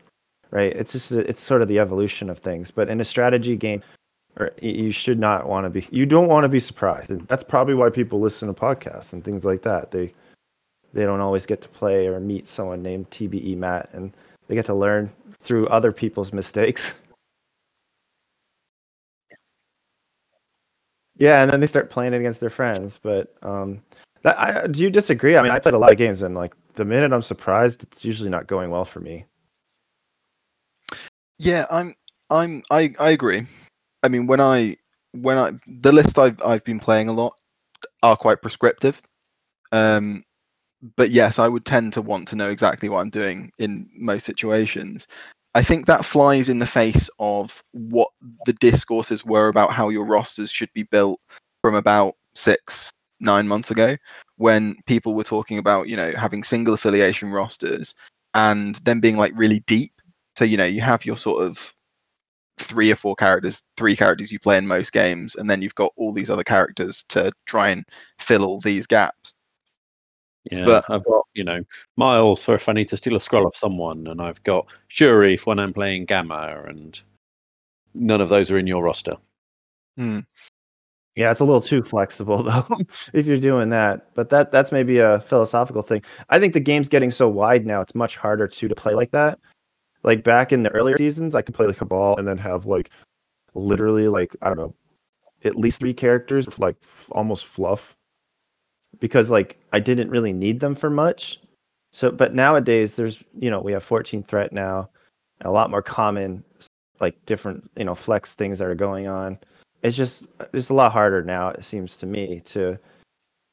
Right? 0.52 0.74
It's 0.76 0.92
just 0.92 1.12
it's 1.12 1.42
sort 1.42 1.62
of 1.62 1.68
the 1.68 1.80
evolution 1.80 2.30
of 2.30 2.40
things. 2.40 2.72
But 2.72 2.90
in 2.90 3.02
a 3.02 3.06
strategy 3.06 3.56
game, 3.56 3.82
you 4.62 4.92
should 4.92 5.20
not 5.20 5.48
want 5.48 5.66
to 5.66 5.70
be. 5.70 5.88
You 5.92 6.06
don't 6.06 6.28
want 6.28 6.44
to 6.44 6.50
be 6.50 6.60
surprised. 6.60 7.10
And 7.10 7.28
That's 7.28 7.44
probably 7.44 7.74
why 7.74 7.90
people 7.90 8.20
listen 8.20 8.48
to 8.48 8.54
podcasts 8.54 9.14
and 9.14 9.24
things 9.24 9.46
like 9.46 9.62
that. 9.64 9.92
They 9.92 10.14
they 10.94 11.04
don't 11.04 11.22
always 11.22 11.46
get 11.46 11.62
to 11.62 11.70
play 11.70 12.08
or 12.08 12.20
meet 12.20 12.50
someone 12.50 12.82
named 12.82 13.10
TBE 13.12 13.58
Matt, 13.58 13.90
and 13.94 14.14
they 14.48 14.56
get 14.56 14.66
to 14.66 14.74
learn 14.74 15.12
through 15.40 15.68
other 15.68 15.92
people's 15.92 16.34
mistakes. 16.34 16.96
yeah, 21.22 21.44
and 21.44 21.52
then 21.52 21.60
they 21.60 21.68
start 21.68 21.92
playing 21.92 22.14
it 22.14 22.18
against 22.18 22.40
their 22.40 22.50
friends. 22.50 23.00
But 23.02 23.36
um, 23.44 23.80
that, 24.24 24.40
I, 24.40 24.66
do 24.66 24.80
you 24.80 24.90
disagree? 24.90 25.38
I 25.38 25.44
mean, 25.44 25.52
I 25.52 25.60
played 25.60 25.76
a 25.76 25.78
lot 25.78 25.92
of 25.92 25.98
games, 25.98 26.24
and 26.24 26.34
like 26.34 26.56
the 26.74 26.84
minute 26.84 27.14
I'm 27.14 27.22
surprised, 27.22 27.84
it's 27.84 28.04
usually 28.04 28.30
not 28.30 28.48
going 28.48 28.72
well 28.72 28.86
for 28.86 29.02
me. 29.02 29.26
Yeah, 31.38 31.68
I'm. 31.70 31.94
I'm. 32.32 32.64
I. 32.72 32.96
I 33.00 33.12
agree. 33.12 33.46
I 34.02 34.08
mean, 34.08 34.26
when 34.26 34.42
I 34.42 34.78
when 35.12 35.38
I 35.38 35.52
the 35.68 35.92
list 35.92 36.18
I've 36.18 36.42
I've 36.44 36.64
been 36.64 36.80
playing 36.80 37.08
a 37.08 37.14
lot 37.14 37.36
are 38.02 38.18
quite 38.18 38.42
prescriptive. 38.42 39.00
Um, 39.72 40.24
but 40.96 41.12
yes, 41.12 41.38
I 41.38 41.48
would 41.48 41.66
tend 41.66 41.94
to 41.94 42.02
want 42.02 42.28
to 42.30 42.36
know 42.36 42.50
exactly 42.50 42.90
what 42.90 43.02
I'm 43.02 43.12
doing 43.12 43.52
in 43.60 43.88
most 43.94 44.26
situations. 44.26 45.08
I 45.54 45.64
think 45.64 45.86
that 45.86 46.06
flies 46.06 46.48
in 46.48 46.60
the 46.60 46.68
face 46.68 47.10
of 47.20 47.64
what 47.72 48.10
the 48.46 48.54
discourses 48.54 49.26
were 49.26 49.50
about 49.50 49.74
how 49.74 49.90
your 49.90 50.06
rosters 50.06 50.50
should 50.52 50.72
be 50.74 50.84
built 50.84 51.20
from 51.62 51.76
about 51.76 52.16
six, 52.36 52.92
nine 53.20 53.48
months 53.48 53.70
ago, 53.70 53.98
when 54.38 54.78
people 54.86 55.14
were 55.14 55.24
talking 55.24 55.58
about, 55.58 55.88
you 55.88 55.98
know, 55.98 56.14
having 56.18 56.44
single 56.44 56.74
affiliation 56.74 57.32
rosters 57.32 57.94
and 58.34 58.76
then 58.78 59.00
being 59.00 59.18
like 59.18 59.34
really 59.36 59.60
deep. 59.68 59.92
So 60.38 60.46
you 60.46 60.58
know 60.58 60.66
you 60.66 60.82
have 60.82 61.06
your 61.06 61.18
sort 61.18 61.44
of 61.44 61.74
three 62.58 62.92
or 62.92 62.96
four 62.96 63.16
characters, 63.16 63.62
three 63.76 63.96
characters 63.96 64.32
you 64.32 64.40
play 64.40 64.58
in 64.58 64.68
most 64.68 64.94
games, 64.94 65.36
and 65.36 65.50
then 65.50 65.62
you've 65.62 65.76
got 65.76 65.92
all 65.98 66.14
these 66.14 66.30
other 66.30 66.44
characters 66.44 67.04
to 67.10 67.32
try 67.46 67.70
and 67.70 67.84
fill 68.20 68.46
all 68.46 68.60
these 68.60 68.88
gaps. 68.88 69.34
Yeah, 70.50 70.66
But- 70.66 70.86
I've 70.90 71.04
got 71.06 71.26
you 71.34 71.44
know 71.44 71.64
Miles 71.98 72.44
for 72.44 72.56
if 72.56 72.68
I 72.68 72.74
need 72.74 72.88
to 72.90 72.98
steal 72.98 73.16
a 73.16 73.20
scroll 73.20 73.46
off 73.46 73.56
someone, 73.56 74.08
and 74.08 74.22
I've 74.22 74.42
got 74.44 74.66
Shuri 74.88 75.38
for 75.38 75.52
when 75.52 75.60
I'm 75.60 75.74
playing 75.74 76.06
Gamma, 76.06 76.64
and 76.68 77.00
none 77.94 78.22
of 78.22 78.30
those 78.30 78.50
are 78.50 78.58
in 78.58 78.68
your 78.68 78.84
roster. 78.84 79.18
Hmm. 79.98 80.20
Yeah, 81.16 81.30
it's 81.32 81.42
a 81.42 81.46
little 81.46 81.62
too 81.62 81.84
flexible 81.84 82.42
though 82.44 82.66
if 83.14 83.26
you're 83.28 83.38
doing 83.38 83.70
that. 83.70 84.14
But 84.16 84.30
that 84.30 84.52
that's 84.52 84.72
maybe 84.72 84.98
a 85.00 85.20
philosophical 85.22 85.82
thing. 85.84 86.02
I 86.30 86.40
think 86.40 86.54
the 86.54 86.60
game's 86.60 86.90
getting 86.90 87.12
so 87.12 87.28
wide 87.30 87.66
now; 87.66 87.82
it's 87.82 87.94
much 87.96 88.16
harder 88.18 88.48
to 88.48 88.68
to 88.68 88.76
play 88.76 88.96
like 88.96 89.12
that. 89.12 89.38
Like 90.04 90.24
back 90.24 90.52
in 90.52 90.64
the 90.64 90.72
earlier 90.72 90.98
seasons, 90.98 91.36
I 91.36 91.44
could 91.44 91.54
play 91.54 91.68
like 91.68 91.78
Cabal 91.78 92.18
and 92.18 92.28
then 92.28 92.38
have 92.40 92.66
like 92.66 92.90
literally 93.54 94.08
like 94.08 94.36
I 94.42 94.48
don't 94.48 94.58
know, 94.58 94.74
at 95.44 95.58
least 95.58 95.80
three 95.82 95.94
characters, 95.94 96.46
with, 96.48 96.58
like 96.60 96.78
f- 96.82 97.10
almost 97.12 97.46
fluff, 97.46 97.96
because 99.00 99.30
like 99.30 99.58
I 99.74 99.80
didn't 99.80 100.10
really 100.10 100.34
need 100.34 100.60
them 100.60 100.76
for 100.76 100.90
much. 100.90 101.40
So, 101.92 102.12
but 102.12 102.34
nowadays 102.34 102.96
there's 102.96 103.18
you 103.38 103.50
know 103.50 103.62
we 103.62 103.74
have 103.74 103.84
14 103.84 104.24
threat 104.24 104.54
now, 104.54 104.90
a 105.42 105.52
lot 105.52 105.70
more 105.70 105.82
common, 105.82 106.44
like 107.02 107.26
different 107.26 107.70
you 107.76 107.84
know 107.84 107.96
flex 107.96 108.36
things 108.36 108.60
that 108.60 108.68
are 108.68 108.76
going 108.76 109.08
on 109.08 109.38
it's 109.84 109.98
just 109.98 110.26
it's 110.54 110.70
a 110.70 110.74
lot 110.74 110.92
harder 110.92 111.24
now 111.24 111.50
it 111.50 111.66
seems 111.66 111.98
to 111.98 112.06
me 112.06 112.42
to 112.46 112.78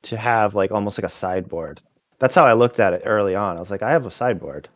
to 0.03 0.17
have 0.17 0.55
like 0.55 0.71
almost 0.71 0.99
like 0.99 1.07
a 1.07 1.13
sideboard 1.13 1.81
that's 2.19 2.35
how 2.35 2.45
i 2.45 2.53
looked 2.53 2.79
at 2.79 2.93
it 2.93 3.03
early 3.05 3.35
on 3.35 3.57
i 3.57 3.61
was 3.61 3.71
like 3.71 3.83
i 3.83 3.91
have 3.91 4.07
a 4.07 4.11
sideboard 4.11 4.69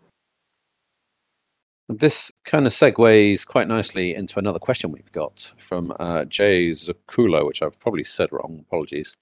This 1.89 2.33
kind 2.45 2.67
of 2.67 2.73
segues 2.73 3.47
quite 3.47 3.69
nicely 3.69 4.15
into 4.15 4.39
another 4.39 4.59
question 4.59 4.93
we've 4.93 5.13
got 5.13 5.53
from 5.59 5.93
uh, 6.01 6.25
Jay 6.25 6.71
Zakulo, 6.71 7.45
which 7.45 7.61
I've 7.61 7.79
probably 7.81 8.05
said 8.05 8.31
wrong. 8.33 8.65
Apologies. 8.67 9.15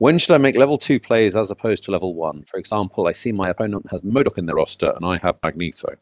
When 0.00 0.16
should 0.16 0.32
I 0.34 0.38
make 0.38 0.56
level 0.56 0.78
two 0.78 0.98
plays 0.98 1.36
as 1.36 1.50
opposed 1.50 1.84
to 1.84 1.90
level 1.90 2.14
one? 2.14 2.42
For 2.44 2.58
example, 2.58 3.06
I 3.06 3.12
see 3.12 3.32
my 3.32 3.50
opponent 3.50 3.84
has 3.90 4.00
MODOK 4.00 4.38
in 4.38 4.46
their 4.46 4.56
roster 4.56 4.94
and 4.96 5.04
I 5.04 5.18
have 5.18 5.36
Magneto. 5.42 5.94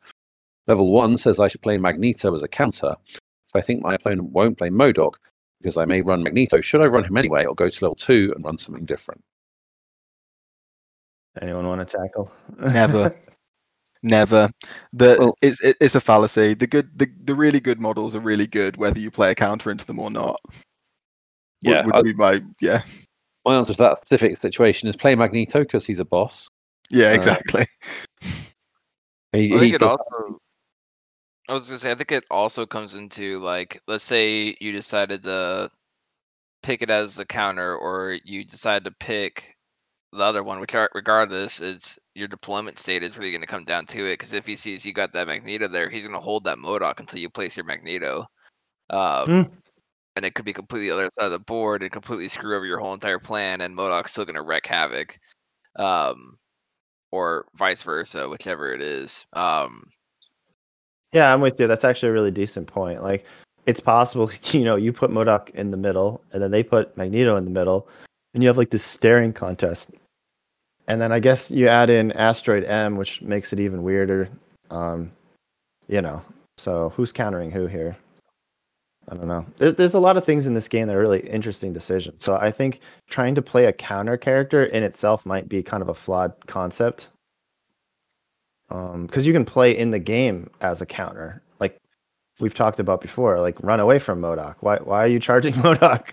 Level 0.69 0.93
one 0.93 1.17
says 1.17 1.41
I 1.41 1.49
should 1.49 1.63
play 1.63 1.79
Magneto 1.79 2.33
as 2.33 2.41
a 2.43 2.47
counter. 2.47 2.95
If 3.09 3.57
I 3.57 3.61
think 3.61 3.83
my 3.83 3.95
opponent 3.95 4.31
won't 4.31 4.57
play 4.57 4.69
MODOK 4.71 5.15
because 5.61 5.77
I 5.77 5.85
may 5.85 6.01
run 6.01 6.23
Magneto, 6.23 6.61
should 6.61 6.81
I 6.81 6.85
run 6.87 7.03
him 7.07 7.17
anyway 7.17 7.45
or 7.45 7.57
go 7.57 7.69
to 7.69 7.85
level 7.85 7.97
two 7.97 8.33
and 8.37 8.45
run 8.45 8.57
something 8.57 8.85
different? 8.85 9.21
anyone 11.43 11.67
want 11.67 11.87
to 11.89 11.99
tackle 11.99 12.31
Never. 12.59 13.15
Never. 14.05 14.49
The 14.93 15.17
Well- 15.19 15.37
it's 15.43 15.61
it's 15.61 15.97
a 15.97 16.01
fallacy. 16.01 16.55
The 16.55 16.69
good 16.69 16.89
the, 16.97 17.09
the 17.25 17.35
really 17.35 17.59
good 17.59 17.81
models 17.81 18.15
are 18.15 18.21
really 18.21 18.47
good 18.47 18.77
whether 18.77 19.01
you 19.01 19.11
play 19.11 19.33
a 19.33 19.35
counter 19.35 19.73
into 19.73 19.85
them 19.85 19.99
or 19.99 20.11
not. 20.11 20.41
Would- 20.47 20.55
Yeah, 21.63 21.85
would, 21.85 21.95
I- 21.97 22.03
be 22.03 22.15
my 22.15 22.41
yeah 22.61 22.83
My 23.49 23.57
answer 23.57 23.73
to 23.73 23.79
that 23.79 24.03
specific 24.03 24.39
situation 24.39 24.91
is 24.91 24.97
play 24.97 25.15
Magneto 25.15 25.61
because 25.61 25.87
he's 25.87 26.01
a 26.01 26.05
boss. 26.05 26.49
yeah 26.91 27.13
Uh, 27.13 27.15
exactly. 27.15 27.67
He, 29.33 29.39
I 29.41 29.43
he 29.55 29.59
think 29.59 29.75
it 29.75 29.79
does- 29.79 29.91
also. 29.91 30.39
I 31.49 31.53
was 31.55 31.69
gonna 31.69 31.79
say, 31.79 31.91
I 31.91 31.95
think 31.95 32.13
it 32.13 32.25
also 32.31 32.67
comes 32.67 32.95
into 32.95 33.39
like, 33.41 33.81
let's 33.89 34.05
say 34.05 34.55
you 34.61 34.73
decided 34.73 35.23
to 35.23 35.71
pick 36.63 36.83
it 36.83 36.91
as 36.91 37.17
the 37.17 37.25
counter, 37.25 37.75
or 37.77 38.19
you 38.25 38.45
decide 38.45 38.85
to 38.85 38.91
pick 38.91 39.55
the 40.13 40.23
other 40.23 40.43
one, 40.43 40.61
which 40.61 40.75
regardless, 40.95 41.61
it's 41.63 41.99
your 42.15 42.29
deployment 42.29 42.79
state 42.79 43.03
is 43.03 43.17
really 43.17 43.31
going 43.31 43.41
to 43.41 43.47
come 43.47 43.65
down 43.65 43.87
to 43.87 44.07
it. 44.07 44.15
Because 44.15 44.35
if 44.35 44.47
he 44.47 44.57
sees 44.57 44.85
you 44.85 44.93
got 44.93 45.13
that 45.13 45.27
Magneto 45.27 45.69
there, 45.69 45.89
he's 45.89 46.05
going 46.05 46.15
to 46.15 46.21
hold 46.21 46.45
that 46.45 46.59
MODOK 46.59 47.01
until 47.01 47.21
you 47.21 47.31
place 47.31 47.57
your 47.57 47.65
Magneto. 47.67 48.27
Um, 48.91 49.25
Hmm. 49.27 49.43
And 50.19 50.27
it 50.27 50.35
could 50.35 50.45
be 50.45 50.53
completely 50.53 50.91
other 50.91 51.09
side 51.19 51.27
of 51.27 51.31
the 51.31 51.39
board 51.39 51.83
and 51.83 51.91
completely 51.91 52.29
screw 52.29 52.57
over 52.57 52.67
your 52.67 52.79
whole 52.79 52.93
entire 52.93 53.19
plan, 53.19 53.61
and 53.61 53.75
MODOK's 53.75 54.11
still 54.11 54.25
going 54.25 54.35
to 54.35 54.43
wreak 54.43 54.67
havoc. 54.67 55.19
Um, 55.77 56.37
or 57.11 57.47
vice 57.55 57.83
versa, 57.83 58.29
whichever 58.29 58.73
it 58.75 58.83
is. 58.83 59.25
Um, 59.33 59.89
yeah 61.13 61.33
i'm 61.33 61.41
with 61.41 61.59
you 61.59 61.67
that's 61.67 61.85
actually 61.85 62.11
a 62.11 62.13
really 62.13 62.31
decent 62.31 62.67
point 62.67 63.03
like 63.03 63.25
it's 63.67 63.81
possible 63.81 64.31
you 64.51 64.65
know 64.65 64.77
you 64.77 64.93
put 64.93 65.11
MODOK 65.11 65.51
in 65.51 65.71
the 65.71 65.77
middle 65.77 66.23
and 66.33 66.43
then 66.43 66.51
they 66.51 66.63
put 66.63 66.97
magneto 66.97 67.37
in 67.37 67.45
the 67.45 67.51
middle 67.51 67.89
and 68.35 68.43
you 68.43 68.49
have 68.49 68.59
like 68.59 68.71
this 68.71 68.85
staring 68.85 69.33
contest 69.33 69.91
and 70.87 71.01
then 71.01 71.13
i 71.13 71.19
guess 71.19 71.51
you 71.51 71.69
add 71.69 71.91
in 71.91 72.13
asteroid 72.13 72.65
m 72.65 72.97
which 72.97 73.23
makes 73.23 73.53
it 73.53 73.61
even 73.61 73.83
weirder 73.83 74.29
um 74.71 75.11
you 75.89 76.03
know 76.03 76.23
so 76.59 76.91
who's 76.91 77.13
countering 77.13 77.51
who 77.51 77.67
here 77.67 77.97
i 79.11 79.15
don't 79.15 79.27
know. 79.27 79.45
There's, 79.59 79.75
there's 79.75 79.95
a 79.95 80.01
lot 80.01 80.17
of 80.17 80.25
things 80.25 80.47
in 80.47 80.55
this 80.55 80.69
game 80.69 80.87
that 80.89 80.97
are 80.97 81.01
really 81.01 81.21
interesting 81.29 81.73
decisions. 81.73 82.23
So 82.23 82.37
i 82.37 82.51
think 82.51 82.81
trying 83.09 83.35
to 83.35 83.43
play 83.43 83.67
a 83.67 83.73
counter 83.73 84.17
character 84.17 84.65
in 84.65 84.83
itself 84.83 85.25
might 85.27 85.49
be 85.49 85.63
kind 85.63 85.83
of 85.83 85.89
a 85.89 85.95
flawed 85.95 86.35
concept. 86.47 87.09
Um 88.71 89.07
because 89.07 89.27
you 89.27 89.33
can 89.33 89.45
play 89.45 89.77
in 89.77 89.91
the 89.91 89.99
game 89.99 90.51
as 90.61 90.81
a 90.83 90.87
counter. 90.87 91.43
Like 91.61 91.79
we've 92.41 92.55
talked 92.55 92.81
about 92.81 93.01
before 93.01 93.41
like 93.41 93.63
run 93.63 93.81
away 93.81 93.99
from 93.99 94.21
MODOK 94.21 94.57
why 94.61 94.79
why 94.79 95.05
are 95.05 95.09
you 95.09 95.21
charging 95.21 95.55
MODOK 95.65 96.09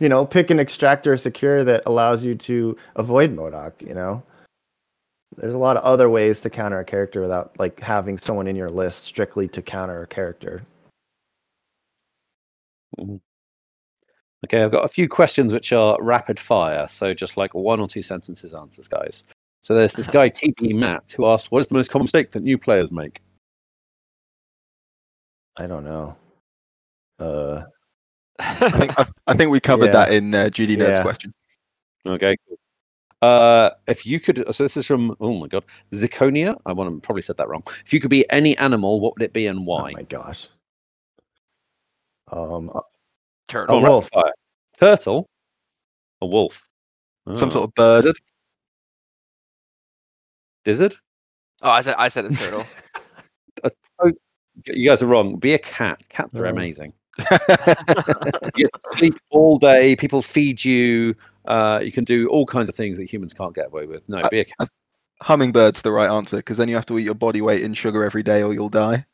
you 0.00 0.08
know 0.08 0.24
pick 0.26 0.50
an 0.50 0.60
extractor 0.60 1.16
secure 1.16 1.64
that 1.64 1.82
allows 1.86 2.24
you 2.24 2.34
to 2.36 2.76
avoid 2.96 3.34
MODOK 3.36 3.80
you 3.80 3.94
know? 3.94 4.22
There's 5.38 5.54
a 5.54 5.58
lot 5.58 5.78
of 5.78 5.82
other 5.82 6.10
ways 6.10 6.42
to 6.42 6.50
counter 6.50 6.78
a 6.78 6.84
character 6.84 7.22
without 7.22 7.58
like 7.58 7.80
having 7.80 8.18
someone 8.18 8.46
in 8.46 8.56
your 8.56 8.68
list 8.68 9.04
strictly 9.04 9.48
to 9.48 9.62
counter 9.62 10.02
a 10.02 10.06
character 10.06 10.62
Okay, 12.98 14.62
I've 14.62 14.72
got 14.72 14.84
a 14.84 14.88
few 14.88 15.08
questions 15.08 15.52
which 15.52 15.72
are 15.72 15.96
rapid 16.00 16.38
fire, 16.40 16.88
so 16.88 17.14
just 17.14 17.36
like 17.36 17.54
one 17.54 17.80
or 17.80 17.86
two 17.88 18.02
sentences 18.02 18.54
answers, 18.54 18.88
guys. 18.88 19.22
So 19.60 19.74
there's 19.74 19.94
this 19.94 20.08
guy 20.08 20.28
TBE 20.30 20.74
Matt 20.74 21.12
who 21.16 21.26
asked, 21.26 21.52
"What 21.52 21.60
is 21.60 21.68
the 21.68 21.74
most 21.74 21.90
common 21.90 22.04
mistake 22.04 22.32
that 22.32 22.42
new 22.42 22.58
players 22.58 22.90
make?" 22.90 23.20
i 25.58 25.66
don't 25.66 25.84
know 25.84 26.16
uh 27.18 27.62
I 28.38 28.70
think 28.70 28.98
I, 28.98 29.06
I 29.26 29.34
think 29.34 29.50
we 29.50 29.60
covered 29.60 29.86
Yeah. 29.86 29.92
that 30.06 30.12
in 30.12 30.34
uh, 30.34 30.44
GD 30.46 30.78
Ned's 30.78 30.98
Yeah. 30.98 31.02
question. 31.02 31.34
Okay. 32.06 32.34
cool. 32.48 32.58
Uh, 33.20 33.70
if 33.86 34.04
you 34.06 34.18
could, 34.18 34.44
so 34.50 34.64
this 34.64 34.76
is 34.76 34.86
from 34.86 35.14
oh 35.20 35.34
my 35.38 35.46
god, 35.46 35.64
Ziconia. 35.92 36.58
I 36.66 36.72
want 36.72 36.92
to 36.92 37.06
probably 37.06 37.22
said 37.22 37.36
that 37.36 37.48
wrong. 37.48 37.62
If 37.86 37.92
you 37.92 38.00
could 38.00 38.10
be 38.10 38.28
any 38.32 38.56
animal, 38.58 38.98
what 39.00 39.14
would 39.14 39.22
it 39.22 39.32
be 39.32 39.46
and 39.46 39.60
oh 39.60 39.62
why? 39.62 39.92
my 39.92 40.02
gosh 40.02 40.48
um 42.32 42.70
turtle. 43.48 43.78
A 43.78 43.80
wolf. 43.80 44.08
fire. 44.12 44.32
Turtle. 44.80 45.28
A 46.20 46.26
wolf. 46.26 46.62
Some 47.36 47.48
Oh. 47.48 47.52
sort 47.52 47.64
of 47.68 47.74
bird. 47.74 48.04
Lizard? 48.04 48.16
Lizard? 50.66 50.96
Oh, 51.62 51.70
I 51.70 51.80
said 51.80 51.94
I 51.98 52.08
said 52.08 52.24
a 52.24 52.30
turtle. 52.34 52.64
You 54.66 54.88
guys 54.88 55.02
are 55.02 55.06
wrong. 55.06 55.36
Be 55.36 55.54
a 55.54 55.58
cat. 55.58 56.00
Cats 56.08 56.34
are 56.34 56.46
Oh. 56.46 56.50
amazing. 56.50 56.92
You 58.56 58.68
sleep 58.96 59.14
all 59.30 59.58
day. 59.58 59.96
People 59.96 60.20
feed 60.22 60.64
you. 60.64 61.14
Uh, 61.46 61.80
you 61.82 61.90
can 61.92 62.04
do 62.04 62.28
all 62.28 62.44
kinds 62.46 62.68
of 62.68 62.74
things 62.74 62.98
that 62.98 63.10
humans 63.10 63.32
can't 63.34 63.54
get 63.54 63.66
away 63.66 63.86
with. 63.86 64.06
No, 64.08 64.18
Uh, 64.18 64.28
be 64.28 64.40
a 64.40 64.44
cat. 64.44 64.68
Hummingbird's 65.22 65.82
the 65.82 65.92
right 65.92 66.10
answer 66.10 66.36
because 66.38 66.56
then 66.56 66.68
you 66.68 66.74
have 66.74 66.86
to 66.86 66.98
eat 66.98 67.04
your 67.04 67.14
body 67.14 67.40
weight 67.40 67.62
in 67.62 67.72
sugar 67.74 68.04
every 68.04 68.22
day 68.22 68.42
or 68.42 68.52
you'll 68.52 68.68
die. 68.68 69.04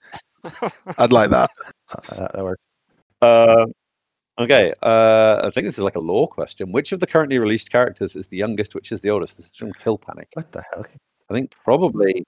I'd 0.98 1.12
like 1.12 1.30
that. 1.30 1.50
uh, 1.90 2.14
that, 2.16 2.32
that 2.34 2.44
works 2.44 2.62
Uh, 3.22 3.66
okay. 4.38 4.72
Uh, 4.82 5.40
I 5.44 5.50
think 5.50 5.66
this 5.66 5.74
is 5.74 5.80
like 5.80 5.96
a 5.96 6.00
law 6.00 6.26
question. 6.26 6.72
Which 6.72 6.92
of 6.92 7.00
the 7.00 7.06
currently 7.06 7.38
released 7.38 7.70
characters 7.70 8.16
is 8.16 8.28
the 8.28 8.36
youngest? 8.36 8.74
Which 8.74 8.92
is 8.92 9.00
the 9.00 9.10
oldest? 9.10 9.36
This 9.36 9.46
is 9.46 9.52
from 9.58 9.72
Kill 9.74 9.98
Panic. 9.98 10.28
what 10.34 10.50
the 10.52 10.62
hell 10.72 10.84
I 11.30 11.34
think 11.34 11.52
probably 11.64 12.24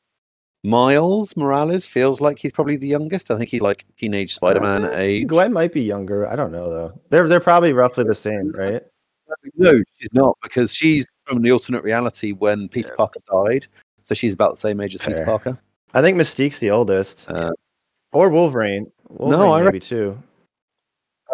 Miles 0.63 1.37
Morales 1.37 1.87
feels 1.87 2.21
like 2.21 2.39
he's 2.39 2.53
probably 2.53 2.77
the 2.77 2.87
youngest. 2.89 3.31
I 3.31 3.39
think 3.39 3.49
he's 3.49 3.63
like 3.63 3.87
teenage 3.99 4.35
Spider-Man 4.35 4.85
Uh, 4.85 4.91
age. 4.95 5.27
Gwen 5.29 5.53
might 5.53 5.73
be 5.73 5.81
younger. 5.81 6.29
I 6.29 6.37
don't 6.37 6.53
know 6.53 6.69
though. 6.69 7.01
They're 7.09 7.29
they're 7.29 7.41
probably 7.41 7.73
roughly 7.73 8.05
the 8.05 8.15
same, 8.15 8.51
right? 8.55 8.83
No, 9.57 9.81
she's 9.99 10.09
not 10.13 10.37
because 10.43 10.75
she's 10.75 11.07
from 11.25 11.41
the 11.41 11.51
alternate 11.53 11.83
reality 11.85 12.33
when 12.33 12.69
Peter 12.69 12.91
Yeah. 12.93 12.97
Parker 12.97 13.21
died. 13.33 13.69
So 14.09 14.15
she's 14.15 14.33
about 14.33 14.57
the 14.57 14.61
same 14.61 14.81
age 14.81 14.97
as 14.97 15.03
Peter 15.03 15.25
Parker. 15.25 15.57
I 15.95 16.03
think 16.03 16.17
Mystique's 16.19 16.59
the 16.59 16.71
oldest, 16.73 17.31
Uh, 17.31 17.53
or 18.13 18.29
Wolverine. 18.29 18.91
Wolverine 19.09 19.51
I 19.53 19.63
maybe 19.63 19.81
too. 19.81 20.21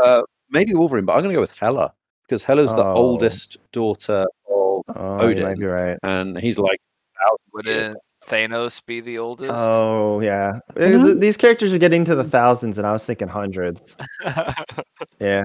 Uh, 0.05 0.23
maybe 0.51 0.74
Wolverine, 0.74 1.05
but 1.05 1.12
I'm 1.14 1.20
going 1.20 1.31
to 1.31 1.36
go 1.36 1.40
with 1.40 1.52
Hela 1.52 1.93
because 2.27 2.43
Hela's 2.44 2.74
the 2.74 2.82
Oh. 2.85 2.94
oldest 2.94 3.59
daughter 3.73 4.27
of, 4.48 4.85
Oh, 4.94 5.18
Odin. 5.20 5.59
be 5.59 5.64
right. 5.66 5.98
and 6.02 6.39
he's 6.39 6.59
like. 6.59 6.81
Wouldn't 7.52 7.97
Thanos 8.27 8.85
be 8.85 9.01
the 9.01 9.16
oldest? 9.18 9.51
Oh 9.55 10.20
yeah, 10.20 10.59
Mhm. 10.74 11.20
These 11.20 11.39
characters 11.39 11.73
are 11.73 11.78
getting 11.78 12.05
to 12.05 12.14
the 12.14 12.24
thousands, 12.24 12.77
and 12.77 12.86
I 12.86 12.93
was 12.93 13.05
thinking 13.06 13.28
hundreds. 13.28 13.97
Yeah. 15.20 15.44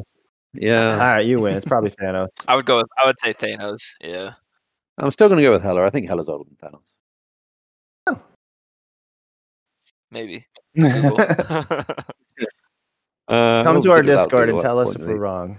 Yeah. 0.54 0.92
All 0.92 0.98
right, 0.98 1.26
you 1.26 1.40
win. 1.40 1.56
It's 1.56 1.66
probably 1.66 1.92
Thanos. 1.92 2.28
I 2.50 2.56
would 2.58 2.66
go 2.66 2.78
with 2.78 2.88
I 3.02 3.06
would 3.06 3.18
say 3.22 3.34
Thanos. 3.34 3.94
Yeah. 4.02 4.34
I'm 4.98 5.12
still 5.12 5.30
going 5.30 5.38
to 5.38 5.44
go 5.44 5.54
with 5.54 5.64
Hela. 5.64 5.86
I 5.86 5.90
think 5.90 6.10
Hela's 6.10 6.28
older 6.28 6.44
than 6.50 6.58
Thanos. 6.72 8.18
Maybe. 10.12 10.46
Google. 13.32 13.60
Uh, 13.60 13.64
Come 13.64 13.82
to 13.82 13.92
our 13.92 13.98
could 13.98 14.06
do 14.06 14.12
that 14.12 14.18
Discord 14.24 14.50
and 14.50 14.60
tell 14.60 14.80
us 14.80 14.96
if 14.96 15.02
we're 15.02 15.16
wrong. 15.16 15.58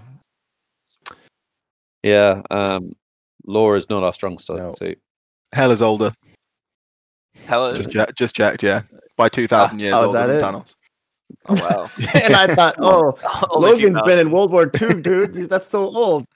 Yeah, 2.03 2.43
um, 2.51 2.93
law 3.47 3.74
is 3.74 3.89
not 3.89 4.03
our 4.03 4.12
strong 4.12 4.39
stu- 4.39 4.57
No. 4.57 4.74
Hell 5.53 5.70
is 5.70 5.81
older. 5.82 6.12
Hell, 7.47 7.66
is 7.66 7.78
Just, 7.78 7.90
che- 7.90 8.12
just 8.16 8.36
checked, 8.36 8.62
yeah. 8.62 8.82
By 9.16 9.28
2,000 9.28 9.78
years 9.78 9.94
oh, 9.94 10.01
is 10.01 10.07
older 10.07 10.19
that 10.19 10.27
than 10.27 10.36
it? 10.36 10.43
Thanos. 10.43 10.74
oh 11.49 11.55
wow. 11.62 11.90
and 12.23 12.35
I 12.35 12.55
thought, 12.55 12.74
oh, 12.78 13.16
Only 13.51 13.70
Logan's 13.70 13.97
2000. 13.97 14.07
been 14.07 14.19
in 14.19 14.31
World 14.31 14.51
War 14.53 14.70
II, 14.81 15.03
dude. 15.03 15.35
That's 15.49 15.69
so 15.69 15.86
old. 15.86 16.27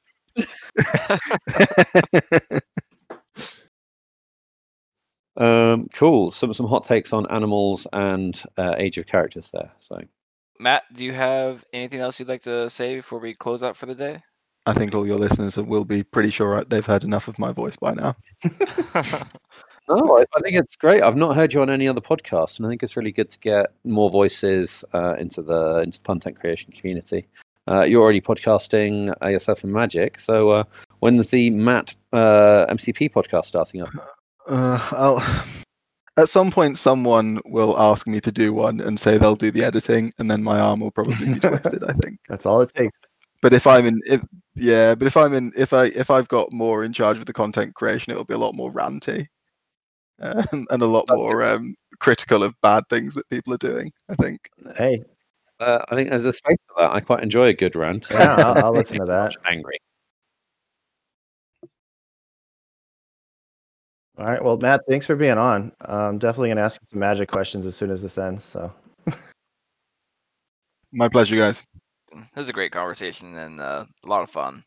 Um, 5.39 5.89
cool. 5.93 6.31
Some 6.31 6.55
some 6.55 6.67
hot 6.67 6.87
takes 6.87 7.13
on 7.13 7.31
animals 7.31 7.87
and 7.93 8.43
uh, 8.57 8.75
age 8.79 8.97
of 8.97 9.07
characters 9.07 9.51
there. 9.53 9.71
So 9.81 10.01
Matt, 10.59 10.85
do 10.93 11.05
you 11.05 11.13
have 11.13 11.65
anything 11.73 12.01
else 12.01 12.19
you'd 12.19 12.29
like 12.29 12.43
to 12.43 12.69
say 12.71 12.97
before 12.97 13.19
we 13.19 13.35
close 13.35 13.63
out 13.63 13.77
for 13.77 13.87
the 13.87 13.95
day? 13.95 14.23
I 14.67 14.73
think 14.73 14.95
all 14.95 15.07
your 15.07 15.19
listeners 15.19 15.57
will 15.57 15.85
be 15.85 16.03
pretty 16.03 16.31
sure 16.31 16.65
they've 16.65 16.85
heard 16.85 17.05
enough 17.05 17.29
of 17.29 17.39
my 17.39 17.53
voice 17.53 17.77
by 17.77 17.95
now. 17.95 18.17
no, 19.89 20.19
I, 20.19 20.25
I 20.35 20.41
think 20.43 20.57
it's 20.57 20.75
great. 20.75 21.03
I've 21.03 21.17
not 21.17 21.37
heard 21.37 21.55
you 21.55 21.63
on 21.63 21.71
any 21.71 21.87
other 21.87 22.01
podcast, 22.01 22.59
and 22.59 22.67
I 22.67 22.71
think 22.71 22.83
it's 22.83 22.97
really 22.97 23.13
good 23.13 23.31
to 23.31 23.39
get 23.39 23.73
more 23.85 24.11
voices 24.11 24.85
uh, 24.93 25.15
into 25.19 25.41
the 25.43 25.83
into 25.83 25.99
the 25.99 26.05
content 26.05 26.41
creation 26.41 26.73
community. 26.73 27.29
Uh, 27.69 27.83
you're 27.83 28.03
already 28.03 28.21
podcasting 28.21 29.15
uh, 29.23 29.29
yourself 29.29 29.63
in 29.63 29.73
Magic, 29.73 30.19
so 30.19 30.51
uh, 30.51 30.65
when's 30.99 31.29
the 31.29 31.51
Matt 31.51 31.95
uh, 32.13 32.67
MCP 32.69 33.13
podcast 33.13 33.47
starting 33.47 33.83
up? 33.83 33.91
Uh, 34.49 34.79
I'll, 34.91 35.45
at 36.17 36.29
some 36.29 36.51
point, 36.51 36.79
someone 36.79 37.41
will 37.45 37.79
ask 37.79 38.07
me 38.07 38.21
to 38.21 38.33
do 38.33 38.53
one 38.53 38.81
and 38.81 38.99
say 38.99 39.19
they'll 39.19 39.37
do 39.37 39.51
the 39.51 39.65
editing, 39.65 40.13
and 40.19 40.31
then 40.31 40.43
my 40.43 40.59
arm 40.61 40.81
will 40.81 40.91
probably 40.91 41.35
be 41.35 41.41
twisted. 41.41 41.85
I 41.85 41.93
think. 41.95 42.19
That's 42.29 42.47
all 42.47 42.61
it 42.63 42.73
takes. 42.75 42.97
But 43.43 43.53
if 43.53 43.67
I'm 43.67 43.87
in, 43.87 44.01
if 44.07 44.23
yeah, 44.55 44.95
but 44.95 45.07
if 45.07 45.17
I'm 45.17 45.35
in, 45.35 45.53
if 45.57 45.73
I 45.73 45.87
if 45.87 46.11
I've 46.11 46.29
got 46.29 46.53
more 46.53 46.85
in 46.85 46.93
charge 46.93 47.19
of 47.19 47.27
the 47.27 47.33
content 47.33 47.75
creation, 47.75 48.11
it'll 48.13 48.25
be 48.25 48.35
a 48.35 48.39
lot 48.39 48.55
more 48.55 48.73
ranty, 48.73 49.27
um, 50.21 50.67
and 50.71 50.83
a 50.83 50.87
lot 50.87 51.05
more 51.09 51.45
um, 51.45 51.75
critical 52.01 52.43
of 52.43 52.55
bad 52.63 52.85
things 52.89 53.13
that 53.15 53.29
people 53.29 53.53
are 53.55 53.59
doing. 53.59 53.93
I 54.09 54.15
think. 54.17 54.49
Hey, 54.77 55.03
Uh, 55.61 55.85
I 55.89 55.95
think 55.97 56.11
there's 56.11 56.25
a 56.25 56.33
space 56.33 56.57
for 56.69 56.83
that. 56.83 56.93
I 56.93 57.01
quite 57.01 57.23
enjoy 57.23 57.49
a 57.49 57.55
good 57.55 57.77
rant. 57.77 58.09
Yeah, 58.11 58.35
I'll- 58.37 58.65
I'll 58.65 58.73
listen 58.81 58.99
to 58.99 59.07
that. 59.07 59.35
Angry. 59.51 59.79
All 64.19 64.27
right. 64.27 64.43
Well, 64.43 64.57
Matt, 64.57 64.83
thanks 64.89 65.07
for 65.07 65.17
being 65.17 65.39
on. 65.39 65.73
I'm 65.81 66.19
definitely 66.19 66.51
gonna 66.51 66.63
ask 66.63 66.81
you 66.81 66.89
some 66.91 67.01
magic 67.01 67.31
questions 67.31 67.67
as 67.67 67.77
soon 67.77 67.91
as 67.91 68.03
this 68.03 68.19
ends. 68.19 68.45
So 68.45 68.73
My 70.93 71.09
pleasure, 71.09 71.37
guys. 71.37 71.63
This 72.35 72.45
is 72.45 72.49
a 72.49 72.55
great 72.55 72.73
conversation 72.73 73.37
and 73.37 73.61
uh, 73.61 73.85
a 74.03 74.09
lot 74.09 74.23
of 74.23 74.31
fun. 74.31 74.65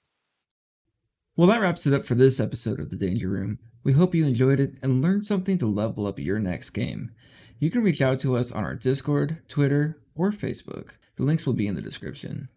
Well, 1.35 1.47
that 1.47 1.59
wraps 1.59 1.87
it 1.87 1.93
up 1.93 2.05
for 2.05 2.13
this 2.13 2.39
episode 2.39 2.79
of 2.79 2.91
The 2.91 2.97
Danger 2.97 3.29
Room. 3.29 3.57
We 3.83 3.93
hope 3.93 4.13
you 4.13 4.27
enjoyed 4.27 4.59
it 4.59 4.73
and 4.83 5.01
learned 5.01 5.25
something 5.25 5.57
to 5.57 5.65
level 5.65 6.05
up 6.05 6.19
your 6.19 6.37
next 6.37 6.69
game. 6.71 7.11
You 7.57 7.71
can 7.71 7.81
reach 7.81 8.01
out 8.01 8.19
to 8.19 8.37
us 8.37 8.51
on 8.51 8.63
our 8.63 8.75
Discord, 8.75 9.41
Twitter, 9.47 9.97
or 10.13 10.31
Facebook. 10.31 10.91
The 11.15 11.23
links 11.23 11.47
will 11.47 11.53
be 11.53 11.65
in 11.65 11.73
the 11.75 11.81
description. 11.81 12.49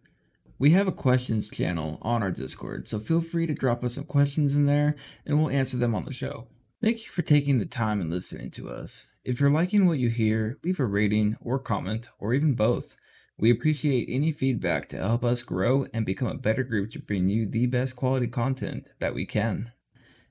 We 0.59 0.69
have 0.71 0.87
a 0.87 0.91
questions 0.91 1.49
channel 1.49 1.97
on 2.01 2.21
our 2.21 2.31
Discord, 2.31 2.87
so 2.87 2.99
feel 2.99 3.21
free 3.21 3.47
to 3.47 3.55
drop 3.55 3.83
us 3.83 3.95
some 3.95 4.03
questions 4.03 4.55
in 4.55 4.65
there 4.65 4.95
and 5.25 5.39
we'll 5.39 5.49
answer 5.49 5.77
them 5.77 5.95
on 5.95 6.03
the 6.03 6.13
show. 6.13 6.47
Thank 6.83 7.05
you 7.05 7.11
for 7.11 7.21
taking 7.21 7.59
the 7.59 7.65
time 7.65 8.01
and 8.01 8.09
listening 8.09 8.51
to 8.51 8.69
us. 8.69 9.07
If 9.23 9.39
you're 9.39 9.49
liking 9.49 9.85
what 9.85 9.99
you 9.99 10.09
hear, 10.09 10.57
leave 10.65 10.81
a 10.81 10.85
rating 10.85 11.37
or 11.39 11.57
comment, 11.57 12.09
or 12.19 12.33
even 12.33 12.55
both. 12.55 12.97
We 13.37 13.49
appreciate 13.49 14.09
any 14.11 14.33
feedback 14.33 14.89
to 14.89 14.97
help 14.97 15.23
us 15.23 15.43
grow 15.43 15.87
and 15.93 16.05
become 16.05 16.27
a 16.27 16.33
better 16.33 16.63
group 16.63 16.91
to 16.91 16.99
bring 16.99 17.29
you 17.29 17.45
the 17.45 17.67
best 17.67 17.95
quality 17.95 18.27
content 18.27 18.89
that 18.99 19.15
we 19.15 19.25
can. 19.25 19.71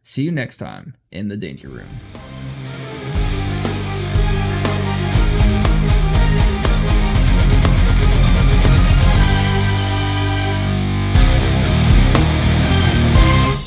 See 0.03 0.25
you 0.25 0.31
next 0.31 0.59
time 0.59 0.95
in 1.11 1.29
the 1.29 1.39
Danger 1.39 1.71
Room. 1.71 1.89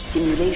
Simulation. 0.03 0.54